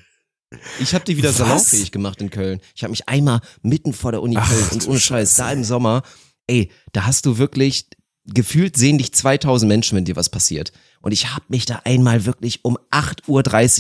Ich 0.80 0.94
habe 0.94 1.04
die 1.06 1.18
wieder 1.18 1.30
Was? 1.30 1.38
salonfähig 1.38 1.92
gemacht 1.92 2.22
in 2.22 2.30
Köln. 2.30 2.60
Ich 2.76 2.84
habe 2.84 2.92
mich 2.92 3.10
einmal 3.10 3.42
mitten 3.64 3.92
vor 3.94 4.12
der 4.12 4.22
Uni 4.22 4.38
Ach, 4.38 4.48
Köln 4.48 4.68
und 4.74 4.88
ohne 4.88 5.00
Scheiß, 5.00 5.36
da 5.36 5.52
im 5.52 5.64
Sommer, 5.64 6.04
ey, 6.48 6.70
da 6.92 7.06
hast 7.08 7.26
du 7.26 7.40
wirklich, 7.40 7.88
gefühlt 8.26 8.78
sehen 8.78 9.00
dich 9.00 9.14
2000 9.14 9.68
Menschen, 9.68 9.96
wenn 9.96 10.06
dir 10.06 10.16
was 10.16 10.30
passiert. 10.30 10.72
Und 11.02 11.12
ich 11.12 11.34
habe 11.34 11.46
mich 11.50 11.66
da 11.66 11.82
einmal 11.86 12.26
wirklich 12.26 12.64
um 12.64 12.78
8.30 12.92 13.28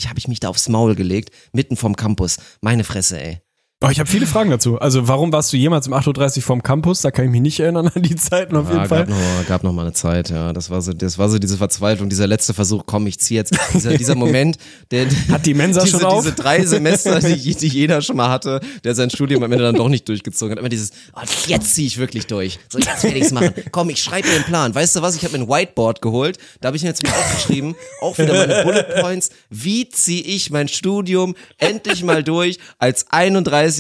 Uhr 0.04 0.10
habe 0.10 0.18
ich 0.20 0.28
mich 0.28 0.40
da 0.40 0.50
aufs 0.50 0.68
Maul 0.68 0.96
gelegt, 0.96 1.30
mitten 1.54 1.78
vom 1.78 1.96
Campus. 1.96 2.38
Meine 2.62 2.84
Fresse, 2.84 3.22
ey. 3.22 3.40
Oh, 3.86 3.90
ich 3.92 4.00
habe 4.00 4.10
viele 4.10 4.26
Fragen 4.26 4.50
dazu. 4.50 4.80
Also 4.80 5.10
warum 5.10 5.34
warst 5.34 5.52
du 5.52 5.58
jemals 5.58 5.88
um 5.90 5.94
8.30 5.94 6.38
Uhr 6.38 6.44
vorm 6.44 6.64
Campus? 6.64 7.02
Da 7.02 7.12
kann 7.12 7.26
ich 7.26 7.32
mich 7.32 7.42
nicht 7.42 7.60
erinnern 7.60 7.92
an 7.94 8.02
die 8.02 8.16
Zeiten 8.16 8.56
auf 8.56 8.68
jeden 8.70 8.80
Ja, 8.80 8.88
Fall. 8.88 9.00
gab 9.00 9.10
noch, 9.10 9.18
mal, 9.18 9.44
gab 9.46 9.64
noch 9.66 9.74
mal 9.74 9.82
eine 9.82 9.92
Zeit, 9.92 10.30
ja. 10.30 10.54
Das 10.54 10.70
war 10.70 10.82
so, 10.82 10.94
das 10.94 11.18
war 11.18 11.28
so 11.28 11.38
diese 11.38 11.58
Verzweiflung, 11.58 12.08
dieser 12.08 12.26
letzte 12.26 12.54
Versuch, 12.54 12.84
komm, 12.86 13.08
ich 13.08 13.20
zieh 13.20 13.36
jetzt. 13.36 13.54
Dieser, 13.74 13.94
dieser 13.98 14.16
Moment, 14.16 14.58
der 14.92 15.08
Hat 15.30 15.46
die 15.46 15.54
Mensa 15.54 15.84
diese, 15.84 16.00
schon 16.00 16.06
auf? 16.08 16.24
diese 16.24 16.34
drei 16.34 16.66
Semester, 16.66 17.20
die, 17.20 17.36
die 17.56 17.68
jeder 17.68 18.02
schon 18.02 18.16
mal 18.16 18.30
hatte, 18.30 18.62
der 18.86 18.96
sein 18.96 19.10
Studium 19.10 19.44
am 19.44 19.52
Ende 19.52 19.66
dann 19.66 19.76
doch 19.76 19.90
nicht 19.90 20.08
durchgezogen 20.08 20.54
hat. 20.54 20.60
Immer 20.60 20.70
dieses, 20.70 20.92
oh, 21.14 21.20
jetzt 21.48 21.76
zieh 21.76 21.86
ich 21.86 21.98
wirklich 21.98 22.26
durch. 22.28 22.60
So, 22.70 22.80
jetzt 22.80 23.04
werde 23.04 23.20
ich's 23.20 23.32
machen. 23.34 23.52
Komm, 23.72 23.90
ich 23.90 24.02
schreibe 24.02 24.30
mir 24.30 24.36
einen 24.36 24.46
Plan. 24.46 24.74
Weißt 24.74 24.96
du 24.96 25.02
was? 25.02 25.18
Ich 25.18 25.26
habe 25.26 25.38
mir 25.38 25.44
ein 25.44 25.50
Whiteboard 25.50 26.02
geholt. 26.02 26.38
Da 26.62 26.68
habe 26.68 26.78
ich 26.78 26.84
mir 26.84 26.90
jetzt 26.90 27.04
mal 27.04 27.10
aufgeschrieben, 27.12 27.76
auch 28.00 28.18
wieder 28.18 28.34
meine 28.34 28.64
Bullet 28.64 29.02
Points. 29.02 29.30
Wie 29.50 29.90
ziehe 29.90 30.24
ich 30.24 30.52
mein 30.52 30.70
Studium 30.70 31.36
endlich 31.58 32.02
mal 32.06 32.24
durch 32.24 32.60
als 32.80 33.08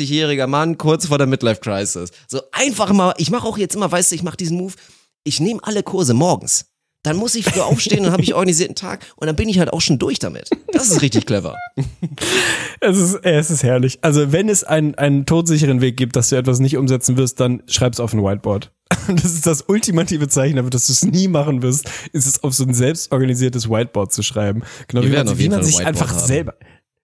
31-jähriger 0.01 0.47
Mann 0.47 0.77
kurz 0.77 1.07
vor 1.07 1.17
der 1.17 1.27
Midlife 1.27 1.61
Crisis? 1.61 2.11
So 2.27 2.41
einfach 2.51 2.91
mal, 2.93 3.13
ich 3.17 3.31
mache 3.31 3.47
auch 3.47 3.57
jetzt 3.57 3.75
immer, 3.75 3.91
weißt 3.91 4.11
du, 4.11 4.15
ich 4.15 4.23
mache 4.23 4.37
diesen 4.37 4.57
Move. 4.57 4.73
Ich 5.23 5.39
nehme 5.39 5.59
alle 5.63 5.83
Kurse 5.83 6.13
morgens. 6.13 6.65
Dann 7.03 7.17
muss 7.17 7.35
ich 7.35 7.43
früh 7.43 7.59
aufstehen, 7.59 8.03
dann 8.03 8.13
habe 8.13 8.23
ich 8.23 8.33
organisierten 8.33 8.75
Tag 8.75 9.05
und 9.17 9.27
dann 9.27 9.35
bin 9.35 9.49
ich 9.49 9.59
halt 9.59 9.73
auch 9.73 9.81
schon 9.81 9.99
durch 9.99 10.19
damit. 10.19 10.49
Das 10.71 10.89
ist 10.89 11.01
richtig 11.01 11.25
clever. 11.25 11.57
Es 12.79 12.97
ist, 12.97 13.15
es 13.23 13.51
ist 13.51 13.63
herrlich. 13.63 13.99
Also 14.01 14.31
wenn 14.31 14.47
es 14.47 14.63
einen, 14.63 14.95
einen 14.95 15.25
todsicheren 15.25 15.81
Weg 15.81 15.97
gibt, 15.97 16.15
dass 16.15 16.29
du 16.29 16.37
etwas 16.37 16.59
nicht 16.59 16.77
umsetzen 16.77 17.17
wirst, 17.17 17.39
dann 17.41 17.61
schreib's 17.67 17.99
auf 17.99 18.13
ein 18.13 18.23
Whiteboard. 18.23 18.71
Das 19.07 19.25
ist 19.25 19.45
das 19.45 19.63
ultimative 19.67 20.29
Zeichen 20.29 20.55
dafür, 20.55 20.69
dass 20.69 20.87
du 20.87 20.93
es 20.93 21.03
nie 21.03 21.27
machen 21.27 21.61
wirst, 21.61 21.89
ist 22.13 22.25
es 22.25 22.41
auf 22.41 22.53
so 22.53 22.63
ein 22.63 22.73
selbstorganisiertes 22.73 23.69
Whiteboard 23.69 24.13
zu 24.13 24.23
schreiben. 24.23 24.63
Genau 24.87 25.01
Wir 25.03 25.11
wie 25.11 25.15
man, 25.15 25.39
wie 25.39 25.49
man 25.49 25.63
sich 25.63 25.85
einfach 25.85 26.11
haben. 26.11 26.25
selber. 26.25 26.53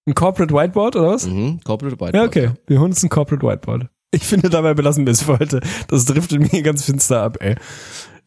Ein 0.09 0.15
Corporate 0.15 0.51
Whiteboard 0.51 0.95
oder 0.95 1.09
was? 1.09 1.27
Mhm, 1.27 1.59
Corporate 1.63 1.93
Whiteboard. 1.93 2.15
Ja, 2.15 2.23
okay. 2.23 2.49
Wir 2.65 2.79
holen 2.79 2.91
uns 2.91 3.03
ein 3.03 3.09
Corporate 3.09 3.45
Whiteboard. 3.45 3.85
Ich 4.09 4.23
finde, 4.23 4.49
dabei 4.49 4.73
belassen 4.73 5.05
wir 5.05 5.11
es 5.11 5.21
für 5.21 5.37
heute. 5.37 5.59
Das 5.87 6.05
driftet 6.05 6.51
mir 6.51 6.63
ganz 6.63 6.83
finster 6.83 7.21
ab, 7.21 7.37
ey. 7.41 7.55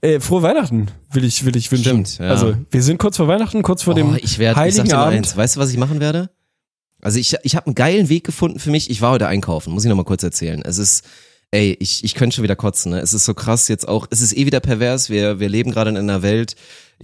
Äh, 0.01 0.21
frohe 0.21 0.43
Weihnachten 0.43 0.89
will 1.11 1.25
ich, 1.25 1.45
will 1.45 1.57
ich 1.57 1.73
wünschen. 1.73 2.07
Stimmt, 2.07 2.19
ja. 2.19 2.29
Also, 2.29 2.55
wir 2.71 2.83
sind 2.85 2.99
kurz 2.99 3.17
vor 3.17 3.27
Weihnachten, 3.27 3.63
kurz 3.63 3.83
vor 3.83 3.95
dem 3.95 4.13
oh, 4.13 4.17
ich 4.17 4.39
werde, 4.39 4.65
ich 4.69 4.77
sag 4.77 4.83
Heiligen 4.85 4.97
mal 4.97 5.07
Abend. 5.07 5.17
eins, 5.19 5.37
weißt 5.37 5.57
du, 5.57 5.61
was 5.61 5.71
ich 5.71 5.77
machen 5.77 5.99
werde? 5.99 6.31
Also 7.01 7.19
ich, 7.19 7.35
ich 7.43 7.57
habe 7.57 7.67
einen 7.67 7.75
geilen 7.75 8.09
Weg 8.09 8.23
gefunden 8.23 8.61
für 8.61 8.71
mich. 8.71 8.89
Ich 8.89 9.03
war 9.03 9.11
heute 9.11 9.27
einkaufen, 9.27 9.73
muss 9.73 9.85
ich 9.85 9.89
noch 9.89 9.97
mal 9.97 10.05
kurz 10.05 10.23
erzählen. 10.23 10.63
Es 10.65 10.79
ist, 10.79 11.05
ey, 11.51 11.77
ich, 11.81 12.05
ich 12.05 12.15
könnte 12.15 12.37
schon 12.37 12.45
wieder 12.45 12.55
kotzen. 12.55 12.93
Ne? 12.93 13.01
Es 13.01 13.13
ist 13.13 13.25
so 13.25 13.35
krass 13.35 13.67
jetzt 13.67 13.89
auch. 13.89 14.07
Es 14.11 14.21
ist 14.21 14.37
eh 14.37 14.47
wieder 14.47 14.61
pervers. 14.61 15.11
Wir, 15.11 15.41
wir 15.41 15.49
leben 15.49 15.73
gerade 15.73 15.91
in 15.91 15.97
einer 15.97 16.23
Welt. 16.23 16.55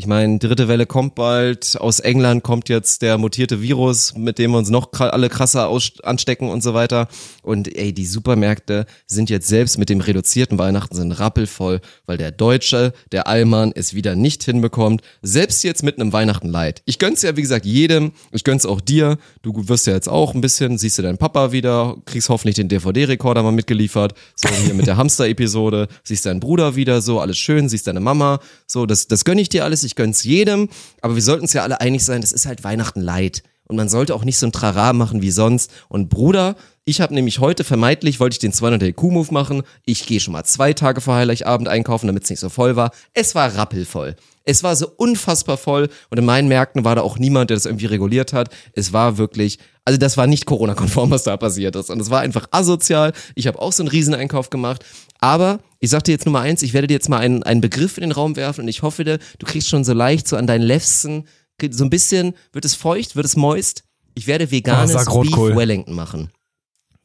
Ich 0.01 0.07
meine, 0.07 0.38
dritte 0.38 0.68
Welle 0.68 0.86
kommt 0.86 1.16
bald. 1.16 1.76
Aus 1.80 1.99
England 1.99 2.44
kommt 2.44 2.68
jetzt 2.68 3.03
der 3.03 3.18
mutierte 3.18 3.62
Virus, 3.62 4.14
mit 4.16 4.38
dem 4.38 4.53
wir 4.53 4.59
uns 4.59 4.70
noch 4.70 4.92
alle 4.92 5.28
krasser 5.28 5.76
anstecken 6.05 6.51
und 6.51 6.62
so 6.62 6.72
weiter. 6.72 7.09
Und 7.42 7.76
ey, 7.76 7.92
die 7.92 8.07
Supermärkte 8.07 8.86
sind 9.09 9.28
jetzt 9.28 9.49
selbst 9.49 9.76
mit 9.76 9.88
dem 9.88 10.01
reduzierten 10.01 10.57
Weihnachten 10.57 10.94
sind 10.94 11.11
rappelvoll, 11.11 11.80
weil 12.07 12.16
der 12.16 12.30
Deutsche, 12.30 12.92
der 13.11 13.26
Allmann, 13.26 13.72
es 13.74 13.92
wieder 13.92 14.14
nicht 14.14 14.44
hinbekommt. 14.44 15.03
Selbst 15.22 15.64
jetzt 15.64 15.82
mit 15.82 15.99
einem 15.99 16.12
Weihnachten 16.12 16.49
leid. 16.49 16.80
Ich 16.84 17.01
gönn's 17.01 17.22
ja, 17.22 17.36
wie 17.36 17.42
gesagt, 17.42 17.66
jedem. 17.66 18.12
Ich 18.30 18.44
gönn's 18.44 18.66
auch 18.66 18.80
dir. 18.80 19.18
Du 19.42 19.66
wirst 19.68 19.88
ja 19.88 19.94
jetzt 19.94 20.09
auch 20.09 20.32
ein 20.32 20.40
bisschen, 20.40 20.78
siehst 20.78 20.99
du 20.99 21.03
deinen 21.03 21.18
Papa 21.18 21.51
wieder, 21.51 21.96
kriegst 22.05 22.28
hoffentlich 22.28 22.55
den 22.55 22.68
DVD-Rekorder 22.68 23.42
mal 23.42 23.51
mitgeliefert. 23.51 24.14
So 24.36 24.49
hier 24.49 24.74
mit 24.74 24.86
der 24.86 24.96
Hamster-Episode. 24.96 25.88
Siehst 26.05 26.24
deinen 26.24 26.38
Bruder 26.38 26.76
wieder, 26.76 27.01
so 27.01 27.18
alles 27.18 27.36
schön. 27.36 27.68
Siehst 27.68 27.88
deine 27.88 27.99
Mama. 27.99 28.38
So, 28.68 28.86
das, 28.86 29.09
das 29.09 29.24
gönn 29.24 29.38
ich 29.38 29.49
dir 29.49 29.64
alles. 29.64 29.88
Ich 29.89 29.95
gönn's 29.95 30.22
jedem. 30.22 30.68
Aber 31.01 31.14
wir 31.14 31.22
sollten 31.22 31.43
uns 31.43 31.55
ja 31.55 31.62
alle 31.62 31.80
einig 31.80 32.05
sein, 32.05 32.20
das 32.20 32.32
ist 32.32 32.45
halt 32.45 32.62
Weihnachten 32.62 33.01
leid. 33.01 33.43
Und 33.68 33.76
man 33.76 33.89
sollte 33.89 34.14
auch 34.14 34.24
nicht 34.24 34.36
so 34.39 34.47
ein 34.47 34.53
Trara 34.53 34.93
machen 34.93 35.22
wie 35.22 35.30
sonst. 35.30 35.70
Und 35.89 36.11
Bruder, 36.11 36.57
ich 36.84 37.01
habe 37.01 37.14
nämlich 37.14 37.39
heute 37.39 37.64
vermeintlich, 37.64 38.20
wollte 38.20 38.34
ich 38.34 38.39
den 38.39 38.53
200 38.53 38.82
IQ-Move 38.82 39.32
machen. 39.32 39.62
Ich 39.86 40.05
gehe 40.05 40.20
schon 40.20 40.32
mal 40.32 40.45
zwei 40.45 40.74
Tage 40.74 41.01
vor 41.01 41.14
Heiligabend 41.14 41.68
einkaufen, 41.68 42.07
damit 42.07 42.24
es 42.24 42.30
nicht 42.30 42.41
so 42.41 42.51
voll 42.51 42.76
war. 42.76 42.91
Es 43.14 43.34
war 43.34 43.55
rappelvoll. 43.55 44.16
Es 44.49 44.62
war 44.62 44.74
so 44.76 44.88
unfassbar 44.96 45.59
voll 45.59 45.88
und 46.09 46.18
in 46.18 46.24
meinen 46.24 46.49
Märkten 46.49 46.84
war 46.84 46.94
da 46.96 47.03
auch 47.03 47.18
niemand, 47.18 47.51
der 47.51 47.57
das 47.57 47.66
irgendwie 47.66 47.84
reguliert 47.86 48.32
hat. 48.32 48.49
Es 48.72 48.92
war 48.94 49.18
wirklich, 49.18 49.59
also 49.84 49.99
das 49.99 50.16
war 50.16 50.26
nicht 50.26 50.46
Corona-konform, 50.46 51.11
was 51.11 51.22
da 51.24 51.36
passiert 51.36 51.76
ist. 51.76 51.90
Und 51.90 52.01
es 52.01 52.09
war 52.09 52.20
einfach 52.20 52.46
asozial. 52.51 53.12
Ich 53.34 53.46
habe 53.46 53.61
auch 53.61 53.72
so 53.72 53.82
einen 53.82 53.88
Rieseneinkauf 53.90 54.49
gemacht. 54.49 54.84
Aber 55.20 55.61
ich 55.80 55.90
sag 55.90 56.05
dir 56.05 56.12
jetzt 56.12 56.24
Nummer 56.24 56.40
eins, 56.40 56.62
ich 56.62 56.72
werde 56.72 56.86
dir 56.86 56.94
jetzt 56.94 57.09
mal 57.09 57.18
einen, 57.18 57.42
einen 57.42 57.61
Begriff 57.61 57.99
in 57.99 58.03
den 58.03 58.12
Raum 58.12 58.36
werfen 58.36 58.62
und 58.62 58.68
ich 58.68 58.82
hoffe, 58.82 59.05
dir, 59.05 59.18
du 59.38 59.44
kriegst 59.46 59.68
schon 59.68 59.84
so 59.84 59.92
leicht 59.92 60.26
so 60.26 60.36
an 60.36 60.46
deinen 60.46 60.62
Lefsen, 60.62 61.26
so 61.70 61.84
ein 61.84 61.90
bisschen, 61.90 62.34
wird 62.53 62.64
es 62.64 62.74
feucht, 62.74 63.16
wird 63.16 63.26
es 63.26 63.36
moist. 63.36 63.84
Ich 64.14 64.26
werde 64.26 64.51
veganes 64.51 64.94
Ah, 64.96 65.20
Beef. 65.20 65.57
Wellington 65.57 65.94
machen. 65.94 66.30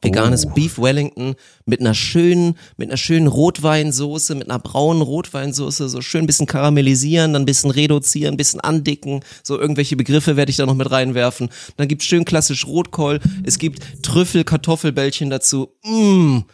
Veganes 0.04 0.46
Oh. 0.46 0.50
Beef 0.50 0.78
Wellington 0.78 1.34
mit 1.66 1.80
einer 1.80 1.94
schönen, 1.94 2.56
mit 2.76 2.88
einer 2.90 2.96
schönen 2.96 3.26
Rotweinsoße, 3.26 4.34
mit 4.34 4.48
einer 4.50 4.58
braunen 4.58 5.02
Rotweinsoße, 5.02 5.88
so 5.88 6.00
schön 6.00 6.24
ein 6.24 6.26
bisschen 6.26 6.46
karamellisieren, 6.46 7.32
dann 7.32 7.42
ein 7.42 7.46
bisschen 7.46 7.70
reduzieren, 7.70 8.34
ein 8.34 8.36
bisschen 8.36 8.60
andicken, 8.60 9.20
so 9.42 9.58
irgendwelche 9.58 9.96
Begriffe 9.96 10.36
werde 10.36 10.50
ich 10.50 10.56
da 10.56 10.66
noch 10.66 10.74
mit 10.74 10.90
reinwerfen. 10.90 11.48
Dann 11.76 11.88
gibt's 11.88 12.04
schön 12.04 12.24
klassisch 12.24 12.66
Rotkohl, 12.66 13.20
es 13.44 13.58
gibt 13.58 14.02
Trüffel, 14.02 14.44
Kartoffelbällchen 14.44 15.30
dazu. 15.30 15.72
Mmh. 15.84 16.44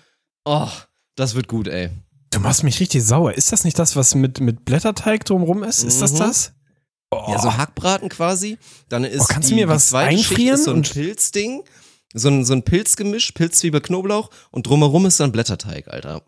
Oh, 0.45 0.69
das 1.17 1.35
wird 1.35 1.49
gut, 1.49 1.69
ey. 1.69 1.91
Du 2.31 2.39
machst 2.41 2.63
mich 2.63 2.79
richtig 2.79 3.03
sauer. 3.05 3.33
Ist 3.35 3.51
das 3.53 3.65
nicht 3.65 3.79
das, 3.79 3.97
was 3.97 4.15
mit, 4.15 4.41
mit 4.41 4.65
Blätterteig 4.65 5.25
drumrum 5.25 5.65
ist? 5.65 5.83
Ist 5.83 6.01
das 6.01 6.13
Mhm. 6.13 6.19
das? 6.19 6.53
Ja, 7.13 7.41
so 7.41 7.57
Hackbraten 7.57 8.09
quasi. 8.09 8.57
Dann 8.89 9.03
ist 9.03 9.23
Oh, 9.23 9.27
kannst 9.29 9.51
du 9.51 9.55
die, 9.57 9.61
mir 9.61 9.69
was 9.69 9.87
Schicht 9.89 9.95
einfrieren 9.97 10.55
ist 10.55 10.65
so 10.67 10.71
ein 10.71 10.77
und- 10.77 10.93
Pilzding. 10.93 11.63
So 12.13 12.29
ein, 12.29 12.45
so 12.45 12.53
ein 12.55 12.65
Pilzgemisch, 12.65 13.33
Pilz, 13.33 13.59
Zwiebel, 13.61 13.81
Knoblauch 13.81 14.31
und 14.51 14.67
drumherum 14.67 15.07
ist 15.07 15.21
dann 15.21 15.33
Blätterteig, 15.33 15.89
Alter. 15.89 16.23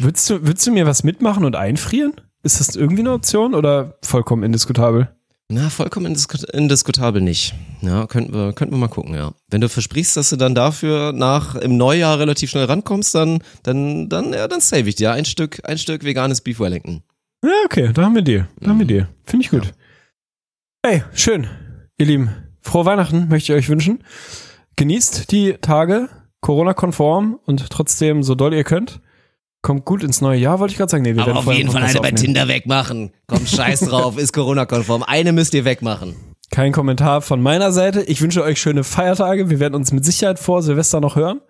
Würdest 0.00 0.28
du, 0.28 0.46
würdest 0.46 0.66
du 0.66 0.72
mir 0.72 0.86
was 0.86 1.04
mitmachen 1.04 1.44
und 1.44 1.56
einfrieren? 1.56 2.12
Ist 2.42 2.60
das 2.60 2.76
irgendwie 2.76 3.00
eine 3.00 3.12
Option 3.12 3.54
oder 3.54 3.98
vollkommen 4.02 4.42
indiskutabel? 4.42 5.08
Na, 5.48 5.68
vollkommen 5.68 6.06
indiskut 6.06 6.44
indiskutabel 6.44 7.20
nicht. 7.20 7.54
Ja, 7.82 8.06
könnten 8.06 8.32
wir, 8.32 8.52
könnten 8.54 8.74
wir 8.74 8.78
mal 8.78 8.88
gucken, 8.88 9.14
ja. 9.14 9.32
Wenn 9.50 9.60
du 9.60 9.68
versprichst, 9.68 10.16
dass 10.16 10.30
du 10.30 10.36
dann 10.36 10.54
dafür 10.54 11.12
nach 11.12 11.56
im 11.56 11.76
Neujahr 11.76 12.18
relativ 12.18 12.50
schnell 12.50 12.64
rankommst, 12.64 13.14
dann, 13.14 13.42
dann, 13.62 14.08
dann, 14.08 14.32
ja, 14.32 14.48
dann 14.48 14.60
save 14.60 14.88
ich 14.88 14.94
dir 14.94 15.12
ein 15.12 15.26
Stück, 15.26 15.60
ein 15.64 15.76
Stück 15.76 16.04
veganes 16.04 16.40
Beef 16.40 16.58
Wellington. 16.58 17.02
Ja, 17.44 17.50
okay, 17.66 17.90
da 17.92 18.02
haben 18.02 18.14
wir 18.14 18.22
die. 18.22 18.44
Da 18.60 18.70
haben 18.70 18.78
wir 18.78 18.86
die. 18.86 19.04
Finde 19.24 19.44
ich 19.44 19.50
gut. 19.50 19.74
Hey, 20.84 21.02
schön. 21.12 21.46
Ihr 21.98 22.06
Lieben, 22.06 22.30
frohe 22.62 22.86
Weihnachten 22.86 23.28
möchte 23.28 23.52
ich 23.52 23.58
euch 23.58 23.68
wünschen. 23.68 24.02
Genießt 24.76 25.30
die 25.30 25.54
Tage, 25.60 26.08
Corona-konform 26.40 27.38
und 27.44 27.70
trotzdem 27.70 28.22
so 28.22 28.34
doll 28.34 28.54
ihr 28.54 28.64
könnt. 28.64 29.00
Kommt 29.62 29.84
gut 29.84 30.02
ins 30.02 30.20
neue 30.20 30.38
Jahr, 30.40 30.58
wollte 30.58 30.72
ich 30.72 30.78
gerade 30.78 30.90
sagen. 30.90 31.04
Nee, 31.04 31.14
wir 31.14 31.22
Aber 31.22 31.34
werden 31.34 31.48
auf 31.48 31.54
jeden 31.54 31.70
Fall 31.70 31.82
eine 31.82 31.92
Podcast 31.92 32.02
bei 32.02 32.08
aufnehmen. 32.08 32.34
Tinder 32.34 32.48
wegmachen. 32.48 33.12
Komm, 33.28 33.46
scheiß 33.46 33.80
drauf, 33.88 34.18
ist 34.18 34.32
Corona-konform. 34.32 35.04
Eine 35.04 35.32
müsst 35.32 35.54
ihr 35.54 35.64
wegmachen. 35.64 36.16
Kein 36.50 36.72
Kommentar 36.72 37.22
von 37.22 37.40
meiner 37.40 37.70
Seite. 37.72 38.02
Ich 38.02 38.20
wünsche 38.20 38.42
euch 38.42 38.60
schöne 38.60 38.82
Feiertage. 38.84 39.50
Wir 39.50 39.60
werden 39.60 39.74
uns 39.74 39.92
mit 39.92 40.04
Sicherheit 40.04 40.38
vor 40.38 40.62
Silvester 40.62 41.00
noch 41.00 41.16
hören. 41.16 41.40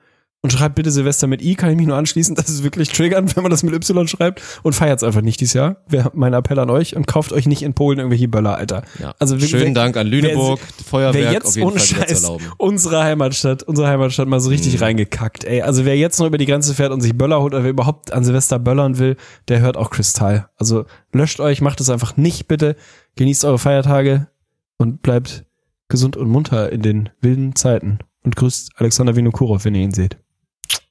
Und 0.45 0.53
schreibt 0.53 0.75
bitte 0.75 0.91
Silvester 0.91 1.29
mit 1.29 1.41
I, 1.41 1.55
kann 1.55 1.71
ich 1.71 1.77
mich 1.77 1.87
nur 1.87 1.97
anschließen. 1.97 2.35
Das 2.35 2.51
ist 2.51 2.65
wirklich 2.65 2.89
triggernd, 2.89 3.37
wenn 3.37 3.45
man 3.45 3.51
das 3.51 3.63
mit 3.63 3.73
Y 3.75 4.09
schreibt. 4.09 4.43
Und 4.65 4.73
feiert's 4.73 5.05
einfach 5.05 5.21
nicht 5.21 5.41
dieses 5.41 5.55
Jahr. 5.55 5.77
Wäre 5.89 6.11
mein 6.15 6.33
Appell 6.33 6.59
an 6.59 6.69
euch. 6.69 6.97
Und 6.97 7.07
kauft 7.07 7.33
euch 7.33 7.47
nicht 7.47 7.63
in 7.63 7.75
Polen 7.75 8.01
irgendwelche 8.01 8.27
Böller, 8.27 8.57
Alter. 8.57 8.83
Ja. 8.99 9.15
Also 9.21 9.37
wirklich, 9.37 9.51
Schönen 9.51 9.73
Dank 9.73 9.97
an 9.97 10.09
Lüneburg, 10.09 10.59
wer, 10.61 10.85
Feuerwerk 10.85 11.25
wer 11.25 11.33
jetzt 11.33 11.47
auf 11.47 11.55
jeden 11.55 11.69
ohne 11.69 11.79
Fall 11.79 12.01
Scheiß 12.01 12.25
erlauben. 12.25 12.45
Mhm. 12.45 12.53
unsere 12.59 13.05
Heimatstadt, 13.05 13.63
unsere 13.63 13.87
Heimatstadt 13.87 14.27
mal 14.27 14.41
so 14.41 14.51
richtig 14.51 14.81
reingekackt, 14.81 15.45
ey. 15.45 15.63
Also 15.63 15.85
wer 15.85 15.97
jetzt 15.97 16.19
noch 16.19 16.27
über 16.27 16.39
die 16.39 16.47
Grenze 16.47 16.75
fährt 16.75 16.91
und 16.91 17.03
sich 17.03 17.17
Böller 17.17 17.41
holt 17.41 17.55
oder 17.55 17.63
wer 17.63 17.71
überhaupt 17.71 18.13
an 18.13 18.25
Silvester 18.25 18.59
böllern 18.59 18.99
will, 18.99 19.17
der 19.47 19.61
hört 19.61 19.77
auch 19.77 19.91
Kristall. 19.91 20.49
Also 20.57 20.87
löscht 21.13 21.39
euch, 21.39 21.61
macht 21.61 21.81
es 21.81 21.89
einfach 21.89 22.17
nicht, 22.17 22.49
bitte. 22.49 22.75
Genießt 23.15 23.45
eure 23.45 23.61
Feiertage 23.61 24.27
und 24.77 25.03
bleibt 25.03 25.45
gesund 25.87 26.17
und 26.17 26.29
munter 26.29 26.73
in 26.73 26.83
den 26.83 27.11
wilden 27.21 27.55
Zeiten. 27.55 28.01
Und 28.25 28.35
grüßt 28.37 28.73
Alexander 28.77 29.15
Vinokurov, 29.15 29.65
wenn 29.65 29.75
ihr 29.75 29.83
ihn 29.83 29.93
seht. 29.93 30.17